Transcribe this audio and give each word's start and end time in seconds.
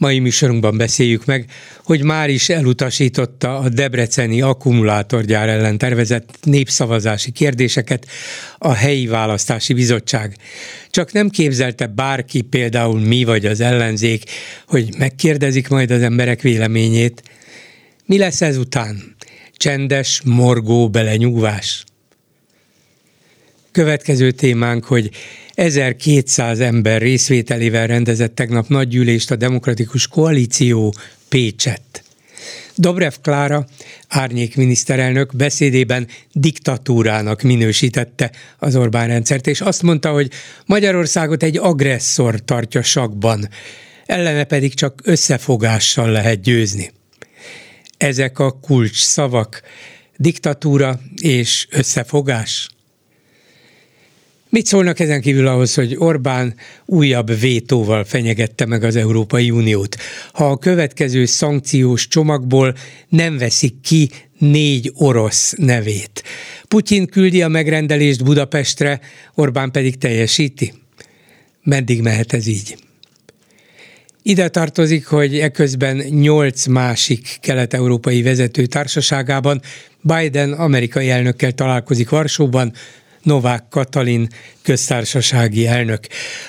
Mai 0.00 0.18
műsorunkban 0.18 0.76
beszéljük 0.76 1.24
meg, 1.24 1.50
hogy 1.84 2.02
már 2.02 2.30
is 2.30 2.48
elutasította 2.48 3.58
a 3.58 3.68
Debreceni 3.68 4.40
akkumulátorgyár 4.40 5.48
ellen 5.48 5.78
tervezett 5.78 6.38
népszavazási 6.42 7.30
kérdéseket 7.30 8.06
a 8.58 8.72
helyi 8.72 9.06
választási 9.06 9.72
bizottság. 9.72 10.36
Csak 10.90 11.12
nem 11.12 11.28
képzelte 11.28 11.86
bárki, 11.86 12.40
például 12.40 13.00
mi 13.00 13.24
vagy 13.24 13.46
az 13.46 13.60
ellenzék, 13.60 14.24
hogy 14.66 14.94
megkérdezik 14.98 15.68
majd 15.68 15.90
az 15.90 16.02
emberek 16.02 16.40
véleményét. 16.40 17.22
Mi 18.06 18.18
lesz 18.18 18.40
ezután? 18.40 19.16
Csendes, 19.52 20.20
morgó 20.24 20.88
belenyugvás? 20.88 21.84
Következő 23.72 24.30
témánk, 24.30 24.84
hogy 24.84 25.10
1200 25.60 26.60
ember 26.60 27.00
részvételével 27.00 27.86
rendezett 27.86 28.34
tegnap 28.34 28.68
nagygyűlést 28.68 29.30
a 29.30 29.36
Demokratikus 29.36 30.08
Koalíció 30.08 30.94
Pécsett. 31.28 32.02
Dobrev 32.74 33.12
Klára, 33.22 33.66
árnyék 34.08 34.56
miniszterelnök 34.56 35.36
beszédében 35.36 36.06
diktatúrának 36.32 37.42
minősítette 37.42 38.30
az 38.58 38.76
Orbán 38.76 39.06
rendszert, 39.08 39.46
és 39.46 39.60
azt 39.60 39.82
mondta, 39.82 40.10
hogy 40.10 40.30
Magyarországot 40.66 41.42
egy 41.42 41.56
agresszor 41.56 42.44
tartja 42.44 42.82
sakban, 42.82 43.48
ellene 44.06 44.44
pedig 44.44 44.74
csak 44.74 45.00
összefogással 45.04 46.10
lehet 46.10 46.40
győzni. 46.40 46.92
Ezek 47.96 48.38
a 48.38 48.50
kulcs 48.50 49.02
szavak, 49.02 49.62
diktatúra 50.16 51.00
és 51.22 51.66
összefogás– 51.70 52.68
Mit 54.50 54.66
szólnak 54.66 55.00
ezen 55.00 55.20
kívül 55.20 55.46
ahhoz, 55.46 55.74
hogy 55.74 55.96
Orbán 55.98 56.54
újabb 56.86 57.38
vétóval 57.40 58.04
fenyegette 58.04 58.66
meg 58.66 58.84
az 58.84 58.96
Európai 58.96 59.50
Uniót? 59.50 59.96
Ha 60.32 60.50
a 60.50 60.56
következő 60.56 61.24
szankciós 61.24 62.08
csomagból 62.08 62.74
nem 63.08 63.38
veszik 63.38 63.80
ki 63.80 64.10
négy 64.38 64.92
orosz 64.94 65.54
nevét. 65.56 66.22
Putyin 66.68 67.06
küldi 67.06 67.42
a 67.42 67.48
megrendelést 67.48 68.24
Budapestre, 68.24 69.00
Orbán 69.34 69.70
pedig 69.70 69.98
teljesíti? 69.98 70.72
Meddig 71.62 72.02
mehet 72.02 72.32
ez 72.32 72.46
így? 72.46 72.76
Ide 74.22 74.48
tartozik, 74.48 75.06
hogy 75.06 75.38
eközben 75.38 75.96
nyolc 75.96 76.66
másik 76.66 77.38
kelet-európai 77.40 78.22
vezető 78.22 78.66
társaságában 78.66 79.60
Biden 80.00 80.52
amerikai 80.52 81.10
elnökkel 81.10 81.52
találkozik 81.52 82.08
Varsóban, 82.08 82.72
Novák 83.22 83.64
Katalin 83.70 84.28
köztársasági 84.62 85.66
elnök. 85.66 86.06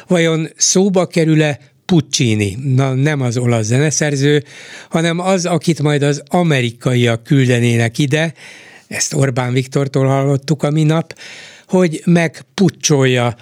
Vajon 0.07 0.49
szóba 0.55 1.07
kerül-e 1.07 1.59
Puccini, 1.85 2.57
na 2.75 2.93
nem 2.93 3.21
az 3.21 3.37
olasz 3.37 3.65
zeneszerző, 3.65 4.43
hanem 4.89 5.19
az, 5.19 5.45
akit 5.45 5.81
majd 5.81 6.01
az 6.01 6.23
amerikaiak 6.27 7.23
küldenének 7.23 7.97
ide, 7.97 8.33
ezt 8.87 9.13
Orbán 9.13 9.53
Viktortól 9.53 10.07
hallottuk 10.07 10.63
a 10.63 10.69
minap, 10.69 11.19
hogy 11.67 12.01
megpucsolja 12.05 13.35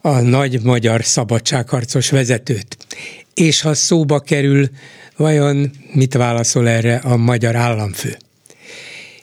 a 0.00 0.20
nagy 0.20 0.62
magyar 0.62 1.04
szabadságharcos 1.04 2.10
vezetőt. 2.10 2.76
És 3.34 3.60
ha 3.60 3.74
szóba 3.74 4.20
kerül, 4.20 4.68
vajon 5.16 5.70
mit 5.92 6.14
válaszol 6.14 6.68
erre 6.68 6.96
a 6.96 7.16
magyar 7.16 7.56
államfő? 7.56 8.16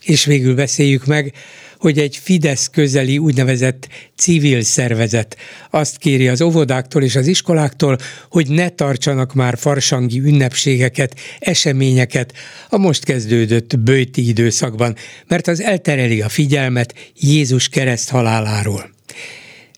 És 0.04 0.26
végül 0.26 0.56
beszéljük 0.56 1.06
meg, 1.06 1.34
hogy 1.80 1.98
egy 2.00 2.18
Fidesz 2.18 2.68
közeli 2.68 3.18
úgynevezett 3.18 3.88
civil 4.16 4.62
szervezet 4.62 5.38
azt 5.70 5.98
kéri 5.98 6.28
az 6.28 6.42
óvodáktól 6.42 7.04
és 7.04 7.16
az 7.16 7.28
iskoláktól, 7.28 7.98
hogy 8.30 8.48
ne 8.50 8.70
tartsanak 8.70 9.34
már 9.34 9.58
farsangi 9.58 10.20
ünnepségeket, 10.20 11.16
eseményeket 11.40 12.34
a 12.70 12.78
most 12.78 13.04
kezdődött 13.06 13.80
bőti 13.80 14.28
időszakban, 14.28 14.96
mert 15.28 15.48
az 15.48 15.62
eltereli 15.62 16.22
a 16.22 16.30
figyelmet 16.30 16.94
Jézus 17.14 17.70
kereszt 17.70 18.10
haláláról. 18.10 18.90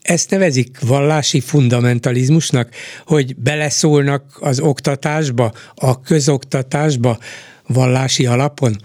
Ezt 0.01 0.29
nevezik 0.29 0.79
vallási 0.79 1.39
fundamentalizmusnak, 1.39 2.69
hogy 3.05 3.35
beleszólnak 3.35 4.37
az 4.39 4.59
oktatásba, 4.59 5.53
a 5.75 6.01
közoktatásba, 6.01 7.19
vallási 7.67 8.25
alapon? 8.25 8.75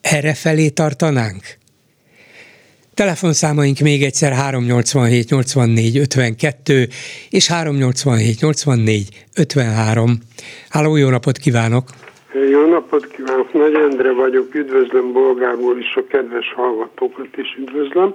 Erre 0.00 0.34
felé 0.34 0.68
tartanánk? 0.68 1.58
Telefonszámaink 2.96 3.78
még 3.78 4.02
egyszer 4.02 4.32
387 4.32 5.30
84 5.30 5.98
52 5.98 6.86
és 7.30 7.48
387 7.48 8.40
84 8.40 9.08
53. 9.36 10.18
Háló, 10.70 10.96
jó 10.96 11.08
napot 11.08 11.36
kívánok! 11.36 11.84
Jó 12.50 12.66
napot 12.66 13.06
kívánok! 13.06 13.52
Nagy 13.52 13.74
Endre 13.74 14.12
vagyok, 14.12 14.54
üdvözlöm 14.54 15.12
Bolgárból 15.12 15.78
is, 15.78 15.94
a 15.94 16.06
kedves 16.08 16.52
hallgatókat 16.54 17.36
is 17.36 17.56
üdvözlöm. 17.58 18.14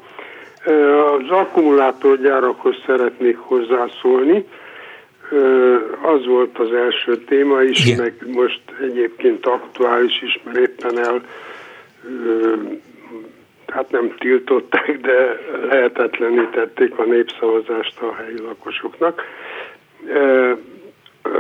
Az 1.16 1.30
akkumulátorgyárakhoz 1.30 2.76
szeretnék 2.86 3.38
hozzászólni. 3.38 4.46
Az 6.02 6.26
volt 6.26 6.60
az 6.60 6.74
első 6.74 7.24
téma 7.24 7.62
is, 7.62 7.86
Igen. 7.86 7.98
meg 7.98 8.14
most 8.28 8.62
egyébként 8.82 9.46
aktuális 9.46 10.22
is, 10.22 10.40
mert 10.44 10.58
éppen 10.58 11.00
el 11.00 11.22
hát 13.72 13.92
nem 13.92 14.16
tiltották, 14.18 14.98
de 14.98 15.40
lehetetlenítették 15.70 16.98
a 16.98 17.04
népszavazást 17.04 18.00
a 18.02 18.14
helyi 18.14 18.42
lakosoknak. 18.42 19.24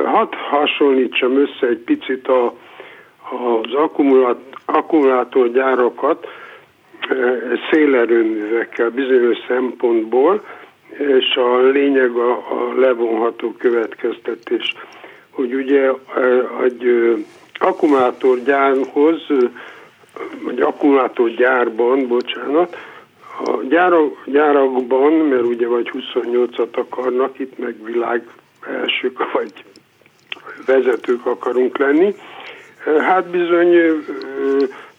Hadd 0.05 0.35
hasonlítsam 0.35 1.37
össze 1.37 1.67
egy 1.67 1.77
picit 1.77 2.27
a, 2.27 2.45
az 3.29 3.73
akkumulát, 3.73 4.37
akkumulátorgyárakat 4.65 6.27
szélerőművekkel 7.71 8.89
bizonyos 8.89 9.37
szempontból, 9.47 10.43
és 10.97 11.35
a 11.35 11.57
lényeg 11.57 12.11
a, 12.15 12.31
a 12.31 12.73
levonható 12.79 13.53
következtetés, 13.57 14.73
hogy 15.29 15.53
ugye 15.53 15.91
egy 16.63 17.15
akkumulátorgyárhoz 17.53 19.27
vagy 20.43 20.59
akkumulátorgyárban, 20.59 22.07
bocsánat, 22.07 22.77
a 23.45 23.63
gyárak, 23.69 24.23
gyárakban, 24.25 25.13
mert 25.13 25.43
ugye 25.43 25.67
vagy 25.67 25.91
28-at 25.93 26.75
akarnak, 26.75 27.39
itt 27.39 27.57
meg 27.57 27.83
világ 27.83 28.27
elsők 28.81 29.31
vagy 29.31 29.51
vezetők 30.65 31.25
akarunk 31.25 31.77
lenni, 31.77 32.15
hát 32.99 33.29
bizony 33.29 34.03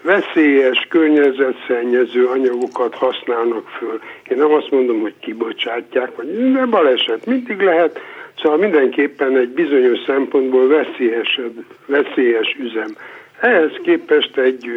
veszélyes, 0.03 0.87
környezetszennyező 0.89 2.27
anyagokat 2.27 2.94
használnak 2.94 3.69
föl. 3.69 4.00
Én 4.29 4.37
nem 4.37 4.53
azt 4.53 4.71
mondom, 4.71 5.00
hogy 5.00 5.15
kibocsátják, 5.21 6.17
vagy 6.17 6.53
de 6.53 6.65
baleset 6.65 7.27
mindig 7.27 7.61
lehet, 7.61 8.00
szóval 8.43 8.59
mindenképpen 8.59 9.37
egy 9.37 9.49
bizonyos 9.49 9.99
szempontból 10.06 10.69
veszélyesebb, 10.69 11.65
veszélyes 11.87 12.56
üzem. 12.61 12.97
Ehhez 13.43 13.73
képest 13.83 14.37
egy 14.39 14.71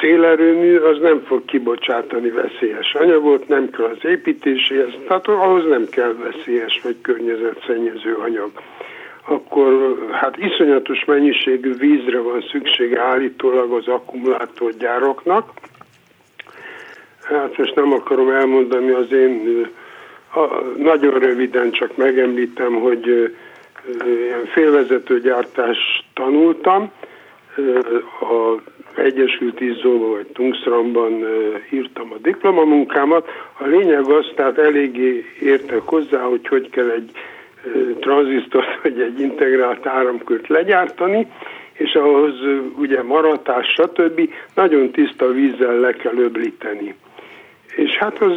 szélerőmű 0.00 0.76
az 0.76 0.98
nem 1.00 1.22
fog 1.26 1.44
kibocsátani 1.44 2.30
veszélyes 2.30 2.94
anyagot, 2.94 3.48
nem 3.48 3.70
kell 3.70 3.84
az 3.84 4.04
építéséhez, 4.10 4.92
tehát 5.06 5.28
ahhoz 5.28 5.64
nem 5.68 5.86
kell 5.90 6.14
veszélyes 6.14 6.80
vagy 6.82 6.96
környezetszennyező 7.02 8.14
anyag. 8.14 8.50
Akkor 9.24 9.98
hát 10.12 10.36
iszonyatos 10.36 11.04
mennyiségű 11.04 11.74
vízre 11.74 12.18
van 12.18 12.44
szüksége 12.50 13.00
állítólag 13.00 13.72
az 13.72 13.86
akkumulátorgyáraknak. 13.86 15.50
Hát 17.22 17.56
most 17.56 17.74
nem 17.74 17.92
akarom 17.92 18.30
elmondani 18.30 18.90
az 18.90 19.12
én, 19.12 19.66
a, 20.34 20.46
nagyon 20.76 21.18
röviden 21.18 21.70
csak 21.70 21.96
megemlítem, 21.96 22.74
hogy 22.74 23.34
ilyen 24.02 24.44
félvezetőgyártást 24.44 26.04
tanultam, 26.18 26.90
a 28.20 28.60
Egyesült 29.00 29.60
Izzóban 29.60 30.10
vagy 30.10 30.26
Tungsramban 30.26 31.24
írtam 31.70 32.12
a 32.12 32.16
diplomamunkámat. 32.22 33.28
A 33.58 33.66
lényeg 33.66 34.10
az, 34.10 34.26
tehát 34.34 34.58
eléggé 34.58 35.24
értek 35.40 35.82
hozzá, 35.84 36.20
hogy 36.22 36.48
hogy 36.48 36.70
kell 36.70 36.90
egy 36.90 37.10
tranzisztort 38.00 38.82
vagy 38.82 39.00
egy 39.00 39.20
integrált 39.20 39.86
áramkört 39.86 40.48
legyártani, 40.48 41.26
és 41.72 41.94
ahhoz 41.94 42.34
ugye 42.78 43.02
maratás, 43.02 43.66
stb. 43.66 44.20
nagyon 44.54 44.90
tiszta 44.90 45.32
vízzel 45.32 45.78
le 45.78 45.92
kell 45.92 46.16
öblíteni. 46.16 46.94
És 47.76 47.96
hát 47.96 48.22
az 48.22 48.32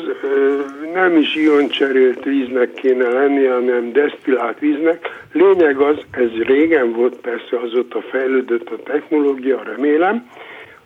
nem 0.94 1.18
is 1.18 1.36
ioncserélt 1.36 2.24
víznek 2.24 2.74
kéne 2.74 3.08
lenni, 3.08 3.46
hanem 3.46 3.92
desztillált 3.92 4.60
víznek. 4.60 5.26
Lényeg 5.32 5.78
az, 5.78 5.98
ez 6.12 6.30
régen 6.30 6.92
volt, 6.92 7.16
persze 7.16 7.60
azóta 7.60 8.02
fejlődött 8.02 8.70
a 8.70 8.84
technológia, 8.84 9.64
remélem, 9.64 10.30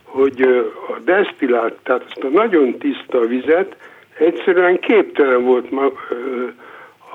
hogy 0.03 0.41
a 0.87 0.99
desztillált, 1.05 1.73
tehát 1.83 2.03
azt 2.07 2.23
a 2.23 2.27
nagyon 2.27 2.77
tiszta 2.77 3.19
vizet 3.19 3.75
egyszerűen 4.17 4.79
képtelen 4.79 5.43
volt 5.43 5.71
ma, 5.71 5.91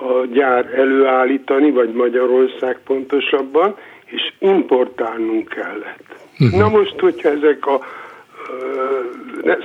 a 0.01 0.27
gyár 0.33 0.75
előállítani, 0.75 1.71
vagy 1.71 1.93
Magyarország 1.93 2.79
pontosabban, 2.85 3.77
és 4.05 4.33
importálnunk 4.39 5.49
kellett. 5.49 6.05
Uh-huh. 6.39 6.61
Na 6.61 6.69
most, 6.69 7.01
hogyha 7.01 7.29
ezek 7.29 7.67
a 7.67 7.81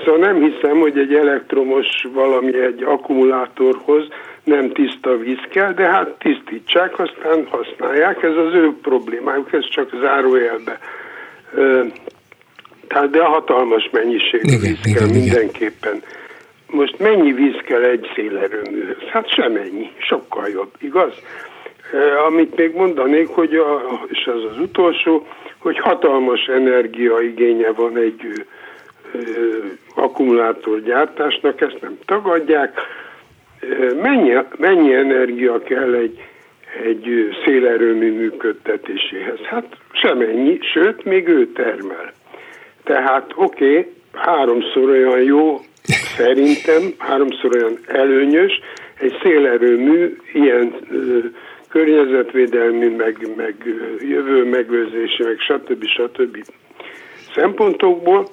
szóval 0.06 0.20
nem 0.20 0.42
hiszem, 0.42 0.80
hogy 0.80 0.98
egy 0.98 1.14
elektromos 1.14 1.88
valami 2.14 2.60
egy 2.60 2.84
akkumulátorhoz 2.84 4.08
nem 4.44 4.72
tiszta 4.72 5.18
víz 5.18 5.42
kell, 5.50 5.74
de 5.74 5.84
hát 5.84 6.10
tisztítsák, 6.20 7.00
aztán 7.00 7.48
használják, 7.50 8.24
ez 8.24 8.36
az 8.36 8.54
ő 8.54 8.74
problémájuk, 8.82 9.54
ez 9.54 9.70
csak 9.70 9.90
zárójelbe. 10.02 10.80
Tehát 12.88 13.10
de 13.10 13.24
hatalmas 13.24 13.90
mennyiség 13.92 14.42
igen, 14.44 14.60
víz 14.60 14.80
igen, 14.84 14.94
kell 14.94 15.08
igen, 15.08 15.22
mindenképpen. 15.22 16.02
Most 16.70 17.00
mennyi 17.00 17.34
víz 17.34 17.56
kell 17.64 17.84
egy 17.84 18.12
szélerőműhöz? 18.16 19.04
Hát 19.12 19.30
semennyi, 19.30 19.92
sokkal 19.98 20.48
jobb, 20.48 20.72
igaz? 20.80 21.14
Amit 22.28 22.56
még 22.56 22.76
mondanék, 22.76 23.28
hogy 23.28 23.56
a, 23.56 23.82
és 24.08 24.24
ez 24.26 24.52
az 24.52 24.60
utolsó, 24.60 25.28
hogy 25.58 25.80
hatalmas 25.80 26.46
energiaigénye 26.46 27.72
van 27.72 27.98
egy 27.98 28.46
akkumulátorgyártásnak, 29.96 31.62
ezt 31.62 31.78
nem 31.82 31.98
tagadják. 32.06 32.80
Mennyi, 34.02 34.34
mennyi 34.58 34.94
energia 34.94 35.64
kell 35.64 35.94
egy, 35.94 36.20
egy 36.84 37.36
szélerőmű 37.46 38.12
működtetéséhez? 38.12 39.40
Hát 39.40 39.66
semennyi, 39.92 40.60
sőt, 40.74 41.04
még 41.04 41.28
ő 41.28 41.52
termel. 41.52 42.14
Tehát 42.84 43.32
oké, 43.36 43.78
okay, 43.78 43.92
háromszor 44.14 44.90
olyan 44.90 45.24
jó, 45.24 45.60
szerintem, 46.18 46.82
háromszor 46.98 47.56
olyan 47.56 47.78
előnyös, 47.88 48.60
egy 49.00 49.18
szélerőmű 49.22 50.18
ilyen 50.34 50.76
környezetvédelmi, 51.70 52.88
meg, 52.88 53.28
meg 53.36 53.56
jövő 54.00 54.44
megőrzési, 54.44 55.24
meg 55.24 55.40
stb. 55.40 55.86
stb. 55.86 56.38
szempontokból, 57.34 58.28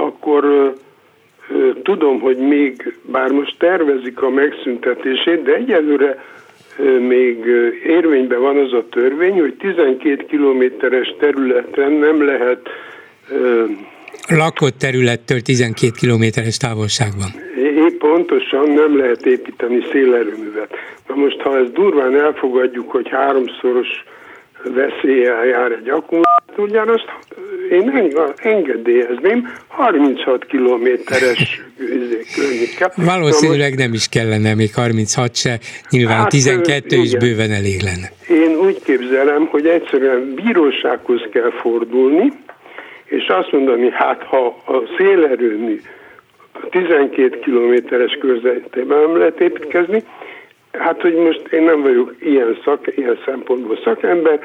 akkor 0.00 0.74
tudom, 1.82 2.20
hogy 2.20 2.36
még, 2.36 2.96
bár 3.02 3.30
most 3.30 3.54
tervezik 3.58 4.22
a 4.22 4.28
megszüntetését, 4.28 5.42
de 5.42 5.54
egyelőre 5.54 6.24
még 7.08 7.44
érvényben 7.86 8.40
van 8.40 8.56
az 8.56 8.72
a 8.72 8.88
törvény, 8.90 9.40
hogy 9.40 9.54
12 9.54 10.24
kilométeres 10.26 11.14
területen 11.18 11.92
nem 11.92 12.24
lehet 12.24 12.68
Lakott 14.28 14.78
területtől 14.78 15.40
12 15.40 15.92
kilométeres 15.98 16.56
távolságban. 16.56 17.28
Épp 17.56 17.98
pontosan 17.98 18.70
nem 18.70 18.96
lehet 18.96 19.26
építeni 19.26 19.78
szélerőművet. 19.92 20.74
Na 21.08 21.14
most, 21.14 21.40
ha 21.40 21.58
ezt 21.58 21.72
durván 21.72 22.20
elfogadjuk, 22.20 22.90
hogy 22.90 23.08
háromszoros 23.08 24.04
veszéllyel 24.64 25.46
jár 25.46 25.72
egy 25.72 25.88
akkumulátorgyár, 25.88 26.88
azt 26.88 27.08
én 27.70 28.12
engedélyezném 28.36 29.52
36 29.68 30.44
kilométeres 30.44 31.62
környékkel. 32.34 32.92
Valószínűleg 32.96 33.74
nem 33.76 33.92
is 33.92 34.08
kellene 34.08 34.54
még 34.54 34.74
36 34.74 35.36
se, 35.36 35.58
nyilván 35.90 36.16
hát, 36.16 36.28
12 36.28 36.86
igen. 36.86 37.00
is 37.00 37.16
bőven 37.16 37.50
elég 37.50 37.80
lenne. 37.80 38.10
Én 38.28 38.56
úgy 38.56 38.82
képzelem, 38.82 39.46
hogy 39.46 39.66
egyszerűen 39.66 40.34
bírósághoz 40.34 41.20
kell 41.32 41.50
fordulni, 41.50 42.32
és 43.04 43.26
azt 43.26 43.52
mondani, 43.52 43.90
hát 43.92 44.22
ha 44.22 44.62
a 44.66 44.82
szélerőmű 44.96 45.80
12 46.70 47.38
kilométeres 47.38 48.18
körzetében 48.20 48.98
nem 49.00 49.16
lehet 49.16 49.40
építkezni, 49.40 50.02
hát 50.72 51.00
hogy 51.00 51.14
most 51.14 51.42
én 51.50 51.62
nem 51.62 51.82
vagyok 51.82 52.14
ilyen, 52.20 52.58
szak, 52.64 52.96
ilyen 52.96 53.18
szempontból 53.24 53.78
szakember, 53.84 54.40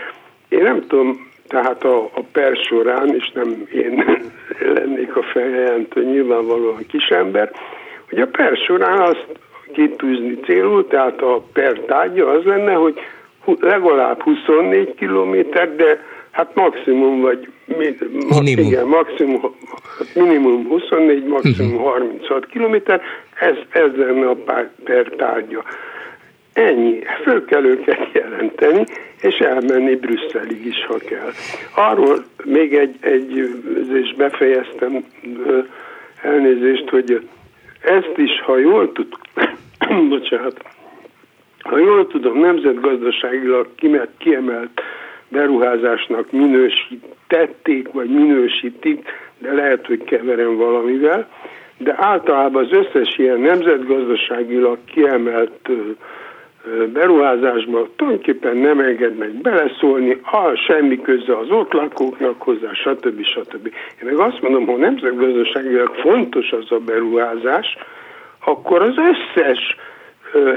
én 0.50 0.62
nem 0.62 0.88
tudom, 0.88 1.28
tehát 1.48 1.84
a, 1.84 2.04
a 2.04 2.22
per 2.32 2.56
során, 2.56 3.16
és 3.16 3.32
nem 3.34 3.68
én 3.74 4.04
lennék 4.76 5.16
a 5.16 5.24
feljelentő, 5.24 6.04
nyilvánvalóan 6.04 6.86
kisember, 6.88 7.52
hogy 8.10 8.20
a 8.20 8.28
per 8.28 8.58
során 8.58 9.02
azt 9.02 9.28
kitűzni 9.74 10.40
célul, 10.40 10.88
tehát 10.88 11.22
a 11.22 11.44
per 11.54 11.80
tárgya 11.80 12.30
az 12.30 12.44
lenne, 12.44 12.74
hogy 12.74 13.00
legalább 13.60 14.22
24 14.22 14.96
kilométer, 14.96 15.76
de 15.76 16.00
hát 16.32 16.56
maximum 16.56 17.22
vagy 17.22 17.50
minimum. 17.66 18.46
Igen, 18.46 18.88
maximum, 18.88 19.56
minimum 20.14 20.68
24, 20.68 21.26
maximum 21.26 21.74
uh-huh. 21.74 21.92
36 21.92 22.46
kilométer, 22.46 23.02
ez, 23.40 23.56
ez 23.70 23.90
lenne 23.96 24.30
a 24.30 24.36
per 24.84 25.10
tárgya. 25.18 25.64
Ennyi. 26.56 27.00
Föl 27.24 27.46
kell 27.46 27.64
őket 27.64 28.10
jelenteni, 28.14 28.84
és 29.22 29.36
elmenni 29.36 29.96
Brüsszelig 29.96 30.66
is, 30.66 30.86
ha 30.86 30.98
kell. 30.98 31.32
Arról 31.76 32.24
még 32.44 32.74
egy, 32.74 32.96
egy 33.00 33.50
és 33.94 34.14
befejeztem 34.18 35.06
elnézést, 36.22 36.90
hogy 36.90 37.28
ezt 37.82 38.14
is, 38.16 38.42
ha 38.42 38.58
jól 38.58 38.92
tud, 38.92 39.08
bocsánat, 40.10 40.64
ha 41.60 41.78
jól 41.78 42.08
tudom, 42.08 42.40
nemzetgazdaságilag 42.40 43.68
kiemelt 44.18 44.82
beruházásnak 45.28 46.32
minősítették, 46.32 47.92
vagy 47.92 48.10
minősítik, 48.10 49.10
de 49.38 49.54
lehet, 49.54 49.86
hogy 49.86 50.04
keverem 50.04 50.56
valamivel, 50.56 51.30
de 51.78 51.96
általában 51.98 52.64
az 52.64 52.72
összes 52.72 53.18
ilyen 53.18 53.40
nemzetgazdaságilag 53.40 54.78
kiemelt 54.86 55.70
beruházásban 56.94 57.90
tulajdonképpen 57.96 58.58
nem 58.58 58.80
engednek 58.80 59.30
beleszólni, 59.30 60.20
ha 60.22 60.56
semmi 60.56 61.02
köze 61.02 61.38
az 61.38 61.50
ott 61.50 61.74
lakóknak 61.74 62.42
hozzá, 62.42 62.74
stb. 62.74 63.24
stb. 63.24 63.66
Én 64.02 64.06
meg 64.10 64.18
azt 64.20 64.42
mondom, 64.42 64.66
ha 64.66 64.76
nemzetgazdaságilag 64.76 65.96
fontos 65.96 66.52
az 66.52 66.72
a 66.72 66.80
beruházás, 66.80 67.78
akkor 68.46 68.82
az 68.82 68.96
összes 69.14 69.76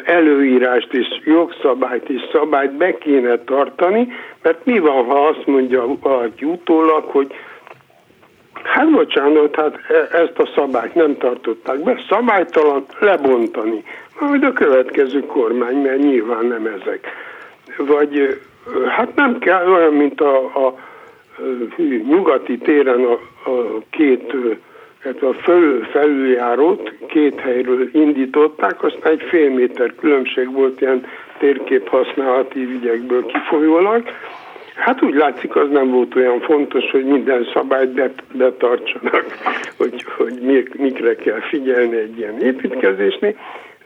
előírást 0.05 0.93
és 0.93 1.07
jogszabályt 1.25 2.09
és 2.09 2.21
szabályt 2.33 2.73
be 2.73 2.99
kéne 2.99 3.38
tartani, 3.38 4.12
mert 4.43 4.65
mi 4.65 4.79
van, 4.79 5.05
ha 5.05 5.27
azt 5.27 5.47
mondja 5.47 5.87
valaki 6.00 6.45
utólag, 6.45 7.05
hogy 7.05 7.35
hát 8.62 8.91
bocsánat, 8.91 9.57
hát 9.57 9.75
e, 9.88 10.17
ezt 10.17 10.38
a 10.38 10.50
szabályt 10.55 10.95
nem 10.95 11.17
tartották 11.17 11.83
be, 11.83 12.03
szabálytalan 12.09 12.85
lebontani. 13.00 13.85
Majd 14.21 14.45
a 14.45 14.53
következő 14.53 15.27
kormány, 15.27 15.77
mert 15.77 15.99
nyilván 15.99 16.47
nem 16.47 16.67
ezek. 16.67 17.07
Vagy 17.77 18.41
hát 18.89 19.15
nem 19.15 19.39
kell 19.39 19.69
olyan, 19.69 19.95
mint 19.95 20.21
a, 20.21 20.67
a 20.67 20.75
nyugati 22.09 22.59
téren 22.59 23.05
a, 23.05 23.13
a 23.51 23.83
két 23.91 24.35
tehát 25.03 25.23
a 25.23 25.35
föl, 25.43 25.85
felüljárót 25.85 26.93
két 27.07 27.41
helyről 27.41 27.89
indították, 27.93 28.83
aztán 28.83 29.13
egy 29.13 29.23
fél 29.29 29.51
méter 29.51 29.95
különbség 29.95 30.53
volt 30.53 30.81
ilyen 30.81 31.07
térkép 31.39 31.89
használati 31.89 32.63
ügyekből 32.63 33.27
kifolyólag. 33.27 34.03
Hát 34.75 35.03
úgy 35.03 35.15
látszik, 35.15 35.57
az 35.57 35.69
nem 35.71 35.91
volt 35.91 36.15
olyan 36.15 36.41
fontos, 36.41 36.91
hogy 36.91 37.05
minden 37.05 37.49
szabályt 37.55 38.13
betartsanak, 38.37 39.25
hogy, 39.79 40.05
hogy 40.17 40.41
mikre 40.79 41.15
kell 41.15 41.41
figyelni 41.41 41.97
egy 41.97 42.19
ilyen 42.19 42.41
építkezésnél, 42.41 43.35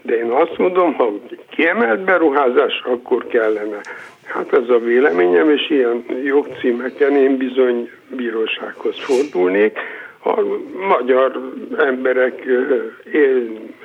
de 0.02 0.14
én 0.14 0.30
azt 0.30 0.58
mondom, 0.58 0.94
ha 0.94 1.12
kiemelt 1.50 2.04
beruházás, 2.04 2.82
akkor 2.84 3.26
kellene. 3.26 3.80
Hát 4.24 4.52
ez 4.52 4.68
a 4.68 4.78
véleményem, 4.78 5.50
és 5.50 5.70
ilyen 5.70 6.04
jogcímeken 6.24 7.16
én 7.16 7.36
bizony 7.36 7.90
bírósághoz 8.16 8.98
fordulnék, 8.98 9.78
a 10.24 10.40
magyar 10.88 11.52
emberek 11.78 12.42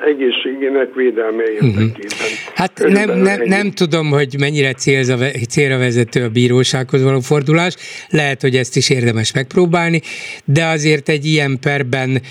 egészségének 0.05 0.93
védelme 0.95 1.43
mhm. 1.43 1.65
érdekében. 1.65 2.27
Hát 2.55 2.83
nem, 2.87 3.19
nem, 3.19 3.41
nem 3.43 3.71
tudom, 3.71 4.09
hogy 4.09 4.35
mennyire 4.39 4.73
célza, 4.73 5.17
célra 5.49 5.77
vezető 5.77 6.23
a 6.23 6.29
bírósághoz 6.29 7.03
való 7.03 7.19
fordulás, 7.19 7.75
lehet, 8.09 8.41
hogy 8.41 8.55
ezt 8.55 8.75
is 8.75 8.89
érdemes 8.89 9.33
megpróbálni, 9.33 10.01
de 10.45 10.65
azért 10.65 11.09
egy 11.09 11.25
ilyen 11.25 11.57
perben 11.61 12.21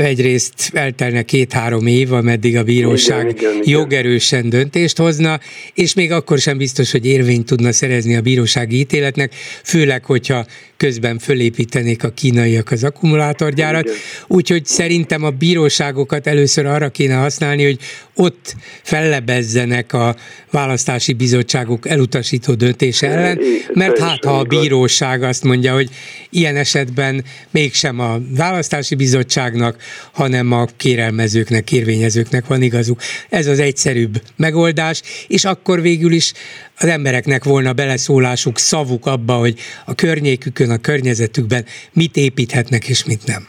egyrészt 0.00 0.70
eltelne 0.72 1.22
két-három 1.22 1.86
év, 1.86 2.12
ameddig 2.12 2.56
a 2.56 2.62
bíróság 2.62 3.20
igen, 3.20 3.36
igen, 3.36 3.52
igen. 3.52 3.80
jogerősen 3.80 4.48
döntést 4.48 4.96
hozna, 4.96 5.40
és 5.74 5.94
még 5.94 6.12
akkor 6.12 6.38
sem 6.38 6.56
biztos, 6.56 6.90
hogy 6.90 7.06
érvényt 7.06 7.46
tudna 7.46 7.72
szerezni 7.72 8.16
a 8.16 8.20
bírósági 8.20 8.78
ítéletnek, 8.78 9.34
főleg, 9.62 10.04
hogyha 10.04 10.46
közben 10.76 11.18
fölépítenék 11.18 12.04
a 12.04 12.10
kínaiak 12.10 12.70
az 12.70 12.84
akkumulátorgyárat. 12.84 13.90
Úgyhogy 14.26 14.66
szerintem 14.66 15.24
a 15.24 15.30
bíróságokat 15.30 16.26
először 16.26 16.66
arra 16.66 16.88
kéne 16.88 17.14
használni, 17.14 17.64
hogy 17.64 17.78
ott 18.14 18.56
fellebezzenek 18.82 19.92
a 19.92 20.16
választási 20.50 21.12
bizottságok 21.12 21.88
elutasító 21.88 22.54
döntése 22.54 23.08
ellen, 23.08 23.38
mert 23.72 23.98
hát 23.98 24.24
ha 24.24 24.38
a 24.38 24.44
bíróság 24.44 25.22
azt 25.22 25.44
mondja, 25.44 25.74
hogy 25.74 25.90
ilyen 26.30 26.56
esetben 26.56 27.24
mégsem 27.50 27.98
a 28.00 28.20
választási 28.36 28.94
bizottságnak, 28.94 29.81
hanem 30.12 30.52
a 30.52 30.66
kérelmezőknek, 30.76 31.64
kérvényezőknek 31.64 32.46
van 32.46 32.62
igazuk. 32.62 33.00
Ez 33.28 33.46
az 33.46 33.58
egyszerűbb 33.58 34.22
megoldás, 34.36 35.02
és 35.28 35.44
akkor 35.44 35.80
végül 35.80 36.12
is 36.12 36.32
az 36.78 36.88
embereknek 36.88 37.44
volna 37.44 37.72
beleszólásuk, 37.72 38.58
szavuk 38.58 39.06
abba, 39.06 39.34
hogy 39.34 39.58
a 39.86 39.94
környékükön, 39.94 40.70
a 40.70 40.78
környezetükben 40.78 41.64
mit 41.92 42.16
építhetnek 42.16 42.88
és 42.88 43.04
mit 43.04 43.26
nem. 43.26 43.46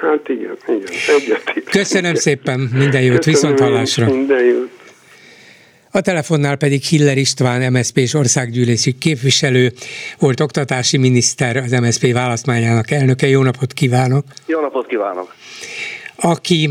Hát 0.00 0.28
igen, 0.28 0.56
igen, 0.66 0.92
egyetért. 1.06 1.70
Köszönöm 1.70 2.14
szépen, 2.14 2.60
minden 2.60 3.02
jót, 3.02 3.24
viszont 3.24 3.60
hallásra. 3.60 4.06
Minden 4.06 4.44
jót. 4.44 4.73
A 5.96 6.00
telefonnál 6.00 6.56
pedig 6.56 6.82
Hiller 6.82 7.18
István, 7.18 7.72
MSZP-s 7.72 8.14
országgyűlési 8.14 8.98
képviselő, 8.98 9.72
volt 10.18 10.40
oktatási 10.40 10.96
miniszter, 10.96 11.56
az 11.56 11.70
MSZP 11.70 12.12
választmányának 12.12 12.90
elnöke. 12.90 13.28
Jó 13.28 13.42
napot 13.42 13.72
kívánok! 13.72 14.24
Jó 14.46 14.60
napot 14.60 14.86
kívánok! 14.86 15.34
Aki 16.16 16.70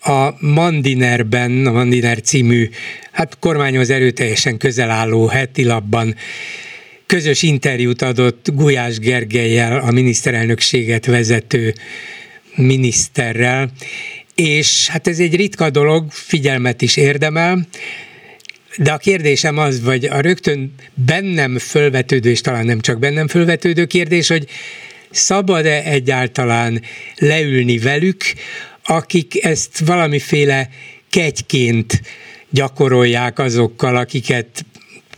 a 0.00 0.28
Mandinerben, 0.40 1.66
a 1.66 1.72
Mandiner 1.72 2.20
című, 2.20 2.68
hát 3.12 3.38
kormányhoz 3.38 3.90
erőteljesen 3.90 4.58
közel 4.58 4.90
álló 4.90 5.26
heti 5.26 5.64
labban 5.64 6.14
közös 7.06 7.42
interjút 7.42 8.02
adott 8.02 8.46
Gulyás 8.54 8.98
Gergelyel, 8.98 9.78
a 9.78 9.90
miniszterelnökséget 9.90 11.06
vezető 11.06 11.74
miniszterrel, 12.54 13.70
és 14.34 14.88
hát 14.88 15.06
ez 15.06 15.18
egy 15.18 15.36
ritka 15.36 15.70
dolog, 15.70 16.04
figyelmet 16.10 16.82
is 16.82 16.96
érdemel, 16.96 17.66
de 18.78 18.92
a 18.92 18.96
kérdésem 18.96 19.58
az, 19.58 19.82
vagy 19.82 20.04
a 20.04 20.20
rögtön 20.20 20.74
bennem 20.94 21.58
fölvetődő, 21.58 22.30
és 22.30 22.40
talán 22.40 22.64
nem 22.64 22.80
csak 22.80 22.98
bennem 22.98 23.28
fölvetődő 23.28 23.84
kérdés, 23.84 24.28
hogy 24.28 24.46
szabad-e 25.10 25.82
egyáltalán 25.84 26.82
leülni 27.16 27.78
velük, 27.78 28.22
akik 28.84 29.44
ezt 29.44 29.78
valamiféle 29.78 30.68
kegyként 31.10 32.02
gyakorolják 32.50 33.38
azokkal, 33.38 33.96
akiket 33.96 34.64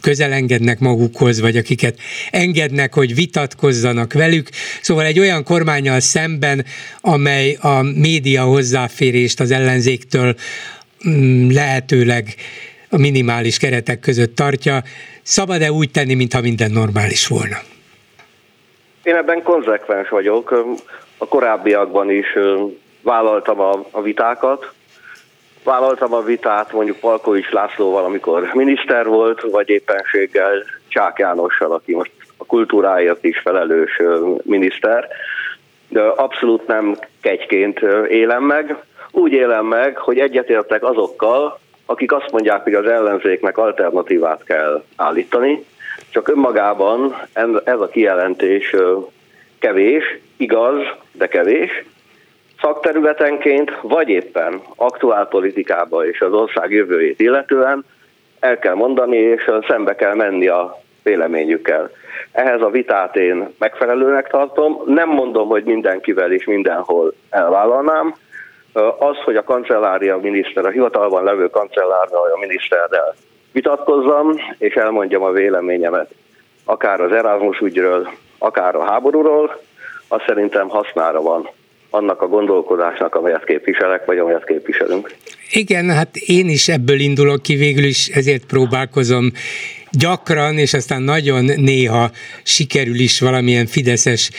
közel 0.01 0.33
engednek 0.33 0.79
magukhoz, 0.79 1.41
vagy 1.41 1.57
akiket 1.57 1.99
engednek, 2.31 2.95
hogy 2.95 3.15
vitatkozzanak 3.15 4.13
velük. 4.13 4.49
Szóval 4.83 5.05
egy 5.05 5.19
olyan 5.19 5.45
kormányal 5.45 6.01
szemben, 6.01 6.65
amely 7.01 7.57
a 7.61 7.83
média 7.83 8.45
hozzáférést 8.45 9.41
az 9.41 9.51
ellenzéktől 9.51 10.37
mm, 11.09 11.51
lehetőleg 11.51 12.35
a 12.91 12.99
minimális 12.99 13.59
keretek 13.59 14.01
között 14.01 14.35
tartja. 14.35 14.83
Szabad-e 15.23 15.73
úgy 15.73 15.91
tenni, 15.91 16.15
mintha 16.15 16.41
minden 16.41 16.71
normális 16.71 17.27
volna? 17.27 17.57
Én 19.03 19.15
ebben 19.15 19.43
konzekvens 19.43 20.09
vagyok. 20.09 20.65
A 21.19 21.27
korábbiakban 21.27 22.11
is 22.11 22.27
vállaltam 23.03 23.61
a, 23.61 24.03
vitákat. 24.03 24.73
Vállaltam 25.65 26.15
a 26.15 26.23
vitát 26.23 26.73
mondjuk 26.73 26.97
Palkovics 26.97 27.51
Lászlóval, 27.51 28.05
amikor 28.05 28.51
miniszter 28.55 29.07
volt, 29.07 29.41
vagy 29.41 29.69
éppenséggel 29.69 30.65
Csák 30.89 31.19
Jánossal, 31.19 31.73
aki 31.73 31.95
most 31.95 32.11
a 32.37 32.45
kultúráért 32.45 33.25
is 33.25 33.39
felelős 33.39 34.01
miniszter. 34.43 35.09
De 35.89 36.01
abszolút 36.01 36.67
nem 36.67 36.99
kegyként 37.21 37.81
élem 38.09 38.43
meg. 38.43 38.77
Úgy 39.11 39.33
élem 39.33 39.67
meg, 39.67 39.97
hogy 39.97 40.19
egyetértek 40.19 40.83
azokkal, 40.85 41.61
akik 41.91 42.13
azt 42.13 42.31
mondják, 42.31 42.63
hogy 42.63 42.75
az 42.75 42.87
ellenzéknek 42.87 43.59
alternatívát 43.59 44.45
kell 44.45 44.83
állítani, 44.97 45.65
csak 46.11 46.29
önmagában 46.29 47.17
ez 47.65 47.81
a 47.81 47.89
kijelentés 47.89 48.75
kevés, 49.59 50.19
igaz, 50.37 50.79
de 51.13 51.27
kevés. 51.27 51.85
Szakterületenként, 52.61 53.71
vagy 53.83 54.09
éppen 54.09 54.61
aktuál 54.77 55.27
politikába 55.27 56.07
és 56.07 56.21
az 56.21 56.33
ország 56.33 56.71
jövőjét 56.71 57.21
illetően 57.21 57.85
el 58.41 58.59
kell 58.59 58.75
mondani, 58.75 59.17
és 59.17 59.51
szembe 59.69 59.95
kell 59.95 60.15
menni 60.15 60.47
a 60.47 60.83
véleményükkel. 61.03 61.91
Ehhez 62.33 62.61
a 62.61 62.71
vitát 62.71 63.17
én 63.17 63.49
megfelelőnek 63.59 64.29
tartom. 64.29 64.83
Nem 64.87 65.09
mondom, 65.09 65.49
hogy 65.49 65.65
mindenkivel 65.65 66.33
és 66.33 66.45
mindenhol 66.45 67.13
elvállalnám, 67.31 68.15
az, 68.99 69.17
hogy 69.25 69.37
a 69.37 69.45
kancellária 69.45 70.17
miniszter, 70.17 70.67
a 70.67 70.71
hivatalban 70.71 71.25
levő 71.25 71.49
kancellárral, 71.49 72.33
a 72.35 72.39
miniszterrel 72.39 73.15
vitatkozzam, 73.53 74.41
és 74.59 74.75
elmondjam 74.75 75.23
a 75.23 75.31
véleményemet, 75.31 76.11
akár 76.65 77.01
az 77.01 77.13
Erasmus 77.13 77.59
ügyről, 77.59 78.09
akár 78.39 78.75
a 78.75 78.85
háborúról, 78.85 79.61
az 80.09 80.21
szerintem 80.27 80.69
hasznára 80.69 81.23
van 81.23 81.49
annak 81.91 82.23
a 82.23 82.29
gondolkodásnak, 82.29 83.15
amelyet 83.15 83.45
képviselek, 83.45 84.05
vagy 84.05 84.19
amelyet 84.19 84.45
képviselünk. 84.45 85.15
Igen, 85.53 85.91
hát 85.91 86.17
én 86.17 86.49
is 86.49 86.69
ebből 86.69 87.01
indulok 87.01 87.43
ki, 87.43 87.55
végül 87.55 87.85
is 87.85 88.09
ezért 88.09 88.45
próbálkozom 88.45 89.31
gyakran, 89.91 90.59
és 90.59 90.75
aztán 90.75 91.03
nagyon 91.03 91.45
néha 91.45 92.11
sikerül 92.43 92.99
is 92.99 93.21
valamilyen 93.21 93.67
fideszes 93.67 94.31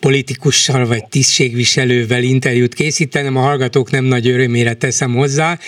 politikussal 0.00 0.86
vagy 0.86 1.04
tisztségviselővel 1.04 2.22
interjút 2.22 2.74
készítenem, 2.74 3.36
a 3.36 3.40
hallgatók 3.40 3.90
nem 3.90 4.04
nagy 4.04 4.28
örömére 4.28 4.74
teszem 4.74 5.14
hozzá, 5.14 5.58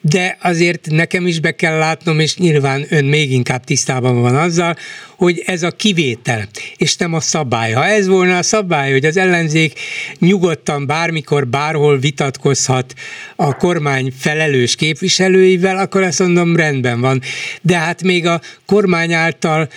de 0.00 0.38
azért 0.42 0.88
nekem 0.90 1.26
is 1.26 1.40
be 1.40 1.54
kell 1.54 1.78
látnom, 1.78 2.20
és 2.20 2.36
nyilván 2.36 2.86
ön 2.88 3.04
még 3.04 3.32
inkább 3.32 3.64
tisztában 3.64 4.20
van 4.20 4.36
azzal, 4.36 4.76
hogy 5.16 5.42
ez 5.46 5.62
a 5.62 5.70
kivétel, 5.70 6.48
és 6.76 6.96
nem 6.96 7.14
a 7.14 7.20
szabály. 7.20 7.72
Ha 7.72 7.86
ez 7.86 8.06
volna 8.06 8.38
a 8.38 8.42
szabály, 8.42 8.92
hogy 8.92 9.04
az 9.04 9.16
ellenzék 9.16 9.78
nyugodtan 10.18 10.86
bármikor, 10.86 11.46
bárhol 11.46 11.98
vitatkozhat 11.98 12.94
a 13.36 13.56
kormány 13.56 14.12
felelős 14.18 14.74
képviselőivel, 14.74 15.78
akkor 15.78 16.02
azt 16.02 16.18
mondom, 16.18 16.56
rendben 16.56 17.00
van. 17.00 17.22
De 17.62 17.78
hát 17.78 18.02
még 18.02 18.26
a 18.26 18.40
kormány 18.66 19.12
által 19.12 19.68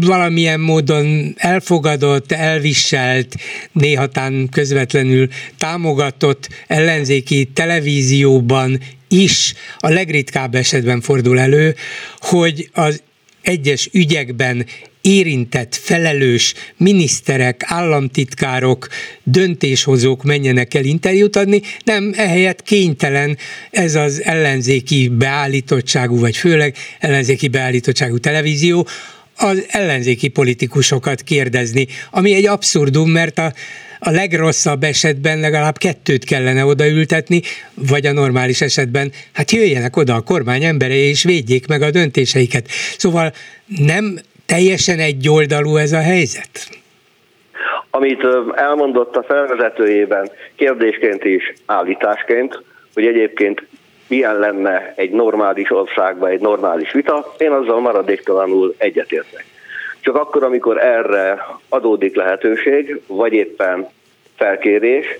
valamilyen 0.00 0.60
módon 0.60 1.34
elfogadott, 1.36 2.32
elviselt, 2.32 3.36
néhatán 3.72 4.48
közvetlenül 4.48 5.28
támogatott 5.58 6.48
ellenzéki 6.66 7.44
televízióban 7.44 8.80
is 9.08 9.54
a 9.78 9.88
legritkább 9.88 10.54
esetben 10.54 11.00
fordul 11.00 11.38
elő, 11.38 11.74
hogy 12.18 12.70
az 12.72 13.02
egyes 13.42 13.88
ügyekben 13.92 14.66
érintett, 15.00 15.74
felelős 15.74 16.54
miniszterek, 16.76 17.62
államtitkárok, 17.66 18.88
döntéshozók 19.22 20.22
menjenek 20.22 20.74
el 20.74 20.84
interjút 20.84 21.36
adni, 21.36 21.60
nem 21.84 22.12
ehelyett 22.16 22.62
kénytelen 22.62 23.38
ez 23.70 23.94
az 23.94 24.22
ellenzéki 24.22 25.08
beállítottságú, 25.08 26.18
vagy 26.18 26.36
főleg 26.36 26.76
ellenzéki 27.00 27.48
beállítottságú 27.48 28.18
televízió 28.18 28.86
az 29.36 29.66
ellenzéki 29.68 30.28
politikusokat 30.28 31.22
kérdezni, 31.22 31.86
ami 32.10 32.34
egy 32.34 32.46
abszurdum, 32.46 33.10
mert 33.10 33.38
a 33.38 33.52
a 34.04 34.10
legrosszabb 34.10 34.82
esetben 34.82 35.40
legalább 35.40 35.76
kettőt 35.76 36.24
kellene 36.24 36.64
odaültetni, 36.64 37.40
vagy 37.74 38.06
a 38.06 38.12
normális 38.12 38.60
esetben, 38.60 39.12
hát 39.32 39.50
jöjjenek 39.50 39.96
oda 39.96 40.14
a 40.14 40.20
kormány 40.20 40.64
emberei, 40.64 41.08
és 41.08 41.24
védjék 41.24 41.66
meg 41.66 41.82
a 41.82 41.90
döntéseiket. 41.90 42.66
Szóval 42.98 43.32
nem 43.66 44.18
teljesen 44.46 44.98
egyoldalú 44.98 45.76
ez 45.76 45.92
a 45.92 46.00
helyzet? 46.00 46.68
Amit 47.90 48.26
elmondott 48.54 49.16
a 49.16 49.22
felvezetőjében, 49.22 50.30
kérdésként 50.56 51.24
is 51.24 51.52
állításként, 51.66 52.62
hogy 52.94 53.06
egyébként 53.06 53.66
milyen 54.12 54.38
lenne 54.38 54.92
egy 54.96 55.10
normális 55.10 55.70
országban 55.70 56.30
egy 56.30 56.40
normális 56.40 56.92
vita, 56.92 57.34
én 57.38 57.50
azzal 57.50 57.80
maradéktalanul 57.80 58.74
egyetértek. 58.78 59.44
Csak 60.00 60.16
akkor, 60.16 60.44
amikor 60.44 60.78
erre 60.78 61.46
adódik 61.68 62.16
lehetőség, 62.16 63.00
vagy 63.06 63.32
éppen 63.32 63.88
felkérés, 64.36 65.18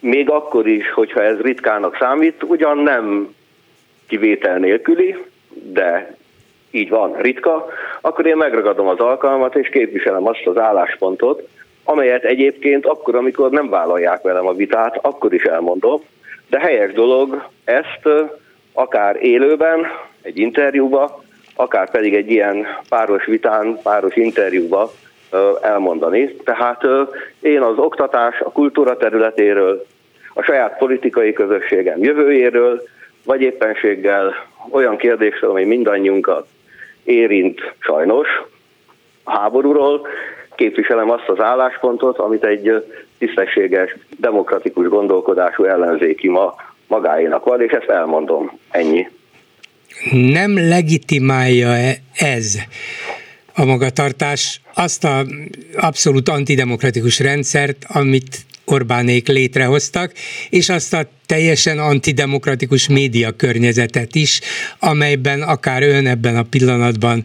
még 0.00 0.30
akkor 0.30 0.66
is, 0.66 0.90
hogyha 0.92 1.22
ez 1.22 1.38
ritkának 1.40 1.96
számít, 2.00 2.42
ugyan 2.42 2.78
nem 2.78 3.34
kivétel 4.06 4.58
nélküli, 4.58 5.16
de 5.48 6.16
így 6.70 6.88
van, 6.88 7.16
ritka, 7.16 7.66
akkor 8.00 8.26
én 8.26 8.36
megragadom 8.36 8.88
az 8.88 8.98
alkalmat, 8.98 9.56
és 9.56 9.68
képviselem 9.68 10.26
azt 10.26 10.46
az 10.46 10.58
álláspontot, 10.58 11.48
amelyet 11.84 12.24
egyébként 12.24 12.86
akkor, 12.86 13.14
amikor 13.14 13.50
nem 13.50 13.68
vállalják 13.68 14.22
velem 14.22 14.46
a 14.46 14.54
vitát, 14.54 14.98
akkor 15.02 15.34
is 15.34 15.42
elmondom, 15.42 16.02
de 16.48 16.58
helyes 16.58 16.92
dolog 16.92 17.48
ezt 17.64 18.08
akár 18.72 19.16
élőben, 19.24 19.86
egy 20.22 20.38
interjúba, 20.38 21.22
akár 21.54 21.90
pedig 21.90 22.14
egy 22.14 22.30
ilyen 22.30 22.66
páros 22.88 23.24
vitán, 23.24 23.78
páros 23.82 24.16
interjúba 24.16 24.90
elmondani. 25.62 26.34
Tehát 26.44 26.82
én 27.40 27.60
az 27.60 27.78
oktatás, 27.78 28.40
a 28.40 28.52
kultúra 28.52 28.96
területéről, 28.96 29.86
a 30.34 30.42
saját 30.42 30.78
politikai 30.78 31.32
közösségem 31.32 32.02
jövőjéről, 32.02 32.82
vagy 33.24 33.40
éppenséggel 33.40 34.34
olyan 34.70 34.96
kérdésről, 34.96 35.50
ami 35.50 35.64
mindannyiunkat 35.64 36.46
érint 37.04 37.74
sajnos, 37.78 38.28
a 39.24 39.30
háborúról, 39.30 40.06
képviselem 40.54 41.10
azt 41.10 41.28
az 41.28 41.40
álláspontot, 41.40 42.18
amit 42.18 42.44
egy 42.44 42.84
tisztességes, 43.18 43.96
demokratikus 44.18 44.88
gondolkodású 44.88 45.64
ellenzéki 45.64 46.28
ma 46.28 46.54
magáénak 46.86 47.44
van, 47.44 47.62
és 47.62 47.70
ezt 47.70 47.88
elmondom. 47.88 48.58
Ennyi. 48.70 49.08
Nem 50.10 50.68
legitimálja 50.68 51.74
ez 52.14 52.58
a 53.54 53.64
magatartás 53.64 54.60
azt 54.74 55.04
a 55.04 55.24
abszolút 55.76 56.28
antidemokratikus 56.28 57.20
rendszert, 57.20 57.84
amit 57.88 58.46
Orbánék 58.64 59.28
létrehoztak, 59.28 60.12
és 60.50 60.68
azt 60.68 60.94
a 60.94 61.08
teljesen 61.26 61.78
antidemokratikus 61.78 62.88
média 62.88 63.30
környezetet 63.30 64.14
is, 64.14 64.40
amelyben 64.78 65.42
akár 65.42 65.82
ön 65.82 66.06
ebben 66.06 66.36
a 66.36 66.42
pillanatban 66.42 67.24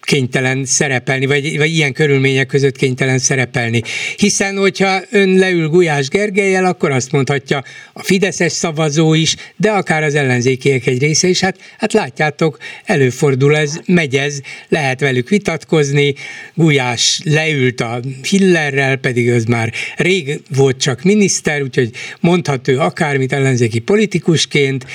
kénytelen 0.00 0.64
szerepelni, 0.64 1.26
vagy, 1.26 1.58
vagy 1.58 1.70
ilyen 1.70 1.92
körülmények 1.92 2.46
között 2.46 2.76
kénytelen 2.76 3.18
szerepelni. 3.18 3.82
Hiszen, 4.16 4.56
hogyha 4.56 5.00
ön 5.10 5.28
leül 5.28 5.68
Gulyás 5.68 6.08
Gergelyel, 6.08 6.64
akkor 6.64 6.90
azt 6.90 7.12
mondhatja 7.12 7.64
a 7.92 8.02
Fideszes 8.02 8.52
szavazó 8.52 9.14
is, 9.14 9.36
de 9.56 9.70
akár 9.70 10.02
az 10.02 10.14
ellenzékiek 10.14 10.86
egy 10.86 11.00
része 11.00 11.28
is, 11.28 11.40
hát, 11.40 11.58
hát 11.78 11.92
látjátok, 11.92 12.58
előfordul 12.84 13.56
ez, 13.56 13.80
megy 13.86 14.16
ez, 14.16 14.40
lehet 14.68 15.00
velük 15.00 15.28
vitatkozni, 15.28 16.14
Gulyás 16.54 17.20
leült 17.24 17.80
a 17.80 18.00
Hillerrel, 18.30 18.96
pedig 18.96 19.30
az 19.30 19.44
már 19.44 19.72
rég 19.96 20.40
volt 20.56 20.80
csak 20.80 21.02
miniszter, 21.02 21.62
úgyhogy 21.62 21.90
mondhat 22.20 22.68
ő 22.68 22.78
akármit 22.78 23.32
ellenzéki 23.32 23.78
politikusként, 23.78 24.86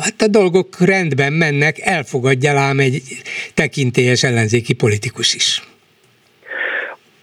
hát 0.00 0.22
a 0.22 0.28
dolgok 0.28 0.68
rendben 0.80 1.32
mennek, 1.32 1.78
elfogadja 1.78 2.58
ám 2.58 2.78
egy 2.78 3.02
tekintélyes 3.54 4.22
ellenzéki 4.22 4.74
politikus 4.74 5.34
is. 5.34 5.62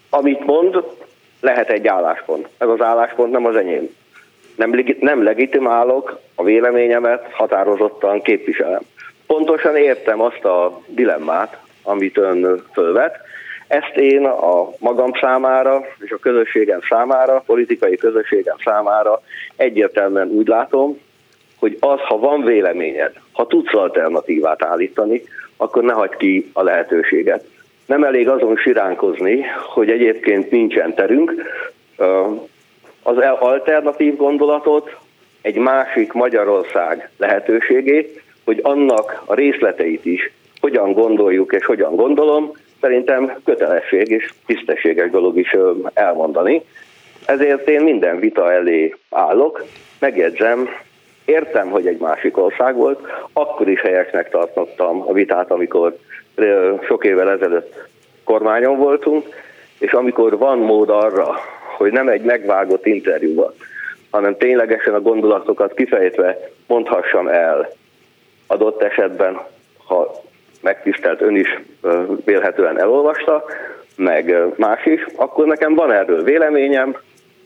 Amit 0.10 0.46
mond, 0.46 0.84
lehet 1.40 1.70
egy 1.70 1.88
álláspont. 1.88 2.48
Ez 2.58 2.68
az 2.68 2.82
álláspont 2.82 3.32
nem 3.32 3.46
az 3.46 3.56
enyém. 3.56 3.90
Nem, 4.56 4.84
nem 5.00 5.24
legitimálok 5.24 6.20
a 6.36 6.44
véleményemet, 6.44 7.32
határozottan 7.32 8.22
képviselem. 8.22 8.82
Pontosan 9.28 9.76
értem 9.76 10.22
azt 10.22 10.46
a 10.46 10.82
dilemmát, 10.88 11.62
amit 11.84 12.18
ön 12.18 12.64
fölvet. 12.74 13.18
Ezt 13.68 13.96
én 13.96 14.26
a 14.26 14.70
magam 14.80 15.12
számára 15.22 15.86
és 16.00 16.12
a 16.12 16.18
közösségem 16.18 16.80
számára, 16.90 17.44
politikai 17.46 17.98
közösségem 17.98 18.56
számára 18.64 19.22
egyértelműen 19.56 20.28
úgy 20.28 20.48
látom, 20.48 21.00
hogy 21.64 21.78
az, 21.80 22.00
ha 22.00 22.18
van 22.18 22.44
véleményed, 22.44 23.12
ha 23.32 23.48
tudsz 23.48 23.74
alternatívát 23.74 24.64
állítani, 24.64 25.22
akkor 25.58 25.84
ne 25.84 25.94
hagyd 25.94 26.16
ki 26.16 26.50
a 26.54 26.64
lehetőséget. 26.64 27.46
Nem 27.86 28.04
elég 28.04 28.30
azon 28.30 28.58
siránkozni, 28.58 29.46
hogy 29.74 29.90
egyébként 29.90 30.52
nincsen 30.52 30.94
terünk. 30.94 31.34
Az 33.04 33.18
alternatív 33.40 34.16
gondolatot 34.16 34.98
egy 35.42 35.56
másik 35.56 36.14
Magyarország 36.14 37.10
lehetőségét, 37.18 38.22
hogy 38.44 38.60
annak 38.64 39.24
a 39.26 39.34
részleteit 39.34 40.06
is 40.06 40.32
hogyan 40.60 40.94
gondoljuk 40.94 41.54
és 41.54 41.66
hogyan 41.66 41.96
gondolom, 41.96 42.52
szerintem 42.82 43.42
kötelesség 43.46 44.10
és 44.10 44.34
tisztességes 44.46 45.10
dolog 45.10 45.38
is 45.38 45.56
elmondani. 45.94 46.62
Ezért 47.26 47.70
én 47.70 47.82
minden 47.82 48.20
vita 48.20 48.52
elé 48.52 48.96
állok, 49.10 49.66
megjegyzem, 50.00 50.70
Értem, 51.26 51.70
hogy 51.70 51.88
egy 51.88 51.98
másik 51.98 52.38
ország 52.38 52.76
volt, 52.76 53.00
akkor 53.34 53.68
is 53.68 53.82
helyesnek 53.82 54.30
tartottam 54.30 55.04
a 55.08 55.14
vitát, 55.14 55.52
amikor 55.52 55.98
sok 56.88 57.06
évvel 57.06 57.30
ezelőtt 57.30 57.88
kormányon 58.24 58.78
voltunk, 58.78 59.26
és 59.80 59.92
amikor 59.92 60.38
van 60.38 60.58
mód 60.58 60.90
arra, 60.90 61.36
hogy 61.78 61.92
nem 61.92 62.08
egy 62.08 62.22
megvágott 62.22 62.86
interjúban, 62.86 63.54
hanem 64.10 64.38
ténylegesen 64.38 64.94
a 64.94 65.02
gondolatokat 65.02 65.74
kifejtve 65.74 66.38
mondhassam 66.68 67.28
el 67.28 67.72
adott 68.48 68.82
esetben, 68.82 69.40
ha 69.86 70.22
megtisztelt 70.62 71.22
ön 71.22 71.36
is 71.36 71.60
vélhetően 72.26 72.80
elolvasta, 72.80 73.44
meg 73.96 74.36
más 74.56 74.86
is, 74.86 75.06
akkor 75.16 75.46
nekem 75.46 75.76
van 75.76 75.92
erről 75.92 76.24
véleményem, 76.24 76.98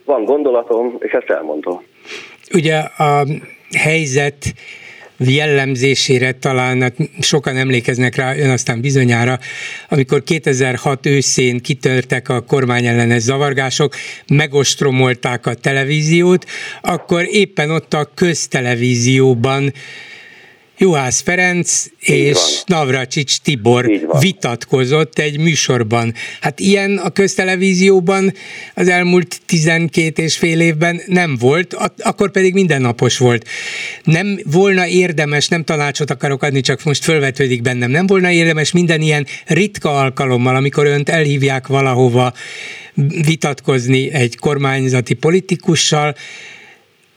van 0.04 0.24
gondolatom, 0.24 0.96
és 0.98 1.12
ezt 1.12 1.30
elmondom. 1.30 1.82
Ugye 2.54 2.76
a 2.78 3.24
helyzet 3.76 4.54
jellemzésére 5.18 6.32
talán 6.32 6.82
hát 6.82 6.96
sokan 7.20 7.56
emlékeznek 7.56 8.14
rá, 8.14 8.36
ön 8.36 8.50
aztán 8.50 8.80
bizonyára, 8.80 9.38
amikor 9.88 10.22
2006 10.22 11.06
őszén 11.06 11.60
kitörtek 11.60 12.28
a 12.28 12.40
kormányellenes 12.40 13.22
zavargások, 13.22 13.94
megostromolták 14.28 15.46
a 15.46 15.54
televíziót, 15.54 16.44
akkor 16.80 17.26
éppen 17.30 17.70
ott 17.70 17.94
a 17.94 18.10
köztelevízióban 18.14 19.72
Juhász 20.80 21.20
Ferenc 21.20 21.84
és 22.00 22.38
Navracsics 22.66 23.38
Tibor 23.40 23.90
vitatkozott 24.20 25.18
egy 25.18 25.38
műsorban. 25.38 26.14
Hát 26.40 26.60
ilyen 26.60 26.96
a 26.96 27.10
köztelevízióban 27.10 28.32
az 28.74 28.88
elmúlt 28.88 29.40
12 29.46 30.22
és 30.22 30.36
fél 30.36 30.60
évben 30.60 31.00
nem 31.06 31.36
volt, 31.36 31.76
akkor 31.98 32.30
pedig 32.30 32.54
mindennapos 32.54 33.18
volt. 33.18 33.48
Nem 34.04 34.38
volna 34.44 34.86
érdemes, 34.86 35.48
nem 35.48 35.64
tanácsot 35.64 36.10
akarok 36.10 36.42
adni, 36.42 36.60
csak 36.60 36.84
most 36.84 37.04
fölvetődik 37.04 37.62
bennem, 37.62 37.90
nem 37.90 38.06
volna 38.06 38.30
érdemes 38.30 38.72
minden 38.72 39.00
ilyen 39.00 39.26
ritka 39.46 39.98
alkalommal, 39.98 40.56
amikor 40.56 40.86
önt 40.86 41.08
elhívják 41.08 41.66
valahova 41.66 42.32
vitatkozni 43.24 44.12
egy 44.12 44.36
kormányzati 44.36 45.14
politikussal, 45.14 46.14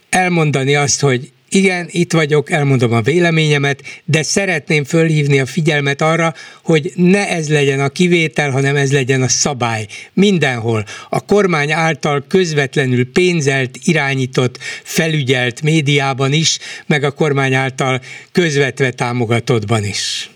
elmondani 0.10 0.76
azt, 0.76 1.00
hogy 1.00 1.32
igen, 1.54 1.86
itt 1.90 2.14
vagyok, 2.14 2.52
elmondom 2.52 2.94
a 2.94 3.02
véleményemet, 3.02 3.80
de 4.06 4.24
szeretném 4.24 4.84
fölhívni 4.84 5.40
a 5.40 5.46
figyelmet 5.46 6.02
arra, 6.02 6.34
hogy 6.64 6.92
ne 6.96 7.28
ez 7.28 7.50
legyen 7.50 7.80
a 7.80 7.90
kivétel, 7.90 8.50
hanem 8.52 8.76
ez 8.76 8.94
legyen 8.94 9.22
a 9.22 9.28
szabály. 9.28 9.86
Mindenhol. 10.14 10.84
A 11.10 11.26
kormány 11.26 11.72
által 11.72 12.24
közvetlenül 12.30 13.12
pénzelt, 13.14 13.70
irányított, 13.86 14.58
felügyelt 14.84 15.62
médiában 15.62 16.32
is, 16.32 16.60
meg 16.88 17.04
a 17.04 17.12
kormány 17.12 17.54
által 17.54 18.00
közvetve 18.32 18.92
támogatottban 18.92 19.84
is. 19.84 20.30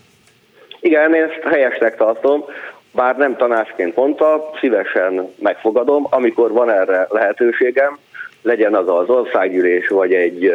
Igen, 0.80 1.14
én 1.14 1.22
ezt 1.22 1.54
helyesnek 1.54 1.96
tartom, 1.96 2.44
bár 2.92 3.16
nem 3.16 3.36
tanácsként 3.36 3.96
mondta, 3.96 4.50
szívesen 4.60 5.32
megfogadom, 5.38 6.06
amikor 6.10 6.52
van 6.52 6.70
erre 6.70 7.06
lehetőségem, 7.10 7.98
legyen 8.42 8.74
az 8.74 8.88
az 8.88 9.08
országgyűlés, 9.08 9.88
vagy 9.88 10.12
egy 10.14 10.52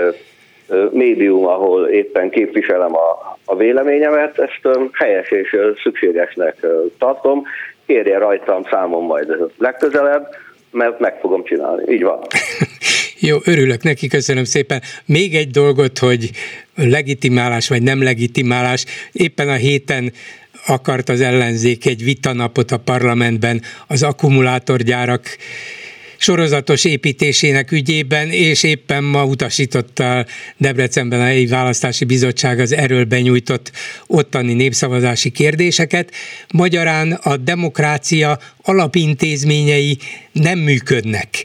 médium, 0.91 1.47
ahol 1.47 1.88
éppen 1.88 2.29
képviselem 2.29 2.95
a, 2.95 3.38
a 3.45 3.55
véleményemet, 3.55 4.39
ezt 4.39 4.77
helyes 4.93 5.29
és 5.29 5.57
szükségesnek 5.84 6.65
tartom. 6.97 7.43
Kérje 7.86 8.17
rajtam 8.17 8.63
számom 8.71 9.05
majd 9.05 9.36
legközelebb, 9.57 10.27
mert 10.71 10.99
meg 10.99 11.19
fogom 11.19 11.43
csinálni. 11.43 11.93
Így 11.93 12.03
van. 12.03 12.19
Jó, 13.19 13.38
örülök 13.45 13.84
neki, 13.84 14.07
köszönöm 14.07 14.43
szépen. 14.43 14.81
Még 15.05 15.36
egy 15.36 15.49
dolgot, 15.49 15.97
hogy 15.97 16.29
legitimálás 16.75 17.69
vagy 17.69 17.84
nem 17.84 18.03
legitimálás. 18.03 18.86
Éppen 19.12 19.49
a 19.49 19.53
héten 19.53 20.12
akart 20.67 21.10
az 21.10 21.21
ellenzék 21.21 21.86
egy 21.86 22.03
vitanapot 22.03 22.71
a 22.71 22.77
parlamentben 22.77 23.62
az 23.88 24.03
akkumulátorgyárak 24.03 25.25
sorozatos 26.21 26.86
építésének 26.86 27.71
ügyében, 27.71 28.29
és 28.29 28.63
éppen 28.63 29.03
ma 29.03 29.25
utasította 29.25 30.25
Debrecenben 30.57 31.19
a 31.19 31.23
helyi 31.23 31.45
választási 31.45 32.05
bizottság 32.05 32.60
az 32.60 32.73
erről 32.73 33.03
benyújtott 33.03 33.71
ottani 34.07 34.53
népszavazási 34.53 35.29
kérdéseket. 35.29 36.12
Magyarán 36.53 37.12
a 37.12 37.38
demokrácia 37.38 38.39
alapintézményei 38.62 39.97
nem 40.31 40.60
működnek 40.60 41.43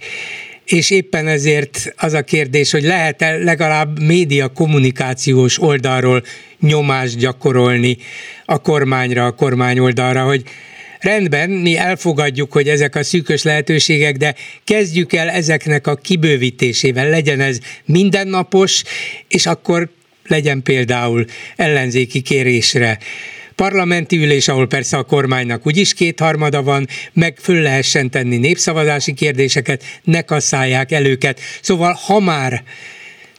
és 0.64 0.90
éppen 0.90 1.26
ezért 1.26 1.94
az 1.96 2.12
a 2.12 2.22
kérdés, 2.22 2.70
hogy 2.70 2.82
lehet-e 2.82 3.36
legalább 3.36 4.02
média 4.02 4.48
kommunikációs 4.48 5.62
oldalról 5.62 6.22
nyomást 6.60 7.16
gyakorolni 7.16 7.96
a 8.44 8.58
kormányra, 8.58 9.26
a 9.26 9.32
kormány 9.32 9.78
oldalra, 9.78 10.24
hogy 10.24 10.42
rendben, 11.00 11.50
mi 11.50 11.76
elfogadjuk, 11.76 12.52
hogy 12.52 12.68
ezek 12.68 12.94
a 12.94 13.04
szűkös 13.04 13.42
lehetőségek, 13.42 14.16
de 14.16 14.34
kezdjük 14.64 15.12
el 15.12 15.28
ezeknek 15.28 15.86
a 15.86 15.94
kibővítésével, 15.94 17.08
legyen 17.08 17.40
ez 17.40 17.58
mindennapos, 17.84 18.82
és 19.28 19.46
akkor 19.46 19.88
legyen 20.26 20.62
például 20.62 21.24
ellenzéki 21.56 22.20
kérésre 22.20 22.98
parlamenti 23.56 24.16
ülés, 24.16 24.48
ahol 24.48 24.66
persze 24.66 24.96
a 24.96 25.02
kormánynak 25.02 25.66
úgyis 25.66 25.94
kétharmada 25.94 26.62
van, 26.62 26.88
meg 27.12 27.36
föl 27.40 27.62
lehessen 27.62 28.10
tenni 28.10 28.36
népszavazási 28.36 29.12
kérdéseket, 29.12 29.84
ne 30.04 30.22
kasszálják 30.22 30.92
el. 30.92 31.16
Szóval 31.60 31.92
ha 31.92 32.20
már 32.20 32.62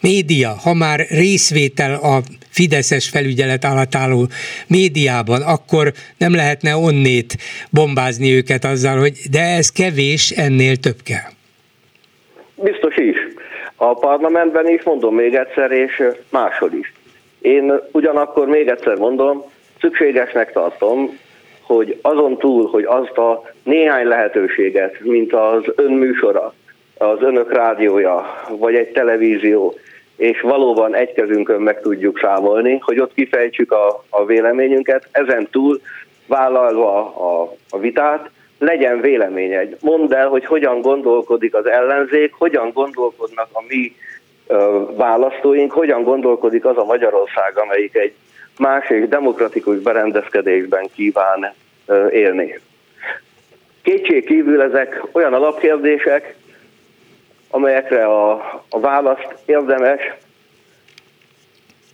média, 0.00 0.54
ha 0.54 0.74
már 0.74 1.06
részvétel 1.08 1.94
a 1.94 2.22
Fideszes 2.58 3.08
felügyelet 3.08 3.64
alatt 3.64 3.94
álló 3.94 4.26
médiában, 4.68 5.42
akkor 5.42 5.92
nem 6.18 6.34
lehetne 6.34 6.76
onnét 6.76 7.32
bombázni 7.70 8.34
őket 8.34 8.64
azzal, 8.64 8.98
hogy 8.98 9.12
de 9.30 9.40
ez 9.40 9.68
kevés, 9.72 10.30
ennél 10.30 10.76
több 10.76 11.00
kell. 11.04 11.30
Biztos 12.54 12.96
is. 12.96 13.16
A 13.76 13.94
parlamentben 13.94 14.68
is, 14.68 14.82
mondom 14.82 15.14
még 15.14 15.34
egyszer, 15.34 15.70
és 15.70 16.02
máshol 16.30 16.72
is. 16.72 16.92
Én 17.40 17.72
ugyanakkor 17.92 18.46
még 18.46 18.68
egyszer 18.68 18.96
mondom, 18.96 19.44
szükségesnek 19.80 20.52
tartom, 20.52 21.18
hogy 21.62 21.98
azon 22.02 22.38
túl, 22.38 22.68
hogy 22.68 22.84
azt 22.84 23.18
a 23.18 23.52
néhány 23.62 24.06
lehetőséget, 24.06 25.00
mint 25.00 25.32
az 25.32 25.62
ön 25.76 25.92
műsora, 25.92 26.54
az 26.98 27.22
önök 27.22 27.52
rádiója, 27.52 28.44
vagy 28.58 28.74
egy 28.74 28.88
televízió, 28.88 29.74
és 30.18 30.40
valóban 30.40 30.94
egy 30.94 31.12
kezünkön 31.12 31.60
meg 31.60 31.80
tudjuk 31.80 32.18
számolni, 32.18 32.78
hogy 32.80 33.00
ott 33.00 33.14
kifejtsük 33.14 33.72
a, 33.72 34.04
a 34.08 34.24
véleményünket, 34.24 35.08
ezen 35.10 35.48
túl 35.50 35.80
vállalva 36.26 36.98
a, 37.00 37.54
a 37.70 37.78
vitát, 37.78 38.30
legyen 38.58 39.00
véleménye. 39.00 39.68
Mondd 39.80 40.14
el, 40.14 40.28
hogy 40.28 40.44
hogyan 40.44 40.80
gondolkodik 40.80 41.54
az 41.54 41.66
ellenzék, 41.66 42.32
hogyan 42.32 42.70
gondolkodnak 42.72 43.48
a 43.52 43.62
mi 43.68 43.94
ö, 44.46 44.82
választóink, 44.96 45.72
hogyan 45.72 46.02
gondolkodik 46.02 46.64
az 46.64 46.76
a 46.76 46.84
Magyarország, 46.84 47.58
amelyik 47.58 47.96
egy 47.96 48.12
más 48.58 48.90
és 48.90 49.08
demokratikus 49.08 49.78
berendezkedésben 49.78 50.88
kíván 50.94 51.54
ö, 51.86 52.08
élni. 52.08 52.60
Kétség 53.82 54.24
kívül 54.24 54.62
ezek 54.62 55.02
olyan 55.12 55.34
alapkérdések, 55.34 56.34
amelyekre 57.50 58.04
a, 58.04 58.32
a 58.70 58.80
választ 58.80 59.36
érdemes, 59.44 60.00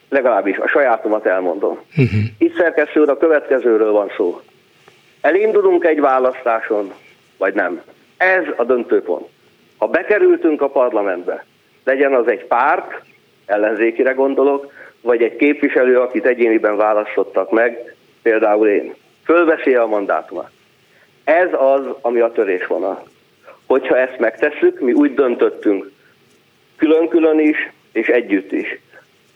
legalábbis 0.09 0.57
a 0.57 0.69
sajátomat 0.69 1.27
elmondom. 1.27 1.79
Uh-huh. 1.91 2.21
Itt 2.39 2.57
szerkesztő 2.57 3.03
a 3.03 3.17
következőről 3.17 3.93
van 3.93 4.13
szó. 4.17 4.41
Elindulunk 5.21 5.85
egy 5.85 6.01
választáson, 6.01 6.93
vagy 7.37 7.55
nem? 7.55 7.83
Ez 8.17 8.45
a 8.57 8.65
döntőpont. 8.65 9.29
Ha 9.79 9.87
bekerültünk 9.87 10.63
a 10.63 10.69
parlamentbe, 10.69 11.45
legyen 11.85 12.15
az 12.15 12.29
egy 12.29 12.45
párt, 12.45 13.03
ellenzékire 13.47 14.13
gondolok, 14.13 14.73
vagy 15.01 15.23
egy 15.23 15.37
képviselő, 15.37 15.99
akit 15.99 16.27
egyéniben 16.27 16.77
választottak 16.77 17.51
meg, 17.51 17.95
például 18.23 18.69
én, 18.69 18.95
fölveszi 19.25 19.75
a 19.75 19.87
mandátumát. 19.87 20.51
Ez 21.25 21.49
az, 21.53 21.87
ami 22.01 22.21
a 22.21 22.33
törésvonal. 22.33 23.03
Hogyha 23.67 23.99
ezt 23.99 24.19
megtesszük, 24.19 24.81
mi 24.81 24.93
úgy 24.93 25.15
döntöttünk, 25.15 25.91
külön-külön 26.77 27.39
is, 27.39 27.71
és 27.93 28.07
együtt 28.07 28.53
is, 28.53 28.79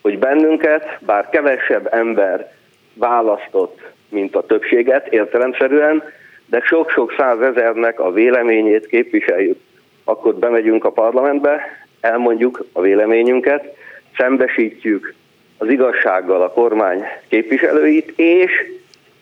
hogy 0.01 0.19
bennünket, 0.19 0.99
bár 1.01 1.29
kevesebb 1.29 1.89
ember 1.93 2.53
választott, 2.95 3.81
mint 4.09 4.37
a 4.37 4.47
többséget 4.47 5.07
értelemszerűen, 5.07 6.03
de 6.47 6.61
sok-sok 6.61 7.15
százezernek 7.17 8.01
a 8.01 8.13
véleményét 8.13 8.87
képviseljük. 8.87 9.59
Akkor 10.05 10.35
bemegyünk 10.35 10.85
a 10.85 10.91
parlamentbe, 10.91 11.61
elmondjuk 12.01 12.65
a 12.73 12.81
véleményünket, 12.81 13.77
szembesítjük 14.17 15.15
az 15.59 15.69
igazsággal 15.69 16.43
a 16.43 16.51
kormány 16.51 17.05
képviselőit, 17.29 18.13
és 18.19 18.51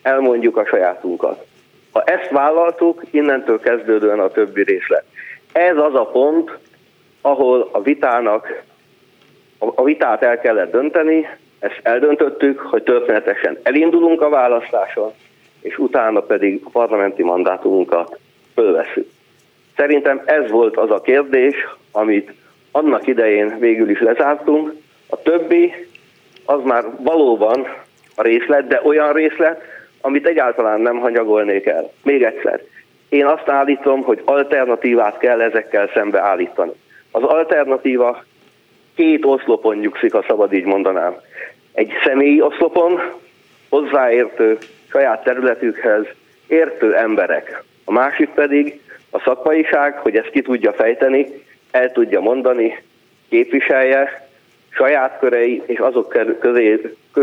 elmondjuk 0.01 0.57
a 0.57 0.65
sajátunkat. 0.65 1.46
Ha 1.91 2.03
ezt 2.03 2.29
vállaltuk, 2.29 3.01
innentől 3.11 3.59
kezdődően 3.59 4.19
a 4.19 4.27
többi 4.27 4.63
részlet. 4.63 5.03
Ez 5.51 5.77
az 5.77 5.95
a 5.95 6.05
pont, 6.05 6.57
ahol 7.21 7.69
a 7.71 7.81
vitának, 7.81 8.63
a 9.57 9.83
vitát 9.83 10.23
el 10.23 10.39
kellett 10.39 10.71
dönteni, 10.71 11.27
ezt 11.59 11.79
eldöntöttük, 11.83 12.59
hogy 12.59 12.83
történetesen 12.83 13.57
elindulunk 13.63 14.21
a 14.21 14.29
választáson, 14.29 15.11
és 15.61 15.77
utána 15.77 16.19
pedig 16.19 16.61
a 16.63 16.69
parlamenti 16.69 17.23
mandátumunkat 17.23 18.19
fölveszünk. 18.53 19.07
Szerintem 19.75 20.21
ez 20.25 20.49
volt 20.49 20.77
az 20.77 20.91
a 20.91 21.01
kérdés, 21.01 21.55
amit 21.91 22.33
annak 22.71 23.07
idején 23.07 23.59
végül 23.59 23.89
is 23.89 23.99
lezártunk. 23.99 24.73
A 25.09 25.21
többi 25.21 25.73
az 26.45 26.59
már 26.63 26.83
valóban 26.99 27.67
a 28.15 28.21
részlet, 28.21 28.67
de 28.67 28.81
olyan 28.83 29.13
részlet, 29.13 29.61
amit 30.01 30.27
egyáltalán 30.27 30.81
nem 30.81 30.97
hanyagolnék 30.97 31.65
el. 31.65 31.91
Még 32.03 32.23
egyszer, 32.23 32.61
én 33.09 33.25
azt 33.25 33.49
állítom, 33.49 34.01
hogy 34.01 34.21
alternatívát 34.25 35.17
kell 35.17 35.41
ezekkel 35.41 35.89
szembe 35.93 36.19
állítani. 36.19 36.71
Az 37.11 37.23
alternatíva 37.23 38.23
két 38.95 39.25
oszlopon 39.25 39.77
nyugszik, 39.77 40.11
ha 40.11 40.23
szabad 40.27 40.53
így 40.53 40.65
mondanám. 40.65 41.15
Egy 41.73 41.91
személyi 42.03 42.41
oszlopon 42.41 43.01
hozzáértő 43.69 44.57
saját 44.89 45.23
területükhez 45.23 46.05
értő 46.47 46.95
emberek. 46.95 47.63
A 47.85 47.91
másik 47.91 48.29
pedig 48.29 48.81
a 49.09 49.19
szakmaiság, 49.19 49.97
hogy 49.97 50.15
ezt 50.15 50.29
ki 50.29 50.41
tudja 50.41 50.73
fejteni, 50.73 51.27
el 51.71 51.91
tudja 51.91 52.19
mondani, 52.19 52.83
képviselje 53.29 54.29
saját 54.69 55.17
körei 55.19 55.63
és 55.65 55.79
azok 55.79 56.09
köré, 56.39 56.81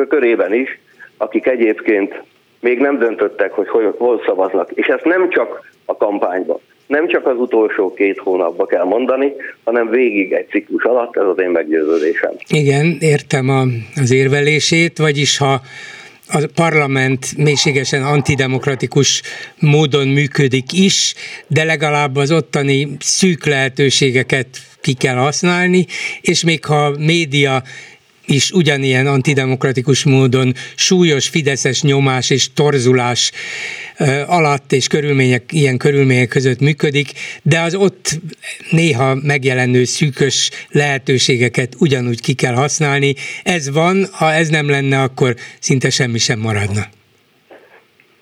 körében 0.09 0.55
is, 0.55 0.79
akik 1.17 1.47
egyébként 1.47 2.23
még 2.65 2.79
nem 2.79 2.99
döntöttek, 2.99 3.53
hogy 3.53 3.69
hol, 3.69 3.95
hol 3.99 4.23
szavaznak. 4.27 4.71
És 4.75 4.87
ezt 4.87 5.05
nem 5.05 5.31
csak 5.31 5.73
a 5.85 5.97
kampányban, 5.97 6.61
nem 6.87 7.09
csak 7.09 7.27
az 7.27 7.37
utolsó 7.37 7.95
két 7.95 8.19
hónapban 8.19 8.67
kell 8.67 8.85
mondani, 8.85 9.33
hanem 9.65 9.91
végig 9.91 10.33
egy 10.33 10.49
ciklus 10.49 10.83
alatt, 10.83 11.17
ez 11.17 11.27
az 11.27 11.41
én 11.41 11.51
meggyőződésem. 11.51 12.33
Igen, 12.49 12.97
értem 13.01 13.49
a, 13.49 13.63
az 13.97 14.13
érvelését, 14.13 14.99
vagyis 14.99 15.39
ha 15.39 15.61
a 16.29 16.49
parlament 16.55 17.27
mélységesen 17.37 18.03
antidemokratikus 18.03 19.23
módon 19.61 20.09
működik 20.09 20.73
is, 20.73 21.15
de 21.47 21.65
legalább 21.65 22.17
az 22.17 22.33
ottani 22.33 22.89
szűk 22.99 23.47
lehetőségeket 23.47 24.47
ki 24.81 24.95
kell 24.95 25.17
használni, 25.17 25.87
és 26.21 26.45
még 26.45 26.65
ha 26.65 26.95
média 26.99 27.63
is 28.27 28.51
ugyanilyen 28.51 29.07
antidemokratikus 29.07 30.05
módon 30.05 30.53
súlyos 30.77 31.29
fideszes 31.29 31.83
nyomás 31.83 32.31
és 32.31 32.53
torzulás 32.53 33.33
alatt 34.27 34.73
és 34.73 34.87
körülmények, 34.87 35.43
ilyen 35.53 35.79
körülmények 35.79 36.29
között 36.29 36.61
működik, 36.61 37.09
de 37.43 37.61
az 37.61 37.75
ott 37.75 38.09
néha 38.71 39.15
megjelenő 39.23 39.85
szűkös 39.85 40.51
lehetőségeket 40.71 41.69
ugyanúgy 41.81 42.21
ki 42.21 42.35
kell 42.35 42.55
használni. 42.55 43.15
Ez 43.45 43.73
van, 43.73 43.97
ha 44.19 44.33
ez 44.33 44.49
nem 44.49 44.71
lenne, 44.71 45.03
akkor 45.03 45.35
szinte 45.61 45.91
semmi 45.91 46.19
sem 46.19 46.39
maradna. 46.39 46.83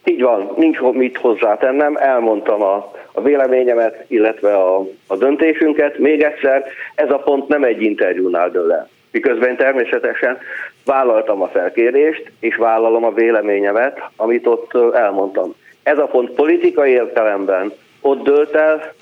Így 0.04 0.22
van, 0.22 0.52
nincs 0.56 0.78
mit 0.92 1.16
hozzátennem, 1.16 1.96
elmondtam 1.96 2.62
a, 2.62 2.92
a 3.12 3.22
véleményemet, 3.22 4.04
illetve 4.08 4.54
a, 4.54 4.86
a 5.06 5.16
döntésünket. 5.16 5.98
Még 5.98 6.22
egyszer, 6.22 6.64
ez 6.94 7.10
a 7.10 7.18
pont 7.18 7.48
nem 7.48 7.64
egy 7.64 7.82
interjúnál 7.82 8.50
dől 8.50 8.72
el 8.72 8.88
miközben 9.12 9.56
természetesen 9.56 10.38
vállaltam 10.84 11.42
a 11.42 11.48
felkérést, 11.48 12.30
és 12.40 12.56
vállalom 12.56 13.04
a 13.04 13.12
véleményemet, 13.12 14.00
amit 14.16 14.46
ott 14.46 14.94
elmondtam. 14.94 15.54
Ez 15.82 15.98
a 15.98 16.06
pont 16.06 16.30
politikai 16.30 16.90
értelemben 16.90 17.72
ott 18.00 18.22
dölt 18.22 18.54
el, 18.54 18.92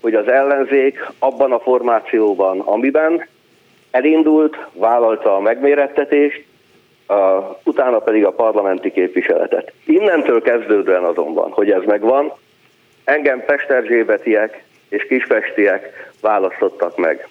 hogy 0.00 0.14
az 0.14 0.28
ellenzék 0.28 1.06
abban 1.18 1.52
a 1.52 1.58
formációban, 1.58 2.60
amiben 2.60 3.26
elindult, 3.90 4.56
vállalta 4.72 5.36
a 5.36 5.40
megmérettetést, 5.40 6.44
uh, 7.08 7.16
utána 7.64 7.98
pedig 7.98 8.24
a 8.24 8.32
parlamenti 8.32 8.90
képviseletet. 8.90 9.72
Innentől 9.84 10.42
kezdődően 10.42 11.04
azonban, 11.04 11.50
hogy 11.50 11.70
ez 11.70 11.82
megvan, 11.86 12.32
engem 13.04 13.44
Pesterzsébetiek 13.44 14.64
és 14.88 15.06
Kispestiek 15.06 16.10
választottak 16.20 16.96
meg 16.96 17.28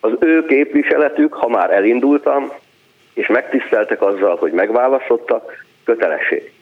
az 0.00 0.12
ő 0.20 0.44
képviseletük, 0.44 1.34
ha 1.34 1.48
már 1.48 1.70
elindultam, 1.70 2.52
és 3.14 3.26
megtiszteltek 3.26 4.02
azzal, 4.02 4.36
hogy 4.36 4.52
megválasztottak, 4.52 5.64
kötelesség. 5.84 6.52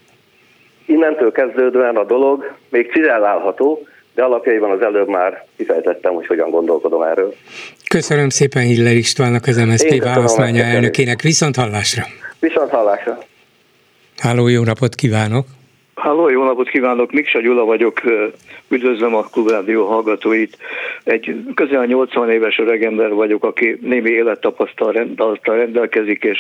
Innentől 0.87 1.33
kezdődően 1.33 1.96
a 1.96 2.05
dolog 2.05 2.55
még 2.68 2.92
cizellálható, 2.92 3.87
de 4.14 4.22
alapjaiban 4.22 4.70
az 4.70 4.81
előbb 4.81 5.09
már 5.09 5.46
kifejtettem, 5.57 6.14
hogy 6.14 6.27
hogyan 6.27 6.51
gondolkodom 6.51 7.03
erről. 7.03 7.35
Köszönöm 7.88 8.29
szépen 8.29 8.62
Hiller 8.62 8.94
Istvánnak, 8.94 9.46
az 9.46 9.57
MSZP 9.57 10.03
választmánya 10.03 10.62
elnökének. 10.62 11.22
Viszont 11.22 11.57
hallásra! 11.57 12.05
Viszont 12.40 12.70
hallásra! 12.70 13.18
Háló, 14.16 14.49
jó 14.49 14.62
napot 14.62 14.94
kívánok! 14.94 15.46
Halló, 15.97 16.29
jó 16.29 16.45
napot 16.45 16.69
kívánok, 16.69 17.13
Miksa 17.13 17.41
Gyula 17.41 17.65
vagyok, 17.65 18.01
üdvözlöm 18.69 19.15
a 19.15 19.23
Klubrádió 19.23 19.87
hallgatóit. 19.87 20.59
Egy 21.05 21.37
közel 21.55 21.85
80 21.85 22.31
éves 22.31 22.59
öregember 22.59 23.15
vagyok, 23.15 23.45
aki 23.45 23.79
némi 23.81 24.11
élettapasztalattal 24.11 25.39
rendelkezik, 25.43 26.23
és 26.23 26.39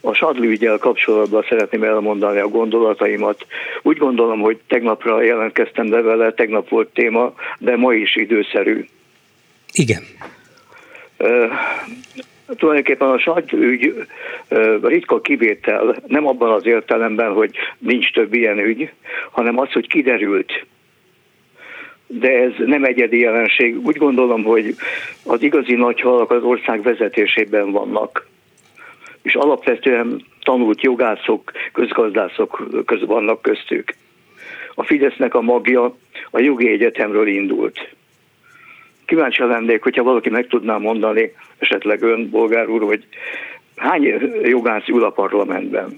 a 0.00 0.12
Sadli 0.12 0.46
ügyel 0.46 0.78
kapcsolatban 0.78 1.44
szeretném 1.48 1.82
elmondani 1.82 2.38
a 2.38 2.48
gondolataimat. 2.48 3.46
Úgy 3.82 3.96
gondolom, 3.96 4.40
hogy 4.40 4.60
tegnapra 4.66 5.22
jelentkeztem 5.22 5.88
be 5.88 6.00
vele, 6.00 6.32
tegnap 6.32 6.68
volt 6.68 6.88
téma, 6.88 7.34
de 7.58 7.76
ma 7.76 7.94
is 7.94 8.16
időszerű. 8.16 8.84
Igen 9.72 10.02
tulajdonképpen 12.56 13.08
a 13.08 13.18
Sagy 13.18 13.52
ügy 13.52 14.06
ritka 14.82 15.20
kivétel, 15.20 15.96
nem 16.06 16.26
abban 16.26 16.52
az 16.52 16.66
értelemben, 16.66 17.32
hogy 17.32 17.56
nincs 17.78 18.12
több 18.12 18.34
ilyen 18.34 18.58
ügy, 18.58 18.90
hanem 19.30 19.58
az, 19.58 19.72
hogy 19.72 19.88
kiderült. 19.88 20.66
De 22.06 22.30
ez 22.30 22.52
nem 22.66 22.84
egyedi 22.84 23.18
jelenség. 23.18 23.86
Úgy 23.86 23.96
gondolom, 23.96 24.42
hogy 24.42 24.74
az 25.24 25.42
igazi 25.42 25.74
nagy 25.74 26.00
halak 26.00 26.30
az 26.30 26.42
ország 26.42 26.82
vezetésében 26.82 27.70
vannak. 27.70 28.26
És 29.22 29.34
alapvetően 29.34 30.24
tanult 30.42 30.82
jogászok, 30.82 31.52
közgazdászok 31.72 32.68
köz 32.86 33.06
vannak 33.06 33.42
köztük. 33.42 33.94
A 34.74 34.82
Fidesznek 34.82 35.34
a 35.34 35.40
magja 35.40 35.96
a 36.30 36.40
jogi 36.40 36.68
egyetemről 36.68 37.26
indult 37.26 37.78
kíváncsi 39.12 39.42
lennék, 39.42 39.82
hogyha 39.82 40.02
valaki 40.02 40.30
meg 40.30 40.46
tudná 40.46 40.76
mondani, 40.76 41.32
esetleg 41.62 42.02
ön, 42.02 42.30
bolgár 42.30 42.68
úr, 42.68 42.82
hogy 42.82 43.04
hány 43.76 44.02
jogász 44.42 44.88
ül 44.88 45.04
a 45.04 45.10
parlamentben? 45.10 45.94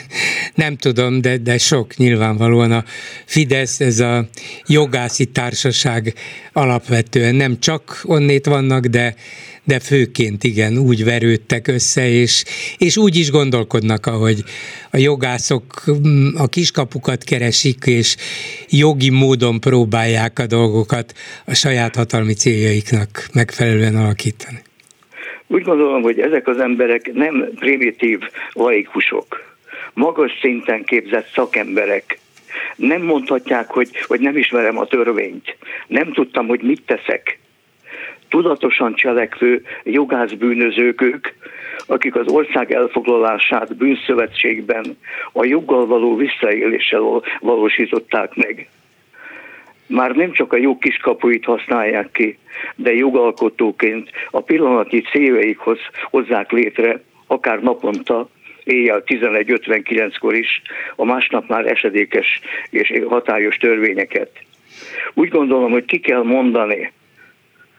Nem 0.54 0.76
tudom, 0.76 1.20
de, 1.20 1.36
de 1.36 1.58
sok 1.58 1.96
nyilvánvalóan 1.96 2.72
a 2.72 2.84
Fidesz, 3.24 3.80
ez 3.80 4.00
a 4.00 4.24
jogászi 4.66 5.24
társaság 5.26 6.12
alapvetően 6.52 7.34
nem 7.34 7.58
csak 7.58 8.00
onnét 8.04 8.46
vannak, 8.46 8.84
de 8.84 9.14
de 9.66 9.80
főként 9.80 10.44
igen, 10.44 10.78
úgy 10.78 11.04
verődtek 11.04 11.66
össze, 11.68 12.08
és, 12.08 12.44
és 12.78 12.96
úgy 12.96 13.16
is 13.16 13.30
gondolkodnak, 13.30 14.06
ahogy 14.06 14.44
a 14.90 14.96
jogászok 14.96 15.84
mm, 15.90 16.28
a 16.36 16.46
kiskapukat 16.46 17.24
keresik, 17.24 17.84
és 17.86 18.16
jogi 18.68 19.10
módon 19.10 19.60
próbálják 19.60 20.38
a 20.38 20.46
dolgokat 20.46 21.12
a 21.44 21.54
saját 21.54 21.96
hatalmi 21.96 22.32
céljaiknak 22.32 23.28
megfelelően 23.32 23.96
alakítani. 23.96 24.62
Úgy 25.46 25.62
gondolom, 25.62 26.02
hogy 26.02 26.20
ezek 26.20 26.48
az 26.48 26.58
emberek 26.58 27.12
nem 27.12 27.48
primitív 27.54 28.20
laikusok, 28.52 29.54
magas 29.92 30.38
szinten 30.40 30.84
képzett 30.84 31.30
szakemberek, 31.34 32.18
nem 32.76 33.02
mondhatják, 33.02 33.70
hogy, 33.70 33.88
hogy 34.06 34.20
nem 34.20 34.36
ismerem 34.36 34.78
a 34.78 34.86
törvényt, 34.86 35.56
nem 35.86 36.12
tudtam, 36.12 36.46
hogy 36.46 36.62
mit 36.62 36.82
teszek. 36.86 37.38
Tudatosan 38.28 38.94
cselekvő 38.94 39.64
jogászbűnözők 39.84 41.00
ők, 41.00 41.28
akik 41.86 42.14
az 42.14 42.26
ország 42.26 42.72
elfoglalását 42.72 43.76
bűnszövetségben 43.76 44.98
a 45.32 45.44
joggal 45.44 45.86
való 45.86 46.16
visszaéléssel 46.16 47.22
valósították 47.40 48.34
meg. 48.34 48.68
Már 49.86 50.10
nem 50.10 50.32
csak 50.32 50.52
a 50.52 50.56
jog 50.56 50.78
kiskapuit 50.78 51.44
használják 51.44 52.10
ki, 52.12 52.38
de 52.76 52.94
jogalkotóként 52.94 54.10
a 54.30 54.40
pillanatnyi 54.40 55.00
céljaikhoz 55.00 55.78
hozzák 56.10 56.50
létre, 56.50 57.00
akár 57.26 57.62
naponta, 57.62 58.28
éjjel 58.64 59.02
11.59-kor 59.06 60.34
is, 60.34 60.62
a 60.96 61.04
másnap 61.04 61.48
már 61.48 61.66
esedékes 61.66 62.40
és 62.70 62.92
hatályos 63.08 63.56
törvényeket. 63.56 64.30
Úgy 65.14 65.28
gondolom, 65.28 65.70
hogy 65.70 65.84
ki 65.84 65.98
kell 65.98 66.22
mondani, 66.22 66.92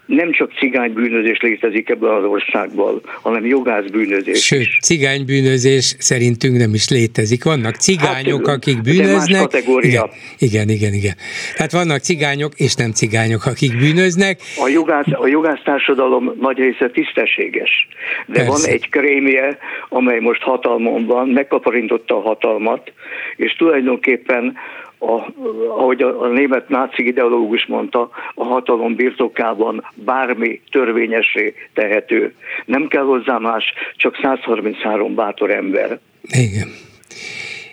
nem 0.06 0.32
csak 0.32 0.52
cigánybűnözés 0.58 1.40
létezik 1.42 1.90
ebben 1.90 2.10
az 2.10 2.24
országban, 2.24 3.02
hanem 3.22 3.46
jogászbűnözés 3.46 4.46
Sőt, 4.46 4.68
cigánybűnözés 4.82 5.96
szerintünk 6.00 6.58
nem 6.58 6.74
is 6.74 6.90
létezik. 6.90 7.44
Vannak 7.44 7.76
cigányok, 7.76 8.48
hát, 8.48 8.56
akik 8.56 8.82
bűnöznek. 8.82 9.42
kategória. 9.42 10.10
Igen, 10.38 10.68
igen, 10.68 10.70
igen, 10.70 10.94
igen. 10.94 11.14
Tehát 11.56 11.72
vannak 11.72 12.00
cigányok 12.00 12.54
és 12.56 12.76
nem 12.76 12.92
cigányok, 12.92 13.46
akik 13.46 13.78
bűnöznek. 13.78 14.40
A 14.58 14.68
jogász, 14.68 15.08
a 15.12 15.28
jogász 15.28 15.62
társadalom 15.64 16.34
nagy 16.40 16.58
része 16.58 16.90
tisztességes, 16.90 17.88
de 18.26 18.34
Persze. 18.34 18.50
van 18.50 18.74
egy 18.74 18.90
krémje, 18.90 19.58
amely 19.90 20.20
most 20.20 20.42
hatalmon 20.42 21.06
van, 21.06 21.28
megkaparintotta 21.28 22.18
a 22.18 22.22
hatalmat, 22.22 22.92
és 23.36 23.56
tulajdonképpen 23.56 24.58
a, 25.00 25.34
ahogy 25.70 26.02
a, 26.02 26.22
a 26.22 26.28
német 26.28 26.70
náci 26.70 27.08
ideológus 27.08 27.66
mondta, 27.66 28.10
a 28.36 28.44
hatalom 28.44 28.96
birtokában 28.96 29.84
bármi 29.94 30.62
törvényesé 30.72 31.54
tehető. 31.74 32.34
Nem 32.66 32.88
kell 32.88 33.04
hozzá 33.04 33.38
más, 33.38 33.74
csak 33.96 34.20
133 34.22 35.16
bátor 35.16 35.52
ember. 35.52 36.00
Igen. 36.22 36.68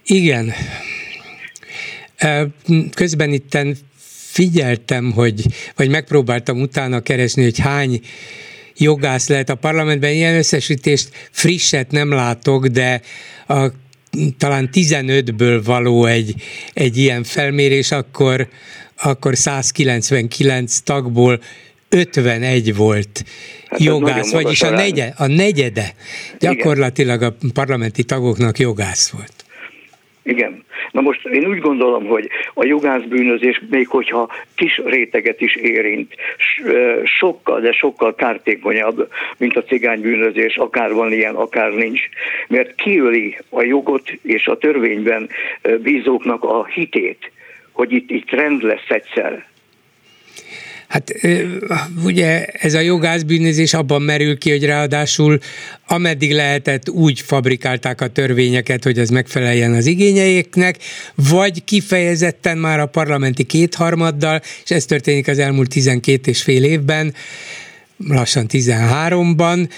Igen. 0.05 0.53
Közben 2.95 3.33
itten 3.33 3.75
figyeltem, 4.33 5.13
hogy, 5.13 5.43
vagy 5.77 5.91
megpróbáltam 5.91 6.61
utána 6.61 7.01
keresni, 7.01 7.43
hogy 7.43 7.59
hány 7.59 8.01
jogász 8.77 9.29
lehet 9.29 9.49
a 9.49 9.55
parlamentben. 9.55 10.13
Ilyen 10.13 10.37
összesítést 10.37 11.09
frisset 11.31 11.91
nem 11.91 12.13
látok, 12.13 12.67
de 12.67 13.01
a 13.49 13.67
talán 14.39 14.69
15-ből 14.73 15.61
való 15.65 16.05
egy, 16.05 16.35
egy 16.73 16.97
ilyen 16.97 17.25
felmérés, 17.25 17.91
akkor, 17.91 18.49
akkor 19.03 19.37
199 19.37 20.79
tagból 20.79 21.41
51 21.89 22.75
volt 22.75 23.25
hát 23.67 23.81
jogász, 23.81 24.33
vagyis 24.33 24.63
a, 24.63 24.71
negye, 24.71 25.13
a 25.17 25.27
negyede 25.27 25.95
gyakorlatilag 26.39 27.23
a 27.23 27.37
parlamenti 27.55 28.05
tagoknak 28.05 28.59
jogász 28.59 29.11
volt. 29.11 29.45
Igen. 30.23 30.65
Na 30.93 31.01
most 31.01 31.27
én 31.27 31.47
úgy 31.47 31.59
gondolom, 31.59 32.07
hogy 32.07 32.29
a 32.55 32.65
jogászbűnözés, 32.65 33.61
még 33.71 33.89
hogyha 33.89 34.29
kis 34.55 34.81
réteget 34.85 35.41
is 35.41 35.55
érint, 35.55 36.15
sokkal, 37.05 37.61
de 37.61 37.73
sokkal 37.73 38.15
kártékonyabb, 38.15 39.09
mint 39.37 39.57
a 39.57 39.63
cigánybűnözés, 39.63 40.57
akár 40.57 40.93
van 40.93 41.13
ilyen, 41.13 41.35
akár 41.35 41.73
nincs, 41.73 42.01
mert 42.49 42.75
kiöli 42.75 43.39
a 43.49 43.63
jogot 43.63 44.11
és 44.23 44.47
a 44.47 44.59
törvényben 44.59 45.29
bízóknak 45.83 46.45
a 46.45 46.65
hitét, 46.65 47.31
hogy 47.73 47.93
itt, 47.93 48.11
itt 48.11 48.31
rend 48.31 48.63
lesz 48.63 48.89
egyszer. 48.89 49.51
Hát 50.93 51.13
ugye 52.05 52.45
ez 52.45 52.75
a 52.75 52.81
jogászbűnözés 52.81 53.75
abban 53.75 54.03
merül 54.03 54.39
ki, 54.39 54.51
hogy 54.51 54.65
ráadásul 54.65 55.39
ameddig 55.87 56.33
lehetett 56.33 56.89
úgy 56.89 57.21
fabrikálták 57.21 58.01
a 58.01 58.09
törvényeket, 58.09 58.85
hogy 58.85 58.99
az 58.99 59.09
megfeleljen 59.09 59.73
az 59.73 59.87
igényeiknek, 59.87 60.77
vagy 61.15 61.65
kifejezetten 61.65 62.59
már 62.59 62.81
a 62.81 62.87
parlamenti 62.87 63.45
kétharmaddal, 63.45 64.43
és 64.65 64.71
ez 64.71 64.85
történik 64.85 65.29
az 65.29 65.39
elmúlt 65.39 65.69
12 65.69 66.31
és 66.31 66.43
fél 66.43 66.65
évben, 66.65 67.15
lassan 68.09 68.47
13-ban, 68.49 69.69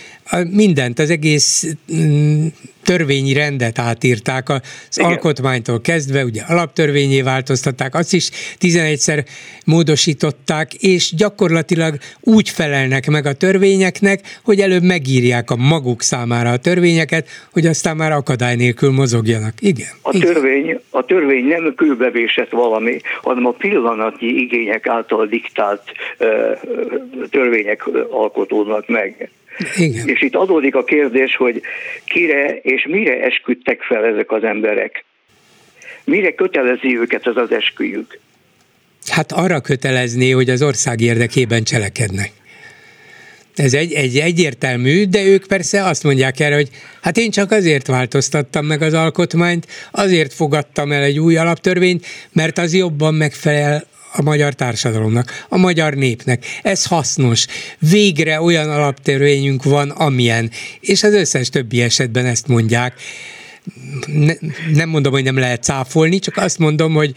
mindent, 0.50 0.98
az 0.98 1.11
egész 1.11 1.66
mm, 1.94 2.46
törvényi 2.85 3.33
rendet 3.33 3.79
átírták, 3.79 4.49
az 4.49 4.61
Igen. 4.97 5.11
alkotmánytól 5.11 5.81
kezdve, 5.81 6.25
ugye 6.25 6.42
alaptörvényé 6.49 7.23
változtatták, 7.23 7.94
azt 7.94 8.12
is 8.12 8.31
11-szer 8.61 9.25
módosították, 9.64 10.75
és 10.75 11.14
gyakorlatilag 11.14 11.94
úgy 12.20 12.49
felelnek 12.49 13.07
meg 13.07 13.27
a 13.27 13.33
törvényeknek, 13.33 14.20
hogy 14.44 14.61
előbb 14.61 14.83
megírják 14.83 15.51
a 15.51 15.57
maguk 15.57 16.03
számára 16.03 16.51
a 16.51 16.57
törvényeket, 16.57 17.29
hogy 17.53 17.66
aztán 17.66 17.97
már 17.97 18.12
akadály 18.12 18.57
nélkül 18.57 18.90
mozogjanak. 18.90 19.53
Igen. 19.61 19.88
A 20.03 20.18
törvény, 20.18 20.81
a 20.90 21.05
törvény 21.05 21.44
nem 21.44 21.75
kőbevésett 21.77 22.51
valami, 22.51 23.01
hanem 23.23 23.47
a 23.47 23.51
pillanatnyi 23.51 24.29
igények 24.29 24.87
által 24.87 25.27
diktált 25.27 25.83
uh, 26.18 27.29
törvények 27.31 27.87
alkotódnak 28.11 28.88
meg. 28.88 29.31
Igen. 29.77 30.09
És 30.09 30.23
itt 30.23 30.35
adódik 30.35 30.75
a 30.75 30.85
kérdés, 30.85 31.37
hogy 31.37 31.62
kire 32.05 32.57
és 32.57 32.87
mire 32.88 33.25
esküdtek 33.25 33.83
fel 33.83 34.05
ezek 34.05 34.31
az 34.31 34.45
emberek. 34.45 35.05
Mire 36.05 36.35
kötelezi 36.35 36.99
őket 36.99 37.27
ez 37.27 37.37
az 37.37 37.53
esküjük? 37.53 38.19
Hát 39.11 39.33
arra 39.33 39.61
kötelezné, 39.61 40.31
hogy 40.31 40.51
az 40.51 40.62
ország 40.62 41.01
érdekében 41.01 41.62
cselekednek. 41.62 42.31
Ez 43.55 43.75
egy, 43.75 43.93
egy 43.93 44.19
egyértelmű, 44.19 45.05
de 45.05 45.25
ők 45.25 45.47
persze 45.47 45.85
azt 45.85 46.03
mondják 46.03 46.40
erre, 46.40 46.55
hogy 46.55 46.69
hát 47.01 47.17
én 47.17 47.31
csak 47.31 47.51
azért 47.51 47.87
változtattam 47.87 48.67
meg 48.67 48.83
az 48.83 48.95
alkotmányt, 48.95 49.67
azért 49.90 50.33
fogadtam 50.33 50.93
el 50.93 51.03
egy 51.03 51.19
új 51.19 51.37
alaptörvényt, 51.37 52.07
mert 52.33 52.59
az 52.59 52.75
jobban 52.75 53.14
megfelel 53.14 53.87
a 54.16 54.22
magyar 54.22 54.53
társadalomnak, 54.53 55.27
a 55.48 55.59
magyar 55.59 55.94
népnek. 55.94 56.44
Ez 56.62 56.87
hasznos. 56.87 57.46
Végre 57.90 58.40
olyan 58.40 58.70
alaptörvényünk 58.70 59.62
van, 59.62 59.90
amilyen. 59.90 60.50
És 60.81 61.03
az 61.03 61.14
összes 61.14 61.48
többi 61.48 61.83
esetben 61.83 62.24
ezt 62.24 62.48
mondják. 62.48 62.94
ne, 64.07 64.33
nem 64.74 64.88
mondom, 64.88 65.12
hogy 65.12 65.24
nem 65.24 65.38
lehet 65.38 65.62
cáfolni, 65.62 66.18
csak 66.18 66.37
azt 66.37 66.59
mondom, 66.59 66.92
hogy 66.92 67.12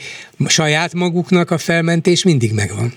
saját 0.47 0.93
maguknak 0.93 1.51
a 1.51 1.57
felmentés 1.57 2.23
mindig 2.23 2.53
megvan. 2.53 2.93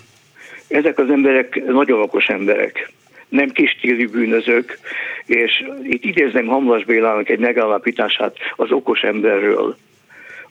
Ezek 0.68 0.98
az 0.98 1.10
emberek 1.10 1.62
nagyon 1.66 2.02
okos 2.02 2.26
emberek 2.26 2.92
nem 3.28 3.50
kistílű 3.50 4.08
bűnözők, 4.08 4.78
és 5.26 5.64
itt 5.82 6.04
idézném 6.04 6.46
Hamvas 6.46 6.84
Bélának 6.84 7.28
egy 7.28 7.38
megállapítását 7.38 8.36
az 8.56 8.70
okos 8.70 9.00
emberről. 9.00 9.76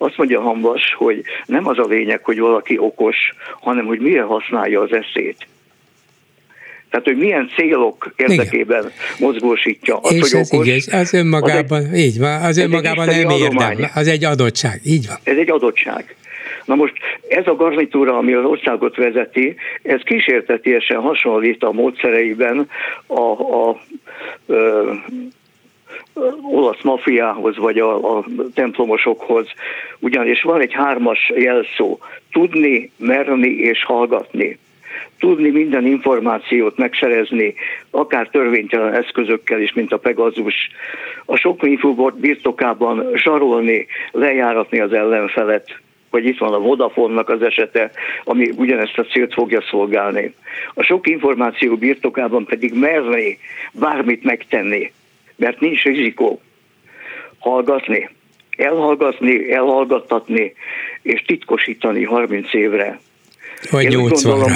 Azt 0.01 0.17
mondja 0.17 0.41
Hamvas, 0.41 0.93
hogy 0.97 1.23
nem 1.45 1.67
az 1.67 1.77
a 1.77 1.85
lényeg, 1.85 2.23
hogy 2.23 2.39
valaki 2.39 2.77
okos, 2.77 3.15
hanem 3.59 3.85
hogy 3.85 3.99
mire 3.99 4.21
használja 4.21 4.81
az 4.81 4.91
eszét. 4.91 5.47
Tehát, 6.89 7.05
hogy 7.05 7.17
milyen 7.17 7.49
célok 7.55 8.13
érdekében 8.15 8.79
Igen. 8.79 8.91
mozgósítja. 9.19 9.97
Az, 9.97 10.13
És 10.13 10.21
hogy 10.21 10.39
ez 10.39 10.53
okos, 10.53 10.67
igaz, 10.67 10.93
az 10.93 11.13
önmagában, 11.13 11.79
az 11.79 11.89
egy, 11.91 11.99
így 11.99 12.19
van, 12.19 12.41
az 12.41 12.57
önmagában 12.57 13.05
nem 13.05 13.29
érdem, 13.29 13.89
az 13.93 14.07
egy 14.07 14.23
adottság, 14.23 14.81
így 14.83 15.07
van. 15.07 15.17
Ez 15.23 15.37
egy 15.37 15.49
adottság. 15.49 16.15
Na 16.65 16.75
most 16.75 16.93
ez 17.27 17.47
a 17.47 17.55
garnitúra, 17.55 18.17
ami 18.17 18.33
az 18.33 18.45
országot 18.45 18.95
vezeti, 18.95 19.55
ez 19.81 20.01
kísértetiesen 20.03 20.99
hasonlít 20.99 21.63
a 21.63 21.71
módszereiben 21.71 22.69
a, 23.07 23.19
a, 23.19 23.69
a 23.69 23.79
olasz 26.51 26.81
mafiához, 26.83 27.57
vagy 27.57 27.79
a, 27.79 28.17
a 28.17 28.25
templomosokhoz, 28.53 29.47
ugyanis 29.99 30.41
van 30.41 30.61
egy 30.61 30.73
hármas 30.73 31.31
jelszó, 31.35 31.99
tudni, 32.31 32.91
merni 32.97 33.49
és 33.49 33.83
hallgatni. 33.83 34.57
Tudni 35.19 35.49
minden 35.49 35.85
információt 35.85 36.77
megszerezni, 36.77 37.53
akár 37.89 38.27
törvénytelen 38.27 38.93
eszközökkel 38.93 39.61
is, 39.61 39.73
mint 39.73 39.93
a 39.93 39.97
Pegazus, 39.97 40.69
a 41.25 41.35
sok 41.35 41.63
infóbort 41.63 42.19
birtokában 42.19 43.05
zsarolni, 43.15 43.87
lejáratni 44.11 44.79
az 44.79 44.93
ellenfelet, 44.93 45.79
vagy 46.09 46.25
itt 46.25 46.37
van 46.37 46.53
a 46.53 46.59
Vodafone-nak 46.59 47.29
az 47.29 47.41
esete, 47.41 47.91
ami 48.23 48.49
ugyanezt 48.55 48.97
a 48.97 49.03
célt 49.03 49.33
fogja 49.33 49.61
szolgálni. 49.61 50.33
A 50.73 50.83
sok 50.83 51.07
információ 51.07 51.75
birtokában 51.75 52.45
pedig 52.45 52.73
merni 52.73 53.37
bármit 53.71 54.23
megtenni, 54.23 54.91
mert 55.39 55.59
nincs 55.59 55.83
rizikó. 55.83 56.41
Hallgatni, 57.39 58.09
elhallgatni, 58.57 59.51
elhallgattatni, 59.51 60.53
és 61.01 61.21
titkosítani 61.21 62.03
30 62.03 62.53
évre. 62.53 62.99
Vagy 63.71 63.87
80-ra. 63.89 64.51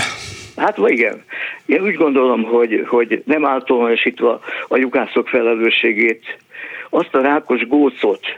Hát 0.56 0.78
igen. 0.78 1.24
Én 1.66 1.82
úgy 1.82 1.96
gondolom, 1.96 2.44
hogy, 2.44 2.84
hogy 2.88 3.24
nem 3.26 3.46
általánosítva 3.46 4.42
a 4.68 4.78
jugászok 4.78 5.28
felelősségét, 5.28 6.38
azt 6.90 7.16
a 7.16 7.22
rákos 7.22 7.68
gócot, 7.68 8.38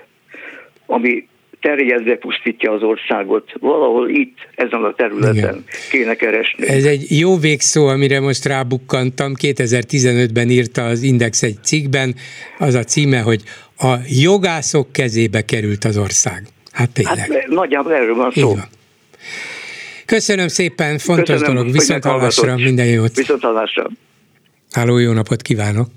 ami 0.86 1.28
terjedve 1.66 2.16
pusztítja 2.16 2.72
az 2.72 2.84
országot. 2.84 3.52
Valahol 3.60 4.10
itt, 4.10 4.38
ezen 4.56 4.84
a 4.84 4.94
területen 4.94 5.36
Igen. 5.36 5.64
kéne 5.92 6.16
keresni. 6.16 6.68
Ez 6.68 6.86
egy 6.86 7.20
jó 7.20 7.38
végszó, 7.38 7.88
amire 7.88 8.20
most 8.20 8.46
rábukkantam. 8.46 9.34
2015-ben 9.42 10.50
írta 10.50 10.86
az 10.86 11.02
Index 11.02 11.44
egy 11.44 11.58
cikkben, 11.64 12.16
az 12.58 12.74
a 12.74 12.84
címe, 12.84 13.20
hogy 13.20 13.42
a 13.78 13.94
jogászok 14.24 14.92
kezébe 14.92 15.42
került 15.42 15.84
az 15.84 15.98
ország. 15.98 16.44
Hát 16.72 16.92
tényleg. 16.94 17.18
Hát, 17.18 17.48
nagyjából 17.48 17.94
erről 17.94 18.16
van 18.16 18.32
szó. 18.32 18.56
Köszönöm 20.06 20.48
szépen, 20.48 20.98
fontos 20.98 21.30
Köszönöm, 21.30 21.56
dolog. 21.56 21.72
Viszontalásra, 21.72 22.56
minden 22.56 22.86
jót. 22.86 23.16
Viszontalásra. 23.16 23.90
Háló, 24.72 24.98
jó 24.98 25.12
napot 25.12 25.42
kívánok! 25.42 25.88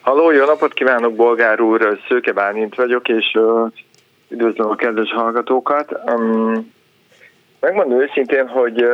Halló, 0.00 0.30
jó 0.30 0.44
napot 0.44 0.74
kívánok, 0.74 1.14
Bolgár 1.14 1.60
úr, 1.60 1.98
Szőke 2.08 2.32
Bálint 2.32 2.74
vagyok, 2.74 3.08
és 3.08 3.32
uh, 3.34 3.72
üdvözlöm 4.34 4.70
a 4.70 4.74
kedves 4.74 5.12
hallgatókat. 5.12 5.98
Um, 6.06 6.72
megmondom 7.60 8.00
őszintén, 8.00 8.48
hogy 8.48 8.86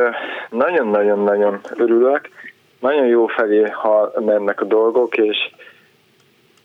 nagyon-nagyon-nagyon 0.49 1.59
örülök, 1.75 2.29
nagyon 2.79 3.05
jó 3.05 3.27
felé 3.27 3.61
ha 3.69 4.11
mennek 4.19 4.61
a 4.61 4.65
dolgok, 4.65 5.17
és 5.17 5.37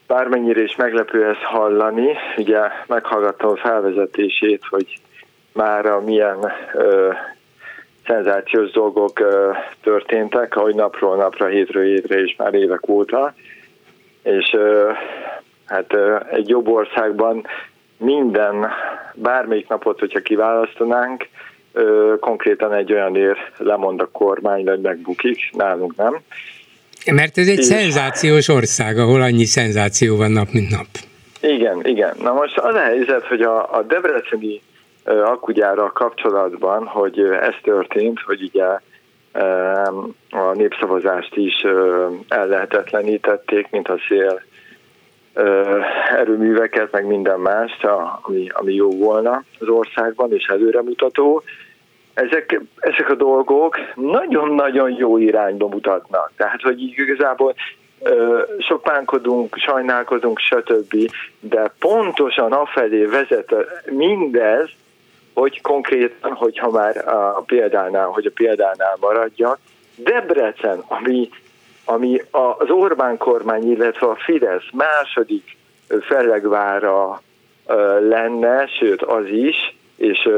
bármennyire 0.07 0.61
is 0.61 0.75
meglepő 0.75 1.25
ezt 1.25 1.43
hallani, 1.43 2.15
ugye 2.37 2.59
meghallgattam 2.87 3.49
a 3.49 3.55
felvezetését, 3.55 4.61
hogy 4.69 4.99
már 5.53 5.85
a 5.85 6.01
milyen 6.01 6.51
ö, 6.73 7.11
szenzációs 8.05 8.71
dolgok 8.71 9.19
ö, 9.19 9.51
történtek, 9.81 10.55
ahogy 10.55 10.75
napról 10.75 11.15
napra, 11.15 11.45
hétről 11.45 11.83
hétre 11.83 12.19
és 12.19 12.35
már 12.37 12.53
évek 12.53 12.89
óta, 12.89 13.33
és 14.23 14.53
ö, 14.53 14.91
hát 15.65 15.93
ö, 15.93 16.17
egy 16.31 16.49
jobb 16.49 16.67
országban 16.67 17.47
minden, 17.97 18.67
bármelyik 19.13 19.67
napot, 19.67 19.99
hogyha 19.99 20.19
kiválasztanánk, 20.19 21.27
konkrétan 22.19 22.73
egy 22.73 22.93
olyan 22.93 23.15
ér 23.15 23.37
lemond 23.57 24.01
a 24.01 24.09
kormány, 24.11 24.63
vagy 24.63 24.81
megbukik, 24.81 25.39
nálunk 25.51 25.95
nem. 25.95 26.19
Mert 27.11 27.37
ez 27.37 27.47
egy 27.47 27.59
és... 27.59 27.65
szenzációs 27.65 28.47
ország, 28.47 28.97
ahol 28.97 29.21
annyi 29.21 29.45
szenzáció 29.45 30.15
van 30.15 30.31
nap, 30.31 30.47
mint 30.51 30.69
nap. 30.69 30.85
Igen, 31.41 31.85
igen. 31.85 32.15
Na 32.21 32.33
most 32.33 32.57
az 32.57 32.75
a 32.75 32.79
helyzet, 32.79 33.25
hogy 33.25 33.41
a, 33.41 33.77
a 33.77 33.81
Debreceni 33.81 34.61
akkugyára 35.03 35.91
kapcsolatban, 35.91 36.85
hogy 36.85 37.19
ez 37.19 37.53
történt, 37.63 38.19
hogy 38.19 38.41
ugye 38.41 38.65
a 40.29 40.53
népszavazást 40.53 41.35
is 41.35 41.65
ellehetetlenítették, 42.27 43.67
mint 43.71 43.87
a 43.87 43.97
szél 44.07 44.41
erőműveket, 46.17 46.91
meg 46.91 47.05
minden 47.05 47.39
mást, 47.39 47.87
ami, 48.21 48.47
ami 48.53 48.73
jó 48.73 48.89
volna 48.89 49.43
az 49.59 49.67
országban, 49.67 50.33
és 50.33 50.45
előremutató. 50.45 51.43
Ezek, 52.13 52.61
ezek 52.79 53.09
a 53.09 53.15
dolgok 53.15 53.77
nagyon-nagyon 53.95 54.91
jó 54.91 55.17
irányba 55.17 55.67
mutatnak. 55.67 56.31
Tehát, 56.35 56.61
hogy 56.61 56.81
igazából 56.81 57.53
sopánkodunk, 58.59 59.55
sajnálkozunk, 59.57 60.39
stb. 60.39 61.11
De 61.39 61.71
pontosan 61.79 62.51
afelé 62.51 63.05
vezet 63.05 63.55
mindez, 63.85 64.69
hogy 65.33 65.61
konkrétan, 65.61 66.33
hogyha 66.33 66.69
már 66.69 67.07
a 67.07 67.43
példánál, 67.45 68.07
hogy 68.07 68.25
a 68.25 68.31
példánál 68.33 68.97
maradjak, 68.99 69.59
Debrecen, 69.95 70.83
ami, 70.87 71.29
ami 71.89 72.21
az 72.31 72.69
Orbán 72.69 73.17
kormány, 73.17 73.71
illetve 73.71 74.07
a 74.07 74.15
Fidesz 74.15 74.69
második 74.71 75.57
fellegvára 76.01 77.21
lenne, 77.99 78.67
sőt 78.67 79.01
az 79.01 79.25
is, 79.25 79.75
és 79.95 80.29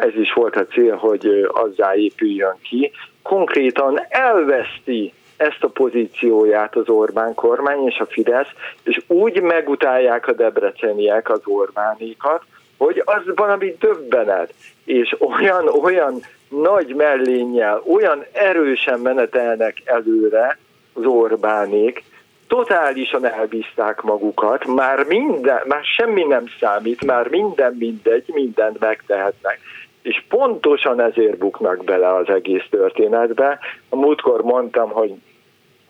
ez 0.00 0.14
is 0.14 0.32
volt 0.32 0.56
a 0.56 0.66
cél, 0.66 0.96
hogy 0.96 1.48
azzá 1.52 1.94
épüljön 1.94 2.56
ki, 2.62 2.90
konkrétan 3.22 4.00
elveszti 4.08 5.12
ezt 5.36 5.62
a 5.62 5.68
pozícióját 5.68 6.76
az 6.76 6.88
Orbán 6.88 7.34
kormány 7.34 7.86
és 7.86 7.98
a 7.98 8.06
Fidesz, 8.06 8.48
és 8.82 9.02
úgy 9.06 9.40
megutálják 9.40 10.26
a 10.26 10.32
debreceniek 10.32 11.30
az 11.30 11.40
Orbánékat, 11.44 12.42
hogy 12.76 13.02
az 13.04 13.22
valami 13.34 13.76
döbbenet, 13.78 14.54
és 14.84 15.16
olyan, 15.18 15.68
olyan 15.68 16.20
nagy 16.48 16.94
mellénnyel, 16.94 17.82
olyan 17.86 18.24
erősen 18.32 19.00
menetelnek 19.00 19.82
előre 19.84 20.58
az 20.92 21.04
Orbánék, 21.04 22.04
totálisan 22.48 23.26
elbízták 23.26 24.02
magukat, 24.02 24.66
már 24.66 25.04
minden, 25.04 25.60
már 25.66 25.84
semmi 25.84 26.22
nem 26.22 26.44
számít, 26.60 27.04
már 27.04 27.28
minden 27.28 27.76
mindegy, 27.78 28.24
mindent 28.26 28.80
megtehetnek. 28.80 29.60
És 30.02 30.22
pontosan 30.28 31.00
ezért 31.00 31.38
buknak 31.38 31.84
bele 31.84 32.14
az 32.14 32.28
egész 32.28 32.64
történetbe. 32.70 33.58
A 33.88 33.96
múltkor 33.96 34.42
mondtam, 34.42 34.90
hogy 34.90 35.12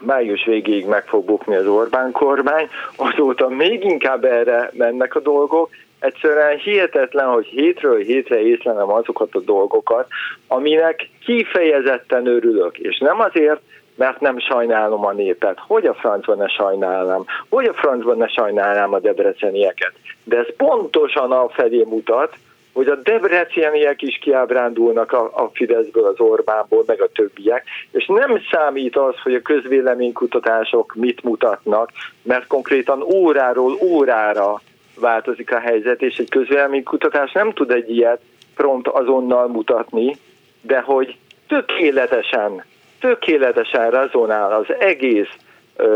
május 0.00 0.44
végéig 0.44 0.86
meg 0.86 1.06
fog 1.06 1.24
bukni 1.24 1.54
az 1.54 1.66
Orbán 1.66 2.12
kormány, 2.12 2.68
azóta 2.96 3.48
még 3.48 3.84
inkább 3.84 4.24
erre 4.24 4.70
mennek 4.72 5.14
a 5.14 5.20
dolgok, 5.20 5.70
egyszerűen 5.98 6.56
hihetetlen, 6.56 7.26
hogy 7.26 7.46
hétről 7.46 7.98
hétre 7.98 8.40
észlelem 8.40 8.92
azokat 8.92 9.34
a 9.34 9.40
dolgokat, 9.40 10.08
aminek 10.46 11.08
kifejezetten 11.24 12.26
örülök, 12.26 12.78
és 12.78 12.98
nem 12.98 13.20
azért, 13.20 13.60
mert 13.94 14.20
nem 14.20 14.38
sajnálom 14.38 15.04
a 15.04 15.12
népet. 15.12 15.58
Hogy 15.66 15.86
a 15.86 15.94
francban 15.94 16.36
ne 16.36 16.48
sajnálnám? 16.48 17.24
Hogy 17.48 17.66
a 17.66 17.74
francban 17.74 18.16
ne 18.16 18.28
sajnálnám 18.28 18.92
a 18.92 18.98
debrecenieket? 18.98 19.92
De 20.24 20.38
ez 20.38 20.56
pontosan 20.56 21.32
a 21.32 21.48
felé 21.48 21.84
mutat, 21.88 22.36
hogy 22.72 22.88
a 22.88 22.96
debreceniek 22.96 24.02
is 24.02 24.18
kiábrándulnak 24.18 25.12
a, 25.12 25.24
a 25.24 25.50
Fideszből, 25.52 26.06
az 26.06 26.20
Orbánból, 26.20 26.84
meg 26.86 27.00
a 27.00 27.08
többiek, 27.08 27.64
és 27.90 28.06
nem 28.06 28.40
számít 28.50 28.96
az, 28.96 29.14
hogy 29.22 29.34
a 29.34 29.42
közvéleménykutatások 29.42 30.94
mit 30.94 31.22
mutatnak, 31.22 31.90
mert 32.22 32.46
konkrétan 32.46 33.02
óráról 33.02 33.78
órára 33.82 34.60
változik 35.00 35.52
a 35.52 35.58
helyzet, 35.58 36.02
és 36.02 36.16
egy 36.16 36.28
közvéleménykutatás 36.28 37.32
nem 37.32 37.52
tud 37.52 37.70
egy 37.70 37.90
ilyet 37.90 38.20
prompt 38.54 38.88
azonnal 38.88 39.48
mutatni, 39.48 40.16
de 40.60 40.80
hogy 40.80 41.16
tökéletesen, 41.48 42.64
tökéletesen 43.02 43.90
rezonál 43.90 44.52
az 44.52 44.74
egész 44.78 45.30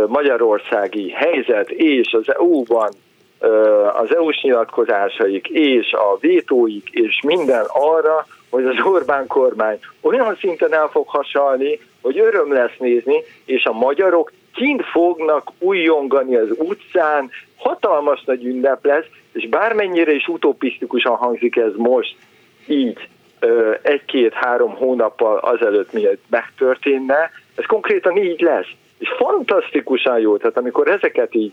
magyarországi 0.07 1.11
helyzet 1.11 1.71
és 1.71 2.13
az 2.13 2.35
EU-ban 2.35 2.89
az 3.93 4.15
EU-s 4.15 4.43
nyilatkozásaik 4.43 5.49
és 5.49 5.93
a 5.93 6.17
vétóik 6.21 6.89
és 6.91 7.21
minden 7.27 7.65
arra, 7.69 8.27
hogy 8.51 8.65
az 8.65 8.75
Orbán 8.85 9.27
kormány 9.27 9.79
olyan 10.01 10.37
szinten 10.41 10.73
el 10.73 10.89
fog 10.89 11.09
hasalni, 11.09 11.81
hogy 12.03 12.19
öröm 12.19 12.53
lesz 12.53 12.77
nézni, 12.79 13.23
és 13.45 13.65
a 13.65 13.73
magyarok 13.73 14.33
kint 14.55 14.85
fognak 14.85 15.51
újongani 15.59 16.37
az 16.37 16.49
utcán, 16.59 17.31
hatalmas 17.57 18.23
nagy 18.25 18.45
ünnep 18.45 18.85
lesz, 18.85 19.07
és 19.33 19.49
bármennyire 19.49 20.13
is 20.13 20.29
utopisztikusan 20.29 21.17
hangzik 21.17 21.57
ez 21.57 21.73
most, 21.77 22.17
így 22.67 23.09
egy-két-három 23.83 24.75
hónappal 24.75 25.37
azelőtt, 25.37 25.93
mielőtt 25.93 26.25
megtörténne, 26.31 27.31
ez 27.55 27.65
konkrétan 27.65 28.17
így 28.17 28.41
lesz. 28.41 28.71
És 28.99 29.09
fantasztikusan 29.17 30.19
jó, 30.19 30.37
tehát 30.37 30.57
amikor 30.57 30.89
ezeket 30.89 31.35
így 31.35 31.53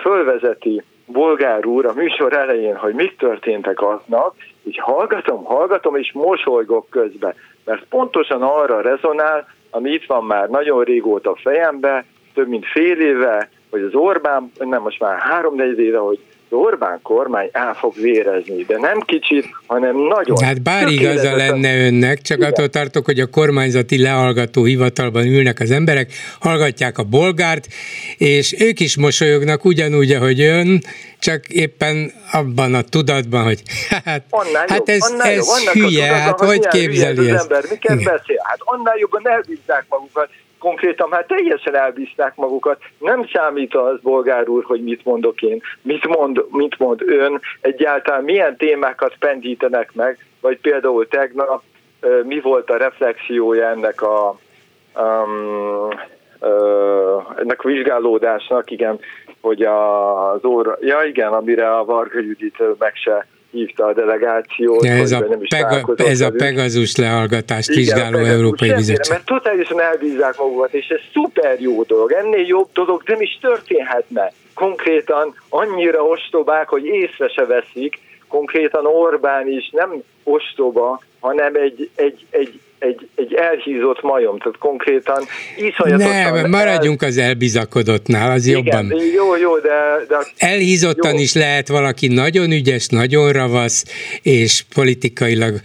fölvezeti 0.00 0.82
Bolgár 1.06 1.66
úr 1.66 1.86
a 1.86 1.92
műsor 1.92 2.32
elején, 2.32 2.76
hogy 2.76 2.94
mit 2.94 3.16
történtek 3.18 3.82
aznak, 3.82 4.34
így 4.62 4.78
hallgatom, 4.78 5.44
hallgatom, 5.44 5.96
és 5.96 6.12
mosolygok 6.12 6.90
közben, 6.90 7.34
mert 7.64 7.84
pontosan 7.84 8.42
arra 8.42 8.80
rezonál, 8.80 9.48
ami 9.70 9.90
itt 9.90 10.06
van 10.06 10.24
már 10.24 10.48
nagyon 10.48 10.84
régóta 10.84 11.34
fejembe, 11.34 12.04
több 12.34 12.48
mint 12.48 12.66
fél 12.66 13.00
éve, 13.00 13.48
hogy 13.70 13.82
az 13.82 13.94
Orbán, 13.94 14.52
nem 14.58 14.82
most 14.82 15.00
már 15.00 15.18
három 15.18 15.58
éve, 15.58 15.98
hogy 15.98 16.18
Orbán 16.48 17.00
kormány 17.02 17.48
el 17.52 17.74
fog 17.74 17.94
vérezni, 17.94 18.62
de 18.62 18.78
nem 18.78 19.00
kicsit, 19.00 19.46
hanem 19.66 19.96
nagyon. 19.96 20.42
Hát 20.42 20.62
bár 20.62 20.88
igaza 20.88 21.36
lenne 21.36 21.86
önnek, 21.86 22.20
csak 22.20 22.36
Igen. 22.36 22.50
attól 22.50 22.68
tartok, 22.68 23.04
hogy 23.04 23.20
a 23.20 23.26
kormányzati 23.26 24.02
lehallgató 24.02 24.64
hivatalban 24.64 25.26
ülnek 25.26 25.60
az 25.60 25.70
emberek, 25.70 26.12
hallgatják 26.40 26.98
a 26.98 27.02
bolgárt, 27.02 27.66
és 28.16 28.54
ők 28.58 28.80
is 28.80 28.96
mosolyognak 28.96 29.64
ugyanúgy, 29.64 30.12
ahogy 30.12 30.40
ön, 30.40 30.80
csak 31.18 31.48
éppen 31.48 32.12
abban 32.32 32.74
a 32.74 32.82
tudatban, 32.82 33.42
hogy 33.42 33.62
hát, 34.04 34.24
annál 34.30 34.66
hát 34.68 34.88
ez, 34.88 35.10
annál 35.10 35.26
ez 35.26 35.62
jobb, 35.64 35.74
hülye, 35.74 36.06
hát 36.06 36.40
hogy 36.40 36.66
képzeli 36.68 37.30
ezt? 37.30 37.42
Ember, 37.42 37.64
miket 37.70 37.96
beszél? 37.96 38.40
Hát 38.42 38.58
annál 38.58 38.96
jobban 38.98 39.28
elbízzák 39.28 39.84
magukat, 39.88 40.28
konkrétan 40.64 41.08
már 41.08 41.24
teljesen 41.24 41.74
elbízták 41.74 42.36
magukat. 42.36 42.82
Nem 42.98 43.26
számít 43.32 43.74
az, 43.74 44.00
bolgár 44.00 44.48
úr, 44.48 44.64
hogy 44.64 44.82
mit 44.82 45.04
mondok 45.04 45.42
én, 45.42 45.62
mit 45.82 46.06
mond, 46.06 46.44
mit 46.50 46.78
mond 46.78 47.02
ön, 47.06 47.40
egyáltalán 47.60 48.24
milyen 48.24 48.56
témákat 48.56 49.14
pendítenek 49.18 49.92
meg, 49.92 50.18
vagy 50.40 50.58
például 50.60 51.08
tegnap 51.08 51.62
mi 52.22 52.40
volt 52.40 52.70
a 52.70 52.76
reflexiója 52.76 53.68
ennek 53.68 54.02
a 54.02 54.38
um, 54.96 55.88
ennek 57.36 57.64
a 57.64 57.68
vizsgálódásnak, 57.68 58.70
igen, 58.70 59.00
hogy 59.40 59.62
az 59.62 60.44
óra, 60.44 60.76
ja 60.80 61.02
igen, 61.02 61.32
amire 61.32 61.76
a 61.76 61.84
Varga 61.84 62.20
Judit 62.20 62.56
meg 62.78 62.94
se 62.94 63.26
hívta 63.54 63.84
a 63.84 63.92
delegációt. 63.92 64.84
Ja, 64.84 64.92
ez, 64.92 65.12
a, 65.12 65.18
nem 65.18 65.42
is 65.42 65.48
pega, 65.48 65.94
ez 65.96 66.20
a 66.20 66.30
Pegazus 66.30 66.96
lehallgatást 66.96 67.68
Igen, 67.68 67.80
vizsgáló 67.80 68.10
Pegazus 68.10 68.34
Európai 68.34 68.72
Bizottság. 68.72 69.16
Mert 69.16 69.24
totálisan 69.24 69.80
elbízzák 69.80 70.36
magukat, 70.38 70.74
és 70.74 70.86
ez 70.86 71.00
szuper 71.12 71.60
jó 71.60 71.82
dolog. 71.82 72.12
Ennél 72.12 72.46
jobb 72.46 72.68
dolog 72.72 73.02
nem 73.06 73.20
is 73.20 73.38
történhetne. 73.40 74.32
Konkrétan 74.54 75.34
annyira 75.48 76.02
ostobák, 76.02 76.68
hogy 76.68 76.84
észre 76.84 77.28
se 77.28 77.46
veszik, 77.46 77.98
konkrétan 78.28 78.86
Orbán 78.86 79.48
is 79.48 79.70
nem 79.70 80.02
ostoba, 80.22 81.00
hanem 81.20 81.54
egy, 81.54 81.90
egy, 81.94 82.24
egy, 82.30 82.60
egy, 82.84 83.08
egy 83.14 83.34
elhízott 83.34 84.02
majom, 84.02 84.38
tehát 84.38 84.58
konkrétan 84.58 85.24
iszonyatosan... 85.56 86.32
Nem, 86.32 86.50
maradjunk 86.50 87.02
el... 87.02 87.08
az 87.08 87.18
elbizakodottnál, 87.18 88.30
az 88.30 88.46
Igen, 88.46 88.64
jobban. 88.64 89.00
Jó, 89.14 89.36
jó, 89.36 89.58
de... 89.58 90.04
de 90.08 90.16
Elhízottan 90.36 91.14
jó. 91.14 91.20
is 91.20 91.34
lehet 91.34 91.68
valaki 91.68 92.06
nagyon 92.06 92.50
ügyes, 92.50 92.86
nagyon 92.86 93.32
ravasz, 93.32 93.84
és 94.22 94.64
politikailag 94.74 95.60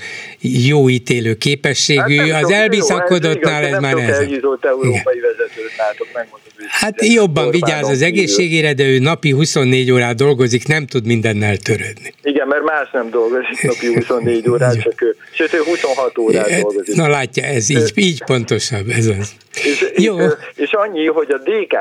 jó 0.67 0.89
ítélő 0.89 1.34
képességű. 1.34 2.17
Hát 2.17 2.43
az 2.43 2.51
elbizakodottnál 2.51 3.63
ez, 3.63 3.74
ez 3.74 3.82
már 3.82 3.97
ez. 3.97 4.17
elhízott 4.17 4.65
európai 4.65 5.20
vezetőt 5.20 5.76
látok, 5.78 6.07
megmondom. 6.13 6.49
Hát 6.70 7.05
jobban 7.05 7.49
vigyáz 7.49 7.89
az 7.89 8.01
egészségére, 8.01 8.74
de 8.74 8.84
ő 8.84 8.99
napi 8.99 9.32
24 9.32 9.91
órát 9.91 10.15
dolgozik, 10.15 10.67
nem 10.67 10.86
tud 10.86 11.05
mindennel 11.05 11.57
törődni. 11.57 12.13
Igen, 12.24 12.47
mert 12.47 12.63
más 12.63 12.89
nem 12.91 13.09
dolgozik 13.09 13.61
napi 13.61 13.93
24 13.93 14.49
órát, 14.49 14.82
csak 14.82 15.01
ő. 15.01 15.15
Sőt, 15.32 15.53
ő 15.53 15.63
26 15.63 16.17
órát 16.17 16.61
dolgozik. 16.61 16.95
Na 16.95 17.07
látja, 17.07 17.43
ez 17.43 17.70
így, 17.70 17.91
így 17.95 18.24
pontosabb, 18.24 18.89
ez 18.89 19.05
az. 19.05 19.32
És, 19.63 19.91
Jó. 19.95 20.20
És, 20.20 20.32
és 20.55 20.74
annyi, 20.74 21.05
hogy 21.05 21.32
a 21.32 21.38
DK, 21.38 21.74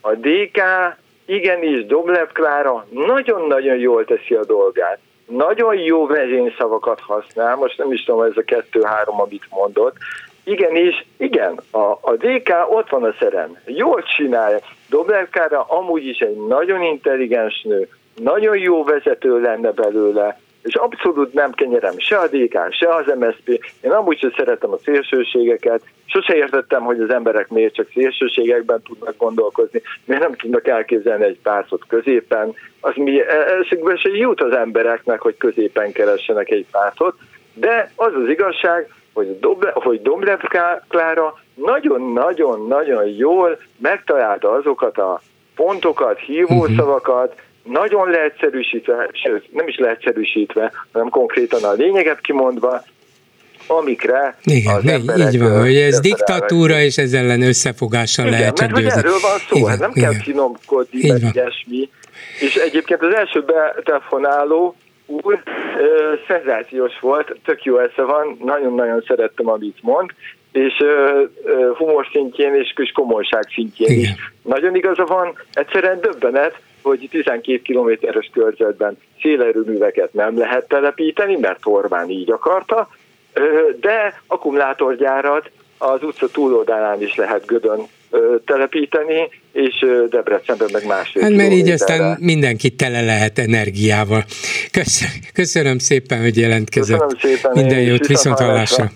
a 0.00 0.12
DK 0.14 0.60
igenis 1.26 1.86
Doblev 1.86 2.28
Klára 2.32 2.86
nagyon-nagyon 2.90 3.76
jól 3.76 4.04
teszi 4.04 4.34
a 4.34 4.44
dolgát. 4.44 4.98
Nagyon 5.26 5.76
jó 5.76 6.06
vezényszavakat 6.06 7.00
használ, 7.00 7.56
most 7.56 7.78
nem 7.78 7.92
is 7.92 8.04
tudom, 8.04 8.22
ez 8.22 8.36
a 8.36 8.42
kettő-három, 8.42 9.20
amit 9.20 9.46
mondott, 9.50 9.96
igenis, 10.44 11.06
igen, 11.16 11.60
a, 11.70 11.78
a 12.00 12.16
DK 12.18 12.50
ott 12.70 12.88
van 12.88 13.04
a 13.04 13.14
szeren, 13.18 13.60
jól 13.66 14.02
csinálja. 14.16 14.58
Doblev 14.88 15.28
Klára 15.30 15.62
amúgy 15.62 16.06
is 16.06 16.18
egy 16.18 16.36
nagyon 16.48 16.82
intelligens 16.82 17.62
nő, 17.62 17.88
nagyon 18.14 18.58
jó 18.58 18.84
vezető 18.84 19.40
lenne 19.40 19.70
belőle, 19.70 20.38
és 20.62 20.74
abszolút 20.74 21.32
nem 21.32 21.52
kenyerem 21.52 21.98
se 21.98 22.16
a 22.16 22.26
DK, 22.26 22.58
se 22.70 22.94
az 22.94 23.04
MSZP. 23.18 23.64
Én 23.80 23.90
amúgy 23.90 24.18
sem 24.18 24.32
szeretem 24.36 24.72
a 24.72 24.78
szélsőségeket, 24.84 25.82
sose 26.06 26.36
értettem, 26.36 26.82
hogy 26.82 27.00
az 27.00 27.10
emberek 27.10 27.48
miért 27.48 27.74
csak 27.74 27.88
szélsőségekben 27.94 28.82
tudnak 28.82 29.16
gondolkozni, 29.16 29.82
miért 30.04 30.22
nem 30.22 30.34
tudnak 30.34 30.68
elképzelni 30.68 31.24
egy 31.24 31.38
pártot 31.42 31.82
középen. 31.88 32.54
Az 32.80 32.92
mi, 32.94 33.20
eszükbe 33.60 33.96
se 33.96 34.08
jut 34.08 34.40
az 34.40 34.52
embereknek, 34.52 35.20
hogy 35.20 35.36
középen 35.36 35.92
keressenek 35.92 36.50
egy 36.50 36.66
pártot, 36.70 37.14
de 37.54 37.92
az 37.96 38.12
az 38.14 38.28
igazság, 38.28 38.88
hogy, 39.18 39.38
Doble, 39.40 39.70
hogy 39.74 40.02
Dobrev 40.02 40.38
Klára 40.88 41.34
nagyon-nagyon-nagyon 41.54 43.06
jól 43.06 43.58
megtalálta 43.78 44.50
azokat 44.50 44.98
a 44.98 45.20
pontokat, 45.54 46.18
hívószavakat, 46.18 47.28
uh-huh 47.28 47.46
nagyon 47.68 48.10
leegyszerűsítve, 48.10 49.08
sőt 49.12 49.52
nem 49.52 49.68
is 49.68 49.76
leegyszerűsítve, 49.78 50.72
hanem 50.92 51.08
konkrétan 51.08 51.64
a 51.64 51.72
lényeget 51.72 52.20
kimondva, 52.20 52.82
amikre 53.66 54.36
Igen, 54.44 54.74
az 54.74 54.86
emberek 54.86 55.32
így 55.32 55.38
van, 55.38 55.60
hogy 55.60 55.76
ez 55.76 56.00
diktatúra, 56.00 56.80
és 56.80 56.96
ez 56.98 57.12
ellen 57.12 57.42
összefogással 57.42 58.26
Igen, 58.26 58.38
lehet 58.38 58.60
mert 58.60 58.72
hogy 58.72 58.84
erről 58.84 59.18
van 59.22 59.38
szó, 59.48 59.56
Igen, 59.56 59.68
hát 59.68 59.78
nem 59.78 59.90
Igen. 59.94 60.10
kell 60.10 60.20
finomkodni, 60.20 61.08
meg 61.08 61.22
ilyesmi. 61.34 61.88
És 62.40 62.54
egyébként 62.54 63.02
az 63.02 63.14
első 63.14 63.44
betelefonáló 63.44 64.76
úr 65.08 65.42
szenzációs 66.26 66.98
volt, 67.00 67.36
tök 67.44 67.62
jó 67.64 67.78
esze 67.78 68.02
van, 68.02 68.38
nagyon-nagyon 68.44 69.04
szerettem, 69.06 69.48
amit 69.48 69.82
mond, 69.82 70.10
és 70.52 70.74
humor 71.76 72.06
szintjén 72.12 72.54
és 72.54 72.72
kis 72.76 72.90
komolyság 72.90 73.44
szintjén 73.54 73.90
Igen. 73.90 74.00
is. 74.00 74.32
Nagyon 74.42 74.74
igaza 74.74 75.04
van, 75.04 75.32
egyszerűen 75.52 76.00
döbbenet, 76.00 76.60
hogy 76.82 77.08
12 77.10 77.62
kilométeres 77.62 78.30
körzetben 78.32 78.98
szélerőműveket 79.22 80.12
nem 80.12 80.38
lehet 80.38 80.68
telepíteni, 80.68 81.36
mert 81.36 81.66
Orbán 81.66 82.10
így 82.10 82.30
akarta, 82.30 82.88
de 83.80 84.20
akkumulátorgyárat 84.26 85.50
az 85.78 86.02
utca 86.02 86.26
túloldalán 86.26 87.02
is 87.02 87.14
lehet 87.14 87.46
Gödön 87.46 87.86
telepíteni, 88.44 89.28
és 89.52 89.86
Debrecenben 90.10 90.68
meg 90.72 90.86
másfél 90.86 91.22
Hát 91.22 91.32
mert 91.32 91.52
így 91.52 91.70
aztán 91.70 92.16
mindenki 92.20 92.70
tele 92.70 93.00
lehet 93.00 93.38
energiával. 93.38 94.24
Köszönöm, 94.70 95.14
köszönöm 95.32 95.78
szépen, 95.78 96.20
hogy 96.20 96.36
jelentkezett. 96.36 96.98
Köszönöm 96.98 97.36
szépen. 97.36 97.52
Minden 97.54 97.80
jót, 97.80 98.06
viszont 98.06 98.38
hallásra. 98.38 98.90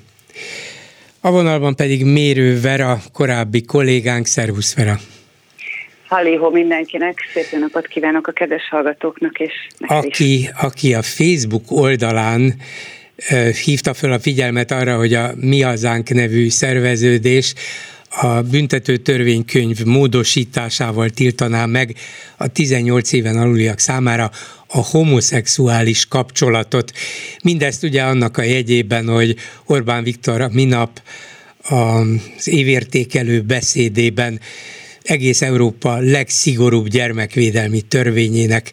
A 1.20 1.30
vonalban 1.30 1.76
pedig 1.76 2.04
Mérő 2.04 2.60
Vera, 2.60 2.98
korábbi 3.12 3.64
kollégánk, 3.64 4.26
szervusz 4.26 4.74
Vera. 4.74 4.96
Hallého 6.08 6.50
mindenkinek, 6.50 7.18
szép 7.34 7.60
napot 7.60 7.86
kívánok 7.86 8.26
a 8.26 8.32
kedves 8.32 8.68
hallgatóknak, 8.70 9.38
és 9.38 9.52
aki, 9.78 10.50
aki 10.60 10.94
a 10.94 11.02
Facebook 11.02 11.70
oldalán 11.70 12.54
hívta 13.64 13.94
fel 13.94 14.12
a 14.12 14.18
figyelmet 14.18 14.70
arra, 14.70 14.96
hogy 14.96 15.14
a 15.14 15.30
Mi 15.36 15.60
Hazánk 15.60 16.08
nevű 16.08 16.48
szerveződés 16.48 17.54
a 18.20 18.42
büntető 18.42 18.96
törvénykönyv 18.96 19.84
módosításával 19.84 21.10
tiltaná 21.10 21.66
meg 21.66 21.96
a 22.36 22.48
18 22.48 23.12
éven 23.12 23.38
aluliak 23.38 23.78
számára 23.78 24.30
a 24.66 24.78
homoszexuális 24.78 26.06
kapcsolatot. 26.06 26.92
Mindezt 27.44 27.82
ugye 27.82 28.02
annak 28.02 28.36
a 28.36 28.42
jegyében, 28.42 29.08
hogy 29.08 29.36
Orbán 29.66 30.02
Viktor 30.02 30.48
minap 30.50 31.02
az 31.62 32.48
évértékelő 32.48 33.40
beszédében 33.40 34.40
egész 35.02 35.42
Európa 35.42 35.96
legszigorúbb 35.96 36.88
gyermekvédelmi 36.88 37.80
törvényének 37.80 38.72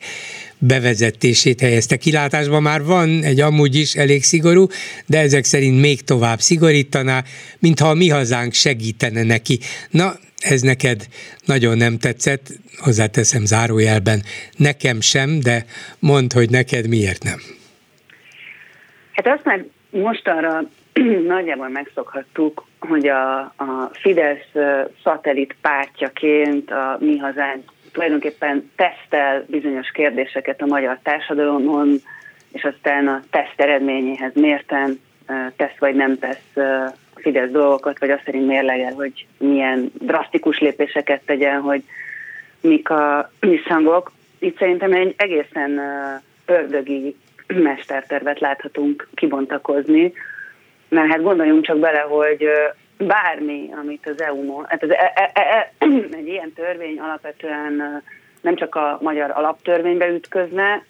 bevezetését 0.60 1.60
helyezte 1.60 1.97
kilátásba. 1.97 2.60
Már 2.60 2.84
van 2.84 3.24
egy 3.24 3.39
amúgy 3.39 3.76
is 3.76 3.95
elég 3.95 4.24
szigorú, 4.24 4.68
de 5.05 5.20
ezek 5.20 5.43
szerint 5.43 5.82
még 5.82 6.01
tovább 6.01 6.39
szigorítaná, 6.39 7.24
mintha 7.60 7.89
a 7.89 7.93
mi 7.93 8.10
hazánk 8.10 8.53
segítene 8.53 9.24
neki. 9.24 9.60
Na, 9.89 10.14
ez 10.39 10.62
neked 10.62 11.07
nagyon 11.45 11.78
nem 11.78 11.97
tetszett, 11.97 12.47
hozzáteszem 12.78 13.45
zárójelben, 13.45 14.22
nekem 14.57 15.01
sem, 15.01 15.39
de 15.39 15.66
mondd, 15.99 16.34
hogy 16.34 16.49
neked 16.49 16.88
miért 16.88 17.24
nem. 17.24 17.39
Hát 19.12 19.28
azt 19.28 19.45
már 19.45 19.66
mostanra 19.89 20.64
nagyjából 21.36 21.70
megszokhattuk, 21.70 22.68
hogy 22.80 23.07
a, 23.07 23.39
a 23.39 23.89
Fidesz 23.93 24.51
szatellit 25.03 25.55
pártjaként 25.62 26.72
a 26.72 26.97
mi 26.99 27.18
hazánk 27.18 27.64
tulajdonképpen 28.00 28.72
tesztel 28.76 29.45
bizonyos 29.47 29.91
kérdéseket 29.91 30.62
a 30.62 30.66
magyar 30.66 31.00
társadalomon, 31.04 31.95
és 32.52 32.64
aztán 32.64 33.08
a 33.08 33.24
teszt 33.30 33.54
eredményéhez 33.56 34.34
mérten 34.34 35.00
tesz 35.56 35.78
vagy 35.80 35.95
nem 35.95 36.20
tesz 36.20 36.56
a 36.56 36.93
Fidesz 37.16 37.50
dolgokat, 37.50 38.00
vagy 38.00 38.10
azt 38.10 38.22
szerint 38.26 38.47
mérlegel, 38.47 38.93
hogy 38.93 39.26
milyen 39.38 39.91
drasztikus 39.93 40.60
lépéseket 40.60 41.22
tegyen, 41.26 41.62
hogy 41.62 41.84
mik 42.62 42.89
a 42.89 43.32
visszhangok. 43.39 44.12
Itt 44.39 44.58
szerintem 44.58 44.93
egy 44.93 45.14
egészen 45.18 45.82
ördögi 46.45 47.16
mestertervet 47.47 48.39
láthatunk 48.39 49.08
kibontakozni, 49.14 50.14
mert 50.89 51.10
hát 51.12 51.22
gondoljunk 51.22 51.66
csak 51.66 51.78
bele, 51.78 52.00
hogy 52.00 52.47
bármi, 53.08 53.70
amit 53.82 54.08
az 54.08 54.22
EU 54.22 54.43
mond, 54.43 54.66
hát 54.68 54.84
az, 54.84 54.89
e, 54.89 55.12
e, 55.16 55.32
e, 55.34 55.41
e, 55.41 55.86
egy 56.20 56.28
ilyen 56.28 56.54
törvény 56.54 57.00
alapvetően 57.00 58.04
nem 58.41 58.56
csak 58.56 58.76
a 58.76 58.97
magyar 59.02 59.32
alaptörvénybe 59.32 60.08
ütközne, 60.08 60.84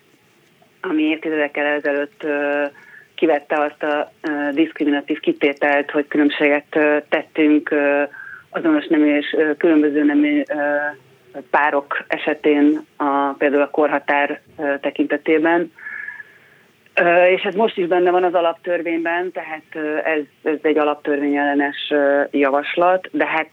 ami 0.81 1.01
évtizedekkel 1.01 1.65
ezelőtt 1.65 2.25
kivette 3.15 3.55
azt 3.55 3.83
a 3.83 4.11
diszkriminatív 4.51 5.19
kitételt, 5.19 5.91
hogy 5.91 6.07
különbséget 6.07 6.79
tettünk 7.09 7.75
azonos 8.49 8.87
nemű 8.87 9.17
és 9.17 9.37
különböző 9.57 10.03
nemű 10.03 10.43
párok 11.49 12.05
esetén, 12.07 12.85
a, 12.97 13.33
például 13.37 13.61
a 13.61 13.69
korhatár 13.69 14.41
tekintetében. 14.81 15.71
És 17.35 17.43
ez 17.43 17.55
most 17.55 17.77
is 17.77 17.87
benne 17.87 18.11
van 18.11 18.23
az 18.23 18.33
alaptörvényben, 18.33 19.31
tehát 19.31 19.85
ez, 20.05 20.21
ez 20.43 20.57
egy 20.61 20.77
alaptörvényellenes 20.77 21.93
javaslat, 22.31 23.09
de 23.11 23.25
hát 23.25 23.49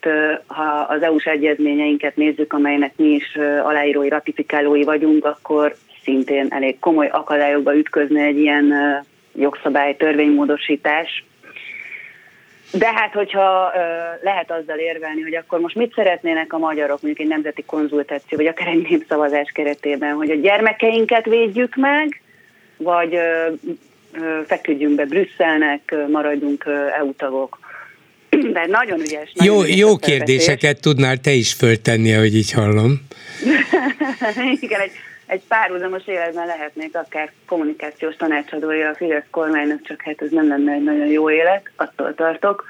ha 0.47 0.87
az 0.89 1.03
EU-s 1.03 1.25
egyezményeinket 1.25 2.17
nézzük, 2.17 2.53
amelynek 2.53 2.93
mi 2.97 3.09
is 3.09 3.39
aláírói, 3.65 4.09
ratifikálói 4.09 4.85
vagyunk, 4.85 5.25
akkor 5.25 5.75
szintén 6.03 6.47
elég 6.51 6.79
komoly 6.79 7.09
akadályokba 7.13 7.77
ütközni 7.77 8.21
egy 8.21 8.39
ilyen 8.39 8.75
jogszabály, 9.35 9.97
törvénymódosítás. 9.97 11.25
De 12.73 12.93
hát, 12.95 13.13
hogyha 13.13 13.73
lehet 14.23 14.51
azzal 14.51 14.79
érvelni, 14.79 15.23
hogy 15.23 15.35
akkor 15.35 15.61
most 15.61 15.75
mit 15.75 15.95
szeretnének 15.95 16.53
a 16.53 16.59
magyarok, 16.59 17.03
mondjuk 17.03 17.27
egy 17.27 17.33
nemzeti 17.33 17.65
konzultáció, 17.65 18.39
vagy 18.39 18.47
akár 18.47 18.69
egy 18.69 18.87
népszavazás 18.89 19.51
keretében, 19.55 20.15
hogy 20.15 20.31
a 20.31 20.35
gyermekeinket 20.35 21.25
védjük 21.25 21.75
meg, 21.75 22.21
vagy 22.77 23.19
feküdjünk 24.47 24.95
be 24.95 25.05
Brüsszelnek, 25.05 25.95
maradjunk 26.09 26.65
EU 26.99 27.13
tagok. 27.15 27.59
De 28.53 28.67
nagyon 28.67 29.01
ügyes. 29.01 29.33
Nagyon 29.33 29.57
jó 29.57 29.63
ügyes 29.63 29.77
jó 29.77 29.97
kérdéseket 29.97 30.81
tudnál 30.81 31.17
te 31.17 31.31
is 31.31 31.53
föltenni, 31.53 32.15
ahogy 32.15 32.37
így 32.37 32.53
hallom. 32.53 33.07
Igen, 34.61 34.81
egy, 34.81 34.91
egy 35.27 35.43
párhuzamos 35.49 36.07
életben 36.07 36.47
lehetnék 36.47 36.97
akár 36.97 37.33
kommunikációs 37.47 38.17
tanácsadója 38.17 38.89
a 38.89 38.95
Fidesz 38.95 39.25
kormánynak, 39.31 39.83
csak 39.83 40.03
hát 40.03 40.23
ez 40.23 40.31
nem 40.31 40.49
lenne 40.49 40.73
egy 40.73 40.83
nagyon 40.83 41.07
jó 41.07 41.31
élet, 41.31 41.71
attól 41.77 42.15
tartok. 42.15 42.65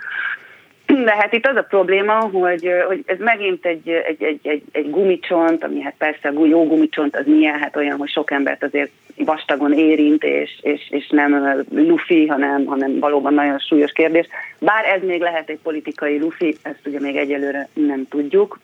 De 0.86 1.14
hát 1.14 1.32
itt 1.32 1.46
az 1.46 1.56
a 1.56 1.62
probléma, 1.62 2.20
hogy, 2.20 2.70
hogy 2.86 3.02
ez 3.06 3.18
megint 3.18 3.66
egy, 3.66 3.88
egy, 3.88 4.22
egy, 4.22 4.40
egy, 4.42 4.62
egy 4.72 4.90
gumicsont, 4.90 5.64
ami 5.64 5.80
hát 5.80 5.94
persze 5.98 6.28
a 6.28 6.46
jó 6.46 6.66
gumicsont 6.66 7.16
az 7.16 7.26
milyen, 7.26 7.58
hát 7.58 7.76
olyan, 7.76 7.98
hogy 7.98 8.10
sok 8.10 8.30
embert 8.30 8.62
azért 8.62 8.90
vastagon 9.16 9.72
érint, 9.72 10.24
és, 10.24 10.58
és, 10.62 10.90
és 10.90 11.08
nem 11.08 11.64
lufi, 11.70 12.26
hanem, 12.26 12.64
hanem 12.64 12.98
valóban 12.98 13.34
nagyon 13.34 13.58
súlyos 13.58 13.92
kérdés. 13.92 14.26
Bár 14.58 14.84
ez 14.84 15.02
még 15.02 15.20
lehet 15.20 15.48
egy 15.48 15.58
politikai 15.62 16.18
lufi, 16.18 16.56
ezt 16.62 16.86
ugye 16.86 17.00
még 17.00 17.16
egyelőre 17.16 17.68
nem 17.72 18.06
tudjuk. 18.08 18.58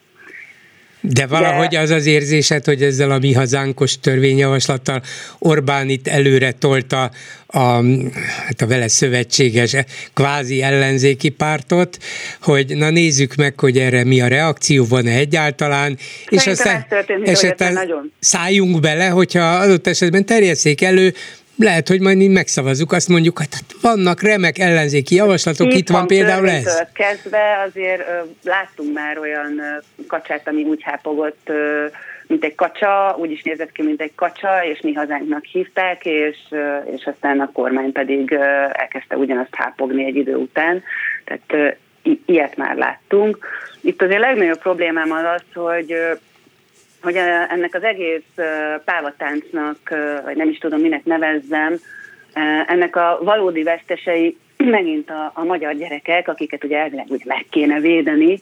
De 1.05 1.27
valahogy 1.27 1.67
De... 1.67 1.79
az 1.79 1.89
az 1.89 2.05
érzésed, 2.05 2.65
hogy 2.65 2.83
ezzel 2.83 3.11
a 3.11 3.17
mi 3.17 3.33
hazánkos 3.33 3.99
törvényjavaslattal 3.99 5.01
Orbán 5.39 5.89
itt 5.89 6.07
előre 6.07 6.51
tolta 6.51 7.11
a, 7.47 7.83
hát 8.45 8.61
a 8.61 8.67
vele 8.67 8.87
szövetséges 8.87 9.75
kvázi 10.13 10.61
ellenzéki 10.61 11.29
pártot, 11.29 11.97
hogy 12.41 12.75
na 12.77 12.89
nézzük 12.89 13.35
meg, 13.35 13.59
hogy 13.59 13.77
erre 13.77 14.03
mi 14.03 14.21
a 14.21 14.27
reakció, 14.27 14.85
van-e 14.85 15.11
egyáltalán, 15.11 15.97
Szerintem 16.25 16.53
és 16.53 16.59
aztán 16.59 16.85
esetben 17.23 17.73
nagyon. 17.73 18.11
szálljunk 18.19 18.79
bele, 18.79 19.07
hogyha 19.07 19.55
adott 19.55 19.87
esetben 19.87 20.25
terjesszék 20.25 20.81
elő, 20.81 21.13
lehet, 21.57 21.87
hogy 21.87 22.01
majd 22.01 22.17
mi 22.17 22.27
megszavazzuk, 22.27 22.91
azt 22.91 23.09
mondjuk, 23.09 23.37
hogy 23.37 23.47
hát 23.51 23.81
vannak 23.81 24.21
remek 24.21 24.57
ellenzéki 24.57 25.15
javaslatok, 25.15 25.71
itt, 25.71 25.79
itt 25.79 25.89
van 25.89 26.07
például 26.07 26.49
ez. 26.49 26.81
kezdve 26.93 27.65
azért 27.67 27.99
ö, 27.99 28.13
láttunk 28.43 28.93
már 28.93 29.17
olyan 29.17 29.59
ö, 29.59 30.03
kacsát, 30.07 30.47
ami 30.47 30.63
úgy 30.63 30.81
hápogott, 30.83 31.49
ö, 31.49 31.85
mint 32.27 32.43
egy 32.43 32.55
kacsa, 32.55 33.15
úgy 33.19 33.31
is 33.31 33.41
nézett 33.41 33.71
ki, 33.71 33.81
mint 33.81 34.01
egy 34.01 34.15
kacsa, 34.15 34.65
és 34.65 34.81
mi 34.81 34.93
hazánknak 34.93 35.45
hívták, 35.45 36.05
és, 36.05 36.37
és 36.95 37.05
aztán 37.05 37.39
a 37.39 37.51
kormány 37.51 37.91
pedig 37.91 38.31
elkezdte 38.71 39.17
ugyanazt 39.17 39.55
hápogni 39.55 40.05
egy 40.05 40.15
idő 40.15 40.35
után. 40.35 40.83
Tehát 41.23 41.43
ö, 41.47 41.67
ilyet 42.25 42.57
már 42.57 42.75
láttunk. 42.75 43.37
Itt 43.81 44.01
azért 44.01 44.17
a 44.17 44.25
legnagyobb 44.25 44.59
problémám 44.59 45.11
az 45.11 45.23
az, 45.35 45.63
hogy 45.63 45.95
hogy 47.03 47.15
ennek 47.49 47.75
az 47.75 47.83
egész 47.83 48.45
pávatáncnak, 48.85 49.77
vagy 50.23 50.35
nem 50.35 50.49
is 50.49 50.57
tudom 50.57 50.81
minek 50.81 51.05
nevezzem, 51.05 51.75
ennek 52.67 52.95
a 52.95 53.19
valódi 53.21 53.63
vesztesei 53.63 54.37
megint 54.57 55.09
a, 55.09 55.31
a 55.33 55.43
magyar 55.43 55.75
gyerekek, 55.75 56.27
akiket 56.27 56.63
ugye 56.63 56.77
elvileg 56.77 57.05
ugye 57.09 57.23
meg 57.27 57.45
kéne 57.49 57.79
védeni. 57.79 58.39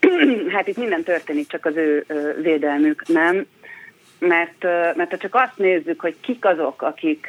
hát 0.54 0.66
itt 0.66 0.76
minden 0.76 1.02
történik, 1.02 1.46
csak 1.46 1.66
az 1.66 1.76
ő 1.76 2.04
védelmük 2.42 3.02
nem. 3.06 3.46
Mert, 4.18 4.62
mert 4.96 5.10
ha 5.10 5.16
csak 5.16 5.34
azt 5.34 5.56
nézzük, 5.58 6.00
hogy 6.00 6.14
kik 6.20 6.44
azok, 6.44 6.82
akik 6.82 7.26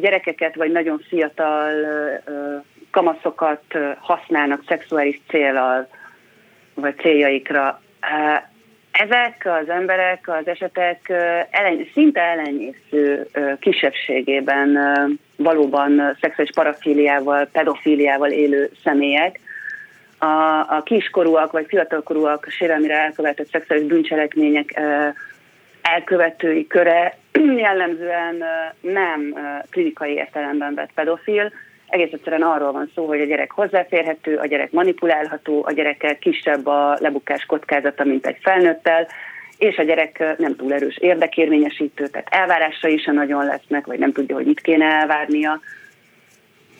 gyerekeket 0.00 0.54
vagy 0.54 0.72
nagyon 0.72 1.02
fiatal 1.08 1.72
kamaszokat 2.90 3.62
használnak 3.98 4.62
szexuális 4.66 5.20
célral, 5.28 5.88
vagy 6.74 6.96
céljaikra, 6.96 7.80
ezek 8.92 9.48
az 9.60 9.68
emberek 9.68 10.28
az 10.28 10.46
esetek 10.48 11.08
eleny, 11.50 11.90
szinte 11.92 12.20
elenyésző 12.20 13.28
kisebbségében 13.60 14.78
valóban 15.36 16.16
szexuális 16.20 16.54
parafíliával, 16.54 17.48
pedofíliával 17.52 18.30
élő 18.30 18.70
személyek. 18.84 19.40
A, 20.18 20.26
a 20.76 20.82
kiskorúak 20.84 21.52
vagy 21.52 21.66
fiatalkorúak 21.68 22.46
sérelmire 22.48 22.98
elkövetett 22.98 23.50
szexuális 23.50 23.86
bűncselekmények 23.86 24.80
elkövetői 25.82 26.66
köre 26.66 27.16
jellemzően 27.56 28.44
nem 28.80 29.34
klinikai 29.70 30.12
értelemben 30.12 30.74
vett 30.74 30.90
pedofil, 30.94 31.52
egész 31.92 32.12
egyszerűen 32.12 32.42
arról 32.42 32.72
van 32.72 32.90
szó, 32.94 33.06
hogy 33.06 33.20
a 33.20 33.24
gyerek 33.24 33.50
hozzáférhető, 33.50 34.36
a 34.36 34.46
gyerek 34.46 34.70
manipulálható, 34.72 35.64
a 35.66 35.72
gyerekkel 35.72 36.18
kisebb 36.18 36.66
a 36.66 36.96
lebukás 37.00 37.44
kockázata, 37.44 38.04
mint 38.04 38.26
egy 38.26 38.38
felnőttel, 38.40 39.06
és 39.58 39.76
a 39.76 39.82
gyerek 39.82 40.34
nem 40.38 40.56
túl 40.56 40.72
erős 40.72 40.96
érdekérvényesítő, 40.96 42.06
tehát 42.06 42.28
elvárásai 42.30 42.92
is 42.92 43.04
nagyon 43.04 43.44
lesznek, 43.44 43.86
vagy 43.86 43.98
nem 43.98 44.12
tudja, 44.12 44.34
hogy 44.34 44.46
mit 44.46 44.60
kéne 44.60 44.84
elvárnia. 44.84 45.60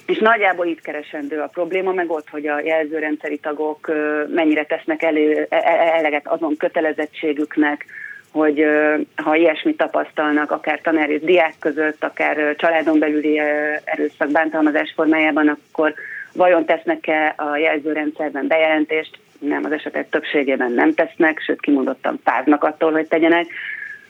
És 0.07 0.19
nagyjából 0.19 0.67
itt 0.67 0.81
keresendő 0.81 1.41
a 1.41 1.47
probléma, 1.47 1.93
meg 1.93 2.11
ott, 2.11 2.29
hogy 2.29 2.47
a 2.47 2.61
jelzőrendszeri 2.61 3.39
tagok 3.39 3.93
mennyire 4.29 4.65
tesznek 4.65 5.03
elő, 5.03 5.47
e, 5.49 5.57
e, 5.57 5.97
eleget 5.99 6.29
azon 6.29 6.57
kötelezettségüknek, 6.57 7.85
hogy 8.33 8.65
ha 9.17 9.35
ilyesmit 9.35 9.77
tapasztalnak, 9.77 10.51
akár 10.51 10.81
tanár 10.81 11.11
és 11.11 11.21
diák 11.21 11.55
között, 11.59 12.05
akár 12.05 12.55
családon 12.57 12.99
belüli 12.99 13.39
erőszak 13.85 14.31
bántalmazás 14.31 14.93
formájában, 14.97 15.49
akkor 15.49 15.95
vajon 16.33 16.65
tesznek-e 16.65 17.35
a 17.37 17.57
jelzőrendszerben 17.57 18.47
bejelentést? 18.47 19.19
Nem, 19.39 19.65
az 19.65 19.73
esetek 19.73 20.09
többségében 20.09 20.73
nem 20.73 20.95
tesznek, 20.95 21.41
sőt 21.41 21.61
kimondottan 21.61 22.21
fáznak 22.25 22.65
attól, 22.65 22.93
hogy 22.93 23.07
tegyenek. 23.07 23.47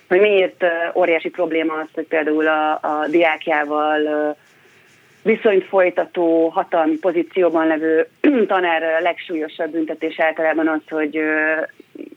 Hogy 0.08 0.20
miért 0.20 0.64
óriási 0.94 1.28
probléma 1.28 1.74
az, 1.74 1.88
hogy 1.94 2.06
például 2.06 2.46
a, 2.46 2.72
a 2.72 3.06
diákjával 3.10 4.36
viszonyt 5.22 5.64
folytató, 5.64 6.48
hatalmi 6.48 6.98
pozícióban 6.98 7.66
levő 7.66 8.08
tanár 8.46 9.02
legsúlyosabb 9.02 9.70
büntetés 9.70 10.20
általában 10.20 10.68
az, 10.68 10.80
hogy 10.88 11.20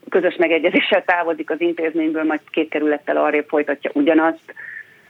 közös 0.08 0.36
megegyezéssel 0.36 1.04
távozik 1.04 1.50
az 1.50 1.60
intézményből, 1.60 2.24
majd 2.24 2.40
két 2.50 2.68
kerülettel 2.68 3.16
arrébb 3.16 3.48
folytatja 3.48 3.90
ugyanazt, 3.94 4.54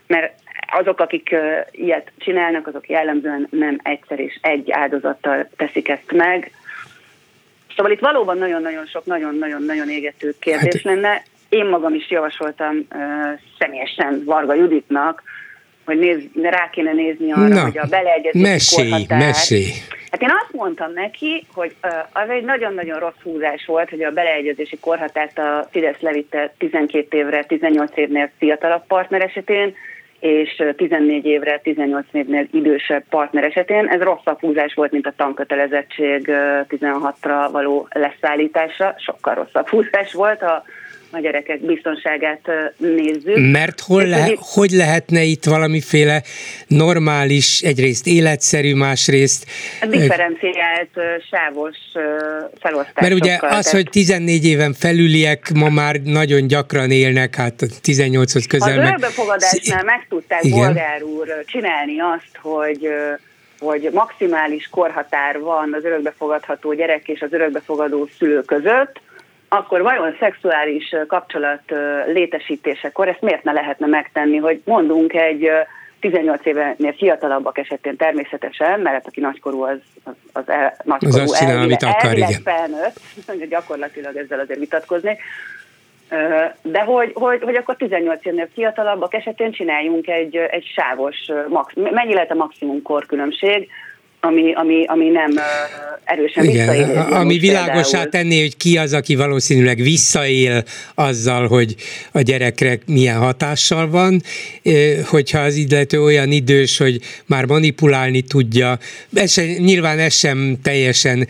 mert 0.07 0.33
azok, 0.71 0.99
akik 0.99 1.35
ilyet 1.71 2.11
csinálnak, 2.17 2.67
azok 2.67 2.89
jellemzően 2.89 3.47
nem 3.49 3.79
egyszer 3.83 4.19
és 4.19 4.39
egy 4.41 4.71
áldozattal 4.71 5.49
teszik 5.57 5.89
ezt 5.89 6.11
meg. 6.11 6.51
Szóval 7.75 7.91
itt 7.91 7.99
valóban 7.99 8.37
nagyon-nagyon 8.37 8.85
sok, 8.85 9.05
nagyon-nagyon-nagyon 9.05 9.89
égető 9.89 10.33
kérdés 10.39 10.81
hát, 10.83 10.83
lenne. 10.83 11.23
Én 11.49 11.65
magam 11.65 11.93
is 11.93 12.09
javasoltam 12.09 12.75
uh, 12.75 13.39
személyesen 13.59 14.21
Varga 14.25 14.53
Juditnak, 14.53 15.23
hogy 15.87 15.99
néz, 15.99 16.23
rá 16.41 16.69
kéne 16.69 16.93
nézni 16.93 17.31
arra, 17.31 17.47
Na, 17.47 17.61
hogy 17.61 17.77
a 17.77 17.85
beleegyezési 17.89 18.45
mesélj, 18.45 18.89
korhatár... 18.89 19.19
Mesélj. 19.19 19.71
Hát 20.11 20.21
én 20.21 20.29
azt 20.41 20.53
mondtam 20.53 20.93
neki, 20.93 21.45
hogy 21.53 21.75
az 22.13 22.29
egy 22.29 22.43
nagyon-nagyon 22.43 22.99
rossz 22.99 23.21
húzás 23.23 23.65
volt, 23.65 23.89
hogy 23.89 24.03
a 24.03 24.11
beleegyezési 24.11 24.77
korhatárt 24.79 25.37
a 25.37 25.67
Fidesz 25.71 25.99
levitte 25.99 26.53
12 26.57 27.17
évre, 27.17 27.43
18 27.43 27.91
évnél 27.95 28.31
fiatalabb 28.37 28.85
partner 28.87 29.21
esetén, 29.21 29.75
és 30.19 30.63
14 30.75 31.25
évre, 31.25 31.59
18 31.59 32.05
évnél 32.11 32.47
idősebb 32.51 33.03
partner 33.09 33.43
esetén. 33.43 33.87
Ez 33.87 34.01
rosszabb 34.01 34.39
húzás 34.39 34.73
volt, 34.73 34.91
mint 34.91 35.07
a 35.07 35.13
tankötelezettség 35.17 36.31
16-ra 36.69 37.49
való 37.51 37.87
leszállítása, 37.91 38.95
sokkal 38.97 39.35
rosszabb 39.35 39.67
húzás 39.67 40.13
volt 40.13 40.41
a 40.41 40.63
a 41.11 41.19
gyerekek 41.19 41.59
biztonságát 41.59 42.41
nézzük. 42.77 43.51
Mert 43.51 43.79
hol 43.79 44.05
le, 44.05 44.23
hogy, 44.23 44.37
hogy 44.39 44.71
lehetne 44.71 45.21
itt 45.23 45.45
valamiféle 45.45 46.21
normális, 46.67 47.61
egyrészt 47.61 48.07
életszerű, 48.07 48.75
másrészt... 48.75 49.45
Differenciált 49.89 50.89
sávos 51.31 51.77
felosztás. 52.59 53.01
Mert 53.01 53.13
ugye 53.13 53.33
az, 53.33 53.39
tehát... 53.39 53.69
hogy 53.69 53.89
14 53.89 54.45
éven 54.45 54.73
felüliek 54.73 55.51
ma 55.53 55.69
már 55.69 55.95
nagyon 56.03 56.47
gyakran 56.47 56.91
élnek, 56.91 57.35
hát 57.35 57.53
18-hoz 57.83 58.47
közel. 58.47 58.79
Az 58.79 58.87
örökbefogadásnál 58.87 59.83
meg 59.83 60.05
tudták 60.09 60.43
Igen. 60.43 60.59
Bolgár 60.59 61.03
úr 61.03 61.43
csinálni 61.45 61.99
azt, 61.99 62.37
hogy 62.41 62.89
hogy 63.59 63.89
maximális 63.93 64.69
korhatár 64.69 65.39
van 65.39 65.73
az 65.73 65.83
örökbefogadható 65.83 66.73
gyerek 66.73 67.07
és 67.07 67.21
az 67.21 67.33
örökbefogadó 67.33 68.09
szülő 68.17 68.41
között, 68.41 69.01
akkor 69.47 69.81
vajon 69.81 70.15
szexuális 70.19 70.95
kapcsolat 71.07 71.61
létesítésekor 72.05 73.07
ezt 73.07 73.21
miért 73.21 73.43
ne 73.43 73.51
lehetne 73.51 73.87
megtenni, 73.87 74.37
hogy 74.37 74.61
mondunk 74.65 75.13
egy 75.13 75.49
18 75.99 76.45
évenél 76.45 76.93
fiatalabbak 76.93 77.57
esetén 77.57 77.95
természetesen, 77.95 78.79
mert 78.79 79.07
aki 79.07 79.19
nagykorú 79.19 79.61
az, 79.61 79.77
az, 80.03 80.13
az 80.33 80.49
el, 80.49 80.75
nagykorú 80.83 81.21
az 81.21 81.37
csinál, 81.37 81.61
amit 81.61 81.83
akar, 81.83 82.17
igen. 82.17 82.41
felnőtt, 82.43 83.49
gyakorlatilag 83.49 84.15
ezzel 84.15 84.39
azért 84.39 84.59
vitatkozni, 84.59 85.17
de 86.61 86.81
hogy, 86.81 87.11
hogy, 87.13 87.41
hogy 87.41 87.55
akkor 87.55 87.75
18 87.75 88.25
évnél 88.25 88.47
fiatalabbak 88.53 89.13
esetén 89.13 89.51
csináljunk 89.51 90.07
egy, 90.07 90.35
egy 90.35 90.65
sávos, 90.75 91.15
max, 91.47 91.73
mennyi 91.73 92.13
lehet 92.13 92.31
a 92.31 92.35
maximum 92.35 92.81
korkülönbség, 92.81 93.69
ami, 94.19 94.53
ami, 94.53 94.85
ami 94.85 95.09
nem 95.09 95.31
erősen 96.03 96.43
Igen, 96.43 96.97
Ami 96.97 97.37
világosá 97.37 98.03
tenné, 98.03 98.41
hogy 98.41 98.57
ki 98.57 98.77
az, 98.77 98.93
aki 98.93 99.15
valószínűleg 99.15 99.81
visszaél 99.81 100.63
azzal, 100.95 101.47
hogy 101.47 101.75
a 102.11 102.21
gyerekre 102.21 102.79
milyen 102.85 103.17
hatással 103.17 103.89
van, 103.89 104.21
hogyha 105.05 105.39
az 105.39 105.55
illető 105.55 106.01
olyan 106.01 106.31
idős, 106.31 106.77
hogy 106.77 106.99
már 107.25 107.45
manipulálni 107.45 108.21
tudja. 108.21 108.77
Ez 109.13 109.31
sem, 109.31 109.45
nyilván 109.45 109.99
ez 109.99 110.13
sem 110.13 110.57
teljesen 110.63 111.27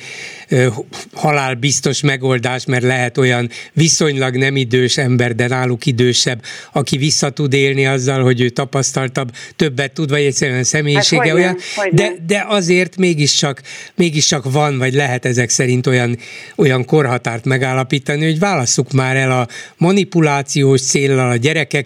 halálbiztos 1.14 2.02
megoldás, 2.02 2.66
mert 2.66 2.84
lehet 2.84 3.18
olyan 3.18 3.50
viszonylag 3.74 4.36
nem 4.36 4.56
idős 4.56 4.98
ember, 4.98 5.36
de 5.36 5.48
náluk 5.48 5.86
idősebb, 5.86 6.42
aki 6.74 6.98
vissza 6.98 7.30
tud 7.30 7.54
élni 7.54 7.86
azzal, 7.86 8.24
hogy 8.24 8.42
ő 8.42 8.50
tapasztaltabb, 8.50 9.32
többet 9.56 9.92
tud, 9.92 10.10
vagy 10.10 10.24
egyszerűen 10.24 10.64
személyisége 10.64 11.22
hát, 11.22 11.34
olyan, 11.34 11.58
de, 11.92 12.12
de 12.28 12.46
azért 12.48 12.77
mégiscsak, 12.98 13.62
mégiscsak 13.96 14.44
van, 14.52 14.78
vagy 14.78 14.94
lehet 14.94 15.26
ezek 15.26 15.50
szerint 15.50 15.88
olyan, 15.88 16.18
olyan 16.56 16.86
korhatárt 16.86 17.46
megállapítani, 17.46 18.24
hogy 18.24 18.40
válasszuk 18.40 18.92
már 18.92 19.16
el 19.16 19.32
a 19.32 19.48
manipulációs 19.78 20.82
céllal 20.82 21.30
a 21.30 21.36
gyerekek 21.36 21.86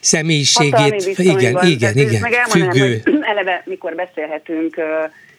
személyiségét. 0.00 1.18
Igen, 1.18 1.66
igen, 1.66 1.96
igen, 1.96 2.22
függő. 2.48 3.00
Hogy 3.04 3.14
eleve, 3.32 3.62
mikor 3.64 3.94
beszélhetünk 3.94 4.76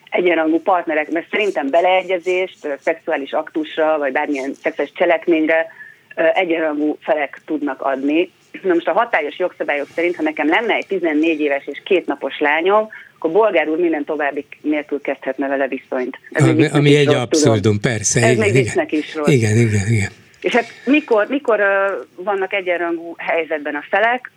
egyenrangú 0.09 0.61
partnerek, 0.61 1.11
mert 1.11 1.29
szerintem 1.31 1.69
beleegyezést, 1.69 2.77
szexuális 2.79 3.31
aktusra, 3.31 3.97
vagy 3.97 4.11
bármilyen 4.11 4.53
szexuális 4.53 4.93
cselekményre 4.95 5.67
egyenrangú 6.33 6.97
felek 7.01 7.41
tudnak 7.45 7.81
adni. 7.81 8.31
Na 8.61 8.73
most 8.73 8.87
a 8.87 8.91
hatályos 8.91 9.39
jogszabályok 9.39 9.87
szerint, 9.95 10.15
ha 10.15 10.23
nekem 10.23 10.47
lenne 10.47 10.73
egy 10.73 10.87
14 10.87 11.39
éves 11.39 11.65
és 11.65 11.81
két 11.83 12.05
napos 12.05 12.39
lányom, 12.39 12.89
akkor 13.27 13.41
bolgár 13.41 13.67
úr 13.67 13.77
minden 13.77 14.05
további 14.05 14.45
nélkül 14.61 15.01
kezdhetne 15.01 15.47
vele 15.47 15.67
viszonyt. 15.67 16.19
Ez 16.31 16.47
ami, 16.47 16.67
ami 16.67 16.95
egy 16.95 17.13
abszurdum, 17.13 17.79
persze. 17.79 18.21
Ez 18.21 18.31
igen, 18.31 18.51
még 18.51 18.55
igen. 18.55 18.85
is 18.89 19.15
rossz. 19.15 19.27
Igen, 19.27 19.57
igen, 19.57 19.87
igen. 19.89 20.11
És 20.41 20.55
hát 20.55 20.65
mikor, 20.85 21.27
mikor 21.27 21.59
uh, 21.59 22.23
vannak 22.23 22.53
egyenrangú 22.53 23.13
helyzetben 23.17 23.75
a 23.75 23.83
felek, 23.89 24.31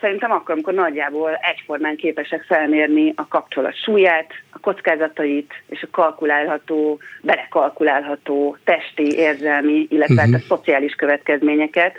Szerintem 0.00 0.30
akkor, 0.30 0.54
amikor 0.54 0.74
nagyjából 0.74 1.34
egyformán 1.34 1.96
képesek 1.96 2.42
felmérni 2.42 3.12
a 3.16 3.28
kapcsolat 3.28 3.82
súlyát, 3.82 4.32
a 4.50 4.58
kockázatait 4.58 5.52
és 5.68 5.82
a 5.82 5.88
kalkulálható, 5.90 6.98
belekalkulálható 7.22 8.56
testi, 8.64 9.16
érzelmi, 9.16 9.86
illetve 9.90 10.22
uh-huh. 10.22 10.34
a 10.34 10.44
szociális 10.48 10.94
következményeket. 10.94 11.96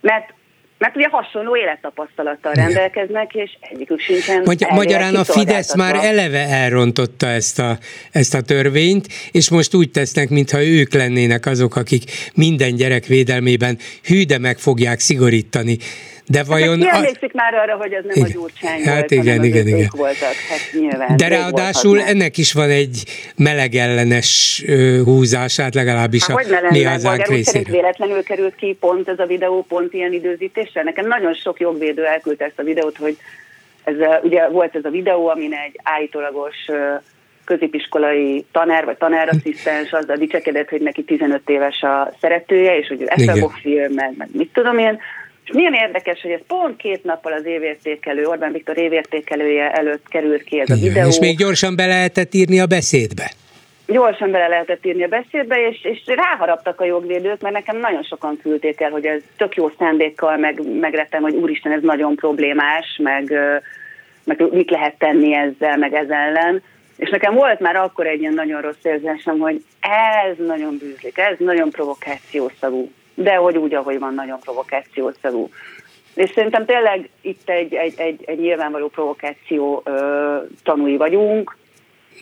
Mert 0.00 0.32
mert 0.80 0.96
ugye 0.96 1.08
hasonló 1.08 1.56
élettapasztalattal 1.56 2.52
rendelkeznek, 2.52 3.34
és 3.34 3.50
egyikük 3.60 4.00
sincsen. 4.00 4.42
Magy- 4.44 4.66
magyarán 4.70 5.14
a 5.14 5.24
Fidesz 5.24 5.74
már 5.74 5.94
eleve 5.94 6.46
elrontotta 6.48 7.26
ezt 7.26 7.58
a, 7.58 7.78
ezt 8.12 8.34
a 8.34 8.42
törvényt, 8.42 9.06
és 9.32 9.50
most 9.50 9.74
úgy 9.74 9.90
tesznek, 9.90 10.28
mintha 10.28 10.64
ők 10.64 10.92
lennének 10.92 11.46
azok, 11.46 11.76
akik 11.76 12.02
minden 12.34 12.74
gyerek 12.74 13.04
védelmében 13.06 13.78
hű, 14.04 14.24
de 14.24 14.38
meg 14.38 14.58
fogják 14.58 14.98
szigorítani 14.98 15.78
de 16.30 16.38
hát 16.38 16.46
vajon... 16.46 16.82
Hát, 16.82 16.96
emlékszik 16.96 17.32
már 17.32 17.54
arra, 17.54 17.76
hogy 17.76 17.92
ez 17.92 18.04
nem 18.04 18.16
igen. 18.16 18.28
a 18.28 18.32
gyurcsány 18.32 18.82
hát 18.82 18.98
volt, 18.98 19.10
igen, 19.10 19.44
igen, 19.44 19.66
igen. 19.66 19.90
voltak. 19.96 20.34
Hát 20.48 20.80
nyilván, 20.80 21.16
De 21.16 21.28
ráadásul 21.28 22.02
ennek 22.02 22.36
is 22.38 22.52
van 22.52 22.70
egy 22.70 23.02
melegellenes 23.36 24.62
húzását, 25.04 25.74
legalábbis 25.74 26.26
hát, 26.26 26.46
a 26.50 26.70
mi 26.70 26.82
hazánk 26.82 27.26
részéről. 27.26 27.74
véletlenül 27.74 28.22
került 28.22 28.54
ki 28.54 28.76
pont 28.80 29.08
ez 29.08 29.18
a 29.18 29.26
videó, 29.26 29.64
pont 29.68 29.92
ilyen 29.92 30.12
időzítéssel. 30.12 30.82
Nekem 30.82 31.06
nagyon 31.06 31.34
sok 31.34 31.60
jogvédő 31.60 32.04
elküldte 32.04 32.44
ezt 32.44 32.58
a 32.58 32.62
videót, 32.62 32.96
hogy 32.96 33.16
ez, 33.84 33.94
ugye 34.22 34.48
volt 34.48 34.74
ez 34.74 34.84
a 34.84 34.90
videó, 34.90 35.28
amin 35.28 35.52
egy 35.52 35.80
állítólagos 35.82 36.56
középiskolai 37.44 38.44
tanár 38.52 38.84
vagy 38.84 38.96
tanárasszisztens 38.96 39.92
azzal 39.92 40.16
dicsekedett, 40.16 40.68
hogy 40.68 40.80
neki 40.80 41.04
15 41.04 41.48
éves 41.48 41.82
a 41.82 42.12
szeretője, 42.20 42.78
és 42.78 42.88
hogy 42.88 43.02
ő 43.02 43.06
eszebofil, 43.08 43.88
meg, 43.88 44.14
meg 44.16 44.28
mit 44.32 44.52
tudom 44.52 44.78
én, 44.78 44.98
és 45.50 45.56
milyen 45.56 45.74
érdekes, 45.74 46.20
hogy 46.20 46.30
ez 46.30 46.40
pont 46.46 46.76
két 46.76 47.04
nappal 47.04 47.32
az 47.32 47.46
évértékelő, 47.46 48.24
Orbán 48.24 48.52
Viktor 48.52 48.78
évértékelője 48.78 49.70
előtt 49.70 50.08
került 50.08 50.42
ki 50.42 50.60
ez 50.60 50.70
a 50.70 50.74
videó. 50.74 51.08
És 51.08 51.18
még 51.18 51.36
gyorsan 51.36 51.76
be 51.76 51.86
lehetett 51.86 52.34
írni 52.34 52.60
a 52.60 52.66
beszédbe 52.66 53.30
gyorsan 53.86 54.30
bele 54.30 54.48
lehetett 54.48 54.86
írni 54.86 55.02
a 55.02 55.08
beszédbe, 55.08 55.68
és, 55.68 55.84
és 55.84 56.02
ráharaptak 56.06 56.80
a 56.80 56.84
jogvédők, 56.84 57.40
mert 57.40 57.54
nekem 57.54 57.76
nagyon 57.76 58.02
sokan 58.02 58.38
küldték 58.42 58.80
el, 58.80 58.90
hogy 58.90 59.06
ez 59.06 59.22
tök 59.36 59.54
jó 59.54 59.70
szándékkal, 59.78 60.36
meg, 60.36 60.62
megrettem, 60.80 61.22
hogy 61.22 61.34
úristen, 61.34 61.72
ez 61.72 61.82
nagyon 61.82 62.14
problémás, 62.14 63.00
meg, 63.02 63.32
meg 64.24 64.52
mit 64.52 64.70
lehet 64.70 64.98
tenni 64.98 65.34
ezzel, 65.34 65.76
meg 65.76 65.94
ez 65.94 66.08
ellen. 66.08 66.62
És 66.96 67.10
nekem 67.10 67.34
volt 67.34 67.60
már 67.60 67.76
akkor 67.76 68.06
egy 68.06 68.20
ilyen 68.20 68.34
nagyon 68.34 68.60
rossz 68.60 68.82
érzésem, 68.84 69.38
hogy 69.38 69.64
ez 70.28 70.46
nagyon 70.46 70.76
bűzlik, 70.78 71.18
ez 71.18 71.36
nagyon 71.38 71.70
provokációszagú 71.70 72.90
de 73.22 73.34
hogy 73.34 73.56
úgy, 73.58 73.74
ahogy 73.74 73.98
van, 73.98 74.14
nagyon 74.14 74.38
provokációszerű. 74.38 75.44
És 76.14 76.30
szerintem 76.30 76.64
tényleg 76.64 77.08
itt 77.20 77.48
egy, 77.48 77.74
egy, 77.74 77.94
egy, 77.96 78.24
egy 78.24 78.38
nyilvánvaló 78.38 78.88
provokáció 78.88 79.82
ö, 79.84 80.36
tanúi 80.62 80.96
vagyunk, 80.96 81.56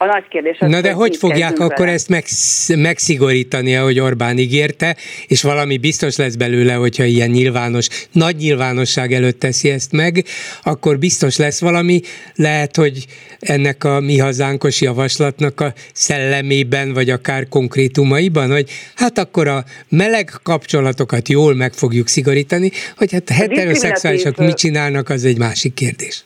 a 0.00 0.04
nagy 0.04 0.28
kérdés 0.28 0.56
az, 0.60 0.70
Na 0.70 0.80
de 0.80 0.92
hogy 0.92 1.16
fogják 1.16 1.58
akkor 1.58 1.78
vele? 1.78 1.92
ezt 1.92 2.08
megsz, 2.08 2.68
megszigorítani, 2.76 3.76
ahogy 3.76 4.00
Orbán 4.00 4.38
ígérte, 4.38 4.96
és 5.26 5.42
valami 5.42 5.78
biztos 5.78 6.16
lesz 6.16 6.34
belőle, 6.34 6.72
hogyha 6.72 7.04
ilyen 7.04 7.30
nyilvános, 7.30 7.88
nagy 8.12 8.36
nyilvánosság 8.36 9.12
előtt 9.12 9.38
teszi 9.38 9.70
ezt 9.70 9.92
meg, 9.92 10.24
akkor 10.62 10.98
biztos 10.98 11.36
lesz 11.36 11.60
valami, 11.60 12.00
lehet, 12.34 12.76
hogy 12.76 13.06
ennek 13.38 13.84
a 13.84 14.00
mi 14.00 14.18
hazánkos 14.18 14.80
javaslatnak 14.80 15.60
a 15.60 15.72
szellemében, 15.92 16.92
vagy 16.92 17.10
akár 17.10 17.48
konkrétumaiban, 17.48 18.50
hogy 18.50 18.70
hát 18.94 19.18
akkor 19.18 19.48
a 19.48 19.64
meleg 19.88 20.30
kapcsolatokat 20.42 21.28
jól 21.28 21.54
meg 21.54 21.72
fogjuk 21.72 22.08
szigorítani, 22.08 22.70
hogy 22.96 23.12
hát 23.12 23.28
heteroszexuálisok 23.28 24.36
mit 24.36 24.56
csinálnak, 24.56 25.08
az 25.08 25.24
egy 25.24 25.38
másik 25.38 25.74
kérdés. 25.74 26.22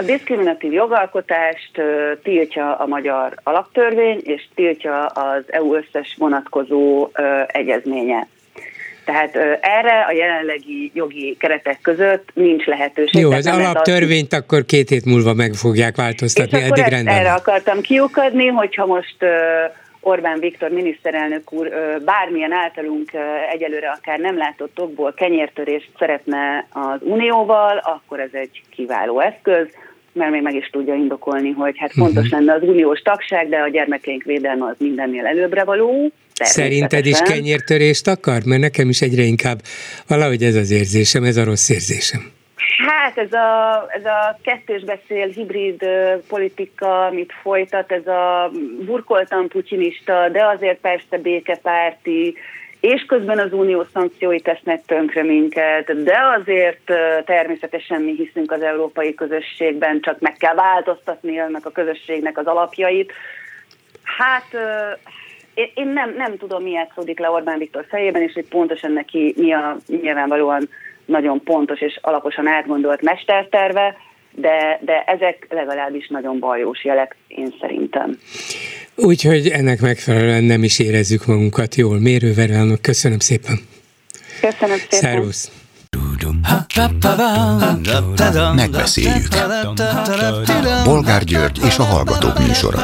A 0.00 0.02
diszkriminatív 0.02 0.72
jogalkotást 0.72 1.70
tiltja 2.22 2.76
a 2.76 2.86
magyar 2.86 3.34
alaptörvény, 3.42 4.20
és 4.22 4.48
tiltja 4.54 5.06
az 5.06 5.42
EU 5.46 5.74
összes 5.74 6.14
vonatkozó 6.18 7.08
egyezménye. 7.46 8.26
Tehát 9.04 9.36
erre 9.60 10.04
a 10.08 10.12
jelenlegi 10.12 10.90
jogi 10.94 11.36
keretek 11.38 11.78
között 11.82 12.28
nincs 12.34 12.64
lehetőség. 12.64 13.20
Jó, 13.20 13.30
az 13.30 13.46
alaptörvényt 13.46 14.32
az... 14.32 14.38
akkor 14.38 14.64
két 14.64 14.88
hét 14.88 15.04
múlva 15.04 15.34
meg 15.34 15.52
fogják 15.52 15.96
változtatni, 15.96 16.58
és 16.58 16.64
eddig 16.64 16.84
rendben. 16.84 17.14
erre 17.14 17.32
akartam 17.32 17.80
kiukadni, 17.80 18.46
hogyha 18.46 18.86
most 18.86 19.16
Orbán 20.00 20.38
Viktor 20.38 20.70
miniszterelnök 20.70 21.52
úr 21.52 21.68
bármilyen 22.04 22.52
általunk 22.52 23.10
egyelőre 23.52 23.90
akár 23.90 24.18
nem 24.18 24.36
látott 24.36 24.80
okból 24.80 25.12
kenyértörést 25.12 25.90
szeretne 25.98 26.66
az 26.70 26.98
Unióval, 27.00 27.76
akkor 27.76 28.20
ez 28.20 28.30
egy 28.32 28.62
kiváló 28.70 29.20
eszköz, 29.20 29.68
mert 30.12 30.30
még 30.30 30.42
meg 30.42 30.54
is 30.54 30.68
tudja 30.70 30.94
indokolni, 30.94 31.50
hogy 31.50 31.74
hát 31.78 31.92
fontos 31.92 32.24
uh-huh. 32.24 32.38
lenne 32.38 32.52
az 32.52 32.62
uniós 32.62 33.00
tagság, 33.00 33.48
de 33.48 33.56
a 33.56 33.68
gyermekeink 33.68 34.22
védelme 34.22 34.64
az 34.64 34.76
mindennél 34.78 35.26
előbbre 35.26 35.64
való. 35.64 36.12
Szerinted 36.34 37.06
is 37.06 37.20
kenyértörést 37.20 38.06
akar? 38.06 38.42
Mert 38.44 38.60
nekem 38.60 38.88
is 38.88 39.00
egyre 39.00 39.22
inkább 39.22 39.58
valahogy 40.06 40.42
ez 40.42 40.54
az 40.54 40.70
érzésem, 40.70 41.24
ez 41.24 41.36
a 41.36 41.44
rossz 41.44 41.68
érzésem. 41.68 42.20
Hát 42.86 43.18
ez 43.18 43.32
a, 43.32 43.86
ez 43.88 44.04
a 44.04 44.38
kettős 44.42 44.84
beszél 44.84 45.28
hibrid 45.28 45.84
politika, 46.28 47.06
amit 47.06 47.32
folytat, 47.42 47.92
ez 47.92 48.06
a 48.06 48.50
burkoltan 48.84 49.48
putyinista, 49.48 50.28
de 50.28 50.44
azért 50.44 50.78
persze 50.80 51.18
békepárti, 51.22 52.34
és 52.80 53.04
közben 53.06 53.38
az 53.38 53.52
unió 53.52 53.86
szankciói 53.92 54.40
tesznek 54.40 54.84
tönkre 54.84 55.22
minket, 55.22 56.02
de 56.02 56.18
azért 56.40 56.84
természetesen 57.24 58.02
mi 58.02 58.14
hiszünk 58.14 58.52
az 58.52 58.62
európai 58.62 59.14
közösségben, 59.14 60.00
csak 60.00 60.20
meg 60.20 60.32
kell 60.32 60.54
változtatni 60.54 61.38
ennek 61.38 61.66
a 61.66 61.70
közösségnek 61.70 62.38
az 62.38 62.46
alapjait. 62.46 63.12
Hát 64.02 64.46
én 65.74 65.88
nem, 65.88 66.14
nem 66.16 66.36
tudom, 66.36 66.62
mi 66.62 66.70
játszódik 66.70 67.18
le 67.18 67.30
Orbán 67.30 67.58
Viktor 67.58 67.86
fejében, 67.88 68.22
és 68.22 68.32
hogy 68.32 68.48
pontosan 68.48 68.92
neki 68.92 69.34
mi 69.36 69.52
a 69.52 69.76
nyilvánvalóan 69.86 70.68
nagyon 71.04 71.42
pontos 71.42 71.80
és 71.80 71.98
alaposan 72.02 72.46
átgondolt 72.46 73.02
mesterterve, 73.02 73.96
de, 74.34 74.80
de 74.84 75.02
ezek 75.06 75.46
legalábbis 75.48 76.08
nagyon 76.08 76.38
bajós 76.38 76.84
jelek, 76.84 77.16
én 77.28 77.54
szerintem. 77.60 78.18
Úgyhogy 78.96 79.48
ennek 79.48 79.80
megfelelően 79.80 80.44
nem 80.44 80.62
is 80.62 80.78
érezzük 80.78 81.26
magunkat 81.26 81.74
jól. 81.74 81.98
Mérőverelnök, 81.98 82.80
köszönöm 82.80 83.18
szépen. 83.18 83.58
Köszönöm 84.40 84.76
szépen. 84.76 84.98
Szervusz. 84.98 85.50
Megbeszéljük. 88.54 89.28
Bolgár 90.84 91.24
György 91.24 91.60
és 91.64 91.78
a 91.78 91.82
Hallgatók 91.82 92.38
műsora. 92.38 92.78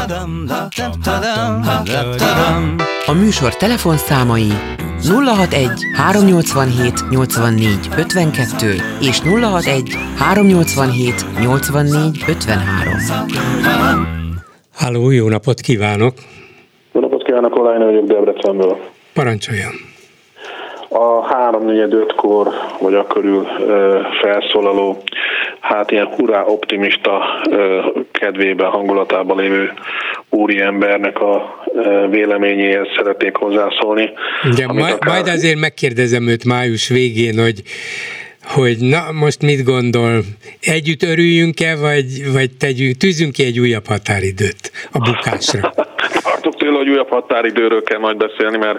A 3.06 3.12
műsor 3.12 3.56
telefonszámai 3.56 4.52
061 5.02 5.70
387 5.94 7.08
84 7.10 7.88
52 7.96 8.74
és 9.00 9.20
061 9.20 9.96
387 10.16 11.24
84 11.40 12.24
53. 12.28 12.94
Háló, 14.74 15.10
jó 15.10 15.28
napot 15.28 15.60
kívánok! 15.60 16.14
Jó 16.92 17.00
napot 17.00 17.22
kívánok, 17.22 17.56
Olajna 17.58 17.84
vagyok 17.84 18.04
Debrecenből. 18.04 18.76
Parancsoljon! 19.12 19.95
A 20.98 21.26
3 21.26 21.62
kor 22.16 22.48
vagy 22.80 22.94
a 22.94 23.06
körül 23.06 23.46
felszólaló, 24.22 25.02
hát 25.60 25.90
ilyen 25.90 26.06
hurrá 26.06 26.44
optimista 26.44 27.22
kedvében, 28.10 28.70
hangulatában 28.70 29.36
lévő 29.36 29.72
úri 30.30 30.60
embernek 30.60 31.20
a 31.20 31.64
véleményéhez 32.10 32.86
szeretnék 32.96 33.36
hozzászólni. 33.36 34.10
Ugye, 34.44 34.66
majd, 34.66 34.92
akár... 34.92 35.12
majd 35.12 35.28
azért 35.28 35.58
megkérdezem 35.58 36.28
őt 36.28 36.44
május 36.44 36.88
végén, 36.88 37.38
hogy 37.38 37.62
hogy 38.46 38.76
na 38.78 39.12
most 39.12 39.42
mit 39.42 39.64
gondol, 39.64 40.22
együtt 40.60 41.02
örüljünk-e, 41.02 41.76
vagy, 41.76 42.32
vagy 42.32 42.50
tegyünk, 42.56 42.96
tűzünk 42.96 43.32
ki 43.32 43.44
egy 43.44 43.58
újabb 43.58 43.86
határidőt 43.86 44.72
a 44.92 44.98
bukásra? 44.98 45.72
Hogy 46.86 46.94
újabb 46.94 47.10
határidőről 47.10 47.82
kell 47.82 47.98
majd 47.98 48.16
beszélni, 48.16 48.56
mert 48.56 48.78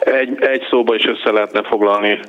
egy, 0.00 0.42
egy 0.42 0.66
szóba 0.70 0.94
is 0.94 1.04
össze 1.04 1.30
lehetne 1.30 1.62
foglalni 1.62 2.20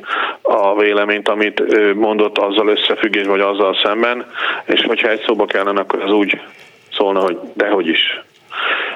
a 0.41 0.79
véleményt, 0.79 1.29
amit 1.29 1.63
mondott 1.95 2.37
azzal 2.37 2.67
összefüggés, 2.67 3.25
vagy 3.25 3.39
azzal 3.39 3.75
szemben, 3.83 4.25
és 4.65 4.81
hogyha 4.81 5.09
egy 5.09 5.23
szóba 5.25 5.45
kellene, 5.45 5.79
akkor 5.79 6.01
az 6.01 6.11
úgy 6.11 6.41
szólna, 6.91 7.19
hogy 7.19 7.37
dehogy 7.53 7.87
is. 7.87 8.21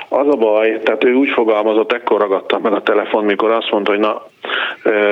Az 0.10 0.28
a 0.28 0.36
baj, 0.36 0.80
tehát 0.84 1.03
ő 1.03 1.14
úgy 1.14 1.30
fogalmazott, 1.30 1.91
ekkor 1.91 2.20
ragadta 2.20 2.60
meg 2.60 2.74
a 2.74 2.82
telefon, 2.82 3.24
mikor 3.24 3.51
azt 3.51 3.72
mondta, 3.72 3.91
hogy 3.91 3.99
na, 3.99 4.22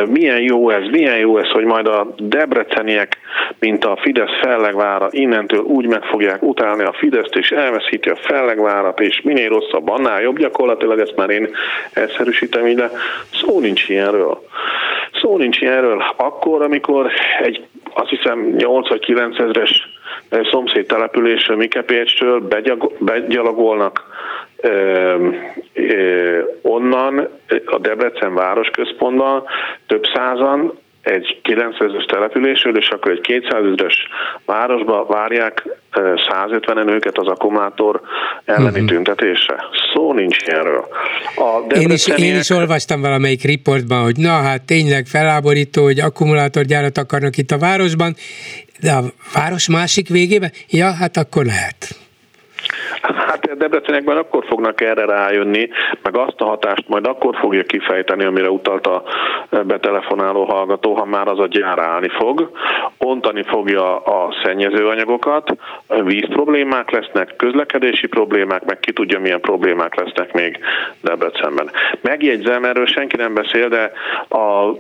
milyen 0.09 0.41
jó 0.41 0.69
ez, 0.69 0.83
milyen 0.91 1.17
jó 1.17 1.37
ez, 1.37 1.49
hogy 1.49 1.63
majd 1.63 1.87
a 1.87 2.13
debreceniek, 2.17 3.17
mint 3.59 3.85
a 3.85 3.97
Fidesz 4.01 4.39
fellegvára, 4.41 5.07
innentől 5.11 5.59
úgy 5.59 5.87
meg 5.87 6.03
fogják 6.03 6.43
utálni 6.43 6.83
a 6.83 6.93
Fideszt, 6.93 7.35
és 7.35 7.51
elveszíti 7.51 8.09
a 8.09 8.15
fellegvárat, 8.15 8.99
és 8.99 9.21
minél 9.21 9.49
rosszabb, 9.49 9.89
annál 9.89 10.21
jobb 10.21 10.37
gyakorlatilag, 10.37 10.99
ezt 10.99 11.15
már 11.15 11.29
én 11.29 11.49
egyszerűsítem 11.93 12.65
ide. 12.65 12.91
Szó 13.33 13.59
nincs 13.59 13.89
ilyenről. 13.89 14.43
Szó 15.21 15.37
nincs 15.37 15.61
ilyenről. 15.61 16.03
Akkor, 16.15 16.61
amikor 16.61 17.11
egy 17.43 17.65
azt 17.93 18.09
hiszem 18.09 18.53
8 18.57 18.89
vagy 18.89 18.99
9 18.99 19.39
ezres 19.39 19.92
szomszéd 20.51 20.85
településről, 20.85 21.57
Mikepécstől 21.57 22.47
begyalogolnak 22.99 24.03
onnan 26.61 27.27
a 27.65 27.77
Debrecen 27.77 28.33
városközpontban 28.33 29.43
több 29.87 30.03
százan 30.13 30.81
egy 31.03 31.41
900-es 31.43 32.05
településről, 32.11 32.77
és 32.77 32.89
akkor 32.89 33.11
egy 33.11 33.21
200 33.21 33.63
es 33.85 34.07
városba 34.45 35.05
várják 35.05 35.63
150 36.29 36.87
őket 36.87 37.17
az 37.17 37.27
akkumulátor 37.27 38.01
elleni 38.45 38.69
uh-huh. 38.69 38.85
tüntetésre. 38.85 39.55
Szó 39.93 40.13
nincs 40.13 40.37
ilyenről. 40.47 40.87
A 41.35 41.73
én, 41.75 41.89
is, 41.89 42.07
én 42.07 42.35
is 42.35 42.49
olvastam 42.49 43.01
valamelyik 43.01 43.43
riportban, 43.43 44.03
hogy 44.03 44.17
na 44.17 44.31
hát 44.31 44.65
tényleg 44.65 45.05
feláborító, 45.05 45.83
hogy 45.83 45.99
akkumulátorgyárat 45.99 46.97
akarnak 46.97 47.37
itt 47.37 47.51
a 47.51 47.57
városban, 47.57 48.15
de 48.83 48.91
a 48.91 49.01
város 49.33 49.69
másik 49.69 50.07
végében? 50.07 50.51
Ja, 50.69 50.91
hát 50.93 51.17
akkor 51.17 51.45
lehet. 51.45 52.01
Hát 53.01 53.57
Debrecenekben 53.57 54.17
akkor 54.17 54.45
fognak 54.47 54.81
erre 54.81 55.05
rájönni, 55.05 55.69
meg 56.01 56.17
azt 56.17 56.41
a 56.41 56.45
hatást 56.45 56.87
majd 56.87 57.07
akkor 57.07 57.35
fogja 57.35 57.63
kifejteni, 57.63 58.23
amire 58.23 58.49
utalt 58.49 58.87
a 58.87 59.03
betelefonáló 59.49 60.43
hallgató, 60.43 60.93
ha 60.93 61.05
már 61.05 61.27
az 61.27 61.39
a 61.39 61.47
gyár 61.47 61.79
állni 61.79 62.09
fog. 62.09 62.51
Ontani 62.97 63.43
fogja 63.43 63.97
a 63.97 64.35
szennyezőanyagokat, 64.43 65.55
víz 66.03 66.27
problémák 66.29 66.91
lesznek, 66.91 67.35
közlekedési 67.35 68.07
problémák, 68.07 68.65
meg 68.65 68.79
ki 68.79 68.93
tudja 68.93 69.19
milyen 69.19 69.41
problémák 69.41 69.95
lesznek 69.95 70.33
még 70.33 70.59
Debrecenben. 71.01 71.71
Megjegyzem, 72.01 72.65
erről 72.65 72.85
senki 72.85 73.15
nem 73.15 73.33
beszél, 73.33 73.69
de 73.69 73.91
a 74.29 74.75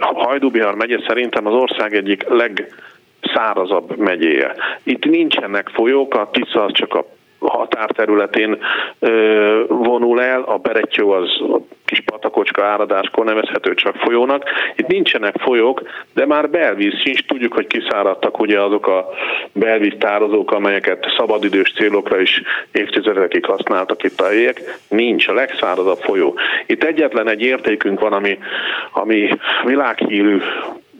Hajdúbihar 0.00 0.74
megye 0.74 0.98
szerintem 1.06 1.46
az 1.46 1.52
ország 1.52 1.94
egyik 1.94 2.28
leg 2.28 2.68
szárazabb 3.34 3.96
megyéje. 3.96 4.54
Itt 4.82 5.04
nincsenek 5.04 5.68
folyók, 5.68 6.14
a 6.14 6.28
Tisza 6.32 6.64
az 6.64 6.72
csak 6.72 6.94
a 6.94 7.06
határterületén 7.48 8.58
vonul 9.68 10.22
el, 10.22 10.42
a 10.42 10.58
Berettyó 10.58 11.10
az 11.10 11.28
a 11.40 11.58
kis 11.84 12.00
patakocska 12.00 12.64
áradáskor 12.64 13.24
nevezhető 13.24 13.74
csak 13.74 13.96
folyónak. 13.96 14.44
Itt 14.76 14.86
nincsenek 14.86 15.34
folyók, 15.38 15.82
de 16.14 16.26
már 16.26 16.50
belvíz 16.50 17.00
sincs. 17.00 17.26
Tudjuk, 17.26 17.52
hogy 17.52 17.66
kiszáradtak 17.66 18.40
ugye 18.40 18.60
azok 18.60 18.86
a 18.86 19.08
belvíz 19.52 19.94
tározók, 19.98 20.52
amelyeket 20.52 21.06
szabadidős 21.16 21.72
célokra 21.72 22.20
is 22.20 22.42
évtizedekig 22.72 23.44
használtak 23.44 24.02
itt 24.02 24.20
a 24.20 24.26
helyek. 24.26 24.78
Nincs 24.88 25.28
a 25.28 25.32
legszárazabb 25.32 25.98
folyó. 25.98 26.38
Itt 26.66 26.84
egyetlen 26.84 27.28
egy 27.28 27.42
értékünk 27.42 28.00
van, 28.00 28.12
ami, 28.12 28.38
ami 28.92 29.28
világhírű 29.64 30.40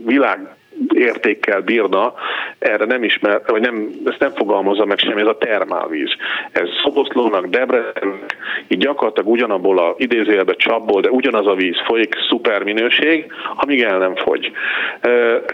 világ 0.07 0.53
értékkel 0.95 1.61
bírna, 1.61 2.14
erre 2.59 2.85
nem 2.85 3.03
ismer, 3.03 3.41
vagy 3.47 3.61
nem, 3.61 3.89
ezt 4.05 4.18
nem 4.18 4.31
fogalmazza 4.31 4.85
meg 4.85 4.99
semmi, 4.99 5.20
ez 5.20 5.27
a 5.27 5.39
termálvíz. 5.39 6.11
Ez 6.53 6.68
Szoboszlónak, 6.83 7.47
Debrecennek, 7.47 8.37
így 8.68 8.79
gyakorlatilag 8.79 9.31
ugyanabból 9.31 9.79
a 9.79 9.95
idézőjelbe 9.97 10.55
csapból, 10.55 11.01
de 11.01 11.11
ugyanaz 11.11 11.47
a 11.47 11.55
víz 11.55 11.81
folyik, 11.87 12.14
szuper 12.29 12.62
minőség, 12.62 13.33
amíg 13.57 13.83
el 13.83 13.99
nem 13.99 14.16
fogy. 14.16 14.51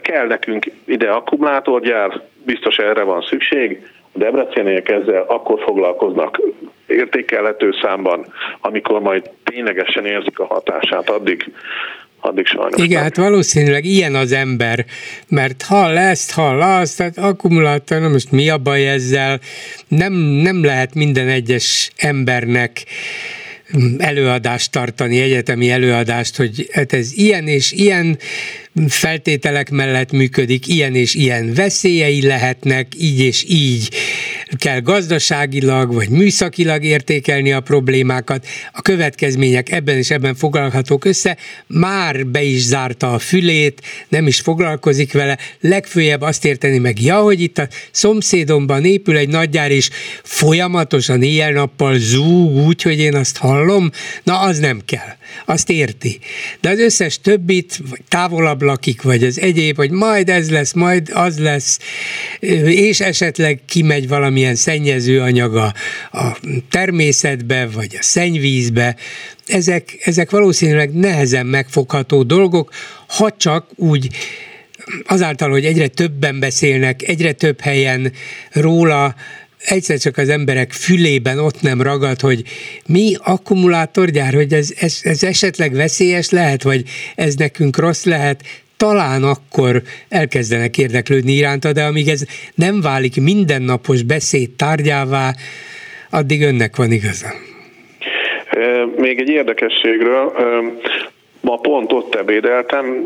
Kell 0.02 0.26
nekünk 0.26 0.66
ide 0.84 1.10
akkumulátorgyár, 1.10 2.20
biztos 2.44 2.76
erre 2.76 3.02
van 3.02 3.22
szükség, 3.22 3.82
a 4.12 4.18
Debreceniek 4.18 4.88
ezzel 4.88 5.24
akkor 5.26 5.60
foglalkoznak 5.60 6.40
értékelhető 6.86 7.72
számban, 7.82 8.26
amikor 8.60 9.00
majd 9.00 9.30
ténylegesen 9.44 10.06
érzik 10.06 10.38
a 10.38 10.46
hatását, 10.46 11.10
addig 11.10 11.52
addig 12.20 12.46
sajnos. 12.46 12.82
Igen, 12.82 13.02
hát 13.02 13.16
valószínűleg 13.16 13.84
ilyen 13.84 14.14
az 14.14 14.32
ember, 14.32 14.84
mert 15.28 15.62
hall 15.62 15.96
ezt, 15.96 16.30
hall 16.30 16.62
azt, 16.62 16.96
tehát 16.96 17.18
akkumulátor, 17.18 18.00
na 18.00 18.08
most 18.08 18.30
mi 18.30 18.48
a 18.48 18.58
baj 18.58 18.88
ezzel, 18.88 19.40
nem, 19.88 20.12
nem 20.22 20.64
lehet 20.64 20.94
minden 20.94 21.28
egyes 21.28 21.90
embernek 21.96 22.84
előadást 23.98 24.70
tartani, 24.70 25.20
egyetemi 25.20 25.70
előadást, 25.70 26.36
hogy 26.36 26.68
hát 26.72 26.92
ez 26.92 27.12
ilyen 27.12 27.46
és 27.46 27.72
ilyen 27.72 28.18
feltételek 28.88 29.70
mellett 29.70 30.12
működik, 30.12 30.66
ilyen 30.66 30.94
és 30.94 31.14
ilyen 31.14 31.54
veszélyei 31.54 32.26
lehetnek, 32.26 32.92
így 32.98 33.20
és 33.20 33.44
így 33.48 33.88
kell 34.58 34.80
gazdaságilag 34.80 35.94
vagy 35.94 36.08
műszakilag 36.08 36.84
értékelni 36.84 37.52
a 37.52 37.60
problémákat, 37.60 38.46
a 38.72 38.82
következmények 38.82 39.70
ebben 39.70 39.96
és 39.96 40.10
ebben 40.10 40.34
foglalhatók 40.34 41.04
össze, 41.04 41.36
már 41.66 42.26
be 42.26 42.42
is 42.42 42.62
zárta 42.62 43.12
a 43.12 43.18
fülét, 43.18 43.82
nem 44.08 44.26
is 44.26 44.40
foglalkozik 44.40 45.12
vele, 45.12 45.38
legfőjebb 45.60 46.20
azt 46.20 46.44
érteni 46.44 46.78
meg, 46.78 47.02
ja, 47.02 47.20
hogy 47.20 47.40
itt 47.40 47.58
a 47.58 47.68
szomszédomban 47.90 48.84
épül 48.84 49.16
egy 49.16 49.28
nagygyár, 49.28 49.70
és 49.70 49.90
folyamatosan 50.22 51.22
éjjel-nappal 51.22 51.98
zúg 51.98 52.56
úgy, 52.56 52.82
hogy 52.82 52.98
én 52.98 53.14
azt 53.14 53.36
hallom, 53.36 53.90
na 54.22 54.40
az 54.40 54.58
nem 54.58 54.80
kell, 54.84 55.18
azt 55.44 55.70
érti. 55.70 56.18
De 56.60 56.70
az 56.70 56.78
összes 56.78 57.20
többit, 57.20 57.80
vagy 57.88 58.02
távolabb 58.08 58.62
lakik, 58.62 59.02
vagy 59.02 59.24
az 59.24 59.40
egyéb, 59.40 59.76
hogy 59.76 59.90
majd 59.90 60.28
ez 60.28 60.50
lesz, 60.50 60.72
majd 60.72 61.10
az 61.12 61.38
lesz, 61.38 61.78
és 62.64 63.00
esetleg 63.00 63.60
kimegy 63.66 64.08
valamilyen 64.08 64.54
szennyező 64.54 65.20
anyaga 65.20 65.74
a 66.12 66.38
természetbe, 66.70 67.66
vagy 67.66 67.96
a 67.98 68.02
szennyvízbe, 68.02 68.96
ezek, 69.46 69.96
ezek 70.04 70.30
valószínűleg 70.30 70.92
nehezen 70.92 71.46
megfogható 71.46 72.22
dolgok, 72.22 72.72
ha 73.06 73.30
csak 73.36 73.66
úgy 73.74 74.08
azáltal, 75.06 75.50
hogy 75.50 75.64
egyre 75.64 75.88
többen 75.88 76.40
beszélnek, 76.40 77.02
egyre 77.02 77.32
több 77.32 77.60
helyen 77.60 78.12
róla, 78.50 79.14
egyszer 79.64 79.98
csak 79.98 80.16
az 80.16 80.28
emberek 80.28 80.72
fülében 80.72 81.38
ott 81.38 81.62
nem 81.62 81.82
ragad, 81.82 82.20
hogy 82.20 82.42
mi 82.86 83.14
akkumulátorgyár, 83.24 84.34
hogy 84.34 84.52
ez, 84.52 84.72
ez, 84.80 85.00
ez 85.02 85.22
esetleg 85.22 85.74
veszélyes 85.74 86.30
lehet, 86.30 86.62
vagy 86.62 86.82
ez 87.14 87.34
nekünk 87.34 87.78
rossz 87.78 88.04
lehet, 88.04 88.42
talán 88.76 89.22
akkor 89.22 89.82
elkezdenek 90.08 90.78
érdeklődni 90.78 91.32
iránta, 91.32 91.72
de 91.72 91.82
amíg 91.84 92.08
ez 92.08 92.24
nem 92.54 92.80
válik 92.80 93.20
mindennapos 93.20 94.02
beszéd 94.02 94.50
tárgyává, 94.50 95.34
addig 96.10 96.42
önnek 96.42 96.76
van 96.76 96.92
igaza. 96.92 97.28
Még 98.96 99.18
egy 99.18 99.28
érdekességről, 99.28 100.32
Ma 101.40 101.56
pont 101.56 101.92
ott 101.92 102.14
ebédeltem, 102.14 103.02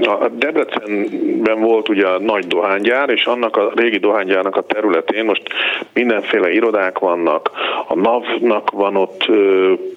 a 0.00 0.28
Debrecenben 0.28 1.60
volt 1.60 1.88
ugye 1.88 2.06
a 2.06 2.18
nagy 2.18 2.46
dohánygyár, 2.46 3.08
és 3.08 3.24
annak 3.24 3.56
a 3.56 3.72
régi 3.74 3.98
dohánygyárnak 3.98 4.56
a 4.56 4.62
területén 4.62 5.24
most 5.24 5.42
mindenféle 5.92 6.52
irodák 6.52 6.98
vannak, 6.98 7.50
a 7.88 7.94
NAV-nak 7.94 8.70
van 8.70 8.96
ott 8.96 9.26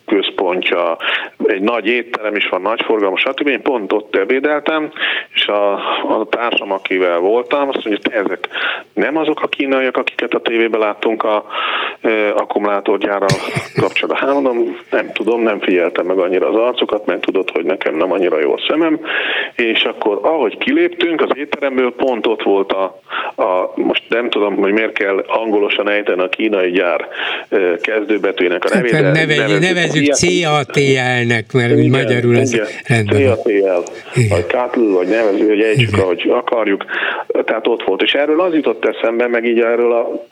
központja, 0.05 0.97
egy 1.45 1.61
nagy 1.61 1.87
étterem 1.87 2.35
is 2.35 2.49
van, 2.49 2.61
nagy 2.61 2.81
forgalmas, 2.85 3.21
stb. 3.21 3.47
Én 3.47 3.61
pont 3.61 3.93
ott 3.93 4.15
ebédeltem, 4.15 4.91
és 5.33 5.47
a, 5.47 5.73
a 6.19 6.25
társam, 6.29 6.71
akivel 6.71 7.19
voltam, 7.19 7.67
azt 7.67 7.85
mondja, 7.85 8.11
hogy 8.11 8.25
ezek 8.25 8.47
nem 8.93 9.17
azok 9.17 9.41
a 9.41 9.47
kínaiak, 9.47 9.97
akiket 9.97 10.33
a 10.33 10.39
tévében 10.39 10.79
láttunk 10.79 11.23
a 11.23 11.45
e, 12.01 12.33
akkumulátorgyárral 12.33 13.27
kapcsolatban. 13.79 14.27
Hát 14.27 14.33
mondom, 14.33 14.77
nem 14.91 15.11
tudom, 15.13 15.41
nem 15.41 15.59
figyeltem 15.59 16.05
meg 16.05 16.17
annyira 16.17 16.47
az 16.47 16.55
arcokat, 16.55 17.05
mert 17.05 17.21
tudod, 17.21 17.49
hogy 17.49 17.65
nekem 17.77 17.95
nem 17.95 18.11
annyira 18.11 18.39
jó 18.39 18.53
a 18.53 18.59
szemem, 18.67 18.99
és 19.55 19.83
akkor 19.83 20.19
ahogy 20.21 20.57
kiléptünk 20.57 21.21
az 21.21 21.29
étteremből, 21.33 21.93
pont 21.95 22.27
ott 22.27 22.43
volt 22.43 22.71
a, 22.71 22.99
a 23.35 23.71
most 23.75 24.03
nem 24.09 24.29
tudom, 24.29 24.55
hogy 24.55 24.71
miért 24.71 24.93
kell 24.93 25.23
angolosan 25.27 25.89
ejteni 25.89 26.21
a 26.21 26.29
kínai 26.29 26.71
gyár 26.71 27.07
kezdőbetűnek 27.81 28.65
a 28.65 28.67
nevét. 28.73 28.91
Hát, 28.91 29.13
neve, 29.13 29.59
nevezzük 29.59 30.13
CATL-nek, 30.13 31.53
mert 31.53 31.73
úgy 31.73 31.89
magyarul 31.89 32.37
ez 32.37 32.53
igen, 32.53 32.65
rendben. 32.87 33.21
CATL, 33.21 33.91
vagy 34.29 34.45
CATL, 34.47 34.93
vagy 34.93 35.07
nevezzük, 35.07 35.47
hogy 35.47 35.61
ejtsük, 35.61 35.97
ahogy 35.97 36.29
akarjuk. 36.29 36.85
Tehát 37.45 37.67
ott 37.67 37.83
volt. 37.83 38.01
És 38.01 38.13
erről 38.13 38.41
az 38.41 38.53
jutott 38.53 38.85
eszembe, 38.85 39.27
meg 39.27 39.45
így 39.45 39.59
erről 39.59 39.91
a 39.91 40.25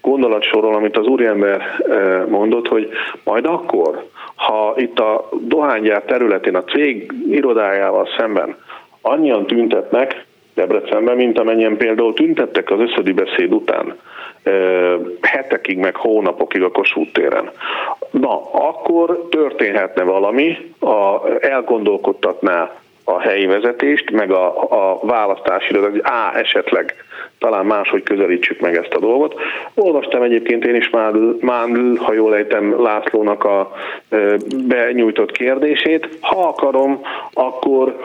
gondolatsorról, 0.00 0.74
amit 0.74 0.96
az 0.96 1.06
úriember 1.06 1.62
mondott, 2.28 2.68
hogy 2.68 2.88
majd 3.24 3.46
akkor, 3.46 4.04
ha 4.34 4.74
itt 4.76 4.98
a 4.98 5.28
dohánygyár 5.40 6.02
területén 6.02 6.54
a 6.56 6.64
cég 6.64 7.12
irodájával 7.30 8.08
szemben 8.18 8.56
annyian 9.00 9.46
tüntetnek 9.46 10.24
Debrecenben, 10.54 11.16
mint 11.16 11.38
amennyien 11.38 11.76
például 11.76 12.14
tüntettek 12.14 12.70
az 12.70 12.80
összödi 12.80 13.12
beszéd 13.12 13.52
után 13.52 13.96
hetekig, 15.20 15.78
meg 15.78 15.96
hónapokig 15.96 16.62
a 16.62 16.70
Kossuth 16.70 17.12
téren. 17.12 17.50
Na, 18.10 18.52
akkor 18.52 19.26
történhetne 19.30 20.02
valami, 20.02 20.72
a, 20.80 21.20
elgondolkodtatná 21.40 22.70
a 23.04 23.20
helyi 23.20 23.46
vezetést, 23.46 24.10
meg 24.10 24.30
a, 24.30 24.62
a 24.70 24.98
választási, 25.02 25.78
hogy 25.78 26.00
á, 26.02 26.32
esetleg 26.34 26.94
talán 27.38 27.66
máshogy 27.66 28.02
közelítsük 28.02 28.60
meg 28.60 28.76
ezt 28.76 28.94
a 28.94 28.98
dolgot. 28.98 29.34
Olvastam 29.74 30.22
egyébként 30.22 30.64
én 30.64 30.74
is 30.74 30.90
már, 30.90 31.12
ha 31.96 32.12
jól 32.12 32.36
ejtem, 32.36 32.82
Lászlónak 32.82 33.44
a 33.44 33.72
benyújtott 34.66 35.32
kérdését. 35.32 36.08
Ha 36.20 36.48
akarom, 36.48 37.00
akkor 37.32 37.96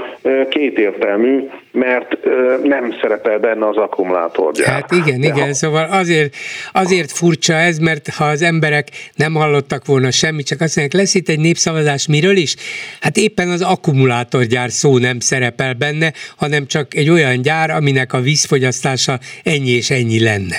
kétértelmű, 0.50 1.50
mert 1.72 2.18
nem 2.64 2.96
szerepel 3.02 3.40
benne 3.40 3.68
az 3.68 3.78
akkumulátorgyár. 3.78 4.68
Hát 4.68 4.92
igen, 4.92 5.22
De 5.22 5.28
igen, 5.28 5.48
ha... 5.48 5.54
szóval 5.54 5.88
azért, 5.92 6.36
azért 6.72 7.12
furcsa 7.12 7.54
ez, 7.54 7.78
mert 7.78 8.10
ha 8.10 8.26
az 8.26 8.42
emberek 8.42 8.88
nem 9.16 9.34
hallottak 9.34 9.86
volna 9.86 10.12
semmit, 10.12 10.46
csak 10.46 10.62
azt 10.62 10.76
mondják, 10.76 11.02
lesz 11.02 11.16
itt 11.16 11.30
egy 11.30 11.40
népszavazás, 11.40 12.08
miről 12.08 12.36
is? 12.36 12.56
Hát 13.02 13.18
éppen 13.18 13.50
az 13.50 13.62
akkumulátorgyár 13.62 14.70
szó 14.70 14.98
nem 14.98 15.20
szerepel 15.20 15.74
benne, 15.74 16.14
hanem 16.38 16.66
csak 16.66 16.96
egy 16.96 17.10
olyan 17.10 17.42
gyár, 17.42 17.70
aminek 17.70 18.14
a 18.14 18.20
vízfogyasztása 18.20 19.19
ennyi 19.44 19.70
és 19.70 19.90
ennyi 19.90 20.24
lenne. 20.24 20.58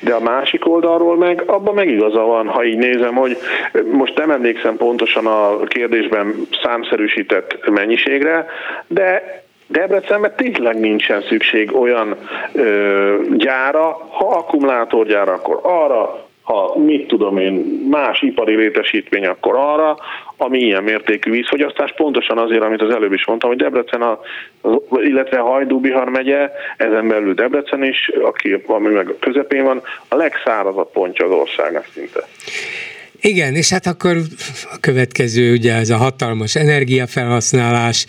De 0.00 0.14
a 0.14 0.20
másik 0.20 0.68
oldalról 0.68 1.16
meg, 1.16 1.42
abban 1.46 1.74
meg 1.74 1.88
igaza 1.88 2.20
van, 2.20 2.46
ha 2.46 2.64
így 2.64 2.78
nézem, 2.78 3.14
hogy 3.14 3.36
most 3.92 4.16
nem 4.16 4.30
emlékszem 4.30 4.76
pontosan 4.76 5.26
a 5.26 5.58
kérdésben 5.64 6.34
számszerűsített 6.62 7.70
mennyiségre, 7.70 8.46
de 8.86 9.42
Debrecenben 9.70 10.32
tényleg 10.36 10.80
nincsen 10.80 11.22
szükség 11.22 11.76
olyan 11.76 12.16
ö, 12.52 13.14
gyára, 13.36 14.08
ha 14.10 14.28
akkumulátorgyára, 14.28 15.32
akkor 15.32 15.60
arra, 15.62 16.26
ha 16.42 16.78
mit 16.78 17.06
tudom 17.06 17.38
én, 17.38 17.52
más 17.90 18.22
ipari 18.22 18.54
létesítmény, 18.54 19.26
akkor 19.26 19.54
arra, 19.56 19.96
ami 20.40 20.58
ilyen 20.58 20.82
mértékű 20.82 21.30
vízfogyasztás, 21.30 21.92
pontosan 21.96 22.38
azért, 22.38 22.62
amit 22.62 22.82
az 22.82 22.94
előbb 22.94 23.12
is 23.12 23.26
mondtam, 23.26 23.50
hogy 23.50 23.58
Debrecen, 23.58 24.02
a, 24.02 24.20
illetve 24.90 25.38
Hajdú-Bihar 25.38 26.08
megye, 26.08 26.50
ezen 26.76 27.08
belül 27.08 27.34
Debrecen 27.34 27.84
is, 27.84 28.10
aki, 28.22 28.62
ami 28.66 28.88
meg 28.88 29.08
a 29.08 29.18
közepén 29.20 29.64
van, 29.64 29.82
a 30.08 30.16
legszárazabb 30.16 30.90
pontja 30.90 31.26
az 31.26 31.32
országnak 31.32 31.86
szinte. 31.94 32.26
Igen, 33.20 33.54
és 33.54 33.70
hát 33.70 33.86
akkor 33.86 34.16
a 34.72 34.76
következő 34.80 35.52
ugye 35.52 35.74
ez 35.74 35.90
a 35.90 35.96
hatalmas 35.96 36.54
energiafelhasználás, 36.54 38.06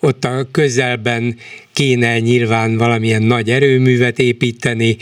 ott 0.00 0.24
a 0.24 0.44
közelben 0.52 1.36
kéne 1.72 2.18
nyilván 2.18 2.76
valamilyen 2.76 3.22
nagy 3.22 3.48
erőművet 3.50 4.18
építeni, 4.18 4.96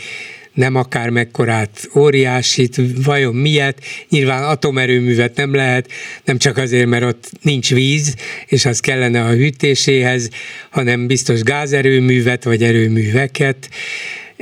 nem 0.53 0.75
akár 0.75 1.09
mekkorát, 1.09 1.89
óriásit, 1.95 2.81
vajon 3.03 3.35
miért? 3.35 3.85
Nyilván 4.09 4.43
atomerőművet 4.43 5.35
nem 5.35 5.55
lehet, 5.55 5.91
nem 6.23 6.37
csak 6.37 6.57
azért, 6.57 6.87
mert 6.87 7.03
ott 7.03 7.31
nincs 7.41 7.73
víz, 7.73 8.15
és 8.45 8.65
az 8.65 8.79
kellene 8.79 9.21
a 9.23 9.33
hűtéséhez, 9.33 10.29
hanem 10.69 11.07
biztos 11.07 11.41
gázerőművet 11.41 12.43
vagy 12.43 12.63
erőműveket, 12.63 13.69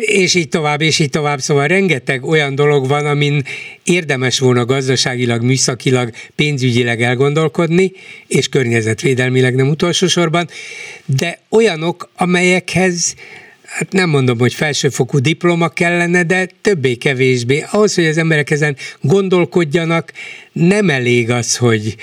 és 0.01 0.35
így 0.35 0.49
tovább, 0.49 0.81
és 0.81 0.99
így 0.99 1.09
tovább. 1.09 1.39
Szóval 1.39 1.67
rengeteg 1.67 2.25
olyan 2.25 2.55
dolog 2.55 2.87
van, 2.87 3.05
amin 3.05 3.43
érdemes 3.83 4.39
volna 4.39 4.65
gazdaságilag, 4.65 5.43
műszakilag, 5.43 6.11
pénzügyileg 6.35 7.01
elgondolkodni, 7.01 7.91
és 8.27 8.49
környezetvédelmileg 8.49 9.55
nem 9.55 9.69
utolsó 9.69 10.07
sorban, 10.07 10.49
de 11.05 11.39
olyanok, 11.49 12.09
amelyekhez 12.15 13.15
hát 13.69 13.91
nem 13.91 14.09
mondom, 14.09 14.39
hogy 14.39 14.53
felsőfokú 14.53 15.17
diploma 15.19 15.67
kellene, 15.67 16.23
de 16.23 16.47
többé-kevésbé. 16.61 17.63
Ahhoz, 17.71 17.95
hogy 17.95 18.05
az 18.05 18.17
emberek 18.17 18.49
ezen 18.49 18.75
gondolkodjanak, 19.01 20.11
nem 20.51 20.89
elég 20.89 21.29
az, 21.29 21.57
hogy, 21.57 21.95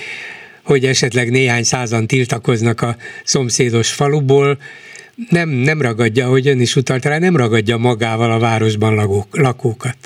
hogy 0.65 0.85
esetleg 0.85 1.31
néhány 1.31 1.63
százan 1.63 2.07
tiltakoznak 2.07 2.81
a 2.83 2.97
szomszédos 3.25 3.93
faluból, 3.93 4.59
nem, 5.31 5.49
nem 5.49 5.83
ragadja, 5.83 6.27
hogy 6.27 6.49
ön 6.49 6.61
is 6.61 6.77
utalt 6.77 7.05
rá, 7.05 7.19
nem 7.19 7.37
ragadja 7.37 7.77
magával 7.77 8.33
a 8.33 8.39
városban 8.39 8.95
lakók, 8.95 9.27
lakókat. 9.37 9.97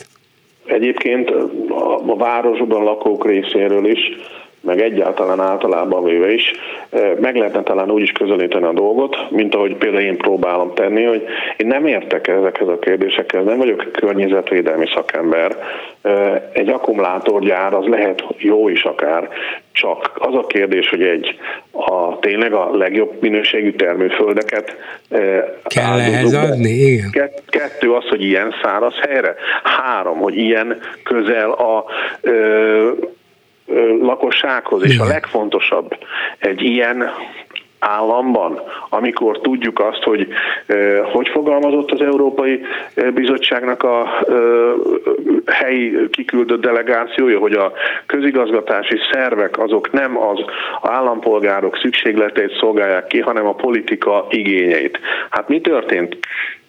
Egyébként 0.67 1.31
a, 1.69 1.95
a 2.07 2.17
városban 2.17 2.83
lakók 2.83 3.27
részéről 3.27 3.87
is 3.87 3.99
meg 4.71 4.81
egyáltalán 4.81 5.41
általában 5.41 6.05
véve 6.05 6.33
is, 6.33 6.53
meg 7.21 7.37
lehetne 7.37 7.63
talán 7.63 7.91
úgy 7.91 8.03
is 8.03 8.13
közelíteni 8.13 8.65
a 8.65 8.73
dolgot, 8.73 9.17
mint 9.31 9.55
ahogy 9.55 9.77
például 9.77 10.03
én 10.03 10.17
próbálom 10.17 10.75
tenni, 10.75 11.05
hogy 11.05 11.25
én 11.57 11.67
nem 11.67 11.87
értek 11.87 12.29
ezekhez 12.29 12.69
a 12.69 12.79
kérdésekhez, 12.79 13.45
nem 13.45 13.59
vagyok 13.59 13.89
környezetvédelmi 13.93 14.87
szakember. 14.95 15.57
Egy 16.53 16.69
akkumulátorgyár 16.69 17.75
az 17.75 17.87
lehet 17.87 18.25
jó 18.37 18.69
is 18.69 18.83
akár, 18.83 19.29
csak 19.73 20.13
az 20.15 20.35
a 20.35 20.47
kérdés, 20.47 20.89
hogy 20.89 21.03
egy 21.03 21.39
a 21.73 22.19
tényleg 22.19 22.53
a 22.53 22.77
legjobb 22.77 23.13
minőségű 23.21 23.73
termőföldeket 23.73 24.77
kell 25.63 25.99
ehhez 25.99 26.35
adni, 26.35 26.71
igen. 26.71 27.31
Kettő 27.47 27.93
az, 27.93 28.09
hogy 28.09 28.25
ilyen 28.25 28.55
száraz 28.63 28.95
helyre. 29.09 29.35
Három, 29.63 30.19
hogy 30.19 30.37
ilyen 30.37 30.79
közel 31.03 31.51
a 31.51 31.85
ö, 32.21 32.91
lakossághoz, 34.01 34.85
és 34.85 34.99
a 34.99 35.05
legfontosabb, 35.05 35.97
egy 36.39 36.63
ilyen 36.63 37.11
államban, 37.81 38.61
amikor 38.89 39.41
tudjuk 39.41 39.79
azt, 39.79 40.03
hogy 40.03 40.29
hogy 41.13 41.29
fogalmazott 41.29 41.91
az 41.91 42.01
Európai 42.01 42.61
Bizottságnak 43.15 43.83
a 43.83 44.25
helyi 45.47 46.09
kiküldött 46.11 46.61
delegációja, 46.61 47.39
hogy 47.39 47.53
a 47.53 47.73
közigazgatási 48.07 48.99
szervek 49.13 49.59
azok 49.59 49.93
nem 49.93 50.19
az 50.19 50.45
állampolgárok 50.83 51.79
szükségleteit 51.83 52.57
szolgálják 52.59 53.07
ki, 53.07 53.21
hanem 53.21 53.47
a 53.47 53.55
politika 53.55 54.27
igényeit. 54.31 54.99
Hát 55.31 55.49
mi 55.49 55.61
történt? 55.61 56.19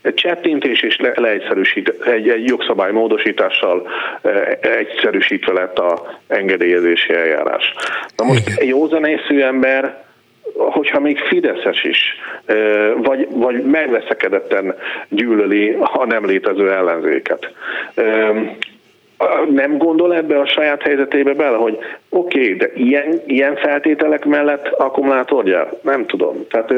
Egy 0.01 0.13
csettintés 0.13 0.81
és 0.81 0.97
le, 0.97 1.11
leegyszerűsít, 1.15 1.89
egy, 2.05 2.29
egy 2.29 2.47
jogszabály 2.47 2.91
módosítással 2.91 3.87
egyszerűsítve 4.61 5.53
lett 5.53 5.79
a 5.79 6.19
engedélyezési 6.27 7.13
eljárás. 7.13 7.73
Na 8.15 8.25
most 8.25 8.59
egy 8.59 8.67
józanészű 8.67 9.39
ember 9.39 10.03
hogyha 10.53 10.99
még 10.99 11.17
Fideszes 11.17 11.83
is, 11.83 12.15
vagy, 12.97 13.27
vagy 13.29 13.63
megveszekedetten 13.63 14.75
gyűlöli 15.09 15.77
a 15.79 16.05
nem 16.05 16.25
létező 16.25 16.71
ellenzéket 16.71 17.53
nem 19.51 19.77
gondol 19.77 20.15
ebbe 20.15 20.39
a 20.39 20.45
saját 20.45 20.81
helyzetébe 20.81 21.33
bele, 21.33 21.57
hogy 21.57 21.77
oké, 22.09 22.39
okay, 22.39 22.55
de 22.55 22.71
ilyen, 22.75 23.21
ilyen 23.25 23.55
feltételek 23.55 24.25
mellett 24.25 24.67
akkumulátorgyár? 24.67 25.73
Nem 25.81 26.05
tudom. 26.05 26.47
Tehát 26.49 26.73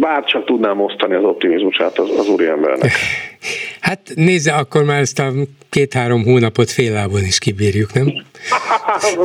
bár 0.00 0.24
csak 0.24 0.44
tudnám 0.44 0.80
osztani 0.80 1.14
az 1.14 1.24
optimizmusát 1.24 1.98
az, 1.98 2.18
az 2.18 2.28
úriembernek. 2.28 2.90
Hát 3.80 4.00
nézze, 4.14 4.52
akkor 4.52 4.84
már 4.84 5.00
ezt 5.00 5.18
a 5.18 5.30
két-három 5.70 6.24
hónapot 6.24 6.70
félállban 6.70 7.20
is 7.20 7.38
kibírjuk, 7.38 7.92
nem? 7.92 8.04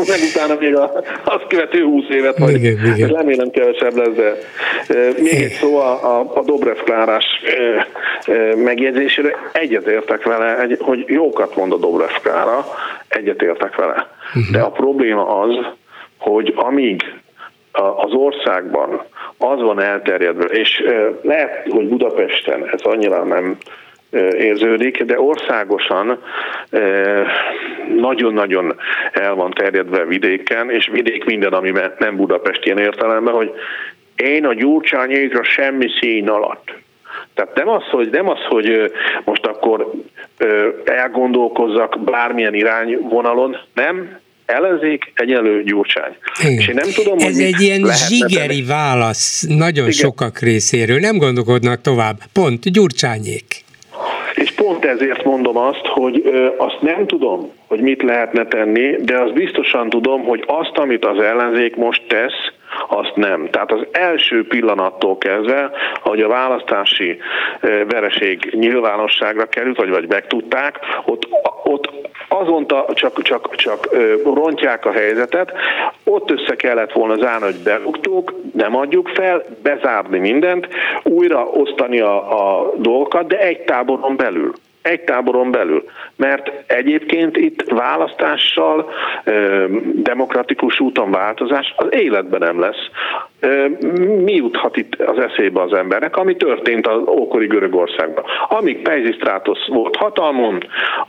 Meg 0.07 0.19
utána 0.33 0.59
még 0.59 0.75
a, 0.75 1.03
azt 1.23 1.47
követő 1.47 1.83
húsz 1.83 2.09
évet, 2.09 2.37
vagy 2.37 2.53
igen, 2.53 2.93
igen. 2.95 3.09
remélem 3.09 3.49
kevesebb 3.49 3.95
lesz, 3.95 4.15
de 4.15 4.37
még 5.21 5.33
egy 5.33 5.51
szó 5.51 5.77
a, 5.77 6.19
a, 6.19 6.31
a 6.35 6.43
Dobrev 6.43 6.77
Klárás 6.77 7.25
megjegyzésére. 8.55 9.35
Egyetértek 9.51 10.23
vele, 10.23 10.67
hogy 10.79 11.03
jókat 11.07 11.55
mond 11.55 11.71
a 11.71 11.77
Dobrev 11.77 12.15
Klára, 12.21 12.65
egyetértek 13.07 13.75
vele. 13.75 14.07
Uh-huh. 14.27 14.51
De 14.51 14.59
a 14.59 14.71
probléma 14.71 15.39
az, 15.39 15.65
hogy 16.17 16.53
amíg 16.55 17.03
az 17.71 18.11
országban 18.11 19.01
az 19.37 19.61
van 19.61 19.81
elterjedve, 19.81 20.45
és 20.45 20.83
lehet, 21.21 21.67
hogy 21.69 21.87
Budapesten 21.87 22.69
ez 22.73 22.81
annyira 22.81 23.23
nem 23.23 23.57
érződik, 24.37 25.03
de 25.03 25.19
országosan 25.19 26.23
nagyon-nagyon 27.97 28.75
el 29.11 29.33
van 29.35 29.51
terjedve 29.51 30.05
vidéken, 30.05 30.71
és 30.71 30.89
vidék 30.91 31.25
minden, 31.25 31.53
ami 31.53 31.71
nem 31.99 32.15
Budapest 32.15 32.65
ilyen 32.65 32.77
értelemben, 32.77 33.33
hogy 33.33 33.51
én 34.15 34.45
a 34.45 34.53
gyurcsányékra 34.53 35.43
semmi 35.43 35.87
szín 35.99 36.29
alatt. 36.29 36.73
Tehát 37.33 37.55
nem 37.55 37.69
az, 37.69 37.83
hogy, 37.83 38.09
nem 38.09 38.29
az, 38.29 38.39
hogy 38.47 38.91
most 39.23 39.45
akkor 39.45 39.91
elgondolkozzak 40.85 41.99
bármilyen 42.03 42.53
irányvonalon, 42.53 43.57
nem, 43.73 44.19
ellenzék, 44.45 45.11
egyenlő 45.15 45.63
gyurcsány. 45.63 46.15
Igen. 46.39 46.53
És 46.53 46.67
én 46.67 46.75
nem 46.75 46.89
tudom, 46.95 47.19
Ez 47.19 47.37
egy 47.37 47.61
ilyen 47.61 47.83
zsigeri 48.07 48.47
tenni. 48.47 48.67
válasz 48.67 49.45
nagyon 49.47 49.87
Igen. 49.87 49.91
sokak 49.91 50.39
részéről, 50.39 50.99
nem 50.99 51.17
gondolkodnak 51.17 51.81
tovább, 51.81 52.17
pont 52.33 52.71
gyurcsányék. 52.71 53.64
Pont 54.65 54.85
ezért 54.85 55.23
mondom 55.23 55.57
azt, 55.57 55.85
hogy 55.85 56.21
ö, 56.25 56.47
azt 56.57 56.81
nem 56.81 57.07
tudom, 57.07 57.51
hogy 57.67 57.79
mit 57.79 58.03
lehetne 58.03 58.45
tenni, 58.45 58.95
de 59.01 59.19
azt 59.19 59.33
biztosan 59.33 59.89
tudom, 59.89 60.23
hogy 60.23 60.43
azt, 60.47 60.77
amit 60.77 61.05
az 61.05 61.19
ellenzék 61.19 61.75
most 61.75 62.01
tesz, 62.07 62.51
azt 62.87 63.15
nem. 63.15 63.49
Tehát 63.49 63.71
az 63.71 63.87
első 63.91 64.47
pillanattól 64.47 65.17
kezdve, 65.17 65.71
hogy 66.01 66.21
a 66.21 66.27
választási 66.27 67.17
vereség 67.87 68.49
nyilvánosságra 68.51 69.45
került, 69.45 69.77
vagy, 69.77 69.89
vagy 69.89 70.07
megtudták, 70.07 70.79
ott, 71.05 71.27
ott 71.63 71.91
azonta 72.27 72.85
csak, 72.93 73.21
csak, 73.21 73.55
csak 73.55 73.89
rontják 74.23 74.85
a 74.85 74.91
helyzetet, 74.91 75.53
ott 76.03 76.31
össze 76.31 76.55
kellett 76.55 76.91
volna 76.91 77.15
zárni, 77.15 77.45
hogy 77.45 77.63
berúgtuk, 77.63 78.33
nem 78.53 78.75
adjuk 78.75 79.07
fel, 79.07 79.43
bezárni 79.63 80.19
mindent, 80.19 80.67
újra 81.03 81.43
osztani 81.43 81.99
a, 81.99 82.15
a 82.15 82.73
dolgokat, 82.77 83.27
de 83.27 83.39
egy 83.39 83.59
táboron 83.59 84.15
belül 84.15 84.53
egy 84.85 85.01
táboron 85.01 85.51
belül. 85.51 85.83
Mert 86.15 86.51
egyébként 86.67 87.37
itt 87.37 87.63
választással, 87.69 88.91
demokratikus 89.93 90.79
úton 90.79 91.11
változás 91.11 91.73
az 91.75 91.87
életben 91.89 92.39
nem 92.39 92.59
lesz. 92.59 92.89
Mi 94.23 94.33
juthat 94.33 94.77
itt 94.77 94.95
az 94.95 95.19
eszébe 95.19 95.61
az 95.61 95.73
embernek, 95.73 96.17
ami 96.17 96.35
történt 96.35 96.87
az 96.87 97.01
ókori 97.07 97.47
Görögországban. 97.47 98.23
Amíg 98.47 98.81
Pejzisztrátosz 98.81 99.67
volt 99.67 99.95
hatalmon, 99.95 100.57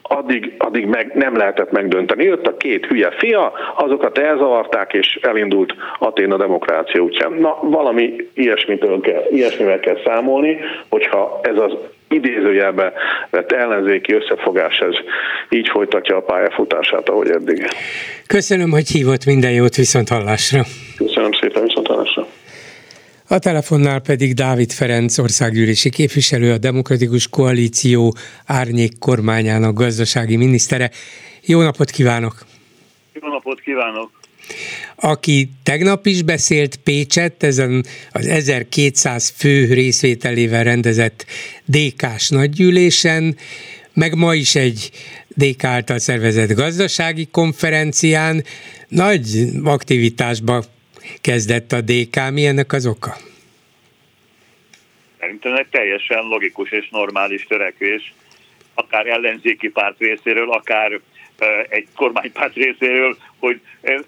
addig, 0.02 0.54
addig 0.58 0.86
meg 0.86 1.12
nem 1.14 1.36
lehetett 1.36 1.70
megdönteni. 1.70 2.24
Jött 2.24 2.46
a 2.46 2.56
két 2.56 2.86
hülye 2.86 3.10
fia, 3.10 3.52
azokat 3.76 4.18
elzavarták, 4.18 4.92
és 4.92 5.18
elindult 5.22 5.74
Atén 5.98 6.32
a 6.32 6.36
demokrácia 6.36 7.02
útján. 7.02 7.32
Na, 7.32 7.58
valami 7.62 8.16
ilyesmitől 8.34 9.00
kell, 9.00 9.22
ilyesmivel 9.30 9.80
kell 9.80 9.98
számolni, 10.04 10.58
hogyha 10.88 11.40
ez 11.42 11.56
az 11.58 11.72
idézőjelbe 12.08 12.92
vett 13.30 13.52
ellenzéki 13.52 14.12
összefogás 14.12 14.78
ez 14.78 14.94
így 15.48 15.68
folytatja 15.68 16.16
a 16.16 16.20
pályafutását, 16.20 17.08
ahogy 17.08 17.30
eddig. 17.30 17.66
Köszönöm, 18.26 18.70
hogy 18.70 18.88
hívott 18.88 19.24
minden 19.24 19.52
jót 19.52 19.74
viszont 19.74 20.08
hallásra. 20.08 20.62
Köszönöm 20.96 21.32
szépen, 21.32 21.62
viszont 21.62 21.86
hallásra. 21.86 22.26
A 23.28 23.38
telefonnál 23.38 24.00
pedig 24.00 24.34
Dávid 24.34 24.72
Ferenc 24.72 25.18
országgyűlési 25.18 25.90
képviselő, 25.90 26.52
a 26.52 26.58
Demokratikus 26.58 27.28
Koalíció 27.28 28.14
árnyék 28.46 28.98
kormányának 28.98 29.74
gazdasági 29.74 30.36
minisztere. 30.36 30.90
Jó 31.46 31.62
napot 31.62 31.90
kívánok! 31.90 32.34
Jó 33.12 33.28
napot 33.28 33.60
kívánok! 33.60 34.10
Aki 34.96 35.48
tegnap 35.62 36.06
is 36.06 36.22
beszélt 36.22 36.76
Pécset, 36.76 37.42
ezen 37.42 37.84
az 38.12 38.26
1200 38.26 39.28
fő 39.36 39.72
részvételével 39.72 40.64
rendezett 40.64 41.26
DK-s 41.64 42.28
nagygyűlésen, 42.28 43.36
meg 43.92 44.14
ma 44.14 44.34
is 44.34 44.54
egy 44.54 44.90
DK 45.28 45.64
által 45.64 45.98
szervezett 45.98 46.52
gazdasági 46.52 47.28
konferencián 47.30 48.44
nagy 48.88 49.48
aktivitásba 49.64 50.62
kezdett 51.20 51.72
a 51.72 51.80
DK. 51.80 52.30
Mi 52.32 52.46
ennek 52.46 52.72
az 52.72 52.86
oka? 52.86 53.16
Szerintem 55.20 55.54
egy 55.54 55.66
teljesen 55.70 56.22
logikus 56.22 56.70
és 56.70 56.88
normális 56.90 57.44
törekvés, 57.44 58.14
akár 58.74 59.06
ellenzéki 59.06 59.68
párt 59.68 59.98
részéről, 59.98 60.50
akár 60.50 61.00
egy 61.68 61.86
kormánypárt 61.94 62.54
részéről, 62.54 63.16
hogy 63.38 63.60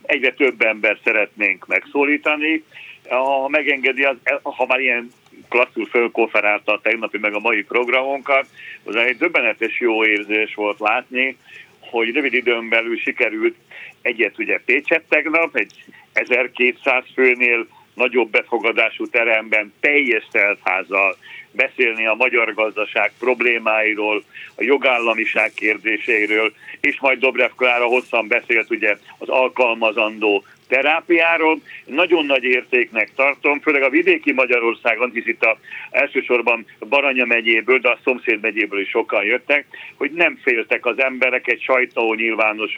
egyre 0.02 0.32
több 0.32 0.62
ember 0.62 0.98
szeretnénk 1.04 1.66
megszólítani. 1.66 2.64
Ha 3.08 3.48
megengedi, 3.48 4.04
az, 4.04 4.16
ha 4.42 4.66
már 4.66 4.80
ilyen 4.80 5.10
klasszul 5.48 5.86
fölkonferálta 5.86 6.72
a 6.72 6.80
tegnapi 6.80 7.18
meg 7.18 7.34
a 7.34 7.38
mai 7.38 7.62
programunkat, 7.62 8.46
az 8.84 8.96
egy 8.96 9.16
döbbenetes 9.16 9.80
jó 9.80 10.04
érzés 10.04 10.54
volt 10.54 10.78
látni, 10.78 11.36
hogy 11.80 12.12
rövid 12.12 12.34
időn 12.34 12.68
belül 12.68 12.98
sikerült 12.98 13.54
egyet 14.02 14.38
ugye 14.38 14.60
Pécset 14.64 15.02
tegnap, 15.08 15.56
egy 15.56 15.84
1200 16.12 17.04
főnél 17.14 17.66
nagyobb 17.94 18.30
befogadású 18.30 19.06
teremben 19.06 19.72
teljes 19.80 20.26
teltházzal 20.30 21.16
beszélni 21.58 22.06
a 22.06 22.14
magyar 22.14 22.54
gazdaság 22.54 23.12
problémáiról, 23.18 24.22
a 24.54 24.62
jogállamiság 24.62 25.52
kérdéséről, 25.54 26.52
és 26.80 27.00
majd 27.00 27.18
Dobrev 27.18 27.50
Klára 27.56 27.86
hosszan 27.86 28.28
beszélt 28.28 28.70
ugye 28.70 28.96
az 29.18 29.28
alkalmazandó 29.28 30.44
terápiáról. 30.68 31.60
Nagyon 31.84 32.26
nagy 32.26 32.44
értéknek 32.44 33.10
tartom, 33.14 33.60
főleg 33.60 33.82
a 33.82 33.90
vidéki 33.90 34.32
Magyarországon, 34.32 35.10
hisz 35.12 35.26
itt 35.26 35.42
a, 35.42 35.58
elsősorban 35.90 36.66
Baranya 36.88 37.24
megyéből, 37.24 37.78
de 37.78 37.88
a 37.88 37.98
szomszéd 38.04 38.40
megyéből 38.40 38.80
is 38.80 38.88
sokan 38.88 39.24
jöttek, 39.24 39.66
hogy 39.96 40.10
nem 40.10 40.38
féltek 40.42 40.86
az 40.86 40.98
emberek 41.00 41.48
egy 41.48 41.62
sajtó 41.62 42.14
nyilvános 42.14 42.74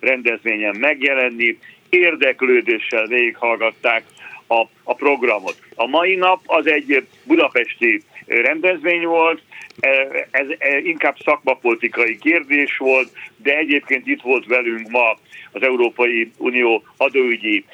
rendezvényen 0.00 0.76
megjelenni, 0.76 1.58
érdeklődéssel 1.88 3.06
végighallgatták 3.06 4.04
a, 4.46 4.66
a 4.82 4.94
programot. 4.94 5.56
A 5.74 5.86
mai 5.86 6.14
nap 6.14 6.40
az 6.46 6.66
egy 6.66 7.06
budapesti 7.24 8.02
rendezvény 8.26 9.06
volt, 9.06 9.42
e, 9.80 9.88
ez 10.30 10.46
e, 10.58 10.78
inkább 10.78 11.16
szakmapolitikai 11.24 12.18
kérdés 12.18 12.76
volt, 12.76 13.08
de 13.36 13.56
egyébként 13.56 14.06
itt 14.06 14.20
volt 14.20 14.46
velünk 14.46 14.88
ma 14.88 15.18
az 15.52 15.62
Európai 15.62 16.32
Unió 16.36 16.82
adóügyi 16.96 17.64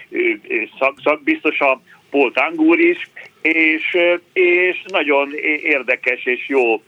szak, 0.78 0.98
szakbiztosa, 1.02 1.80
Paul 2.10 2.32
Tangúr 2.32 2.78
is, 2.78 3.10
és, 3.42 3.96
és 4.32 4.84
nagyon 4.86 5.34
érdekes 5.62 6.24
és 6.24 6.48
jó 6.48 6.82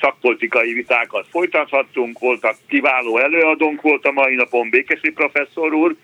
szakpolitikai 0.00 0.72
vitákat 0.72 1.26
folytathattunk, 1.30 2.18
voltak 2.18 2.56
kiváló 2.68 3.18
előadónk 3.18 3.80
volt 3.80 4.06
a 4.06 4.12
mai 4.12 4.34
napon 4.34 4.70
Békesi 4.70 5.10
professzor 5.10 5.74
úr, 5.74 5.96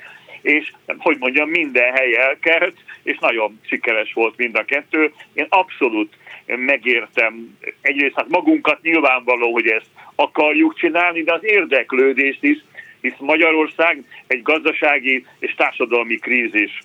és 0.42 0.72
hogy 0.98 1.16
mondjam, 1.18 1.48
minden 1.48 1.92
hely 1.92 2.16
elkelt, 2.16 2.76
és 3.02 3.18
nagyon 3.18 3.60
sikeres 3.66 4.12
volt 4.12 4.36
mind 4.36 4.56
a 4.56 4.64
kettő. 4.64 5.12
Én 5.32 5.46
abszolút 5.48 6.14
megértem 6.56 7.58
egyrészt 7.80 8.14
hát 8.14 8.28
magunkat 8.28 8.82
nyilvánvaló, 8.82 9.52
hogy 9.52 9.66
ezt 9.66 9.90
akarjuk 10.14 10.78
csinálni, 10.78 11.22
de 11.22 11.32
az 11.32 11.44
érdeklődést 11.44 12.42
is, 12.42 12.64
hisz 13.00 13.18
Magyarország 13.18 14.04
egy 14.26 14.42
gazdasági 14.42 15.26
és 15.38 15.54
társadalmi 15.54 16.16
krízis 16.16 16.80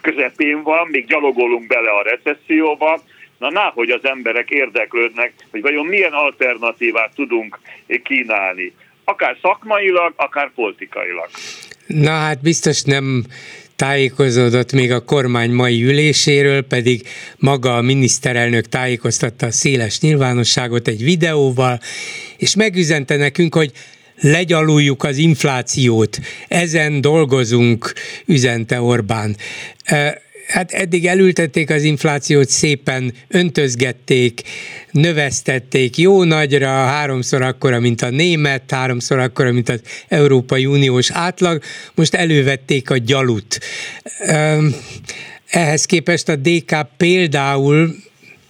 közepén 0.00 0.62
van, 0.62 0.88
még 0.90 1.06
gyalogolunk 1.06 1.66
bele 1.66 1.90
a 1.90 2.02
recesszióba, 2.02 3.02
na 3.38 3.50
ná, 3.50 3.70
hogy 3.74 3.90
az 3.90 4.04
emberek 4.04 4.50
érdeklődnek, 4.50 5.32
hogy 5.50 5.60
vajon 5.60 5.86
milyen 5.86 6.12
alternatívát 6.12 7.14
tudunk 7.14 7.58
kínálni. 8.02 8.72
Akár 9.04 9.36
szakmailag, 9.42 10.12
akár 10.16 10.50
politikailag. 10.54 11.28
Na 11.86 12.10
hát 12.10 12.42
biztos 12.42 12.82
nem 12.82 13.24
tájékozódott 13.80 14.72
még 14.72 14.92
a 14.92 15.04
kormány 15.04 15.50
mai 15.50 15.82
üléséről, 15.82 16.62
pedig 16.62 17.08
maga 17.36 17.76
a 17.76 17.82
miniszterelnök 17.82 18.68
tájékoztatta 18.68 19.46
a 19.46 19.50
széles 19.50 20.00
nyilvánosságot 20.00 20.88
egy 20.88 21.04
videóval, 21.04 21.80
és 22.36 22.54
megüzente 22.54 23.16
nekünk, 23.16 23.54
hogy 23.54 23.72
legyaluljuk 24.20 25.04
az 25.04 25.16
inflációt. 25.16 26.18
Ezen 26.48 27.00
dolgozunk, 27.00 27.92
üzente 28.26 28.80
Orbán 28.80 29.36
hát 30.50 30.72
eddig 30.72 31.06
elültették 31.06 31.70
az 31.70 31.82
inflációt, 31.82 32.48
szépen 32.48 33.14
öntözgették, 33.28 34.42
növesztették 34.90 35.96
jó 35.98 36.24
nagyra, 36.24 36.68
háromszor 36.68 37.42
akkora, 37.42 37.80
mint 37.80 38.02
a 38.02 38.10
német, 38.10 38.70
háromszor 38.70 39.18
akkora, 39.18 39.52
mint 39.52 39.68
az 39.68 39.80
Európai 40.08 40.66
Uniós 40.66 41.10
átlag, 41.10 41.62
most 41.94 42.14
elővették 42.14 42.90
a 42.90 42.96
gyalut. 42.96 43.58
Ehhez 45.46 45.84
képest 45.84 46.28
a 46.28 46.36
DK 46.36 46.76
például 46.96 47.94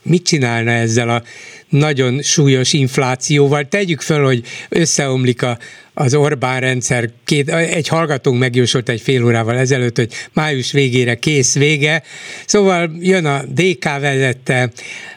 mit 0.03 0.25
csinálna 0.25 0.71
ezzel 0.71 1.09
a 1.09 1.23
nagyon 1.71 2.23
súlyos 2.23 2.73
inflációval. 2.73 3.69
Tegyük 3.69 4.01
fel, 4.01 4.23
hogy 4.23 4.45
összeomlik 4.69 5.43
a, 5.43 5.59
az 5.95 6.15
Orbán 6.15 6.61
rendszer. 6.61 7.11
Két, 7.25 7.51
egy 7.51 7.89
hallgatónk 7.89 8.39
megjósolt 8.39 8.89
egy 8.89 9.01
fél 9.01 9.25
órával 9.25 9.57
ezelőtt, 9.57 9.97
hogy 9.97 10.13
május 10.33 10.73
végére 10.73 11.15
kész 11.15 11.55
vége. 11.55 12.03
Szóval 12.47 12.91
jön 13.01 13.25
a 13.25 13.43
DK 13.43 13.85
vezette, 13.85 14.71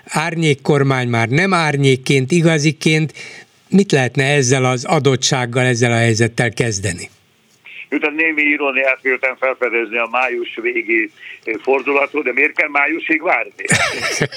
árnyékkormány 0.06 1.08
már 1.08 1.28
nem 1.28 1.54
árnyékként, 1.54 2.32
igaziként. 2.32 3.14
Mit 3.70 3.91
lehetne 3.91 4.24
ezzel 4.24 4.66
az 4.66 4.84
adottsággal, 4.84 5.66
ezzel 5.66 5.91
a 5.91 5.95
helyzettel 5.95 6.51
kezdeni? 6.51 7.10
Miután 7.94 8.14
némi 8.14 8.41
iróniát 8.41 9.00
véltem 9.02 9.36
felfedezni 9.39 9.98
a 9.98 10.08
május 10.12 10.60
végi 10.62 11.10
fordulatot, 11.62 12.24
de 12.24 12.34
miért 12.34 12.56
kell 12.56 12.68
májusig 12.68 13.22
várni? 13.22 13.52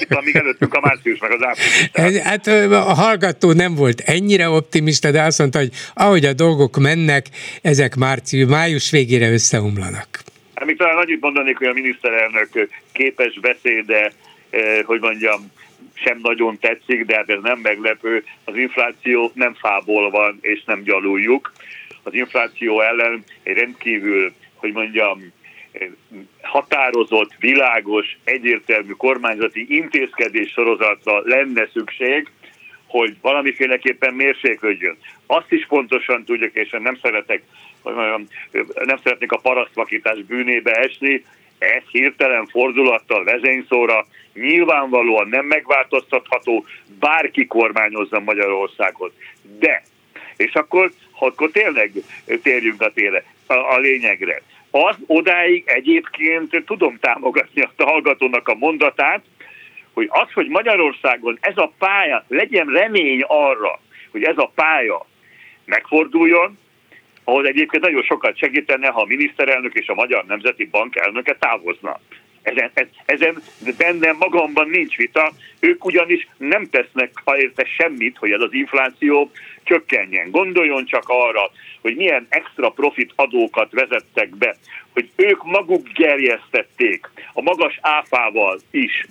Amíg 0.09 0.35
előttünk 0.35 0.73
a 0.73 0.79
március 0.79 1.19
meg 1.19 1.31
az 1.31 1.43
április. 1.43 2.21
Hát 2.21 2.47
a 2.71 2.93
hallgató 2.93 3.51
nem 3.51 3.75
volt 3.75 3.99
ennyire 3.99 4.49
optimista, 4.49 5.11
de 5.11 5.21
azt 5.21 5.39
mondta, 5.39 5.59
hogy 5.59 5.69
ahogy 5.93 6.25
a 6.25 6.33
dolgok 6.33 6.77
mennek, 6.77 7.25
ezek 7.61 7.95
március, 7.95 8.49
május 8.49 8.91
végére 8.91 9.31
összeomlanak. 9.31 10.07
Hát 10.55 10.65
még 10.65 10.77
talán 10.77 10.97
annyit 10.97 11.21
mondanék, 11.21 11.57
hogy 11.57 11.67
a 11.67 11.73
miniszterelnök 11.73 12.69
képes 12.91 13.39
beszéde, 13.39 14.11
hogy 14.83 14.99
mondjam, 14.99 15.51
sem 15.93 16.19
nagyon 16.21 16.57
tetszik, 16.59 17.05
de 17.05 17.15
hát 17.15 17.29
ez 17.29 17.39
nem 17.41 17.59
meglepő. 17.59 18.23
Az 18.45 18.55
infláció 18.55 19.31
nem 19.33 19.53
fából 19.53 20.09
van, 20.09 20.37
és 20.41 20.63
nem 20.65 20.83
gyaluljuk 20.83 21.51
az 22.07 22.13
infláció 22.13 22.81
ellen 22.81 23.23
egy 23.43 23.57
rendkívül, 23.57 24.33
hogy 24.55 24.71
mondjam, 24.71 25.33
határozott, 26.41 27.31
világos, 27.39 28.17
egyértelmű 28.23 28.91
kormányzati 28.91 29.65
intézkedés 29.69 30.51
sorozatra 30.51 31.21
lenne 31.23 31.67
szükség, 31.73 32.27
hogy 32.87 33.15
valamiféleképpen 33.21 34.13
mérséklődjön. 34.13 34.97
Azt 35.25 35.51
is 35.51 35.65
pontosan 35.65 36.23
tudjuk, 36.23 36.55
és 36.55 36.69
nem 36.69 36.97
szeretek, 37.01 37.43
hogy 37.81 37.93
mondjam, 37.93 38.27
nem 38.85 38.97
szeretnék 39.03 39.31
a 39.31 39.39
parasztvakítás 39.39 40.21
bűnébe 40.21 40.71
esni, 40.71 41.25
ez 41.57 41.83
hirtelen 41.91 42.45
fordulattal 42.45 43.23
vezényszóra 43.23 44.05
nyilvánvalóan 44.33 45.27
nem 45.27 45.45
megváltoztatható, 45.45 46.65
bárki 46.99 47.45
kormányozza 47.45 48.19
Magyarországot. 48.19 49.13
De, 49.59 49.83
és 50.37 50.53
akkor 50.53 50.91
akkor 51.19 51.51
tényleg 51.51 51.91
térjünk 52.41 52.81
a, 52.81 52.91
tére, 52.91 53.23
a, 53.45 53.53
a 53.53 53.77
lényegre. 53.77 54.41
Az 54.71 54.95
odáig 55.05 55.63
egyébként 55.65 56.63
tudom 56.65 56.97
támogatni 56.99 57.61
a 57.61 57.83
hallgatónak 57.83 58.47
a 58.47 58.55
mondatát, 58.55 59.23
hogy 59.93 60.07
az, 60.09 60.31
hogy 60.33 60.47
Magyarországon 60.47 61.37
ez 61.41 61.57
a 61.57 61.71
pálya, 61.77 62.25
legyen 62.27 62.67
remény 62.67 63.23
arra, 63.27 63.79
hogy 64.11 64.23
ez 64.23 64.37
a 64.37 64.51
pálya 64.55 65.05
megforduljon, 65.65 66.57
ahhoz 67.23 67.45
egyébként 67.45 67.83
nagyon 67.83 68.03
sokat 68.03 68.37
segítene, 68.37 68.87
ha 68.87 69.01
a 69.01 69.05
miniszterelnök 69.05 69.73
és 69.73 69.87
a 69.87 69.93
Magyar 69.93 70.25
Nemzeti 70.25 70.65
Bank 70.65 70.95
elnöke 70.95 71.35
távozna. 71.39 71.99
Ezen, 72.41 72.71
ezen 73.05 73.41
bennem 73.77 74.15
magamban 74.19 74.69
nincs 74.69 74.95
vita, 74.95 75.31
ők 75.59 75.85
ugyanis 75.85 76.27
nem 76.37 76.69
tesznek 76.69 77.11
érte 77.37 77.65
semmit, 77.65 78.17
hogy 78.17 78.31
ez 78.31 78.41
az 78.41 78.53
infláció 78.53 79.31
csökkenjen. 79.67 80.31
Gondoljon 80.31 80.85
csak 80.85 81.03
arra, 81.07 81.51
hogy 81.81 81.95
milyen 81.95 82.27
extra 82.29 82.69
profit 82.69 83.11
adókat 83.15 83.71
vezettek 83.71 84.35
be, 84.35 84.55
hogy 84.93 85.09
ők 85.15 85.43
maguk 85.43 85.87
gerjesztették 85.93 87.09
a 87.33 87.41
magas 87.41 87.79
áfával 87.81 88.59
is 88.71 89.05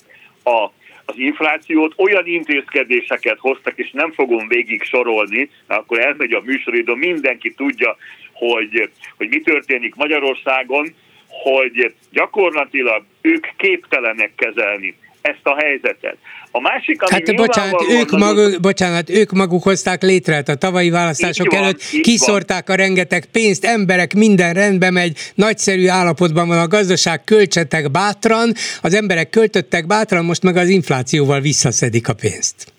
a 0.45 0.71
az 1.09 1.19
inflációt, 1.19 1.95
olyan 1.97 2.27
intézkedéseket 2.27 3.39
hoztak, 3.39 3.79
és 3.79 3.91
nem 3.91 4.13
fogom 4.13 4.49
végig 4.49 4.83
sorolni, 4.83 5.51
mert 5.67 5.81
akkor 5.81 6.01
elmegy 6.01 6.33
a 6.33 6.41
műsoridő, 6.45 6.95
mindenki 6.95 7.55
tudja, 7.55 7.97
hogy, 8.33 8.91
hogy 9.17 9.29
mi 9.29 9.41
történik 9.41 9.95
Magyarországon, 9.95 10.95
hogy 11.29 11.95
gyakorlatilag 12.11 13.05
ők 13.21 13.47
képtelenek 13.57 14.33
kezelni 14.35 14.97
ezt 15.27 15.47
a 15.47 15.57
helyzetet. 15.63 16.17
A 16.51 16.61
másik, 16.61 17.03
ami 17.03 17.13
hát 17.13 17.37
bocsánat, 17.37 17.85
ők 17.91 18.11
maguk, 18.11 18.61
bocsánat, 18.61 19.11
ők 19.11 19.31
maguk 19.31 19.63
hozták 19.63 20.03
létre, 20.03 20.35
hát 20.35 20.49
a 20.49 20.55
tavalyi 20.55 20.91
választások 20.91 21.51
van, 21.51 21.63
előtt 21.63 21.83
kiszorták 22.03 22.67
van. 22.67 22.77
a 22.77 22.79
rengeteg 22.79 23.25
pénzt, 23.33 23.65
emberek, 23.65 24.15
minden 24.15 24.55
rendben 24.55 24.93
megy, 24.93 25.19
nagyszerű 25.35 25.89
állapotban 25.89 26.49
van 26.49 26.59
a 26.59 26.67
gazdaság, 26.67 27.25
költsetek 27.25 27.91
bátran, 27.91 28.53
az 28.83 28.95
emberek 28.95 29.31
költöttek 29.31 29.87
bátran, 29.87 30.25
most 30.25 30.43
meg 30.43 30.57
az 30.57 30.69
inflációval 30.69 31.41
visszaszedik 31.41 32.09
a 32.09 32.15
pénzt. 32.15 32.73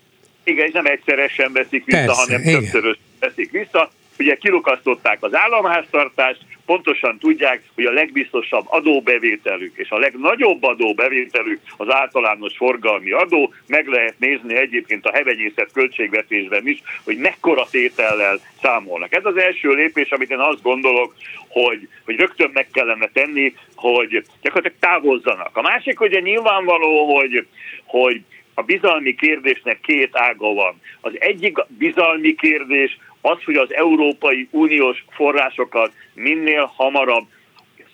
Igen, 0.44 0.66
és 0.66 0.72
nem 0.72 0.86
egyszeresen 0.86 1.52
veszik 1.52 1.84
vissza, 1.84 1.98
Persze, 1.98 2.14
hanem 2.14 2.42
többszörös 2.42 2.98
veszik 3.20 3.50
vissza. 3.50 3.90
Ugye 4.18 4.34
kilukasztották 4.34 5.18
az 5.20 5.34
államháztartást, 5.34 6.38
pontosan 6.68 7.18
tudják, 7.18 7.62
hogy 7.74 7.84
a 7.84 7.92
legbiztosabb 7.92 8.64
adóbevételük 8.68 9.76
és 9.76 9.90
a 9.90 9.98
legnagyobb 9.98 10.62
adóbevételük 10.62 11.60
az 11.76 11.90
általános 11.90 12.56
forgalmi 12.56 13.10
adó. 13.10 13.52
Meg 13.66 13.86
lehet 13.86 14.18
nézni 14.18 14.54
egyébként 14.56 15.06
a 15.06 15.12
hevenyészet 15.12 15.72
költségvetésben 15.72 16.68
is, 16.68 16.82
hogy 17.04 17.16
mekkora 17.16 17.66
tétellel 17.70 18.40
számolnak. 18.62 19.14
Ez 19.14 19.24
az 19.24 19.36
első 19.36 19.74
lépés, 19.74 20.10
amit 20.10 20.30
én 20.30 20.38
azt 20.38 20.62
gondolok, 20.62 21.14
hogy, 21.48 21.88
hogy 22.04 22.16
rögtön 22.16 22.50
meg 22.52 22.68
kellene 22.72 23.08
tenni, 23.12 23.54
hogy 23.74 24.24
gyakorlatilag 24.42 24.78
távozzanak. 24.80 25.56
A 25.56 25.62
másik 25.62 26.00
ugye 26.00 26.20
nyilvánvaló, 26.20 27.14
hogy, 27.14 27.46
hogy 27.84 28.20
a 28.54 28.62
bizalmi 28.62 29.14
kérdésnek 29.14 29.80
két 29.80 30.16
ága 30.16 30.52
van. 30.52 30.80
Az 31.00 31.12
egyik 31.18 31.58
bizalmi 31.68 32.34
kérdés 32.34 32.98
az, 33.20 33.42
hogy 33.44 33.56
az 33.56 33.74
Európai 33.74 34.48
Uniós 34.50 35.04
forrásokat 35.10 35.92
minél 36.14 36.72
hamarabb, 36.76 37.26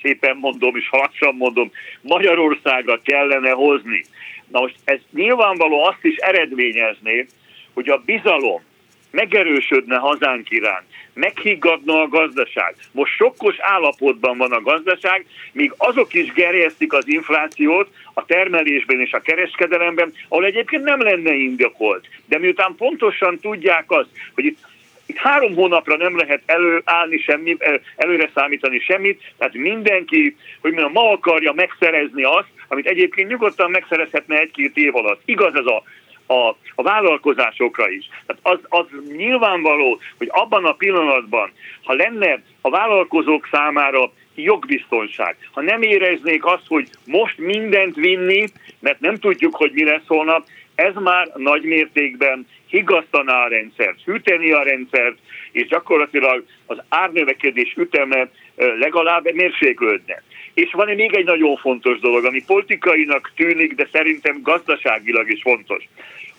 szépen 0.02 0.36
mondom 0.36 0.76
és 0.76 0.88
lassan 0.90 1.34
mondom, 1.34 1.70
Magyarországra 2.00 3.00
kellene 3.04 3.50
hozni. 3.50 4.04
Na 4.48 4.60
most 4.60 4.76
ez 4.84 4.98
nyilvánvaló 5.12 5.84
azt 5.84 6.04
is 6.04 6.16
eredményezné, 6.16 7.26
hogy 7.72 7.88
a 7.88 8.02
bizalom 8.04 8.62
megerősödne 9.10 9.96
hazánk 9.96 10.50
iránt, 10.50 10.86
meghiggadna 11.12 12.00
a 12.00 12.08
gazdaság. 12.08 12.74
Most 12.92 13.12
sokkos 13.12 13.56
állapotban 13.58 14.38
van 14.38 14.52
a 14.52 14.60
gazdaság, 14.60 15.26
míg 15.52 15.74
azok 15.76 16.14
is 16.14 16.32
gerjesztik 16.32 16.92
az 16.92 17.08
inflációt 17.08 17.88
a 18.14 18.24
termelésben 18.24 19.00
és 19.00 19.12
a 19.12 19.20
kereskedelemben, 19.20 20.12
ahol 20.28 20.44
egyébként 20.44 20.82
nem 20.82 21.02
lenne 21.02 21.34
indokolt. 21.34 22.08
De 22.26 22.38
miután 22.38 22.74
pontosan 22.76 23.38
tudják 23.38 23.90
azt, 23.90 24.08
hogy 24.34 24.44
itt 24.44 24.58
itt 25.06 25.16
három 25.16 25.54
hónapra 25.54 25.96
nem 25.96 26.16
lehet 26.16 26.42
előállni 26.46 27.18
semmi, 27.18 27.56
előre 27.96 28.30
számítani 28.34 28.78
semmit, 28.78 29.32
tehát 29.38 29.54
mindenki, 29.54 30.36
hogy 30.60 30.72
mondjam, 30.72 30.92
ma 30.92 31.10
akarja 31.10 31.52
megszerezni 31.52 32.22
azt, 32.22 32.48
amit 32.68 32.86
egyébként 32.86 33.28
nyugodtan 33.28 33.70
megszerezhetne 33.70 34.38
egy-két 34.38 34.76
év 34.76 34.96
alatt. 34.96 35.20
Igaz 35.24 35.54
ez 35.54 35.66
a 35.66 35.82
a, 36.26 36.48
a 36.74 36.82
vállalkozásokra 36.82 37.90
is. 37.90 38.08
Tehát 38.26 38.42
az, 38.42 38.58
az 38.80 38.86
nyilvánvaló, 39.16 40.00
hogy 40.18 40.28
abban 40.30 40.64
a 40.64 40.72
pillanatban, 40.72 41.52
ha 41.82 41.92
lenne 41.92 42.42
a 42.60 42.70
vállalkozók 42.70 43.48
számára 43.50 44.12
jogbiztonság, 44.34 45.36
ha 45.52 45.60
nem 45.60 45.82
éreznék 45.82 46.44
azt, 46.44 46.66
hogy 46.68 46.88
most 47.04 47.38
mindent 47.38 47.94
vinni, 47.94 48.44
mert 48.80 49.00
nem 49.00 49.16
tudjuk, 49.16 49.56
hogy 49.56 49.70
mi 49.72 49.84
lesz 49.84 50.06
holnap, 50.06 50.46
ez 50.74 50.94
már 50.94 51.32
nagy 51.36 51.62
mértékben 51.62 52.46
higasztaná 52.74 53.44
a 53.44 53.48
rendszert, 53.48 54.02
hűteni 54.04 54.52
a 54.52 54.62
rendszert, 54.62 55.16
és 55.52 55.66
gyakorlatilag 55.66 56.44
az 56.66 56.78
árnövekedés 56.88 57.74
üteme 57.76 58.28
legalább 58.56 59.32
mérséklődne. 59.32 60.22
És 60.54 60.72
van 60.72 60.94
még 60.94 61.14
egy 61.14 61.24
nagyon 61.24 61.56
fontos 61.56 61.98
dolog, 61.98 62.24
ami 62.24 62.44
politikainak 62.46 63.32
tűnik, 63.36 63.74
de 63.74 63.88
szerintem 63.92 64.42
gazdaságilag 64.42 65.30
is 65.30 65.42
fontos. 65.42 65.84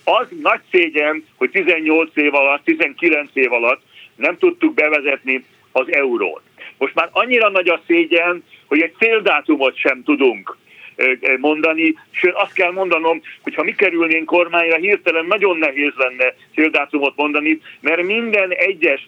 Az 0.04 0.28
nagy 0.42 0.60
szégyen, 0.72 1.26
hogy 1.36 1.50
18 1.50 2.16
év 2.16 2.34
alatt, 2.34 2.64
19 2.64 3.30
év 3.34 3.54
alatt 3.54 3.82
nem 4.16 4.38
tudtuk 4.38 4.74
bevezetni 4.74 5.46
az 5.72 5.92
eurót. 5.92 6.42
Most 6.78 6.96
már 6.96 7.10
annyira 7.12 7.50
nagy 7.50 7.70
a 7.70 7.82
szégyen, 7.88 8.44
hogy 8.66 8.82
egy 8.82 8.94
céldátumot 8.98 9.78
sem 9.78 10.04
tudunk 10.04 10.58
mondani, 11.40 11.96
sőt 12.12 12.34
azt 12.34 12.54
kell 12.54 12.72
mondanom, 12.72 13.22
hogy 13.42 13.56
ha 13.56 13.64
mi 13.64 13.76
kerülnénk 13.76 14.26
kormányra, 14.26 14.76
hirtelen 14.76 15.26
nagyon 15.26 15.58
nehéz 15.58 15.92
lenne 15.98 16.34
céldátumot 16.54 17.14
mondani, 17.16 17.60
mert 17.80 18.04
minden 18.04 18.52
egyes 18.52 19.08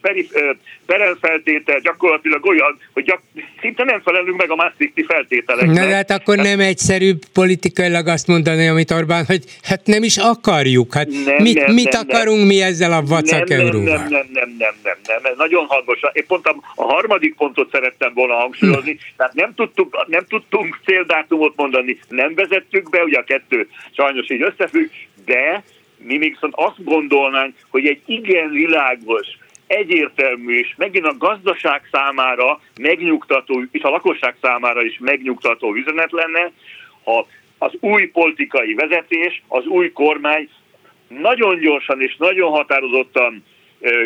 perelfeltétel 0.85 1.79
gyakorlatilag 1.79 2.45
olyan, 2.45 2.79
hogy 2.93 3.03
gyak, 3.03 3.21
szinte 3.61 3.83
nem 3.83 4.01
felelünk 4.01 4.37
meg 4.37 4.51
a 4.51 4.55
Maastrichti 4.55 5.03
feltételeknek. 5.03 5.75
Na, 5.75 5.85
de 5.85 5.95
hát 5.95 6.11
akkor 6.11 6.35
nem 6.35 6.59
egyszerűbb 6.59 7.21
politikailag 7.33 8.07
azt 8.07 8.27
mondani, 8.27 8.67
amit 8.67 8.91
Orbán, 8.91 9.25
hogy 9.25 9.43
hát 9.63 9.81
nem 9.85 10.03
is 10.03 10.17
akarjuk, 10.17 10.93
hát 10.93 11.07
nem, 11.25 11.35
mit, 11.41 11.65
nem, 11.65 11.73
mit 11.73 11.91
nem, 11.91 12.01
akarunk 12.07 12.37
nem. 12.37 12.47
mi 12.47 12.61
ezzel 12.61 12.91
a 12.91 13.01
vacak 13.01 13.47
nem, 13.47 13.59
euróval? 13.59 13.97
Nem, 13.97 14.07
nem, 14.09 14.27
nem, 14.33 14.55
nem, 14.57 14.75
nem, 14.83 14.97
nem, 15.07 15.19
nem, 15.23 15.33
nagyon 15.37 15.65
hangos. 15.65 15.99
Én 16.13 16.25
pont 16.27 16.45
a, 16.45 16.55
a 16.75 16.83
harmadik 16.83 17.35
pontot 17.35 17.71
szerettem 17.71 18.13
volna 18.13 18.33
hangsúlyozni, 18.33 18.97
tehát 19.17 19.33
nem 19.33 19.53
tudtuk, 19.55 20.05
nem 20.07 20.25
tudtunk 20.29 20.79
céldátumot 20.85 21.53
mondani, 21.55 21.76
mondani, 21.77 21.99
nem 22.09 22.35
vezettük 22.35 22.89
be, 22.89 23.03
ugye 23.03 23.17
a 23.17 23.23
kettő 23.23 23.69
sajnos 23.91 24.29
így 24.29 24.41
összefügg, 24.41 24.89
de 25.25 25.63
mi 25.97 26.17
még 26.17 26.31
viszont 26.31 26.53
azt 26.55 26.83
gondolnánk, 26.83 27.55
hogy 27.69 27.87
egy 27.87 28.01
igen 28.05 28.49
világos, 28.49 29.27
egyértelmű 29.67 30.57
és 30.57 30.73
megint 30.77 31.05
a 31.05 31.17
gazdaság 31.17 31.81
számára 31.91 32.61
megnyugtató, 32.81 33.63
és 33.71 33.81
a 33.81 33.89
lakosság 33.89 34.35
számára 34.41 34.83
is 34.83 34.97
megnyugtató 34.99 35.75
üzenet 35.75 36.11
lenne, 36.11 36.51
ha 37.03 37.27
az 37.57 37.71
új 37.79 38.07
politikai 38.07 38.73
vezetés, 38.73 39.43
az 39.47 39.65
új 39.65 39.91
kormány 39.91 40.49
nagyon 41.07 41.59
gyorsan 41.59 42.01
és 42.01 42.15
nagyon 42.17 42.51
határozottan 42.51 43.43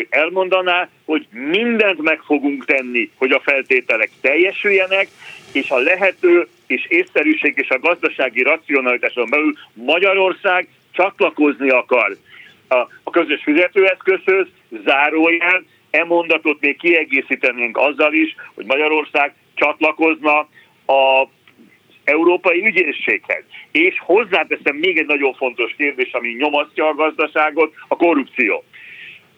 elmondaná, 0.08 0.88
hogy 1.04 1.26
mindent 1.30 2.02
meg 2.02 2.20
fogunk 2.20 2.64
tenni, 2.64 3.10
hogy 3.16 3.30
a 3.30 3.40
feltételek 3.44 4.10
teljesüljenek, 4.20 5.08
és 5.52 5.70
a 5.70 5.78
lehető 5.78 6.48
és 6.66 6.86
észszerűség 6.88 7.52
és 7.56 7.68
a 7.68 7.78
gazdasági 7.78 8.42
racionalitáson 8.42 9.30
belül 9.30 9.52
Magyarország 9.72 10.68
csatlakozni 10.92 11.68
akar 11.68 12.16
a, 13.04 13.10
közös 13.10 13.42
fizetőeszközhöz, 13.42 14.46
zárójel, 14.84 15.64
e 15.90 16.04
mondatot 16.04 16.60
még 16.60 16.76
kiegészítenénk 16.76 17.76
azzal 17.76 18.12
is, 18.12 18.34
hogy 18.54 18.64
Magyarország 18.66 19.34
csatlakozna 19.54 20.38
a 20.86 21.28
európai 22.04 22.66
ügyészséghez. 22.66 23.44
És 23.70 23.94
hozzáteszem 23.98 24.76
még 24.76 24.98
egy 24.98 25.06
nagyon 25.06 25.34
fontos 25.34 25.74
kérdés, 25.76 26.12
ami 26.12 26.28
nyomasztja 26.28 26.86
a 26.88 26.94
gazdaságot, 26.94 27.74
a 27.88 27.96
korrupció. 27.96 28.64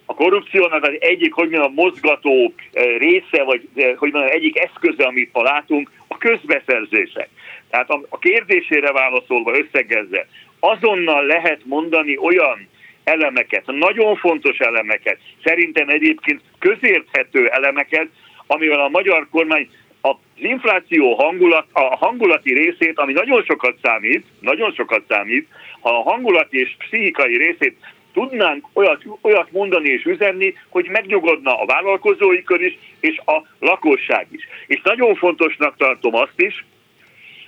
A 0.07 0.15
korrupciónak 0.15 0.83
az 0.83 0.97
egyik, 0.99 1.33
hogy 1.33 1.49
mondjam, 1.49 1.75
mozgató 1.75 2.53
eh, 2.73 2.97
része, 2.99 3.43
vagy 3.43 3.69
eh, 3.75 3.95
hogy 3.97 4.13
mondjam, 4.13 4.35
egyik 4.35 4.59
eszköze, 4.59 5.05
amit 5.05 5.33
ma 5.33 5.43
látunk, 5.43 5.91
a 6.09 6.19
közbeszerzések. 6.19 7.29
Tehát 7.71 7.91
a 8.09 8.19
kérdésére 8.19 8.93
válaszolva 8.93 9.59
összegezze, 9.59 10.27
azonnal 10.61 11.27
lehet 11.27 11.61
mondani 11.65 12.17
olyan 12.17 12.69
elemeket, 13.05 13.67
nagyon 13.67 14.17
fontos 14.17 14.59
elemeket, 14.59 15.19
szerintem 15.45 15.89
egyébként 15.89 16.41
közérthető 16.59 17.49
elemeket, 17.49 18.09
amivel 18.47 18.81
a 18.81 18.89
magyar 18.89 19.27
kormány 19.31 19.69
az 20.01 20.17
infláció 20.37 21.15
hangulat, 21.15 21.67
a 21.73 21.97
hangulati 21.97 22.55
részét, 22.55 22.99
ami 22.99 23.13
nagyon 23.13 23.45
sokat 23.45 23.77
számít, 23.83 24.27
nagyon 24.41 24.73
sokat 24.73 25.03
számít, 25.09 25.49
ha 25.81 25.91
a 25.91 26.11
hangulati 26.11 26.59
és 26.59 26.77
pszichikai 26.79 27.37
részét 27.37 27.77
tudnánk 28.15 28.67
olyat, 28.73 29.03
olyat 29.21 29.53
mondani 29.53 29.89
és 29.89 30.05
üzenni, 30.05 30.55
hogy 30.69 30.89
megnyugodna 30.91 31.61
a 31.61 31.67
vállalkozói 31.67 32.43
kör 32.43 32.61
is, 32.61 32.79
és 33.01 33.19
a 33.25 33.43
lakosság 33.59 34.27
is. 34.31 34.49
És 34.67 34.81
nagyon 34.83 35.15
fontosnak 35.15 35.77
tartom 35.77 36.15
azt 36.15 36.41
is, 36.41 36.65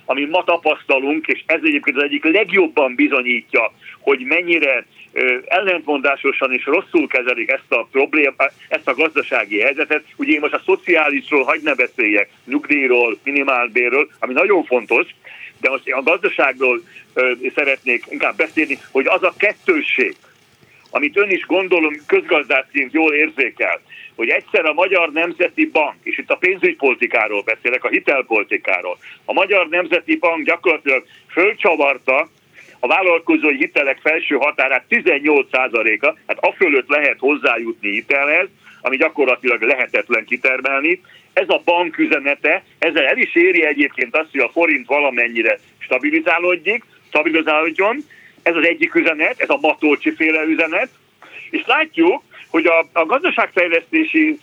ami 0.05 0.25
ma 0.25 0.43
tapasztalunk, 0.43 1.27
és 1.27 1.43
ez 1.45 1.59
egyébként 1.63 1.97
az 1.97 2.03
egyik 2.03 2.23
legjobban 2.23 2.95
bizonyítja, 2.95 3.73
hogy 3.99 4.19
mennyire 4.19 4.85
ellentmondásosan 5.45 6.53
és 6.53 6.65
rosszul 6.65 7.07
kezelik 7.07 7.49
ezt 7.49 7.71
a 7.71 7.87
problémát, 7.91 8.53
ezt 8.67 8.87
a 8.87 8.93
gazdasági 8.93 9.59
helyzetet. 9.59 10.03
Ugye 10.17 10.33
én 10.33 10.39
most 10.39 10.53
a 10.53 10.61
szociálisról 10.65 11.43
hagy 11.43 11.61
ne 11.61 11.75
beszéljek, 11.75 12.29
nyugdíjról, 12.45 13.17
minimálbérről, 13.23 14.09
ami 14.19 14.33
nagyon 14.33 14.63
fontos, 14.63 15.05
de 15.61 15.69
most 15.69 15.91
a 15.91 16.03
gazdaságról 16.03 16.81
szeretnék 17.55 18.03
inkább 18.09 18.35
beszélni, 18.35 18.77
hogy 18.91 19.07
az 19.07 19.23
a 19.23 19.33
kettősség, 19.37 20.15
amit 20.97 21.17
ön 21.17 21.29
is 21.29 21.45
gondolom 21.45 21.93
közgazdászként 22.07 22.93
jól 22.93 23.13
érzékel, 23.13 23.81
hogy 24.15 24.29
egyszer 24.29 24.65
a 24.65 24.73
Magyar 24.73 25.11
Nemzeti 25.11 25.65
Bank, 25.65 25.95
és 26.03 26.17
itt 26.17 26.29
a 26.29 26.35
pénzügypolitikáról 26.35 27.41
beszélek, 27.41 27.83
a 27.83 27.89
hitelpolitikáról, 27.89 28.97
a 29.25 29.33
Magyar 29.33 29.67
Nemzeti 29.67 30.15
Bank 30.15 30.45
gyakorlatilag 30.45 31.03
fölcsavarta 31.27 32.29
a 32.79 32.87
vállalkozói 32.87 33.57
hitelek 33.57 33.99
felső 34.01 34.35
határát 34.35 34.83
18%-a, 34.89 36.15
hát 36.27 36.37
a 36.39 36.51
fölött 36.51 36.89
lehet 36.89 37.19
hozzájutni 37.19 37.91
hitelhez, 37.91 38.47
ami 38.81 38.97
gyakorlatilag 38.97 39.61
lehetetlen 39.61 40.25
kitermelni. 40.25 41.01
Ez 41.33 41.49
a 41.49 41.61
bank 41.65 41.97
üzenete, 41.97 42.63
ezzel 42.79 43.05
el 43.05 43.17
is 43.17 43.35
éri 43.35 43.65
egyébként 43.65 44.15
azt, 44.15 44.31
hogy 44.31 44.41
a 44.41 44.49
forint 44.49 44.87
valamennyire 44.87 45.59
stabilizálódjék, 45.77 46.83
stabilizálódjon, 47.07 47.97
ez 48.47 48.55
az 48.55 48.65
egyik 48.65 48.95
üzenet, 48.95 49.39
ez 49.39 49.49
a 49.49 49.57
Matolcsi 49.61 50.11
féle 50.11 50.43
üzenet, 50.43 50.89
és 51.49 51.63
látjuk, 51.65 52.23
hogy 52.49 52.65
a, 52.65 52.85
a 52.93 53.05
gazdaságfejlesztési 53.05 54.39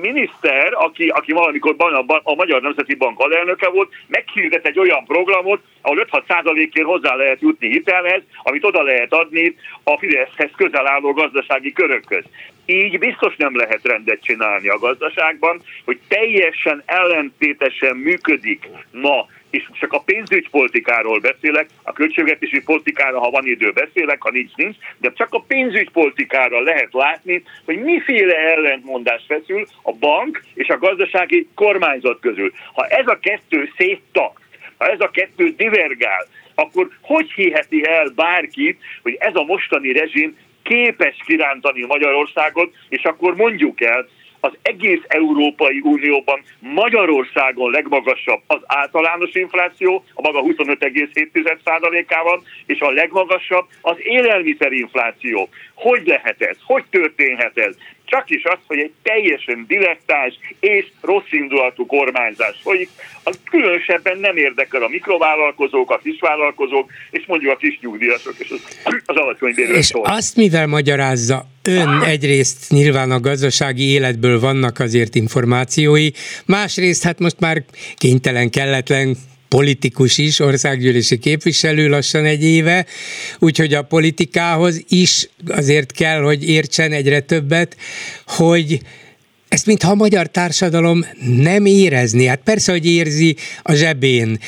miniszter, 0.00 0.72
aki, 0.72 1.08
aki 1.08 1.32
valamikor 1.32 1.74
a, 1.78 2.20
a 2.22 2.34
Magyar 2.34 2.62
Nemzeti 2.62 2.94
Bank 2.94 3.18
alelnöke 3.18 3.68
volt, 3.68 3.92
meghirdet 4.06 4.66
egy 4.66 4.78
olyan 4.78 5.04
programot, 5.04 5.60
ahol 5.82 6.06
5-6 6.10 6.22
százalékért 6.28 6.86
hozzá 6.86 7.14
lehet 7.14 7.40
jutni 7.40 7.68
hitelhez, 7.68 8.22
amit 8.42 8.64
oda 8.64 8.82
lehet 8.82 9.12
adni 9.12 9.54
a 9.82 9.98
Fideszhez 9.98 10.50
közel 10.56 10.86
álló 10.86 11.12
gazdasági 11.12 11.72
körökhöz. 11.72 12.24
Így 12.66 12.98
biztos 12.98 13.36
nem 13.36 13.56
lehet 13.56 13.80
rendet 13.82 14.22
csinálni 14.22 14.68
a 14.68 14.78
gazdaságban, 14.78 15.60
hogy 15.84 15.98
teljesen 16.08 16.82
ellentétesen 16.86 17.96
működik 17.96 18.68
ma 18.90 19.26
és 19.50 19.68
csak 19.72 19.92
a 19.92 20.00
pénzügypolitikáról 20.00 21.18
beszélek, 21.18 21.68
a 21.82 21.92
költségvetési 21.92 22.62
politikára, 22.62 23.20
ha 23.20 23.30
van 23.30 23.46
idő 23.46 23.72
beszélek, 23.72 24.22
ha 24.22 24.30
nincs, 24.30 24.54
nincs, 24.54 24.76
de 24.98 25.12
csak 25.12 25.34
a 25.34 25.44
pénzügypolitikára 25.46 26.60
lehet 26.60 26.92
látni, 26.92 27.42
hogy 27.64 27.78
miféle 27.78 28.36
ellentmondás 28.36 29.24
feszül 29.26 29.66
a 29.82 29.92
bank 29.92 30.44
és 30.54 30.68
a 30.68 30.78
gazdasági 30.78 31.48
kormányzat 31.54 32.20
közül. 32.20 32.52
Ha 32.72 32.86
ez 32.86 33.06
a 33.06 33.18
kettő 33.18 33.70
széttakt, 33.76 34.42
ha 34.78 34.86
ez 34.86 35.00
a 35.00 35.10
kettő 35.10 35.54
divergál, 35.56 36.26
akkor 36.54 36.88
hogy 37.00 37.32
hiheti 37.32 37.86
el 37.86 38.08
bárki, 38.14 38.78
hogy 39.02 39.16
ez 39.18 39.34
a 39.34 39.44
mostani 39.44 39.92
rezsim 39.92 40.36
képes 40.62 41.16
kirántani 41.26 41.84
Magyarországot, 41.86 42.74
és 42.88 43.02
akkor 43.02 43.34
mondjuk 43.34 43.80
el, 43.80 44.08
az 44.40 44.52
egész 44.62 45.02
Európai 45.06 45.80
Unióban 45.82 46.40
Magyarországon 46.58 47.70
legmagasabb 47.70 48.42
az 48.46 48.60
általános 48.66 49.34
infláció, 49.34 50.04
a 50.14 50.22
maga 50.22 50.42
25,7%-ával, 50.42 52.42
és 52.66 52.80
a 52.80 52.90
legmagasabb 52.90 53.66
az 53.80 53.96
élelmiszerinfláció. 53.98 55.48
Hogy 55.74 56.06
lehet 56.06 56.42
ez? 56.42 56.56
Hogy 56.64 56.84
történhet 56.90 57.58
ez? 57.58 57.76
Csak 58.08 58.30
is 58.30 58.44
az, 58.44 58.58
hogy 58.66 58.78
egy 58.78 58.92
teljesen 59.02 59.64
dilettáns 59.68 60.34
és 60.60 60.86
rossz 61.00 61.30
indulatú 61.30 61.86
kormányzás 61.86 62.56
folyik, 62.62 62.88
az 63.22 63.38
különösebben 63.50 64.18
nem 64.18 64.36
érdekel 64.36 64.82
a 64.82 64.88
mikrovállalkozók, 64.88 65.90
a 65.90 66.00
kisvállalkozók, 66.02 66.90
és 67.10 67.24
mondjuk 67.26 67.52
a 67.52 67.56
kis 67.56 67.78
nyugdíjasok, 67.80 68.34
és 68.38 68.50
az, 68.50 68.60
az 69.06 69.16
alacsony 69.16 69.54
És 69.56 69.84
szól. 69.84 70.04
azt 70.04 70.36
mivel 70.36 70.66
magyarázza 70.66 71.44
ön 71.62 72.02
egyrészt 72.02 72.70
nyilván 72.70 73.10
a 73.10 73.20
gazdasági 73.20 73.90
életből 73.90 74.40
vannak 74.40 74.78
azért 74.78 75.14
információi, 75.14 76.10
másrészt 76.46 77.02
hát 77.02 77.18
most 77.18 77.40
már 77.40 77.62
kénytelen, 77.96 78.50
kelletlen 78.50 79.16
politikus 79.48 80.18
is, 80.18 80.38
országgyűlési 80.38 81.18
képviselő 81.18 81.88
lassan 81.88 82.24
egy 82.24 82.44
éve, 82.44 82.86
úgyhogy 83.38 83.74
a 83.74 83.82
politikához 83.82 84.82
is 84.88 85.28
azért 85.46 85.92
kell, 85.92 86.20
hogy 86.20 86.48
értsen 86.48 86.92
egyre 86.92 87.20
többet, 87.20 87.76
hogy 88.26 88.80
ezt 89.48 89.66
mintha 89.66 89.90
a 89.90 89.94
magyar 89.94 90.26
társadalom 90.26 91.04
nem 91.36 91.66
érezni. 91.66 92.26
Hát 92.26 92.40
persze, 92.44 92.72
hogy 92.72 92.86
érzi 92.86 93.36
a 93.62 93.74
zsebén, 93.74 94.38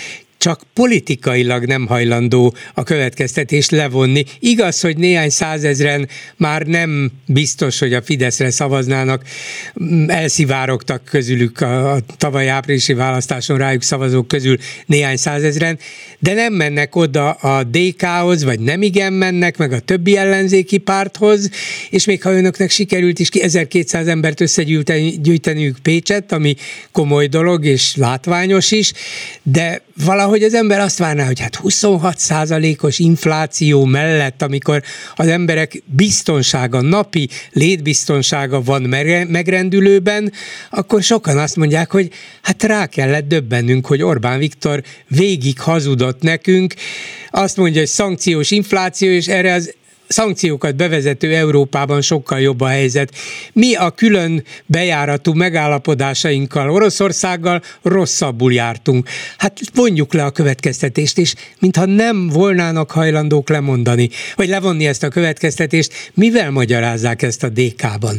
csak 0.41 0.63
politikailag 0.75 1.65
nem 1.65 1.87
hajlandó 1.87 2.55
a 2.75 2.83
következtetést 2.83 3.71
levonni. 3.71 4.25
Igaz, 4.39 4.81
hogy 4.81 4.97
néhány 4.97 5.31
százezren 5.31 6.09
már 6.37 6.63
nem 6.63 7.11
biztos, 7.27 7.79
hogy 7.79 7.95
a 7.95 8.03
Fideszre 8.03 8.51
szavaznának, 8.51 9.25
elszivárogtak 10.07 11.05
közülük 11.05 11.61
a, 11.61 11.99
tavaly 12.17 12.49
áprilisi 12.49 12.93
választáson 12.93 13.59
rájuk 13.59 13.83
szavazók 13.83 14.29
közül 14.29 14.57
néhány 14.87 15.17
százezren, 15.17 15.79
de 16.19 16.35
nem 16.35 16.53
mennek 16.53 16.97
oda 16.97 17.31
a 17.31 17.65
DK-hoz, 17.65 18.45
vagy 18.45 18.61
nem 18.61 18.83
igen 18.83 19.13
mennek, 19.13 19.57
meg 19.57 19.73
a 19.73 19.81
többi 19.81 20.17
ellenzéki 20.17 20.79
párthoz, 20.79 21.51
és 21.91 22.05
még 22.05 22.23
ha 22.23 22.33
önöknek 22.33 22.71
sikerült 22.71 23.19
is 23.19 23.29
ki 23.29 23.43
1200 23.43 24.07
embert 24.07 24.41
összegyűjteniük 24.41 25.79
Pécset, 25.83 26.33
ami 26.33 26.57
komoly 26.93 27.27
dolog 27.27 27.65
és 27.65 27.97
látványos 27.97 28.71
is, 28.71 28.93
de 29.43 29.89
valahogy 30.05 30.43
az 30.43 30.55
ember 30.55 30.81
azt 30.81 30.99
várná, 30.99 31.27
hogy 31.27 31.41
hát 31.41 31.61
26% 31.63 32.83
os 32.83 32.99
infláció 32.99 33.85
mellett, 33.85 34.43
amikor 34.43 34.83
az 35.15 35.29
emberek 35.29 35.83
biztonsága, 35.87 36.81
napi 36.81 37.29
létbiztonsága 37.53 38.63
van 38.63 38.83
megrendülőben, 39.29 40.33
akkor 40.71 41.03
sokan 41.03 41.39
azt 41.39 41.57
mondják, 41.57 41.91
hogy 41.91 42.11
hát 42.43 42.63
rá 42.63 42.87
kellett 42.87 43.29
döbbennünk, 43.29 43.87
hogy 43.87 44.03
Orbán 44.03 44.39
Viktor 44.39 44.83
végig 45.09 45.61
hazudott 45.61 46.23
nekünk, 46.23 46.75
azt 47.31 47.57
mondja, 47.57 47.81
hogy 47.81 47.89
szankciós 47.89 48.51
infláció, 48.51 49.11
és 49.11 49.27
erre 49.27 49.53
az 49.53 49.75
szankciókat 50.11 50.77
bevezető 50.77 51.35
Európában 51.35 52.01
sokkal 52.01 52.41
jobb 52.41 52.61
a 52.61 52.67
helyzet. 52.67 53.11
Mi 53.53 53.75
a 53.75 53.91
külön 53.91 54.43
bejáratú 54.67 55.33
megállapodásainkkal 55.33 56.71
Oroszországgal 56.71 57.63
rosszabbul 57.83 58.53
jártunk. 58.53 59.09
Hát 59.39 59.59
vonjuk 59.75 60.13
le 60.13 60.25
a 60.25 60.31
következtetést, 60.31 61.19
és 61.19 61.35
mintha 61.61 61.85
nem 61.85 62.29
volnának 62.29 62.91
hajlandók 62.91 63.49
lemondani, 63.49 64.09
vagy 64.37 64.49
levonni 64.49 64.87
ezt 64.87 65.03
a 65.03 65.09
következtetést, 65.09 66.11
mivel 66.15 66.51
magyarázzák 66.51 67.23
ezt 67.23 67.43
a 67.43 67.49
DK-ban? 67.49 68.17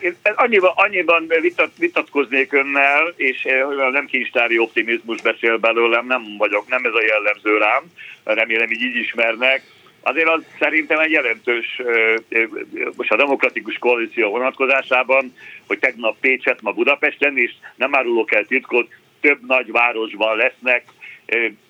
Én 0.00 0.16
annyiban, 0.34 0.72
annyiban 0.74 1.26
vitat, 1.40 1.70
vitatkoznék 1.78 2.52
önnel, 2.52 3.12
és 3.16 3.44
eh, 3.44 3.90
nem 3.92 4.06
kincstári 4.06 4.58
optimizmus 4.58 5.20
beszél 5.22 5.56
belőlem, 5.56 6.06
nem 6.06 6.22
vagyok, 6.38 6.68
nem 6.68 6.84
ez 6.84 6.92
a 6.92 7.04
jellemző 7.06 7.58
rám, 7.58 7.82
remélem 8.24 8.70
így, 8.70 8.82
így 8.82 8.96
ismernek 8.96 9.62
azért 10.08 10.28
az 10.28 10.42
szerintem 10.58 10.98
egy 10.98 11.10
jelentős, 11.10 11.82
most 12.96 13.10
a 13.10 13.16
demokratikus 13.16 13.78
koalíció 13.78 14.30
vonatkozásában, 14.30 15.34
hogy 15.66 15.78
tegnap 15.78 16.16
Pécset, 16.20 16.62
ma 16.62 16.72
Budapesten, 16.72 17.38
és 17.38 17.52
nem 17.74 17.94
árulok 17.94 18.34
el 18.34 18.44
titkot, 18.44 18.88
több 19.20 19.46
nagy 19.46 19.70
városban 19.70 20.36
lesznek 20.36 20.84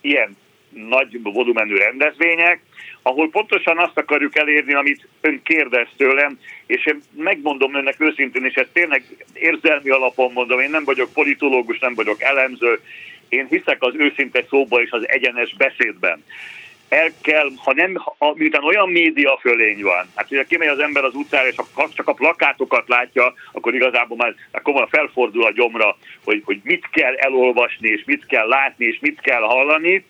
ilyen 0.01 0.37
nagy 0.71 1.23
volumenű 1.23 1.77
rendezvények, 1.77 2.61
ahol 3.03 3.31
pontosan 3.31 3.79
azt 3.79 3.99
akarjuk 3.99 4.37
elérni, 4.37 4.75
amit 4.75 5.09
ön 5.21 5.43
kérdez 5.43 5.89
tőlem, 5.97 6.39
és 6.67 6.87
én 6.87 7.03
megmondom 7.17 7.75
önnek 7.75 8.01
őszintén, 8.01 8.45
és 8.45 8.55
ezt 8.55 8.73
tényleg 8.73 9.05
érzelmi 9.35 9.91
alapon 9.91 10.33
mondom, 10.33 10.61
én 10.61 10.71
nem 10.71 10.85
vagyok 10.85 11.13
politológus, 11.13 11.79
nem 11.79 11.95
vagyok 11.95 12.23
elemző, 12.23 12.81
én 13.29 13.47
hiszek 13.51 13.83
az 13.83 13.95
őszinte 13.97 14.45
szóba 14.49 14.83
és 14.83 14.91
az 14.91 15.09
egyenes 15.09 15.55
beszédben 15.57 16.25
el 16.89 17.11
kell, 17.23 17.51
ha 17.57 17.73
nem, 17.73 17.95
ha, 18.19 18.33
miután 18.35 18.65
olyan 18.65 18.89
média 18.89 19.39
fölény 19.41 19.83
van, 19.83 20.11
hát 20.15 20.31
ugye 20.31 20.45
kimegy 20.45 20.69
az 20.69 20.79
ember 20.79 21.05
az 21.05 21.15
utcára, 21.15 21.49
és 21.49 21.57
a, 21.75 21.89
csak 21.95 22.09
a 22.09 22.13
plakátokat 22.13 22.89
látja, 22.89 23.35
akkor 23.53 23.75
igazából 23.75 24.17
már 24.17 24.35
van 24.63 24.89
felfordul 24.89 25.45
a 25.45 25.53
gyomra, 25.53 25.97
hogy, 26.25 26.43
hogy 26.45 26.61
mit 26.63 26.89
kell 26.91 27.15
elolvasni, 27.15 27.89
és 27.89 28.03
mit 28.07 28.27
kell 28.27 28.49
látni, 28.49 28.87
és 28.87 28.99
mit 29.01 29.21
kell 29.21 29.43
hallani, 29.43 30.05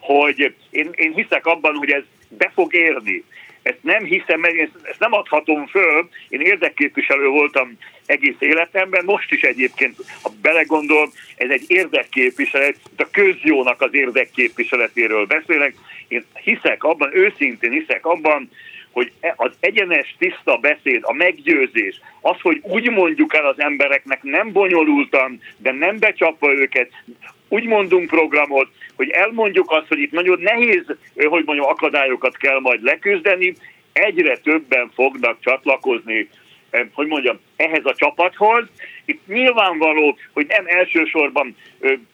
hogy 0.00 0.54
én, 0.70 0.90
én 0.94 1.14
hiszek 1.14 1.46
abban, 1.46 1.74
hogy 1.74 1.90
ez 1.90 2.02
be 2.28 2.50
fog 2.54 2.74
érni. 2.74 3.24
Ezt 3.62 3.82
nem 3.82 4.04
hiszem, 4.04 4.40
mert 4.40 4.58
ezt, 4.58 4.70
ezt 4.82 4.98
nem 4.98 5.12
adhatom 5.12 5.66
föl. 5.66 6.08
Én 6.28 6.40
érdekképviselő 6.40 7.26
voltam 7.26 7.78
egész 8.06 8.36
életemben, 8.38 9.04
most 9.04 9.32
is 9.32 9.42
egyébként, 9.42 9.96
ha 10.22 10.30
belegondol, 10.42 11.12
ez 11.36 11.50
egy 11.50 11.64
érdekképviselet, 11.66 12.76
a 12.96 13.08
közjónak 13.10 13.80
az 13.80 13.94
érdekképviseletéről 13.94 15.26
beszélek. 15.26 15.74
Én 16.08 16.24
hiszek 16.42 16.84
abban, 16.84 17.16
őszintén 17.16 17.70
hiszek 17.70 18.06
abban, 18.06 18.50
hogy 18.90 19.12
e, 19.20 19.34
az 19.36 19.50
egyenes, 19.60 20.14
tiszta 20.18 20.56
beszéd, 20.56 21.00
a 21.02 21.12
meggyőzés, 21.12 22.00
az, 22.20 22.40
hogy 22.40 22.60
úgy 22.62 22.90
mondjuk 22.90 23.34
el 23.34 23.46
az 23.46 23.60
embereknek 23.60 24.22
nem 24.22 24.52
bonyolultan, 24.52 25.40
de 25.56 25.72
nem 25.72 25.98
becsapva 25.98 26.52
őket, 26.52 26.90
úgy 27.48 27.64
mondunk 27.64 28.08
programot, 28.08 28.68
hogy 28.96 29.10
elmondjuk 29.10 29.70
azt, 29.70 29.88
hogy 29.88 29.98
itt 29.98 30.12
nagyon 30.12 30.40
nehéz, 30.40 30.84
hogy 31.14 31.44
mondjam, 31.44 31.68
akadályokat 31.68 32.36
kell 32.36 32.60
majd 32.60 32.82
leküzdeni, 32.82 33.54
egyre 33.92 34.36
többen 34.36 34.90
fognak 34.94 35.36
csatlakozni 35.40 36.28
hogy 36.92 37.06
mondjam, 37.06 37.40
ehhez 37.56 37.84
a 37.84 37.94
csapathoz. 37.94 38.64
Itt 39.04 39.26
nyilvánvaló, 39.26 40.18
hogy 40.32 40.46
nem 40.46 40.64
elsősorban 40.66 41.56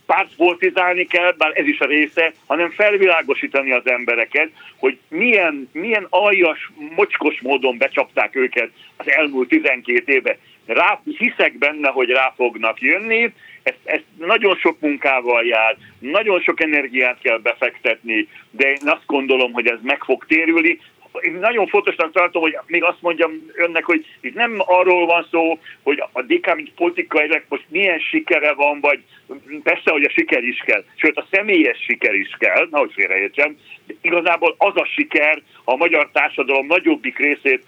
pártpolitizálni 0.07 1.07
kell, 1.07 1.35
bár 1.39 1.51
ez 1.55 1.67
is 1.67 1.81
a 1.81 1.87
része, 1.87 2.33
hanem 2.47 2.71
felvilágosítani 2.71 3.73
az 3.73 3.87
embereket, 3.87 4.51
hogy 4.77 4.99
milyen, 5.09 5.69
milyen 5.73 6.07
aljas, 6.11 6.71
mocskos 6.97 7.41
módon 7.41 7.79
becsapták 7.79 8.37
őket 8.37 8.71
az 8.97 9.11
elmúlt 9.11 9.49
12 9.49 10.13
éve. 10.13 10.39
Rá, 10.67 11.01
hiszek 11.19 11.59
benne, 11.59 11.89
hogy 11.89 12.09
rá 12.09 12.33
fognak 12.37 12.81
jönni, 12.81 13.33
ez, 13.63 13.75
ez 13.85 14.01
nagyon 14.19 14.57
sok 14.57 14.81
munkával 14.81 15.45
jár, 15.45 15.77
nagyon 15.99 16.41
sok 16.41 16.63
energiát 16.63 17.19
kell 17.23 17.39
befektetni, 17.39 18.29
de 18.51 18.71
én 18.71 18.89
azt 18.89 19.07
gondolom, 19.07 19.53
hogy 19.53 19.67
ez 19.67 19.79
meg 19.83 20.03
fog 20.03 20.25
térülni, 20.27 20.81
én 21.21 21.33
nagyon 21.33 21.67
fontosnak 21.67 22.13
tartom, 22.13 22.43
hogy 22.43 22.59
még 22.67 22.83
azt 22.83 23.03
mondjam 23.03 23.33
önnek, 23.55 23.85
hogy 23.85 24.07
itt 24.21 24.35
nem 24.35 24.55
arról 24.57 25.07
van 25.07 25.27
szó, 25.31 25.59
hogy 25.83 26.03
a 26.13 26.23
DK, 26.23 26.55
mint 26.55 26.73
politikailag 26.75 27.43
most 27.49 27.65
milyen 27.69 27.99
sikere 27.99 28.53
van, 28.53 28.81
vagy 28.81 29.01
persze, 29.63 29.91
hogy 29.91 30.05
a 30.05 30.11
siker 30.11 30.43
is 30.43 30.59
kell, 30.67 30.85
sőt 30.97 31.17
a 31.17 31.27
személyes 31.31 31.79
siker 31.79 32.15
is 32.15 32.37
kell, 32.39 32.69
nehogy 32.71 32.93
félreértsem, 32.95 33.57
de 33.87 33.95
igazából 34.01 34.55
az 34.59 34.77
a 34.77 34.85
siker, 34.85 35.43
ha 35.65 35.73
a 35.73 35.77
magyar 35.77 36.11
társadalom 36.13 36.67
nagyobbik 36.67 37.19
részét 37.19 37.65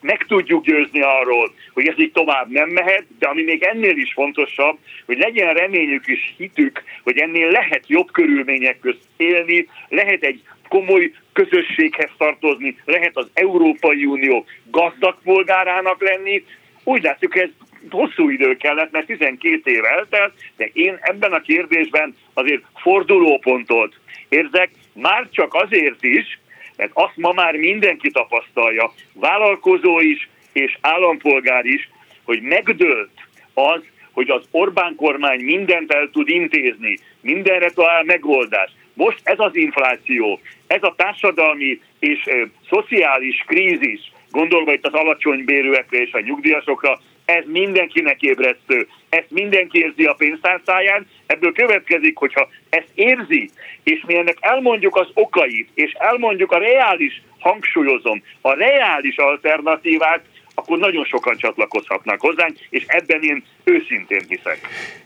meg 0.00 0.24
tudjuk 0.26 0.64
győzni 0.64 1.00
arról, 1.00 1.54
hogy 1.72 1.86
ez 1.86 1.98
így 1.98 2.12
tovább 2.12 2.50
nem 2.50 2.68
mehet, 2.68 3.04
de 3.18 3.26
ami 3.26 3.42
még 3.42 3.62
ennél 3.62 3.96
is 3.96 4.12
fontosabb, 4.12 4.78
hogy 5.06 5.18
legyen 5.18 5.54
reményük 5.54 6.06
és 6.06 6.32
hitük, 6.36 6.82
hogy 7.02 7.18
ennél 7.18 7.50
lehet 7.50 7.84
jobb 7.86 8.10
körülmények 8.10 8.78
közt 8.78 9.02
élni, 9.16 9.68
lehet 9.88 10.22
egy 10.22 10.42
komoly 10.68 11.12
közösséghez 11.32 12.10
tartozni, 12.18 12.76
lehet 12.84 13.16
az 13.16 13.30
Európai 13.34 14.04
Unió 14.04 14.44
gazdag 14.70 15.16
polgárának 15.24 16.02
lenni. 16.02 16.44
Úgy 16.84 17.02
látjuk, 17.02 17.36
ez 17.36 17.48
hosszú 17.90 18.28
idő 18.28 18.56
kellett, 18.56 18.90
mert 18.90 19.06
12 19.06 19.70
év 19.70 19.84
eltelt, 19.84 20.32
de 20.56 20.70
én 20.72 20.98
ebben 21.00 21.32
a 21.32 21.40
kérdésben 21.40 22.16
azért 22.34 22.62
fordulópontot 22.74 23.94
érzek, 24.28 24.70
már 24.92 25.28
csak 25.30 25.54
azért 25.54 26.02
is, 26.02 26.40
mert 26.76 26.90
azt 26.94 27.16
ma 27.16 27.32
már 27.32 27.56
mindenki 27.56 28.10
tapasztalja, 28.10 28.92
vállalkozó 29.12 30.00
is 30.00 30.28
és 30.52 30.78
állampolgár 30.80 31.64
is, 31.64 31.90
hogy 32.22 32.40
megdőlt 32.40 33.10
az, 33.54 33.80
hogy 34.12 34.30
az 34.30 34.42
Orbán 34.50 34.94
kormány 34.96 35.40
mindent 35.40 35.92
el 35.92 36.08
tud 36.12 36.28
intézni, 36.28 36.98
mindenre 37.20 37.70
talál 37.70 38.02
megoldást. 38.02 38.72
Most 38.94 39.20
ez 39.22 39.38
az 39.38 39.54
infláció, 39.54 40.40
ez 40.72 40.82
a 40.82 40.94
társadalmi 40.96 41.80
és 41.98 42.26
ö, 42.26 42.42
szociális 42.70 43.44
krízis, 43.46 44.12
gondolva 44.30 44.72
itt 44.72 44.86
az 44.86 44.92
alacsony 44.92 45.44
bérűekre 45.44 45.98
és 45.98 46.12
a 46.12 46.20
nyugdíjasokra, 46.20 47.00
ez 47.24 47.44
mindenkinek 47.46 48.22
ébresztő, 48.22 48.88
ezt 49.08 49.30
mindenki 49.30 49.78
érzi 49.78 50.04
a 50.04 50.14
pénztárcáján, 50.14 51.06
ebből 51.26 51.52
következik, 51.52 52.16
hogyha 52.16 52.48
ezt 52.68 52.88
érzi, 52.94 53.50
és 53.82 54.02
mi 54.06 54.16
ennek 54.16 54.36
elmondjuk 54.40 54.96
az 54.96 55.08
okait, 55.14 55.68
és 55.74 55.92
elmondjuk 55.92 56.52
a 56.52 56.58
reális, 56.58 57.22
hangsúlyozom, 57.38 58.22
a 58.40 58.52
reális 58.52 59.16
alternatívát, 59.16 60.24
akkor 60.54 60.78
nagyon 60.78 61.04
sokan 61.04 61.36
csatlakozhatnak 61.36 62.20
hozzánk, 62.20 62.58
és 62.70 62.84
ebben 62.86 63.22
én 63.22 63.44
őszintén 63.64 64.24
hiszek. 64.28 64.60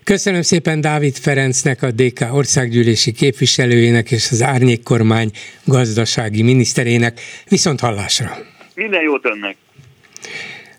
Köszönöm 0.05 0.43
szépen 0.43 0.81
Dávid 0.81 1.17
Ferencnek, 1.17 1.83
a 1.83 1.91
DK 1.91 2.21
országgyűlési 2.33 3.13
képviselőjének 3.13 4.11
és 4.11 4.29
az 4.31 4.43
Árnyék 4.43 4.83
kormány 4.83 5.31
gazdasági 5.65 6.43
miniszterének. 6.43 7.21
Viszont 7.49 7.81
hallásra! 7.81 8.31
Minden 8.75 9.03
jót 9.03 9.25
önnek! 9.25 9.57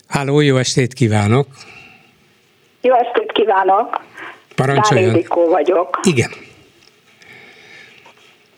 Háló, 0.08 0.40
jó 0.40 0.56
estét 0.56 0.92
kívánok! 0.92 1.46
Jó 2.80 2.94
estét 2.94 3.32
kívánok! 3.32 4.04
Parancsoljon! 4.54 5.24
Vagyok. 5.28 6.00
Igen. 6.02 6.30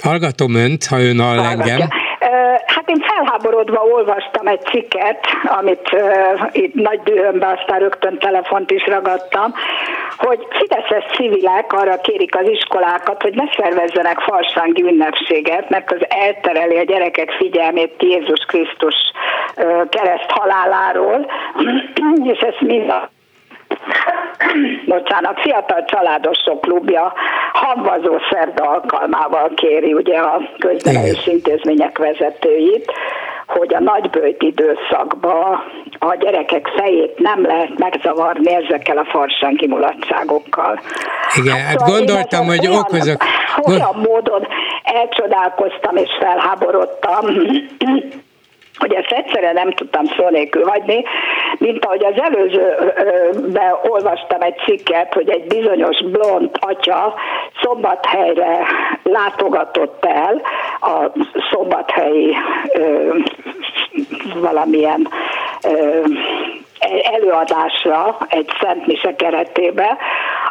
Hallgatom 0.03 0.55
önt, 0.55 0.85
ha 0.87 1.01
ön 1.01 1.19
hall 1.19 1.37
Hallgatja. 1.37 1.73
engem. 1.73 1.89
Hát 2.67 2.85
én 2.87 3.01
felháborodva 3.01 3.83
olvastam 3.83 4.47
egy 4.47 4.61
cikket, 4.61 5.27
amit 5.45 5.97
itt 6.53 6.75
nagy 6.75 7.01
dühömbe 7.03 7.47
aztán 7.47 7.79
rögtön 7.79 8.19
telefont 8.19 8.71
is 8.71 8.87
ragadtam, 8.87 9.55
hogy 10.17 10.47
fideszes 10.51 11.05
civilek 11.13 11.73
arra 11.73 12.01
kérik 12.01 12.37
az 12.37 12.49
iskolákat, 12.49 13.23
hogy 13.23 13.35
ne 13.35 13.45
szervezzenek 13.57 14.21
farsangi 14.21 14.83
ünnepséget, 14.83 15.69
mert 15.69 15.93
az 15.93 16.07
eltereli 16.09 16.79
a 16.79 16.83
gyerekek 16.83 17.31
figyelmét 17.31 18.03
Jézus 18.03 18.45
Krisztus 18.47 18.95
kereszt 19.89 20.31
haláláról, 20.31 21.31
és 22.33 22.39
ezt 22.39 22.61
mind 22.61 22.91
a 22.91 23.11
bocsánat, 24.95 25.41
Fiatal 25.41 25.85
Családosok 25.85 26.61
Klubja 26.61 27.13
hamvazó 27.53 28.17
szerda 28.31 28.63
alkalmával 28.63 29.51
kéri 29.55 29.93
ugye 29.93 30.19
a 30.19 30.41
köznevelési 30.59 31.31
intézmények 31.31 31.99
vezetőit, 31.99 32.93
hogy 33.47 33.75
a 33.75 33.81
nagybőjt 33.81 34.43
időszakban 34.43 35.63
a 35.99 36.15
gyerekek 36.15 36.67
fejét 36.77 37.19
nem 37.19 37.43
lehet 37.43 37.79
megzavarni 37.79 38.55
ezekkel 38.55 38.99
a 38.99 39.05
farsangi 39.05 39.67
mulatságokkal. 39.67 40.81
Igen, 41.37 41.57
hát, 41.57 41.67
hát 41.67 41.89
gondoltam, 41.89 42.47
hogy 42.47 42.67
olyan, 42.67 42.79
okozok... 42.79 43.25
Olyan 43.67 43.97
módon 44.09 44.47
elcsodálkoztam 44.83 45.97
és 45.97 46.11
felháborodtam, 46.21 47.25
hogy 48.81 48.93
ezt 48.95 49.13
egyszerre 49.13 49.53
nem 49.53 49.71
tudtam 49.73 50.05
szó 50.05 50.29
nélkül 50.29 50.65
hagyni, 50.65 51.05
mint 51.59 51.85
ahogy 51.85 52.05
az 52.05 52.21
előzőben 52.21 53.75
olvastam 53.89 54.41
egy 54.41 54.57
cikket, 54.65 55.15
hogy 55.15 55.31
egy 55.31 55.45
bizonyos 55.47 56.03
blond 56.05 56.51
atya 56.61 57.15
szombathelyre 57.63 58.59
látogatott 59.03 60.05
el 60.05 60.43
a 60.81 61.11
szombathelyi 61.51 62.37
ö, 62.75 63.15
valamilyen 64.35 65.09
ö, 65.65 66.03
előadásra 67.13 68.17
egy 68.29 68.51
Szent 68.61 68.87
Mise 68.87 69.15
keretébe, 69.15 69.97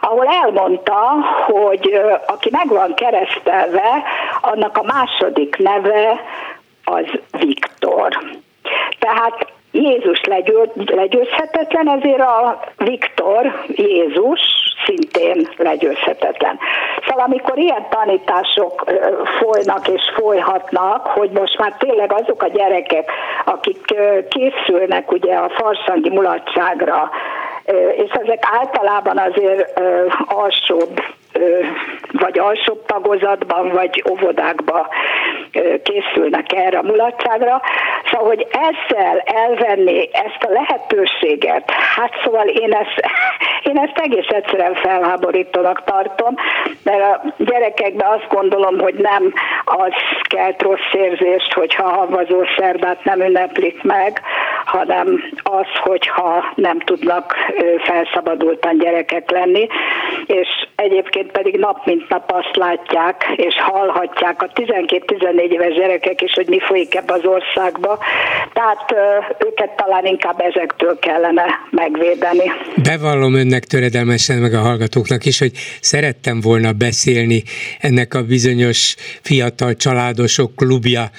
ahol 0.01 0.27
elmondta, 0.43 1.15
hogy 1.45 2.01
aki 2.27 2.49
meg 2.51 2.67
van 2.67 2.93
keresztelve, 2.93 4.03
annak 4.41 4.77
a 4.77 4.83
második 4.83 5.57
neve 5.57 6.19
az 6.83 7.05
Viktor. 7.89 8.17
Tehát 8.99 9.47
Jézus 9.71 10.21
legyőzhetetlen, 10.85 11.89
ezért 11.89 12.19
a 12.19 12.59
Viktor, 12.77 13.63
Jézus 13.67 14.41
szintén 14.85 15.49
legyőzhetetlen. 15.57 16.59
Szóval 17.07 17.23
amikor 17.25 17.57
ilyen 17.57 17.85
tanítások 17.89 18.91
folynak 19.39 19.87
és 19.87 20.01
folyhatnak, 20.15 21.07
hogy 21.07 21.29
most 21.29 21.57
már 21.57 21.75
tényleg 21.77 22.13
azok 22.13 22.43
a 22.43 22.47
gyerekek, 22.47 23.11
akik 23.45 23.95
készülnek 24.29 25.11
ugye 25.11 25.35
a 25.35 25.49
farsangi 25.49 26.09
mulatságra, 26.09 27.09
és 27.95 28.11
ezek 28.11 28.43
általában 28.59 29.17
azért 29.17 29.79
alsóbb 30.27 31.01
vagy 32.11 32.39
alsóbb 32.39 32.85
tagozatban, 32.85 33.69
vagy 33.69 34.03
óvodákba 34.09 34.87
készülnek 35.83 36.53
erre 36.53 36.77
a 36.77 36.83
mulatságra. 36.83 37.61
Szóval, 38.11 38.27
hogy 38.27 38.47
ezzel 38.51 39.23
elvenni 39.25 40.09
ezt 40.11 40.43
a 40.43 40.51
lehetőséget, 40.51 41.71
hát 41.71 42.11
szóval 42.23 42.47
én 42.47 42.73
ezt, 42.73 43.01
én 43.69 43.77
ezt 43.77 43.97
egész 43.97 44.27
egyszerűen 44.27 44.73
felháborítónak 44.73 45.83
tartom, 45.83 46.35
mert 46.83 47.01
a 47.01 47.33
gyerekekben 47.37 48.07
azt 48.07 48.27
gondolom, 48.29 48.79
hogy 48.79 48.93
nem 48.93 49.33
az 49.65 49.93
kelt 50.21 50.61
rossz 50.61 50.93
érzést, 50.93 51.53
hogyha 51.53 51.83
a 51.83 51.95
havazó 51.95 52.43
szerdát 52.57 53.03
nem 53.03 53.21
ünneplik 53.21 53.83
meg, 53.83 54.21
hanem 54.65 55.23
az, 55.43 55.67
hogyha 55.79 56.51
nem 56.55 56.79
tudnak 56.79 57.35
felszabadultan 57.83 58.77
gyerekek 58.77 59.31
lenni, 59.31 59.67
és 60.25 60.47
egyébként 60.75 61.18
pedig 61.25 61.55
nap 61.55 61.85
mint 61.85 62.09
nap 62.09 62.31
azt 62.31 62.55
látják, 62.55 63.23
és 63.35 63.55
hallhatják 63.59 64.41
a 64.41 64.47
12-14 64.47 65.51
éves 65.51 65.73
gyerekek 65.73 66.21
is, 66.21 66.33
hogy 66.33 66.47
mi 66.47 66.59
folyik 66.59 66.95
ebbe 66.95 67.13
az 67.13 67.25
országba, 67.25 67.99
tehát 68.53 68.95
őket 69.45 69.75
talán 69.75 70.05
inkább 70.05 70.39
ezektől 70.39 70.99
kellene 70.99 71.45
megvédeni. 71.69 72.51
Bevallom 72.83 73.33
önnek 73.33 73.63
töredelmesen, 73.63 74.37
meg 74.37 74.53
a 74.53 74.59
hallgatóknak 74.59 75.25
is, 75.25 75.39
hogy 75.39 75.51
szerettem 75.81 76.41
volna 76.41 76.71
beszélni 76.71 77.43
ennek 77.79 78.13
a 78.13 78.23
bizonyos 78.23 78.95
fiatal 79.21 79.75
családosok 79.75 80.55
klubja 80.55 81.09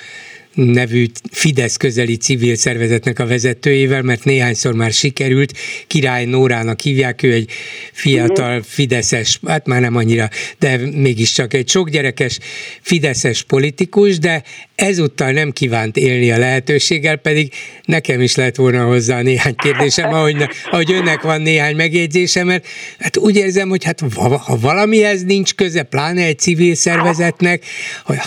nevű 0.55 1.07
Fidesz 1.31 1.77
közeli 1.77 2.17
civil 2.17 2.57
szervezetnek 2.57 3.19
a 3.19 3.27
vezetőjével, 3.27 4.03
mert 4.03 4.25
néhányszor 4.25 4.75
már 4.75 4.93
sikerült, 4.93 5.53
Király 5.87 6.25
Nórának 6.25 6.81
hívják, 6.81 7.23
ő 7.23 7.33
egy 7.33 7.51
fiatal 7.93 8.63
Fideszes, 8.63 9.41
hát 9.47 9.67
már 9.67 9.81
nem 9.81 9.97
annyira, 9.97 10.29
de 10.59 10.77
mégiscsak 10.77 11.55
egy 11.55 11.69
sok 11.69 11.91
gyerekes 11.91 12.39
Fideszes 12.81 13.43
politikus, 13.43 14.19
de 14.19 14.43
ezúttal 14.81 15.31
nem 15.31 15.51
kívánt 15.51 15.97
élni 15.97 16.31
a 16.31 16.39
lehetőséggel, 16.39 17.17
pedig 17.17 17.53
nekem 17.85 18.21
is 18.21 18.35
lett 18.35 18.57
volna 18.57 18.85
hozzá 18.85 19.21
néhány 19.21 19.55
kérdésem, 19.55 20.13
ahogy, 20.15 20.49
ahogy 20.71 20.93
önnek 20.93 21.21
van 21.21 21.41
néhány 21.41 21.77
megjegyzésem, 21.77 22.47
mert 22.47 22.67
hát 22.99 23.17
úgy 23.17 23.37
érzem, 23.37 23.69
hogy 23.69 23.85
hát 23.85 24.01
ha 24.15 24.59
valamihez 24.61 25.25
nincs 25.25 25.55
köze, 25.55 25.83
pláne 25.83 26.25
egy 26.25 26.39
civil 26.39 26.75
szervezetnek, 26.75 27.65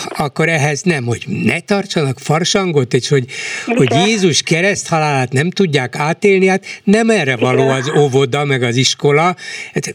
akkor 0.08 0.48
ehhez 0.48 0.82
nem, 0.82 1.04
hogy 1.04 1.24
ne 1.26 1.60
tartsanak 1.60 2.18
farsangot, 2.18 2.94
és 2.94 3.08
hogy, 3.08 3.24
hogy 3.66 3.92
Jézus 4.06 4.42
kereszt 4.42 4.88
halálát 4.88 5.32
nem 5.32 5.50
tudják 5.50 5.96
átélni, 5.96 6.46
hát 6.46 6.64
nem 6.84 7.10
erre 7.10 7.36
való 7.36 7.68
az 7.68 7.90
óvoda, 7.98 8.44
meg 8.44 8.62
az 8.62 8.76
iskola. 8.76 9.36
Hát, 9.72 9.94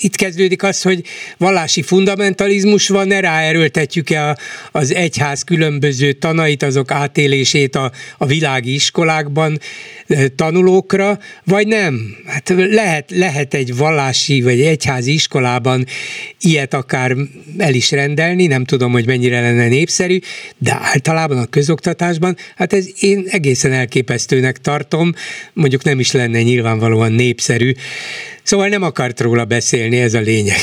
itt 0.00 0.16
kezdődik 0.16 0.62
az, 0.62 0.82
hogy 0.82 1.02
vallási 1.38 1.82
fundamentalizmus 1.82 2.88
van, 2.88 3.06
ne 3.06 3.20
ráerőltetjük-e 3.20 4.38
az 4.72 4.94
egyház 4.94 5.42
különböző 5.42 5.85
tanait, 6.18 6.62
azok 6.62 6.90
átélését 6.90 7.76
a, 7.76 7.92
a 8.18 8.26
világi 8.26 8.74
iskolákban 8.74 9.58
tanulókra, 10.36 11.18
vagy 11.44 11.66
nem? 11.66 12.16
Hát 12.26 12.52
lehet, 12.56 13.10
lehet 13.10 13.54
egy 13.54 13.76
vallási 13.76 14.42
vagy 14.42 14.60
egyházi 14.60 15.12
iskolában 15.12 15.86
ilyet 16.40 16.74
akár 16.74 17.16
el 17.58 17.74
is 17.74 17.90
rendelni, 17.90 18.46
nem 18.46 18.64
tudom, 18.64 18.92
hogy 18.92 19.06
mennyire 19.06 19.40
lenne 19.40 19.68
népszerű, 19.68 20.18
de 20.58 20.78
általában 20.82 21.38
a 21.38 21.46
közoktatásban, 21.46 22.36
hát 22.56 22.72
ez 22.72 22.86
én 23.00 23.26
egészen 23.30 23.72
elképesztőnek 23.72 24.58
tartom, 24.58 25.12
mondjuk 25.52 25.84
nem 25.84 26.00
is 26.00 26.12
lenne 26.12 26.42
nyilvánvalóan 26.42 27.12
népszerű. 27.12 27.72
Szóval 28.42 28.68
nem 28.68 28.82
akart 28.82 29.20
róla 29.20 29.44
beszélni, 29.44 30.00
ez 30.00 30.14
a 30.14 30.20
lényeg. 30.20 30.58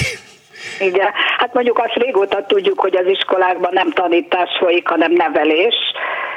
Igen, 0.80 1.12
mondjuk 1.54 1.78
azt 1.78 1.96
régóta 1.96 2.46
tudjuk, 2.46 2.80
hogy 2.80 2.96
az 2.96 3.06
iskolákban 3.06 3.72
nem 3.74 3.90
tanítás 3.92 4.50
folyik, 4.60 4.88
hanem 4.88 5.12
nevelés, 5.12 5.76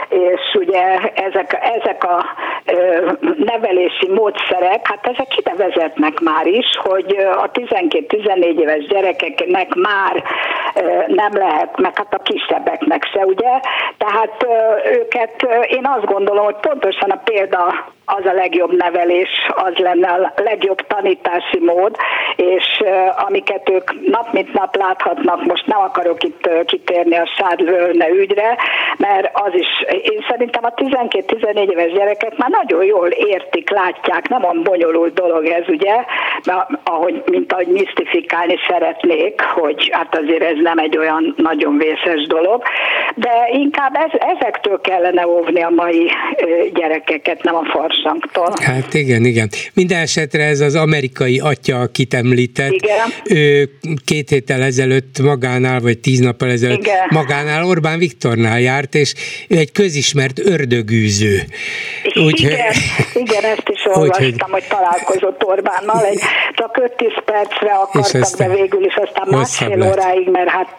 és 0.09 0.55
ugye 0.55 0.99
ezek, 1.15 1.59
ezek 1.81 2.05
a 2.05 2.25
nevelési 3.37 4.09
módszerek, 4.09 4.89
hát 4.89 5.07
ezek 5.07 5.37
ide 5.37 5.55
vezetnek 5.57 6.21
már 6.21 6.47
is, 6.47 6.67
hogy 6.77 7.17
a 7.37 7.51
12-14 7.51 8.61
éves 8.61 8.87
gyerekeknek 8.87 9.75
már 9.75 10.25
nem 11.07 11.33
lehet, 11.33 11.79
meg 11.81 11.97
hát 11.97 12.15
a 12.15 12.23
kisebbeknek 12.23 13.05
se, 13.13 13.25
ugye? 13.25 13.61
Tehát 13.99 14.47
őket, 14.93 15.47
én 15.69 15.87
azt 15.97 16.05
gondolom, 16.05 16.45
hogy 16.45 16.57
pontosan 16.61 17.11
a 17.11 17.21
példa 17.25 17.95
az 18.07 18.25
a 18.25 18.33
legjobb 18.33 18.77
nevelés, 18.77 19.29
az 19.49 19.77
lenne 19.77 20.09
a 20.09 20.33
legjobb 20.37 20.87
tanítási 20.87 21.59
mód, 21.61 21.97
és 22.37 22.83
amiket 23.27 23.71
ők 23.71 24.11
nap 24.11 24.33
mint 24.33 24.53
nap 24.53 24.77
láthatnak, 24.77 25.45
most 25.45 25.67
nem 25.67 25.79
akarok 25.79 26.23
itt 26.23 26.49
kitérni 26.65 27.17
a 27.17 27.29
Sádlőne 27.37 28.09
ügyre, 28.09 28.57
mert 28.97 29.31
az 29.33 29.55
is, 29.55 29.96
én 30.03 30.25
szerintem 30.29 30.65
a 30.65 30.75
12-14 30.75 31.71
éves 31.71 31.93
gyerekek 31.93 32.37
már 32.37 32.51
nagyon 32.51 32.85
jól 32.85 33.09
értik, 33.09 33.71
látják, 33.71 34.29
nem 34.29 34.45
olyan 34.45 34.63
bonyolult 34.63 35.15
dolog 35.15 35.47
ez, 35.47 35.69
ugye, 35.69 35.95
mert 36.45 36.69
ahogy, 36.85 37.23
mint 37.27 37.53
ahogy 37.53 37.67
misztifikálni 37.67 38.57
szeretnék, 38.69 39.41
hogy 39.41 39.89
hát 39.93 40.17
azért 40.17 40.43
ez 40.43 40.57
nem 40.63 40.79
egy 40.79 40.97
olyan 40.97 41.35
nagyon 41.37 41.79
vészes 41.79 42.27
dolog, 42.27 42.63
de 43.15 43.31
inkább 43.53 43.95
ez, 43.95 44.21
ezektől 44.37 44.81
kellene 44.81 45.27
óvni 45.27 45.63
a 45.63 45.71
mai 45.71 46.11
gyerekeket, 46.75 47.43
nem 47.43 47.55
a 47.55 47.65
farsangtól. 47.65 48.53
Hát 48.63 48.95
igen, 48.95 49.25
igen. 49.25 49.49
Minden 49.75 50.01
esetre 50.01 50.45
ez 50.45 50.61
az 50.61 50.75
amerikai 50.75 51.39
atya, 51.39 51.81
akit 51.81 52.15
említett, 52.15 52.73
igen. 52.73 53.09
ő 53.25 53.69
két 54.05 54.29
héttel 54.29 54.63
ezelőtt 54.63 55.19
magánál, 55.23 55.81
vagy 55.81 55.99
tíz 55.99 56.19
nappal 56.19 56.51
ezelőtt 56.51 56.79
igen. 56.79 57.09
magánál 57.09 57.65
Orbán 57.65 57.99
Viktornál 57.99 58.61
járt, 58.61 58.95
és 58.95 59.15
egy 59.49 59.73
közismert 59.87 60.39
ördögűző. 60.39 61.43
Úgy, 62.15 62.41
igen, 62.41 62.73
igen, 63.25 63.45
ezt 63.45 63.69
is 63.69 63.85
olvastam, 63.85 64.27
úgy, 64.27 64.43
hogy 64.51 64.65
találkozott 64.69 65.45
Orbánnal, 65.45 66.05
egy, 66.05 66.19
csak 66.59 66.93
5-10 66.99 67.23
percre 67.25 67.73
akartak, 67.73 68.37
de 68.37 68.49
végül 68.49 68.85
is 68.85 68.95
aztán 68.95 69.27
másfél 69.31 69.93
óráig, 69.93 70.29
mert 70.29 70.49
hát 70.49 70.77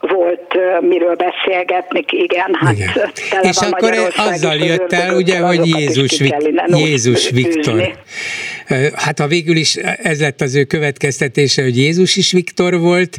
volt 0.00 0.58
miről 0.80 1.16
beszélgetni, 1.16 2.04
igen, 2.06 2.54
hát 2.60 2.72
igen. 2.72 3.10
És 3.42 3.56
akkor 3.56 3.94
azzal 4.16 4.54
jött 4.54 4.92
el, 4.92 5.14
ugye, 5.14 5.38
hogy 5.38 5.66
Jézus, 5.66 6.22
Jézus 6.66 7.30
Viktor. 7.30 7.98
Hát 8.94 9.18
ha 9.18 9.26
végül 9.26 9.56
is 9.56 9.76
ez 10.02 10.20
lett 10.20 10.40
az 10.40 10.54
ő 10.54 10.64
következtetése, 10.64 11.62
hogy 11.62 11.76
Jézus 11.76 12.16
is 12.16 12.32
Viktor 12.32 12.78
volt, 12.78 13.18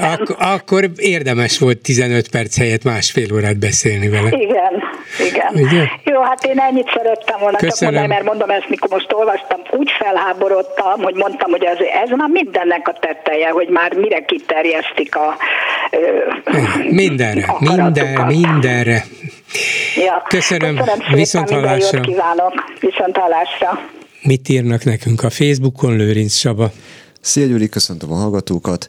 ak- 0.00 0.34
akkor 0.38 0.90
érdemes 0.96 1.58
volt 1.58 1.78
15 1.78 2.28
perc 2.28 2.56
helyett 2.56 2.82
másfél 2.82 3.34
órát 3.34 3.58
beszélni 3.58 4.08
vele. 4.10 4.28
Igen, 4.30 4.82
igen. 5.28 5.52
Ugye? 5.54 5.84
Jó, 6.04 6.20
hát 6.20 6.44
én 6.44 6.58
ennyit 6.58 6.90
szerettem 6.94 7.38
volna 7.40 7.56
Köszönöm. 7.56 7.74
csak 7.76 7.82
mondani, 7.82 8.06
mert 8.06 8.24
mondom 8.24 8.50
ezt, 8.50 8.68
mikor 8.68 8.90
most 8.90 9.12
olvastam, 9.12 9.60
úgy 9.70 9.90
felháborodtam, 9.98 11.02
hogy 11.02 11.14
mondtam, 11.14 11.50
hogy 11.50 11.64
ez, 11.64 11.78
ez 12.04 12.10
már 12.16 12.28
mindennek 12.28 12.88
a 12.88 12.92
tetteje, 13.00 13.48
hogy 13.48 13.68
már 13.68 13.94
mire 13.94 14.24
kiterjesztik 14.24 15.16
a 15.16 15.36
Mindenre, 16.90 17.54
minden, 17.58 18.26
mindenre. 18.26 19.04
Ja, 19.96 20.24
köszönöm, 20.28 20.76
köszönöm 20.76 21.14
viszont 21.14 21.50
hallásra. 21.50 22.00
kívánok, 22.00 22.52
viszont 22.80 23.16
hallásra. 23.16 23.80
Mit 24.22 24.48
írnak 24.48 24.84
nekünk 24.84 25.22
a 25.22 25.30
Facebookon, 25.30 25.96
Lőrinc 25.96 26.32
Saba? 26.32 26.70
Szia 27.20 27.46
Gyuri, 27.46 27.68
köszöntöm 27.68 28.12
a 28.12 28.14
hallgatókat. 28.14 28.86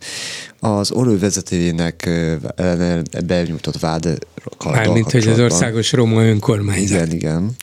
Az 0.63 0.91
Orő 0.91 1.19
vezetőjének 1.19 2.09
benyújtott 3.25 3.79
vád 3.79 4.17
Mármint, 4.65 5.11
hogy 5.11 5.27
az 5.27 5.39
országos 5.39 5.91
roma 5.91 6.23
önkormányzat. 6.23 7.05
Igen, 7.05 7.11
igen. 7.11 7.55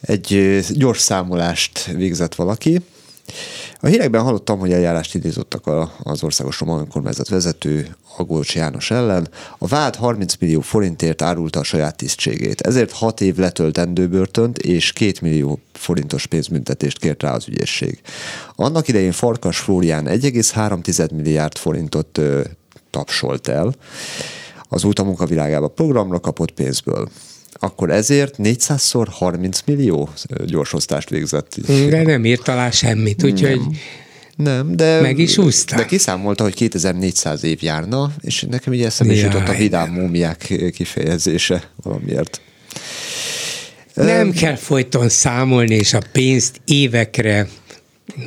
Egy 0.00 0.60
gyors 0.70 1.00
számolást 1.00 1.84
végzett 1.84 2.34
valaki, 2.34 2.80
a 3.80 3.86
hírekben 3.86 4.22
hallottam, 4.22 4.58
hogy 4.58 4.72
eljárást 4.72 5.14
indítottak 5.14 5.70
az 6.02 6.22
országos 6.22 6.60
roma 6.60 6.78
önkormányzat 6.78 7.28
vezető 7.28 7.96
Agolcs 8.16 8.54
János 8.54 8.90
ellen. 8.90 9.28
A 9.58 9.66
vád 9.66 9.96
30 9.96 10.34
millió 10.38 10.60
forintért 10.60 11.22
árulta 11.22 11.60
a 11.60 11.64
saját 11.64 11.96
tisztségét. 11.96 12.60
Ezért 12.60 12.92
6 12.92 13.20
év 13.20 13.36
letöltendő 13.36 14.08
börtönt 14.08 14.58
és 14.58 14.92
2 14.92 15.12
millió 15.20 15.60
forintos 15.72 16.26
pénzbüntetést 16.26 16.98
kért 16.98 17.22
rá 17.22 17.34
az 17.34 17.48
ügyészség. 17.48 18.00
Annak 18.54 18.88
idején 18.88 19.12
Farkas 19.12 19.58
Flórián 19.58 20.06
1,3 20.06 21.12
milliárd 21.14 21.56
forintot 21.56 22.18
ö, 22.18 22.40
tapsolt 22.90 23.48
el. 23.48 23.74
Az 24.68 24.84
út 24.84 24.98
a 24.98 25.04
munkavilágába 25.04 25.68
programra 25.68 26.20
kapott 26.20 26.50
pénzből 26.50 27.08
akkor 27.62 27.90
ezért 27.90 28.34
400-szor 28.38 29.06
30 29.10 29.60
millió 29.64 30.08
gyorsosztást 30.46 31.10
végzett. 31.10 31.56
De 31.66 32.02
nem 32.02 32.24
írt 32.24 32.48
alá 32.48 32.70
semmit, 32.70 33.24
úgyhogy 33.24 33.60
nem, 34.36 34.76
de, 34.76 35.00
meg 35.00 35.18
is 35.18 35.38
úszta. 35.38 35.76
De 35.76 35.84
kiszámolta, 35.84 36.42
hogy 36.42 36.54
2400 36.54 37.44
év 37.44 37.62
járna, 37.62 38.12
és 38.20 38.46
nekem 38.50 38.72
így 38.72 38.82
eszembe 38.82 39.12
is 39.12 39.22
jutott 39.22 39.48
a 39.48 39.54
vidám 39.54 39.90
múmiák 39.90 40.54
kifejezése 40.72 41.70
valamiért. 41.76 42.40
Nem 43.94 44.26
um, 44.26 44.32
kell 44.32 44.56
folyton 44.56 45.08
számolni, 45.08 45.74
és 45.74 45.94
a 45.94 46.00
pénzt 46.12 46.60
évekre 46.64 47.48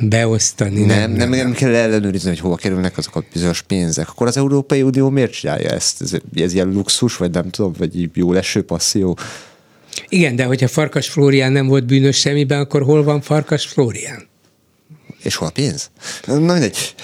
beosztani. 0.00 0.84
Nem, 0.84 1.10
nem, 1.10 1.28
nem, 1.28 1.30
nem 1.30 1.52
kell 1.52 1.74
ellenőrizni, 1.74 2.28
hogy 2.28 2.38
hova 2.38 2.56
kerülnek 2.56 2.98
azok 2.98 3.16
a 3.16 3.24
bizonyos 3.32 3.62
pénzek. 3.62 4.08
Akkor 4.08 4.26
az 4.26 4.36
Európai 4.36 4.82
Unió 4.82 5.10
miért 5.10 5.32
csinálja 5.32 5.70
ezt? 5.70 6.02
Ez, 6.02 6.12
ez 6.34 6.52
ilyen 6.54 6.68
luxus, 6.68 7.16
vagy 7.16 7.30
nem 7.30 7.50
tudom, 7.50 7.72
vagy 7.78 8.10
jó 8.14 8.32
leső 8.32 8.62
passzió? 8.62 9.18
Igen, 10.08 10.36
de 10.36 10.44
hogyha 10.44 10.68
Farkas 10.68 11.08
Flórián 11.08 11.52
nem 11.52 11.66
volt 11.66 11.86
bűnös 11.86 12.18
semmiben, 12.18 12.60
akkor 12.60 12.82
hol 12.82 13.02
van 13.04 13.20
Farkas 13.20 13.66
Flórián? 13.66 14.26
És 15.22 15.34
hol 15.34 15.48
a 15.48 15.50
pénz? 15.50 15.90
Na 16.26 16.34
mindegy 16.38 16.94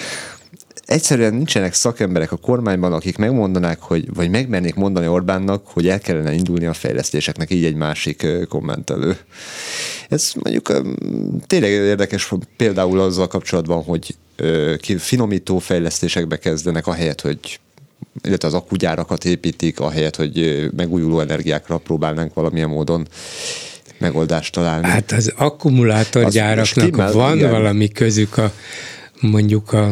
egyszerűen 0.85 1.33
nincsenek 1.33 1.73
szakemberek 1.73 2.31
a 2.31 2.37
kormányban, 2.37 2.93
akik 2.93 3.17
megmondanák, 3.17 3.81
hogy, 3.81 4.13
vagy 4.13 4.29
megmernék 4.29 4.75
mondani 4.75 5.07
Orbánnak, 5.07 5.67
hogy 5.67 5.87
el 5.87 5.99
kellene 5.99 6.33
indulni 6.33 6.65
a 6.65 6.73
fejlesztéseknek, 6.73 7.51
így 7.51 7.65
egy 7.65 7.75
másik 7.75 8.27
kommentelő. 8.49 9.17
Ez 10.09 10.31
mondjuk 10.43 10.81
tényleg 11.47 11.71
érdekes 11.71 12.33
például 12.57 12.99
azzal 12.99 13.27
kapcsolatban, 13.27 13.83
hogy 13.83 14.15
finomító 14.97 15.59
fejlesztésekbe 15.59 16.37
kezdenek, 16.37 16.87
ahelyett, 16.87 17.21
hogy 17.21 17.59
illetve 18.23 18.47
az 18.47 18.53
akugyárakat 18.53 19.25
építik, 19.25 19.79
ahelyett, 19.79 20.15
hogy 20.15 20.67
megújuló 20.75 21.19
energiákra 21.19 21.77
próbálnánk 21.77 22.33
valamilyen 22.33 22.69
módon 22.69 23.07
megoldást 23.97 24.53
találni. 24.53 24.87
Hát 24.87 25.11
az 25.11 25.33
akkumulátorgyáraknak 25.35 26.97
az 26.97 27.13
van 27.13 27.37
igen. 27.37 27.51
valami 27.51 27.87
közük 27.87 28.37
a 28.37 28.51
mondjuk 29.19 29.73
a 29.73 29.91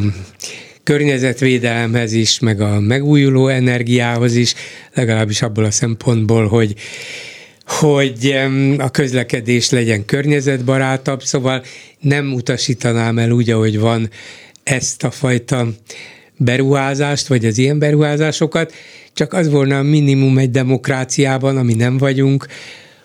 környezetvédelemhez 0.83 2.13
is, 2.13 2.39
meg 2.39 2.61
a 2.61 2.79
megújuló 2.79 3.47
energiához 3.47 4.35
is, 4.35 4.53
legalábbis 4.93 5.41
abból 5.41 5.63
a 5.63 5.71
szempontból, 5.71 6.47
hogy 6.47 6.75
hogy 7.65 8.35
a 8.77 8.89
közlekedés 8.89 9.69
legyen 9.69 10.05
környezetbarátabb, 10.05 11.23
szóval 11.23 11.63
nem 11.99 12.33
utasítanám 12.33 13.19
el 13.19 13.31
úgy, 13.31 13.49
ahogy 13.49 13.79
van 13.79 14.09
ezt 14.63 15.03
a 15.03 15.11
fajta 15.11 15.67
beruházást, 16.37 17.27
vagy 17.27 17.45
az 17.45 17.57
ilyen 17.57 17.79
beruházásokat, 17.79 18.73
csak 19.13 19.33
az 19.33 19.49
volna 19.49 19.77
a 19.77 19.83
minimum 19.83 20.37
egy 20.37 20.51
demokráciában, 20.51 21.57
ami 21.57 21.73
nem 21.73 21.97
vagyunk, 21.97 22.47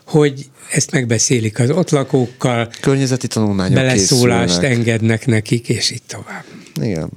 hogy 0.06 0.46
ezt 0.72 0.90
megbeszélik 0.90 1.58
az 1.58 1.70
ott 1.70 1.90
lakókkal, 1.90 2.70
környezeti 2.80 3.26
tanulmányok 3.26 3.74
beleszólást 3.74 4.58
készülnek. 4.58 4.78
engednek 4.78 5.26
nekik, 5.26 5.68
és 5.68 5.90
így 5.90 6.02
tovább. 6.06 6.44
Igen. 6.80 7.10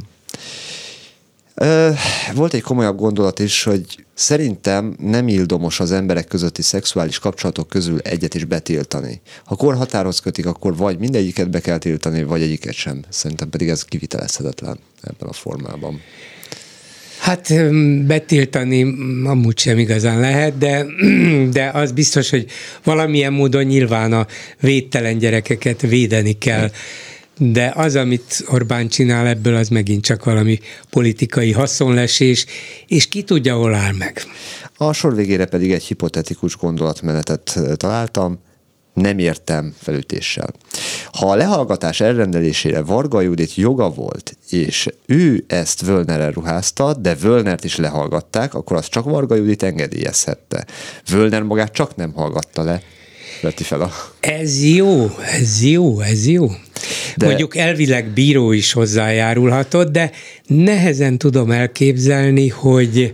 Volt 2.33 2.53
egy 2.53 2.61
komolyabb 2.61 2.97
gondolat 2.97 3.39
is, 3.39 3.63
hogy 3.63 4.05
szerintem 4.13 4.95
nem 4.99 5.27
ildomos 5.27 5.79
az 5.79 5.91
emberek 5.91 6.27
közötti 6.27 6.61
szexuális 6.61 7.19
kapcsolatok 7.19 7.67
közül 7.67 7.99
egyet 7.99 8.33
is 8.33 8.45
betiltani. 8.45 9.21
Ha 9.45 9.55
korhatárhoz 9.55 10.19
kötik, 10.19 10.45
akkor 10.45 10.75
vagy 10.75 10.99
mindegyiket 10.99 11.49
be 11.49 11.59
kell 11.59 11.77
tiltani, 11.77 12.23
vagy 12.23 12.41
egyiket 12.41 12.73
sem. 12.73 13.03
Szerintem 13.09 13.49
pedig 13.49 13.69
ez 13.69 13.83
kivitelezhetetlen 13.83 14.79
ebben 15.01 15.29
a 15.29 15.33
formában. 15.33 16.01
Hát 17.19 17.53
betiltani 18.05 18.81
amúgy 19.25 19.57
sem 19.59 19.77
igazán 19.77 20.19
lehet, 20.19 20.57
de, 20.57 20.85
de 21.51 21.69
az 21.73 21.91
biztos, 21.91 22.29
hogy 22.29 22.45
valamilyen 22.83 23.33
módon 23.33 23.63
nyilván 23.63 24.13
a 24.13 24.27
védtelen 24.59 25.17
gyerekeket 25.17 25.81
védeni 25.81 26.37
kell 26.37 26.71
de 27.41 27.71
az, 27.75 27.95
amit 27.95 28.43
Orbán 28.47 28.87
csinál 28.87 29.27
ebből, 29.27 29.55
az 29.55 29.69
megint 29.69 30.03
csak 30.03 30.23
valami 30.23 30.59
politikai 30.89 31.51
haszonlesés, 31.51 32.45
és 32.87 33.07
ki 33.07 33.23
tudja, 33.23 33.55
hol 33.55 33.73
áll 33.73 33.93
meg. 33.93 34.21
A 34.77 34.93
sor 34.93 35.15
végére 35.15 35.45
pedig 35.45 35.71
egy 35.71 35.83
hipotetikus 35.83 36.57
gondolatmenetet 36.57 37.59
találtam, 37.75 38.39
nem 38.93 39.19
értem 39.19 39.73
felütéssel. 39.77 40.53
Ha 41.11 41.31
a 41.31 41.35
lehallgatás 41.35 42.01
elrendelésére 42.01 42.81
Varga 42.81 43.21
Judit 43.21 43.55
joga 43.55 43.89
volt, 43.89 44.37
és 44.49 44.87
ő 45.05 45.43
ezt 45.47 45.81
Völnerre 45.81 46.31
ruházta, 46.31 46.93
de 46.93 47.15
Völnert 47.15 47.63
is 47.63 47.75
lehallgatták, 47.75 48.53
akkor 48.53 48.77
az 48.77 48.87
csak 48.87 49.03
Varga 49.03 49.35
Judit 49.35 49.63
engedélyezhette. 49.63 50.65
Völner 51.09 51.41
magát 51.41 51.71
csak 51.71 51.95
nem 51.95 52.13
hallgatta 52.13 52.63
le, 52.63 52.81
veti 53.41 53.63
fel 53.63 53.81
a... 53.81 53.91
Ez 54.19 54.63
jó, 54.63 55.09
ez 55.39 55.63
jó, 55.63 56.01
ez 56.01 56.27
jó. 56.27 56.47
De... 57.15 57.25
Mondjuk 57.25 57.55
elvileg 57.55 58.07
bíró 58.07 58.51
is 58.51 58.71
hozzájárulhatott, 58.71 59.91
de 59.91 60.11
nehezen 60.47 61.17
tudom 61.17 61.51
elképzelni, 61.51 62.47
hogy 62.47 63.11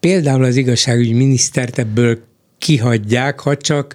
például 0.00 0.44
az 0.44 0.56
igazságügyi 0.56 1.12
minisztert 1.12 1.78
ebből 1.78 2.18
kihagyják, 2.58 3.40
ha 3.40 3.56
csak 3.56 3.94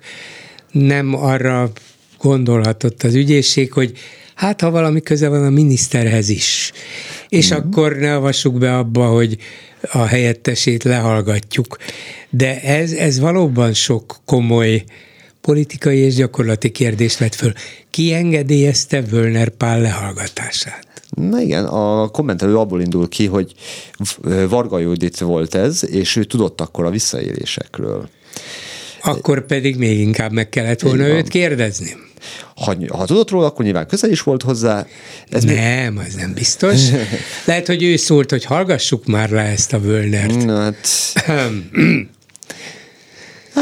nem 0.72 1.16
arra 1.16 1.72
gondolhatott 2.18 3.04
az 3.04 3.16
ügyészség, 3.16 3.72
hogy 3.72 3.98
hát 4.36 4.62
ha 4.62 4.70
valami 4.70 5.02
köze 5.02 5.28
van 5.28 5.46
a 5.46 5.50
miniszterhez 5.50 6.30
is. 6.30 6.72
És 7.30 7.54
mm. 7.54 7.56
akkor 7.56 7.96
ne 7.96 8.16
avassuk 8.16 8.58
be 8.58 8.78
abba, 8.78 9.06
hogy 9.06 9.38
a 9.92 10.06
helyettesét 10.06 10.84
lehallgatjuk. 10.84 11.78
De 12.30 12.62
ez, 12.62 12.92
ez 12.92 13.20
valóban 13.20 13.74
sok 13.74 14.16
komoly 14.26 14.84
politikai 15.48 15.98
és 15.98 16.16
gyakorlati 16.16 16.72
kérdést 16.72 17.18
vett 17.18 17.36
föl. 17.36 17.54
Ki 17.90 18.14
engedélyezte 18.14 19.02
Völner 19.02 19.50
Pál 19.50 19.82
lehallgatását? 19.82 20.88
Na 21.10 21.42
igen, 21.42 21.66
a 21.66 22.08
kommentelő 22.08 22.58
abból 22.58 22.82
indul 22.82 23.08
ki, 23.10 23.26
hogy 23.26 23.54
Varga 24.50 24.80
Judit 24.80 25.20
volt 25.20 25.56
ez, 25.56 25.90
és 25.90 26.16
ő 26.16 26.24
tudott 26.24 26.62
akkor 26.62 26.86
a 26.86 26.90
visszaélésekről. 26.90 28.10
Akkor 29.02 29.46
pedig 29.46 29.76
még 29.76 30.00
inkább 30.00 30.32
meg 30.32 30.50
kellett 30.50 30.82
volna 30.82 31.08
őt 31.08 31.28
kérdezni. 31.28 31.96
Ha, 32.56 32.76
ha 32.90 33.06
tudott 33.06 33.30
róla, 33.30 33.46
akkor 33.46 33.66
nyilván 33.66 33.88
közel 33.88 34.10
is 34.10 34.22
volt 34.22 34.42
hozzá. 34.42 34.88
Ez 35.30 35.44
nem, 35.44 35.94
még... 35.94 36.06
az 36.08 36.14
nem 36.14 36.34
biztos. 36.34 36.82
Lehet, 37.46 37.68
hogy 37.68 37.84
ő 37.84 37.96
szólt, 37.96 38.30
hogy 38.30 38.46
hallgassuk 38.46 39.06
már 39.06 39.30
le 39.30 39.42
ezt 39.42 39.74
a 39.74 39.80
Völnert. 39.80 40.46
Na, 40.46 40.62
hát... 40.62 40.88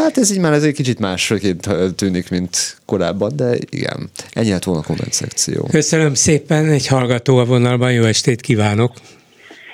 Hát 0.04 0.18
ez 0.18 0.32
így 0.32 0.40
már 0.40 0.54
ez 0.54 0.64
egy 0.64 0.74
kicsit 0.74 1.00
másként 1.00 1.70
tűnik, 1.96 2.30
mint 2.30 2.78
korábban, 2.86 3.32
de 3.36 3.56
igen, 3.70 4.10
ennyi 4.34 4.50
lett 4.50 4.64
volna 4.64 4.82
a 4.82 4.84
komment 4.84 5.14
szekció. 5.14 5.68
Köszönöm 5.72 6.14
szépen, 6.14 6.66
egy 6.66 6.88
hallgató 6.88 7.38
a 7.38 7.46
vonalban, 7.46 7.92
jó 7.92 8.04
estét 8.04 8.42
kívánok! 8.42 8.92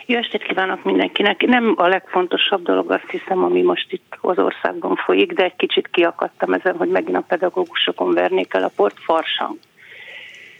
Jó 0.05 0.17
estét 0.17 0.43
kívánok 0.43 0.83
mindenkinek. 0.83 1.41
Nem 1.41 1.73
a 1.77 1.87
legfontosabb 1.87 2.63
dolog 2.63 2.91
azt 2.91 3.09
hiszem, 3.09 3.43
ami 3.43 3.61
most 3.61 3.91
itt 3.91 4.17
az 4.21 4.37
országban 4.37 4.95
folyik, 4.95 5.33
de 5.33 5.43
egy 5.43 5.55
kicsit 5.55 5.87
kiakadtam 5.91 6.53
ezen, 6.53 6.75
hogy 6.75 6.89
megint 6.89 7.17
a 7.17 7.25
pedagógusokon 7.27 8.13
vernék 8.13 8.53
el 8.53 8.63
a 8.63 8.71
port. 8.75 8.95
Farsang. 8.99 9.57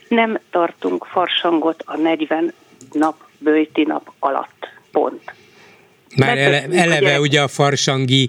Nem 0.08 0.38
tartunk 0.50 1.04
farsangot 1.04 1.82
a 1.86 1.96
40 1.96 2.52
nap, 2.92 3.16
bőti 3.38 3.82
nap 3.82 4.12
alatt. 4.18 4.68
Pont. 4.92 5.41
Már 6.16 6.38
ele, 6.38 6.64
eleve 6.72 7.20
ugye 7.20 7.40
a 7.40 7.48
farsangi 7.48 8.28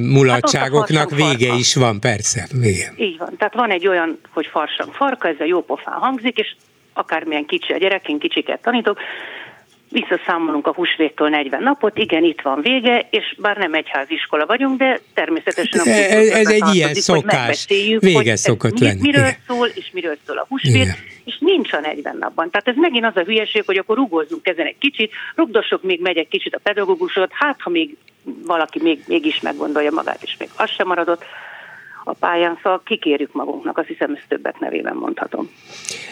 mulatságoknak 0.00 1.10
hát 1.10 1.14
vége 1.14 1.46
farka. 1.46 1.60
is 1.60 1.74
van, 1.74 2.00
persze, 2.00 2.48
vége. 2.52 2.92
Így 2.96 3.18
van, 3.18 3.36
tehát 3.38 3.54
van 3.54 3.70
egy 3.70 3.86
olyan, 3.88 4.20
hogy 4.30 4.46
farsang 4.46 4.94
farka, 4.94 5.28
ez 5.28 5.36
a 5.38 5.44
jó 5.44 5.62
pofán 5.62 5.98
hangzik, 5.98 6.38
és 6.38 6.54
akármilyen 6.92 7.46
kicsi 7.46 7.72
a 7.72 7.76
gyerek, 7.76 8.08
én 8.08 8.18
kicsiket 8.18 8.62
tanítok, 8.62 8.98
visszaszámolunk 9.90 10.66
a 10.66 10.72
húsvéttől 10.72 11.28
40 11.28 11.62
napot, 11.62 11.98
igen, 11.98 12.24
itt 12.24 12.40
van 12.40 12.60
vége, 12.60 13.08
és 13.10 13.34
bár 13.38 13.56
nem 13.56 13.74
egyháziskola 13.74 14.46
vagyunk, 14.46 14.78
de 14.78 15.00
természetesen 15.14 15.80
a 15.80 15.88
ez, 15.88 16.28
ez 16.28 16.48
egy 16.48 16.74
ilyen 16.74 16.94
szokás, 16.94 17.66
vége 17.98 18.36
szokott 18.36 18.78
lenni. 18.78 19.00
Miről 19.00 19.20
igen. 19.20 19.36
szól, 19.46 19.68
és 19.74 19.90
miről 19.92 20.16
szól 20.26 20.38
a 20.38 20.46
húsvét, 20.48 20.74
igen. 20.74 20.96
És 21.28 21.38
nincs 21.38 21.72
a 21.72 21.80
40 21.80 22.16
napban. 22.16 22.50
Tehát 22.50 22.68
ez 22.68 22.76
megint 22.76 23.04
az 23.04 23.16
a 23.16 23.24
hülyeség, 23.24 23.62
hogy 23.66 23.76
akkor 23.76 23.96
rugózzunk 23.96 24.46
ezen 24.46 24.66
egy 24.66 24.78
kicsit, 24.78 25.12
rugdosok 25.34 25.82
még 25.82 26.00
megy 26.00 26.16
egy 26.16 26.28
kicsit 26.28 26.54
a 26.54 26.60
pedagógusot, 26.62 27.30
hát 27.32 27.60
ha 27.60 27.70
még 27.70 27.96
valaki 28.46 28.82
még, 28.82 29.04
mégis 29.06 29.40
meggondolja 29.40 29.90
magát, 29.90 30.22
és 30.22 30.36
még 30.38 30.48
az 30.56 30.70
sem 30.70 30.86
maradott, 30.86 31.24
a 32.08 32.12
pályán, 32.12 32.58
szóval 32.62 32.82
kikérjük 32.84 33.32
magunknak, 33.32 33.78
azt 33.78 33.88
hiszem 33.88 34.14
ezt 34.14 34.24
többek 34.28 34.58
nevében 34.58 34.96
mondhatom. 34.96 35.50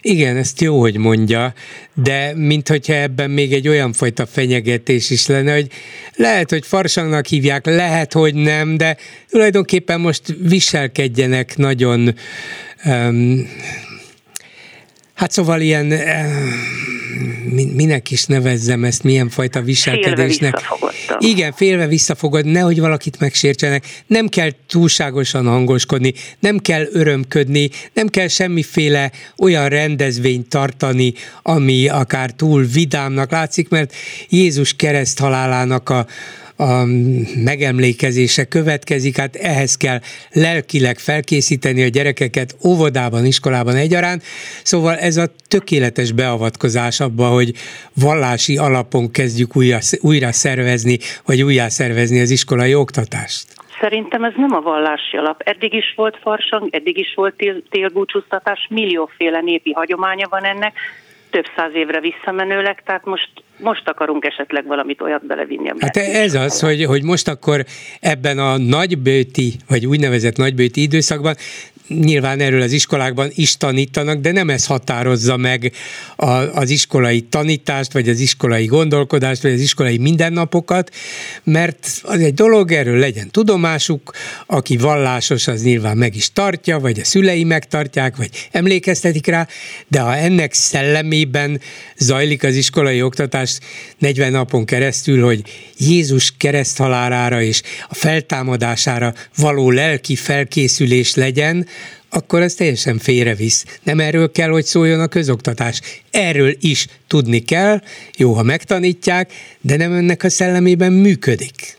Igen, 0.01 0.37
ezt 0.37 0.61
jó, 0.61 0.81
hogy 0.81 0.97
mondja, 0.97 1.53
de 1.95 2.33
mint 2.35 2.69
hogyha 2.69 2.93
ebben 2.93 3.31
még 3.31 3.53
egy 3.53 3.69
olyan 3.69 3.93
fajta 3.93 4.27
fenyegetés 4.27 5.11
is 5.11 5.27
lenne, 5.27 5.55
hogy 5.55 5.67
lehet, 6.17 6.51
hogy 6.51 6.67
farsangnak 6.67 7.27
hívják, 7.27 7.67
lehet, 7.67 8.13
hogy 8.13 8.35
nem, 8.35 8.77
de 8.77 8.97
tulajdonképpen 9.29 10.01
most 10.01 10.23
viselkedjenek 10.49 11.57
nagyon 11.57 12.09
um, 12.85 13.49
Hát 15.17 15.31
szóval 15.31 15.61
ilyen, 15.61 15.93
minek 17.75 18.11
is 18.11 18.25
nevezzem 18.25 18.85
ezt, 18.85 19.03
milyen 19.03 19.29
fajta 19.29 19.61
viselkedésnek. 19.61 20.57
Félve 20.59 20.95
Igen, 21.19 21.53
félve 21.53 21.87
visszafogod, 21.87 22.47
nehogy 22.47 22.81
valakit 22.81 23.21
megsértsenek. 23.21 23.85
Nem 24.07 24.29
kell 24.29 24.51
túlságosan 24.69 25.47
hangoskodni, 25.47 26.13
nem 26.39 26.59
kell 26.59 26.87
örömködni, 26.93 27.71
nem 27.93 28.09
kell 28.09 28.29
semmiféle 28.29 29.13
olyan 29.39 29.69
rendezvényt 29.69 30.49
tartani, 30.49 31.13
ami 31.43 31.89
akár 31.89 32.31
túl 32.31 32.65
vidámnak 32.65 33.31
látszik, 33.31 33.69
mert 33.69 33.95
Jézus 34.29 34.73
kereszt 34.77 35.19
halálának 35.19 35.89
a, 35.89 36.07
a 36.57 36.85
megemlékezése 37.45 38.45
következik, 38.45 39.16
hát 39.16 39.37
ehhez 39.37 39.77
kell 39.77 39.99
lelkileg 40.33 40.99
felkészíteni 40.99 41.83
a 41.83 41.89
gyerekeket 41.89 42.57
óvodában, 42.65 43.24
iskolában 43.24 43.74
egyaránt. 43.74 44.23
Szóval 44.62 44.97
ez 44.97 45.16
a 45.16 45.27
tökéletes 45.49 46.12
beavatkozás 46.12 47.01
abba, 47.01 47.27
hogy 47.27 47.53
vallási 47.95 48.57
alapon 48.57 49.11
kezdjük 49.11 49.57
újra, 49.57 49.78
újra 50.01 50.33
szervezni, 50.33 50.99
vagy 51.27 51.43
újjá 51.43 51.69
szervezni 51.69 52.20
az 52.20 52.31
iskolai 52.31 52.74
oktatást. 52.74 53.45
Szerintem 53.81 54.24
ez 54.24 54.33
nem 54.37 54.53
a 54.53 54.61
vallási 54.61 55.16
alap. 55.16 55.41
Eddig 55.45 55.74
is 55.74 55.93
volt 55.97 56.19
farsang, 56.23 56.74
eddig 56.74 56.99
is 56.99 57.12
volt 57.15 57.35
tél, 57.35 57.62
télbúcsúztatás, 57.70 58.66
millióféle 58.70 59.41
népi 59.41 59.73
hagyománya 59.73 60.27
van 60.31 60.45
ennek, 60.45 60.73
több 61.37 61.47
száz 61.57 61.75
évre 61.75 62.01
visszamenőleg, 62.01 62.83
tehát 62.85 63.05
most 63.05 63.31
most 63.59 63.89
akarunk 63.89 64.25
esetleg 64.25 64.67
valamit 64.67 65.01
olyat 65.01 65.27
belevinni. 65.27 65.71
Hát 65.79 65.97
ez 65.97 66.35
az, 66.35 66.61
hogy, 66.61 66.85
hogy 66.85 67.03
most 67.03 67.29
akkor 67.29 67.65
ebben 68.01 68.39
a 68.39 68.57
nagybőti, 68.57 69.53
vagy 69.69 69.87
úgynevezett 69.87 70.37
nagybőti 70.37 70.83
időszakban 70.83 71.35
nyilván 71.89 72.41
erről 72.41 72.63
az 72.63 72.73
iskolákban 72.73 73.31
is 73.35 73.57
tanítanak, 73.57 74.21
de 74.21 74.33
nem 74.33 74.51
ez 74.51 74.67
határozza 74.67 75.37
meg 75.37 75.73
a, 76.17 76.31
az 76.31 76.71
iskolai 76.71 77.21
tanítást, 77.21 77.93
vagy 77.93 78.09
az 78.09 78.19
iskolai 78.19 78.65
gondolkodást, 78.65 79.43
vagy 79.43 79.53
az 79.53 79.61
iskolai 79.61 79.99
mindennapokat, 79.99 80.95
mert 81.45 82.01
az 82.03 82.21
egy 82.21 82.35
dolog, 82.35 82.73
erről 82.73 82.99
legyen 82.99 83.31
tudomásuk, 83.31 84.13
aki 84.47 84.77
vallásos, 84.77 85.47
az 85.47 85.63
nyilván 85.63 85.97
meg 85.97 86.17
is 86.17 86.33
tartja, 86.33 86.79
vagy 86.79 87.01
a 87.01 87.05
szülei 87.05 87.45
megtartják, 87.45 88.17
vagy 88.17 88.31
emlékeztetik 88.51 89.27
rá, 89.27 89.47
de 89.89 90.01
ha 90.01 90.17
ennek 90.17 90.53
szellemében 90.53 91.61
zajlik 91.97 92.43
az 92.43 92.55
iskolai 92.55 93.03
oktatás 93.03 93.59
40 93.99 94.31
napon 94.31 94.65
keresztül, 94.65 95.25
hogy 95.25 95.43
Jézus 95.79 96.33
kereszthalálára 96.37 97.43
és 97.43 97.63
a 97.89 97.95
feltámadására 97.95 99.15
való 99.37 99.71
lelki 99.71 100.17
felkészülés 100.17 101.15
legyen, 101.15 101.67
akkor 102.11 102.41
ez 102.41 102.55
teljesen 102.55 102.99
félrevisz. 102.99 103.78
Nem 103.83 104.01
erről 104.01 104.31
kell, 104.31 104.49
hogy 104.49 104.65
szóljon 104.65 105.01
a 105.01 105.07
közoktatás. 105.07 105.81
Erről 106.11 106.53
is 106.61 106.87
tudni 107.07 107.39
kell, 107.39 107.81
jó, 108.19 108.33
ha 108.33 108.43
megtanítják, 108.43 109.33
de 109.61 109.77
nem 109.77 109.93
önnek 109.93 110.23
a 110.23 110.28
szellemében 110.28 110.93
működik. 110.93 111.77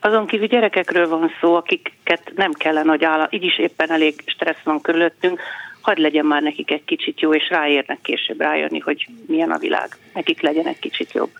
Azon 0.00 0.26
kívül 0.26 0.46
gyerekekről 0.46 1.08
van 1.08 1.30
szó, 1.40 1.54
akiket 1.54 2.32
nem 2.34 2.52
kellene, 2.52 2.90
hogy 2.90 3.04
áll, 3.04 3.28
így 3.30 3.44
is 3.44 3.58
éppen 3.58 3.90
elég 3.90 4.14
stressz 4.26 4.64
van 4.64 4.80
körülöttünk, 4.80 5.40
hadd 5.80 6.00
legyen 6.00 6.26
már 6.26 6.42
nekik 6.42 6.70
egy 6.70 6.84
kicsit 6.84 7.20
jó, 7.20 7.34
és 7.34 7.48
ráérnek 7.50 7.98
később 8.02 8.40
rájönni, 8.40 8.78
hogy 8.78 9.06
milyen 9.26 9.50
a 9.50 9.58
világ. 9.58 9.96
Nekik 10.14 10.40
legyen 10.40 10.66
egy 10.66 10.78
kicsit 10.78 11.12
jobb. 11.12 11.30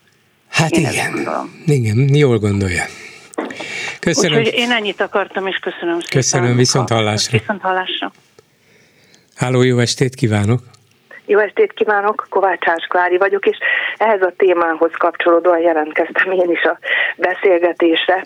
Hát 0.48 0.70
Én 0.70 0.80
igen, 0.80 1.48
igen, 1.66 2.14
jól 2.14 2.38
gondolja. 2.38 2.84
Köszönöm. 4.00 4.38
Úgyhogy 4.38 4.58
én 4.58 4.70
ennyit 4.70 5.00
akartam, 5.00 5.46
és 5.46 5.56
köszönöm 5.56 6.00
szépen. 6.00 6.10
Köszönöm, 6.10 6.56
viszont 6.56 6.88
hallásra. 6.88 7.38
Viszont 7.38 7.60
hallásra. 7.60 8.12
Háló, 9.36 9.62
jó 9.62 9.78
estét 9.78 10.14
kívánok! 10.14 10.60
Jó 11.26 11.38
estét 11.38 11.72
kívánok, 11.72 12.26
Kovács 12.30 12.86
Klári 12.88 13.16
vagyok, 13.16 13.46
és 13.46 13.58
ehhez 13.96 14.22
a 14.22 14.32
témához 14.36 14.90
kapcsolódóan 14.98 15.60
jelentkeztem 15.60 16.32
én 16.32 16.50
is 16.50 16.62
a 16.62 16.78
beszélgetésre. 17.16 18.24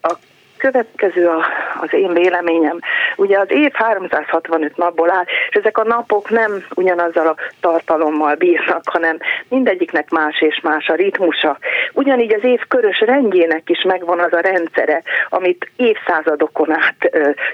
A 0.00 0.14
következő 0.58 1.28
a, 1.28 1.46
az 1.80 1.92
én 1.92 2.12
véleményem. 2.12 2.78
Ugye 3.16 3.38
az 3.38 3.50
év 3.50 3.72
365 3.72 4.76
napból 4.76 5.10
áll, 5.10 5.24
és 5.48 5.54
ezek 5.54 5.78
a 5.78 5.84
napok 5.84 6.30
nem 6.30 6.64
ugyanazzal 6.74 7.26
a 7.26 7.36
tartalommal 7.60 8.34
bírnak, 8.34 8.82
hanem 8.84 9.18
mindegyiknek 9.48 10.10
más 10.10 10.40
és 10.40 10.60
más 10.62 10.88
a 10.88 10.94
ritmusa. 10.94 11.58
Ugyanígy 11.92 12.34
az 12.34 12.44
év 12.44 12.60
körös 12.68 13.00
rendjének 13.00 13.70
is 13.70 13.82
megvan 13.82 14.20
az 14.20 14.32
a 14.32 14.40
rendszere, 14.40 15.02
amit 15.28 15.70
évszázadokon 15.76 16.72
át 16.72 17.10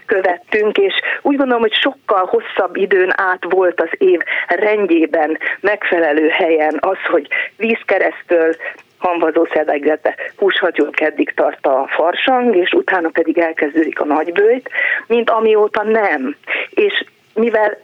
követtünk, 0.07 0.79
és 0.79 0.95
úgy 1.23 1.37
gondolom, 1.37 1.63
hogy 1.63 1.75
sokkal 1.75 2.25
hosszabb 2.25 2.77
időn 2.77 3.13
át 3.17 3.45
volt 3.49 3.81
az 3.81 3.91
év 3.99 4.21
rendjében 4.47 5.39
megfelelő 5.61 6.29
helyen 6.29 6.79
az, 6.81 6.99
hogy 7.11 7.29
vízkeresztől 7.57 8.55
hamvazó 8.99 9.47
szedegletbe 9.53 10.15
húshagyók 10.37 11.01
eddig 11.01 11.33
tart 11.35 11.67
a 11.67 11.87
farsang, 11.89 12.57
és 12.57 12.73
utána 12.73 13.09
pedig 13.09 13.39
elkezdődik 13.39 14.01
a 14.01 14.05
nagybőjt, 14.05 14.71
mint 15.07 15.31
amióta 15.31 15.83
nem. 15.83 16.37
És 16.71 17.05
mivel 17.37 17.79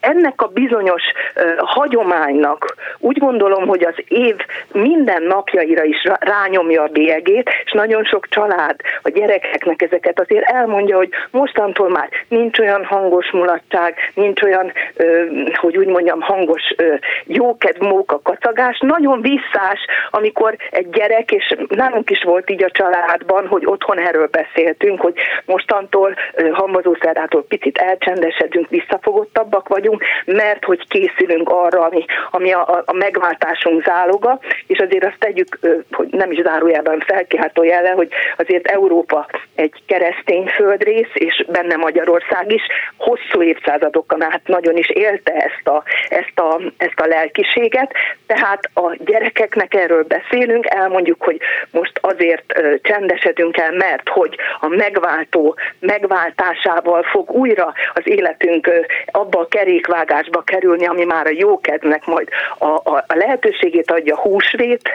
ennek 0.00 0.42
a 0.42 0.46
bizonyos 0.46 1.02
uh, 1.02 1.42
hagyománynak 1.58 2.74
úgy 2.98 3.18
gondolom, 3.18 3.66
hogy 3.66 3.84
az 3.84 3.94
év 4.08 4.36
minden 4.72 5.22
napjaira 5.22 5.84
is 5.84 6.02
rányomja 6.18 6.82
a 6.82 6.88
bélyegét, 6.92 7.50
és 7.64 7.72
nagyon 7.72 8.04
sok 8.04 8.28
család 8.28 8.76
a 9.02 9.08
gyerekeknek 9.08 9.82
ezeket 9.82 10.20
azért 10.20 10.44
elmondja, 10.44 10.96
hogy 10.96 11.08
mostantól 11.30 11.88
már 11.88 12.08
nincs 12.28 12.58
olyan 12.58 12.84
hangos 12.84 13.30
mulatság, 13.30 13.94
nincs 14.14 14.42
olyan, 14.42 14.72
uh, 14.96 15.54
hogy 15.54 15.76
úgy 15.76 15.86
mondjam, 15.86 16.20
hangos 16.20 16.74
uh, 16.78 16.98
jókedv 17.24 17.82
móka 17.82 18.20
kacagás, 18.22 18.78
nagyon 18.80 19.20
visszás, 19.20 19.80
amikor 20.10 20.56
egy 20.70 20.90
gyerek, 20.90 21.30
és 21.30 21.54
nálunk 21.68 22.10
is 22.10 22.22
volt 22.22 22.50
így 22.50 22.62
a 22.62 22.70
családban, 22.70 23.46
hogy 23.46 23.62
otthon 23.66 23.98
erről 23.98 24.26
beszéltünk, 24.26 25.00
hogy 25.00 25.14
mostantól 25.44 26.14
hamvazószerától 26.52 27.44
picit 27.44 27.78
elcsendesedünk, 27.78 28.68
visszafogottabbak 28.68 29.68
vagyunk, 29.68 29.89
vagyunk, 29.90 30.02
mert 30.24 30.64
hogy 30.64 30.88
készülünk 30.88 31.48
arra, 31.48 31.80
ami, 31.80 32.04
ami 32.30 32.52
a, 32.52 32.82
a 32.84 32.92
megváltásunk 32.92 33.84
záloga, 33.84 34.38
és 34.66 34.78
azért 34.78 35.04
azt 35.04 35.18
tegyük, 35.18 35.58
hogy 35.90 36.08
nem 36.10 36.30
is 36.30 36.40
zárójában 36.42 37.00
felkiáltó 37.06 37.62
jele, 37.62 37.90
hogy 37.90 38.08
azért 38.36 38.66
Európa 38.66 39.26
egy 39.54 39.72
keresztény 39.86 40.46
földrész, 40.46 41.12
és 41.14 41.44
benne 41.48 41.76
Magyarország 41.76 42.52
is. 42.52 42.62
Hosszú 42.96 43.42
évszázadokon 43.42 44.22
át 44.22 44.40
nagyon 44.44 44.76
is 44.76 44.88
élte 44.88 45.32
ezt 45.32 45.68
a, 45.68 45.82
ezt 46.08 46.38
a, 46.38 46.60
ezt 46.76 47.00
a 47.00 47.06
lelkiséget, 47.06 47.92
tehát 48.26 48.70
a 48.74 48.96
gyerekeknek 49.04 49.74
erről 49.74 50.02
beszélünk, 50.02 50.66
elmondjuk, 50.66 51.22
hogy 51.22 51.40
most 51.70 51.98
azért 52.00 52.62
csendesedünk 52.82 53.56
el, 53.56 53.72
mert 53.72 54.08
hogy 54.08 54.36
a 54.60 54.68
megváltó 54.68 55.56
megváltásával 55.78 57.02
fog 57.02 57.30
újra 57.30 57.72
az 57.94 58.02
életünk 58.04 58.70
abba 59.06 59.38
a 59.40 59.46
kerékvágásba 59.80 60.42
kerülni, 60.42 60.86
ami 60.86 61.04
már 61.04 61.26
a 61.26 61.32
jókedvnek 61.32 62.06
majd 62.06 62.28
a, 62.58 62.64
a, 62.64 63.04
a 63.06 63.14
lehetőségét 63.14 63.90
adja 63.90 64.16
húsvét 64.16 64.88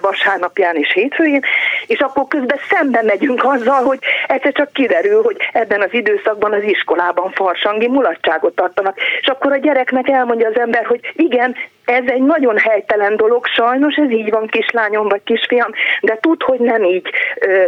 vasárnapján 0.00 0.76
és 0.76 0.92
hétfőjén, 0.92 1.42
és 1.86 1.98
akkor 1.98 2.26
közben 2.28 2.58
szembe 2.70 3.02
megyünk 3.02 3.44
azzal, 3.44 3.82
hogy 3.82 3.98
egyszer 4.26 4.52
csak 4.52 4.72
kiderül, 4.72 5.22
hogy 5.22 5.36
ebben 5.52 5.80
az 5.80 5.92
időszakban 5.92 6.52
az 6.52 6.62
iskolában 6.62 7.30
farsangi 7.30 7.88
mulatságot 7.88 8.54
tartanak, 8.54 8.96
és 9.20 9.26
akkor 9.26 9.52
a 9.52 9.56
gyereknek 9.56 10.08
elmondja 10.08 10.48
az 10.48 10.58
ember, 10.58 10.86
hogy 10.86 11.00
igen, 11.16 11.56
ez 11.88 12.04
egy 12.06 12.22
nagyon 12.22 12.58
helytelen 12.58 13.16
dolog, 13.16 13.46
sajnos 13.46 13.94
ez 13.94 14.10
így 14.10 14.30
van 14.30 14.46
kislányom 14.46 15.08
vagy 15.08 15.22
kisfiam, 15.24 15.70
de 16.00 16.18
tud, 16.20 16.42
hogy 16.42 16.60
nem 16.60 16.84
így 16.84 17.10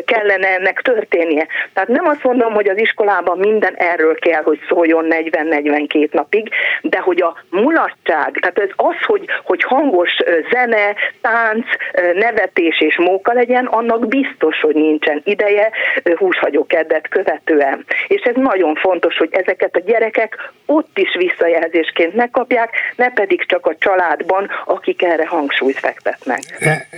kellene 0.05 0.49
ennek 0.49 0.81
történnie. 0.81 1.47
Tehát 1.73 1.89
nem 1.89 2.07
azt 2.07 2.23
mondom, 2.23 2.53
hogy 2.53 2.69
az 2.69 2.79
iskolában 2.79 3.39
minden 3.39 3.75
erről 3.75 4.15
kell, 4.19 4.43
hogy 4.43 4.59
szóljon 4.69 5.07
40-42 5.09 6.13
napig, 6.13 6.49
de 6.83 6.99
hogy 6.99 7.23
a 7.23 7.45
mulatság, 7.51 8.39
tehát 8.41 8.59
ez 8.59 8.69
az, 8.77 8.97
hogy, 9.07 9.25
hogy 9.45 9.63
hangos 9.63 10.11
zene, 10.53 10.95
tánc, 11.21 11.67
nevetés 12.15 12.81
és 12.81 12.97
móka 12.97 13.33
legyen, 13.33 13.67
annak 13.67 14.09
biztos, 14.09 14.61
hogy 14.61 14.75
nincsen 14.75 15.21
ideje 15.25 15.71
húshagyókedvet 16.17 17.09
követően. 17.09 17.85
És 18.09 18.23
ez 18.23 18.35
nagyon 18.35 18.75
fontos, 18.75 19.17
hogy 19.17 19.29
ezeket 19.33 19.77
a 19.77 19.81
gyerekek 19.81 20.53
ott 20.67 20.99
is 20.99 21.17
visszajelzésként 21.19 22.15
megkapják, 22.15 22.71
ne 22.97 23.11
pedig 23.11 23.47
csak 23.47 23.67
a 23.67 23.77
család 23.79 24.21
családban, 24.21 24.49
akik 24.65 25.03
erre 25.03 25.27
hangsúlyt 25.27 25.79
fektetnek. 25.79 26.41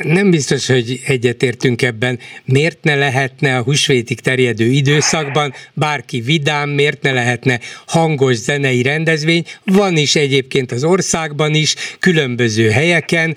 Nem 0.02 0.30
biztos, 0.30 0.66
hogy 0.66 1.00
egyetértünk 1.06 1.82
ebben. 1.82 2.18
Miért 2.44 2.78
ne 2.82 2.94
lehetne 2.94 3.56
a 3.56 3.62
húsvétig 3.62 4.20
terjedő 4.20 4.64
időszakban 4.64 5.52
bárki 5.74 6.20
vidám, 6.20 6.68
miért 6.68 7.02
ne 7.02 7.12
lehetne 7.12 7.58
hangos 7.86 8.36
zenei 8.36 8.82
rendezvény? 8.82 9.42
Van 9.64 9.96
is 9.96 10.14
egyébként 10.14 10.72
az 10.72 10.84
országban 10.84 11.54
is, 11.54 11.74
különböző 11.98 12.70
helyeken. 12.70 13.36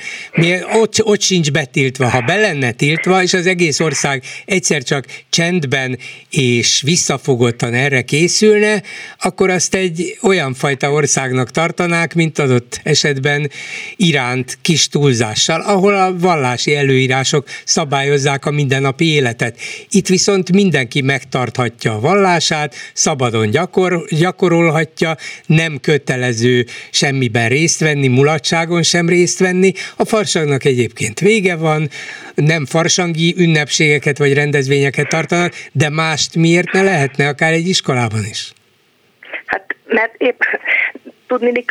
Ott, 0.73 1.03
ott 1.03 1.21
sincs 1.21 1.51
betiltva. 1.51 2.09
Ha 2.09 2.21
be 2.21 2.35
lenne 2.35 2.71
tiltva, 2.71 3.23
és 3.23 3.33
az 3.33 3.47
egész 3.47 3.79
ország 3.79 4.23
egyszer 4.45 4.83
csak 4.83 5.05
csendben 5.29 5.97
és 6.29 6.81
visszafogottan 6.81 7.73
erre 7.73 8.01
készülne, 8.01 8.81
akkor 9.19 9.49
azt 9.49 9.75
egy 9.75 10.17
olyan 10.21 10.53
fajta 10.53 10.91
országnak 10.91 11.51
tartanák, 11.51 12.13
mint 12.13 12.39
adott 12.39 12.79
esetben 12.83 13.51
iránt 13.95 14.57
kis 14.61 14.87
túlzással, 14.87 15.61
ahol 15.61 15.95
a 15.95 16.17
vallási 16.17 16.75
előírások 16.75 17.47
szabályozzák 17.65 18.45
a 18.45 18.51
mindennapi 18.51 19.05
életet. 19.05 19.59
Itt 19.89 20.07
viszont 20.07 20.51
mindenki 20.51 21.01
megtarthatja 21.01 21.93
a 21.93 21.99
vallását, 21.99 22.75
szabadon 22.93 23.49
gyakor, 23.49 24.05
gyakorolhatja, 24.09 25.17
nem 25.45 25.79
kötelező 26.05 26.65
semmiben 26.91 27.49
részt 27.49 27.79
venni, 27.79 28.07
mulatságon 28.07 28.83
sem 28.83 29.09
részt 29.09 29.39
venni. 29.39 29.71
A 29.97 30.05
farsangnak 30.05 30.63
egyébként 30.65 31.19
vége 31.19 31.55
van, 31.55 31.89
nem 32.35 32.65
farsangi 32.65 33.35
ünnepségeket 33.37 34.17
vagy 34.17 34.33
rendezvényeket 34.33 35.07
tartanak, 35.07 35.53
de 35.71 35.89
mást 35.89 36.35
miért 36.35 36.71
ne 36.71 36.81
lehetne, 36.81 37.27
akár 37.27 37.53
egy 37.53 37.67
iskolában 37.67 38.23
is? 38.29 38.53
Hát, 39.45 39.75
mert 39.87 40.15
épp 40.17 40.41
tudni, 41.27 41.65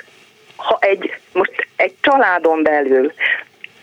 ha 0.56 0.78
egy, 0.81 1.15
most 1.32 1.69
egy 1.77 1.94
családon 2.01 2.62
belül 2.62 3.12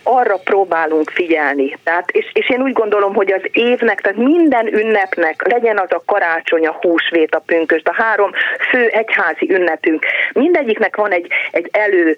arra 0.04 0.38
próbálunk 0.44 1.10
figyelni. 1.10 1.78
Tehát, 1.84 2.12
és, 2.12 2.30
és 2.34 2.50
én 2.50 2.62
úgy 2.62 2.74
gondolom, 2.74 3.14
hogy 3.14 3.32
az 3.32 3.42
évnek, 3.52 4.02
tehát 4.02 4.18
minden 4.18 4.74
ünnepnek, 4.74 5.48
legyen 5.48 5.78
az 5.78 5.92
a 5.92 6.04
karácsony, 6.06 6.68
a 6.68 6.78
húsvét, 6.82 7.36
a 7.36 7.44
pünköst, 7.46 7.88
a 7.88 7.94
három 7.94 8.32
fő 8.70 8.88
egyházi 8.88 9.54
ünnepünk, 9.54 10.06
mindegyiknek 10.34 10.96
van 10.96 11.12
egy, 11.12 11.28
egy 11.52 11.70
elő 11.72 12.18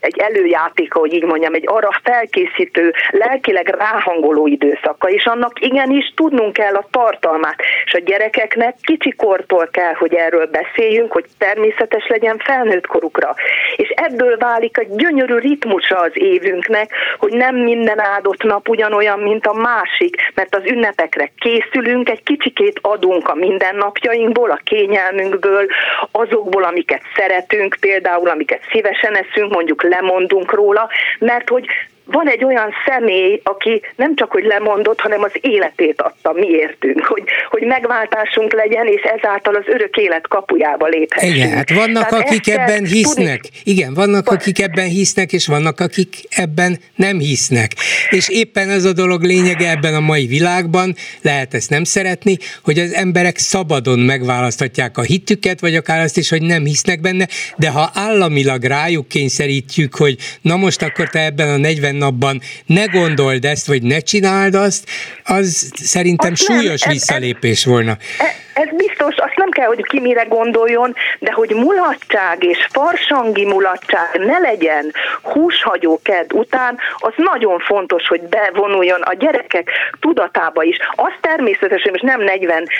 egy 0.00 0.18
előjátéka, 0.18 0.98
hogy 0.98 1.12
így 1.12 1.24
mondjam, 1.24 1.54
egy 1.54 1.64
arra 1.66 1.90
felkészítő, 2.02 2.94
lelkileg 3.10 3.68
ráhangoló 3.68 4.46
időszaka, 4.46 5.08
és 5.08 5.24
annak 5.24 5.60
igenis 5.60 6.12
tudnunk 6.16 6.52
kell 6.52 6.74
a 6.74 6.86
tartalmát, 6.90 7.60
és 7.84 7.94
a 7.94 7.98
gyerekeknek 7.98 8.74
kicsikortól 8.82 9.68
kell, 9.72 9.94
hogy 9.94 10.14
erről 10.14 10.46
beszéljünk, 10.46 11.12
hogy 11.12 11.24
természetes 11.38 12.06
legyen 12.06 12.38
felnőtt 12.38 12.86
korukra. 12.86 13.34
És 13.76 13.88
ebből 13.88 14.36
válik 14.36 14.78
a 14.78 14.84
gyönyörű 14.96 15.36
ritmusa 15.36 15.96
az 15.96 16.12
évünknek, 16.12 16.90
hogy 17.18 17.32
nem 17.32 17.56
minden 17.56 18.00
áldott 18.00 18.42
nap 18.42 18.68
ugyanolyan, 18.68 19.18
mint 19.18 19.46
a 19.46 19.52
másik, 19.52 20.16
mert 20.34 20.54
az 20.54 20.62
ünnepekre 20.64 21.30
készülünk, 21.38 22.08
egy 22.08 22.22
kicsikét 22.22 22.78
adunk 22.82 23.28
a 23.28 23.34
mindennapjainkból, 23.34 24.50
a 24.50 24.60
kényelmünkből, 24.64 25.66
azokból, 26.10 26.64
amiket 26.64 27.02
szeretünk, 27.16 27.76
például 27.80 28.28
amiket 28.28 28.60
szívesen 28.70 29.16
eszünk, 29.16 29.52
mondjuk 29.52 29.82
lemondunk 29.88 30.52
róla, 30.52 30.88
mert 31.18 31.48
hogy 31.48 31.66
van 32.10 32.28
egy 32.28 32.44
olyan 32.44 32.70
személy, 32.86 33.40
aki 33.44 33.82
nem 33.96 34.16
csak, 34.16 34.30
hogy 34.30 34.44
lemondott, 34.44 35.00
hanem 35.00 35.22
az 35.22 35.32
életét 35.40 36.02
adta 36.02 36.32
miértünk, 36.32 37.04
hogy, 37.04 37.22
hogy 37.50 37.62
megváltásunk 37.62 38.52
legyen, 38.52 38.86
és 38.86 39.02
ezáltal 39.02 39.54
az 39.54 39.64
örök 39.66 39.96
élet 39.96 40.28
kapujába 40.28 40.86
léphessünk. 40.86 41.34
Igen, 41.34 41.50
hát 41.50 41.70
vannak, 41.70 42.08
Tehát 42.08 42.26
akik 42.26 42.48
ebben 42.48 42.84
hisznek. 42.84 43.40
Tudni... 43.40 43.58
Igen, 43.64 43.94
vannak, 43.94 44.28
akik 44.28 44.62
ebben 44.62 44.86
hisznek, 44.86 45.32
és 45.32 45.46
vannak, 45.46 45.80
akik 45.80 46.14
ebben 46.28 46.78
nem 46.94 47.18
hisznek. 47.18 47.72
És 48.10 48.28
éppen 48.28 48.70
ez 48.70 48.84
a 48.84 48.92
dolog 48.92 49.22
lényege 49.22 49.70
ebben 49.70 49.94
a 49.94 50.00
mai 50.00 50.26
világban, 50.26 50.94
lehet 51.22 51.54
ezt 51.54 51.70
nem 51.70 51.84
szeretni, 51.84 52.36
hogy 52.62 52.78
az 52.78 52.92
emberek 52.92 53.38
szabadon 53.38 53.98
megválaszthatják 53.98 54.98
a 54.98 55.02
hitüket, 55.02 55.60
vagy 55.60 55.74
akár 55.74 56.00
azt 56.00 56.16
is, 56.16 56.28
hogy 56.28 56.42
nem 56.42 56.64
hisznek 56.64 57.00
benne, 57.00 57.28
de 57.56 57.68
ha 57.68 57.90
államilag 57.94 58.64
rájuk 58.64 59.08
kényszerítjük, 59.08 59.94
hogy 59.94 60.16
na 60.40 60.56
most 60.56 60.82
akkor 60.82 61.08
te 61.08 61.24
ebben 61.24 61.48
a 61.48 61.56
40 61.56 61.97
napban 61.98 62.40
ne 62.66 62.84
gondold 62.84 63.44
ezt, 63.44 63.66
vagy 63.66 63.82
ne 63.82 63.98
csináld 64.00 64.54
azt, 64.54 64.88
az 65.24 65.72
szerintem 65.74 66.32
azt 66.32 66.42
súlyos 66.42 66.80
nem, 66.80 66.92
visszalépés 66.92 67.58
ez, 67.58 67.64
volna. 67.64 67.98
Ez, 68.18 68.26
ez 68.58 68.68
biztos, 68.76 69.16
azt 69.16 69.36
nem 69.36 69.50
kell, 69.50 69.66
hogy 69.66 69.84
ki 69.84 70.00
mire 70.00 70.22
gondoljon, 70.22 70.94
de 71.18 71.32
hogy 71.32 71.50
mulatság 71.54 72.44
és 72.44 72.66
farsangi 72.70 73.44
mulatság 73.44 74.08
ne 74.14 74.38
legyen 74.38 74.92
húshagyó 75.22 76.00
ked 76.02 76.32
után, 76.32 76.78
az 76.98 77.12
nagyon 77.16 77.58
fontos, 77.58 78.08
hogy 78.08 78.20
bevonuljon 78.20 79.02
a 79.02 79.14
gyerekek 79.14 79.70
tudatába 80.00 80.62
is. 80.62 80.76
Az 80.94 81.12
természetesen, 81.20 81.94
és 81.94 82.00
nem 82.00 82.20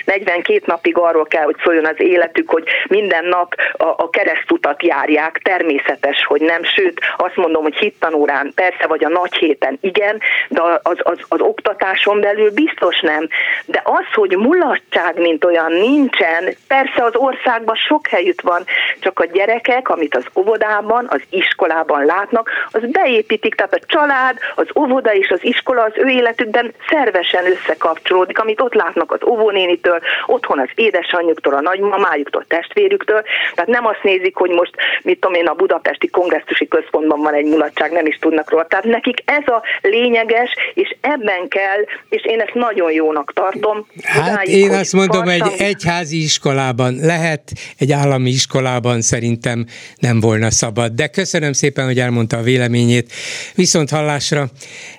40-42 0.06 0.64
napig 0.64 0.96
arról 0.96 1.26
kell, 1.26 1.44
hogy 1.44 1.56
szóljon 1.62 1.86
az 1.86 2.00
életük, 2.00 2.50
hogy 2.50 2.64
minden 2.88 3.24
nap 3.24 3.54
a, 3.72 3.84
a 3.84 4.10
keresztutat 4.10 4.82
járják, 4.82 5.40
természetes, 5.42 6.24
hogy 6.24 6.40
nem, 6.40 6.64
sőt, 6.64 7.00
azt 7.16 7.36
mondom, 7.36 7.62
hogy 7.62 7.76
hittanórán 7.76 8.52
persze, 8.54 8.86
vagy 8.86 9.04
a 9.04 9.08
nagy 9.08 9.34
héten 9.34 9.78
igen, 9.80 10.20
de 10.48 10.62
az, 10.82 10.98
az, 11.02 11.18
az 11.28 11.40
oktatáson 11.40 12.20
belül 12.20 12.50
biztos 12.50 13.00
nem. 13.00 13.28
De 13.66 13.82
az, 13.84 14.14
hogy 14.14 14.36
mulatság, 14.36 15.18
mint 15.18 15.44
olyan 15.44 15.67
olyan 15.68 15.90
nincsen. 15.90 16.56
Persze 16.66 17.04
az 17.04 17.14
országban 17.14 17.76
sok 17.76 18.06
helyütt 18.06 18.40
van, 18.40 18.64
csak 19.00 19.20
a 19.20 19.24
gyerekek, 19.24 19.88
amit 19.88 20.16
az 20.16 20.24
óvodában, 20.34 21.06
az 21.08 21.20
iskolában 21.30 22.04
látnak, 22.04 22.50
az 22.70 22.80
beépítik, 22.90 23.54
tehát 23.54 23.74
a 23.74 23.86
család, 23.86 24.38
az 24.54 24.66
óvoda 24.74 25.14
és 25.14 25.28
az 25.28 25.44
iskola 25.44 25.82
az 25.82 25.92
ő 25.94 26.08
életükben 26.08 26.74
szervesen 26.88 27.46
összekapcsolódik, 27.46 28.38
amit 28.38 28.60
ott 28.60 28.74
látnak 28.74 29.12
az 29.12 29.20
óvónénitől, 29.26 30.00
otthon 30.26 30.58
az 30.58 30.68
édesanyjuktól, 30.74 31.54
a 31.54 31.60
nagymamájuktól, 31.60 32.40
a 32.40 32.54
testvérüktől. 32.54 33.22
Tehát 33.54 33.70
nem 33.70 33.86
azt 33.86 34.02
nézik, 34.02 34.36
hogy 34.36 34.50
most, 34.50 34.72
mit 35.02 35.20
tudom 35.20 35.36
én, 35.36 35.46
a 35.46 35.54
budapesti 35.54 36.08
kongresszusi 36.08 36.68
központban 36.68 37.20
van 37.20 37.34
egy 37.34 37.46
mulatság, 37.46 37.92
nem 37.92 38.06
is 38.06 38.18
tudnak 38.20 38.50
róla. 38.50 38.66
Tehát 38.66 38.84
nekik 38.84 39.22
ez 39.24 39.46
a 39.46 39.62
lényeges, 39.82 40.54
és 40.74 40.96
ebben 41.00 41.48
kell, 41.48 41.84
és 42.08 42.24
én 42.24 42.40
ezt 42.40 42.54
nagyon 42.54 42.92
jónak 42.92 43.32
tartom. 43.32 43.86
Hát 44.02 44.42
én 44.42 44.70
azt 44.70 44.92
mondom, 44.92 45.28
egy 45.28 45.57
egyházi 45.58 46.22
iskolában 46.22 46.94
lehet, 46.94 47.52
egy 47.76 47.92
állami 47.92 48.30
iskolában 48.30 49.00
szerintem 49.00 49.66
nem 49.96 50.20
volna 50.20 50.50
szabad. 50.50 50.92
De 50.92 51.06
köszönöm 51.06 51.52
szépen, 51.52 51.84
hogy 51.84 51.98
elmondta 51.98 52.36
a 52.36 52.42
véleményét. 52.42 53.12
Viszont 53.54 53.90
hallásra 53.90 54.50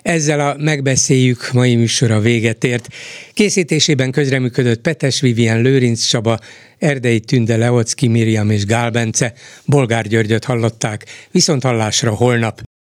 ezzel 0.02 0.40
a 0.40 0.56
megbeszéljük 0.58 1.52
mai 1.52 1.74
műsora 1.74 2.20
véget 2.20 2.64
ért. 2.64 2.88
Készítésében 3.34 4.10
közreműködött 4.10 4.80
Petes 4.80 5.20
Vivien 5.20 5.60
Lőrinc 5.60 6.04
Csaba, 6.04 6.38
Erdei 6.78 7.20
Tünde 7.20 7.56
Leocki 7.56 8.08
Miriam 8.08 8.50
és 8.50 8.64
Gál 8.64 8.90
Bence, 8.90 9.32
Bolgár 9.64 10.06
Györgyöt 10.06 10.44
hallották, 10.44 11.06
viszont 11.30 11.62
hallásra 11.62 12.14
holnap. 12.14 12.69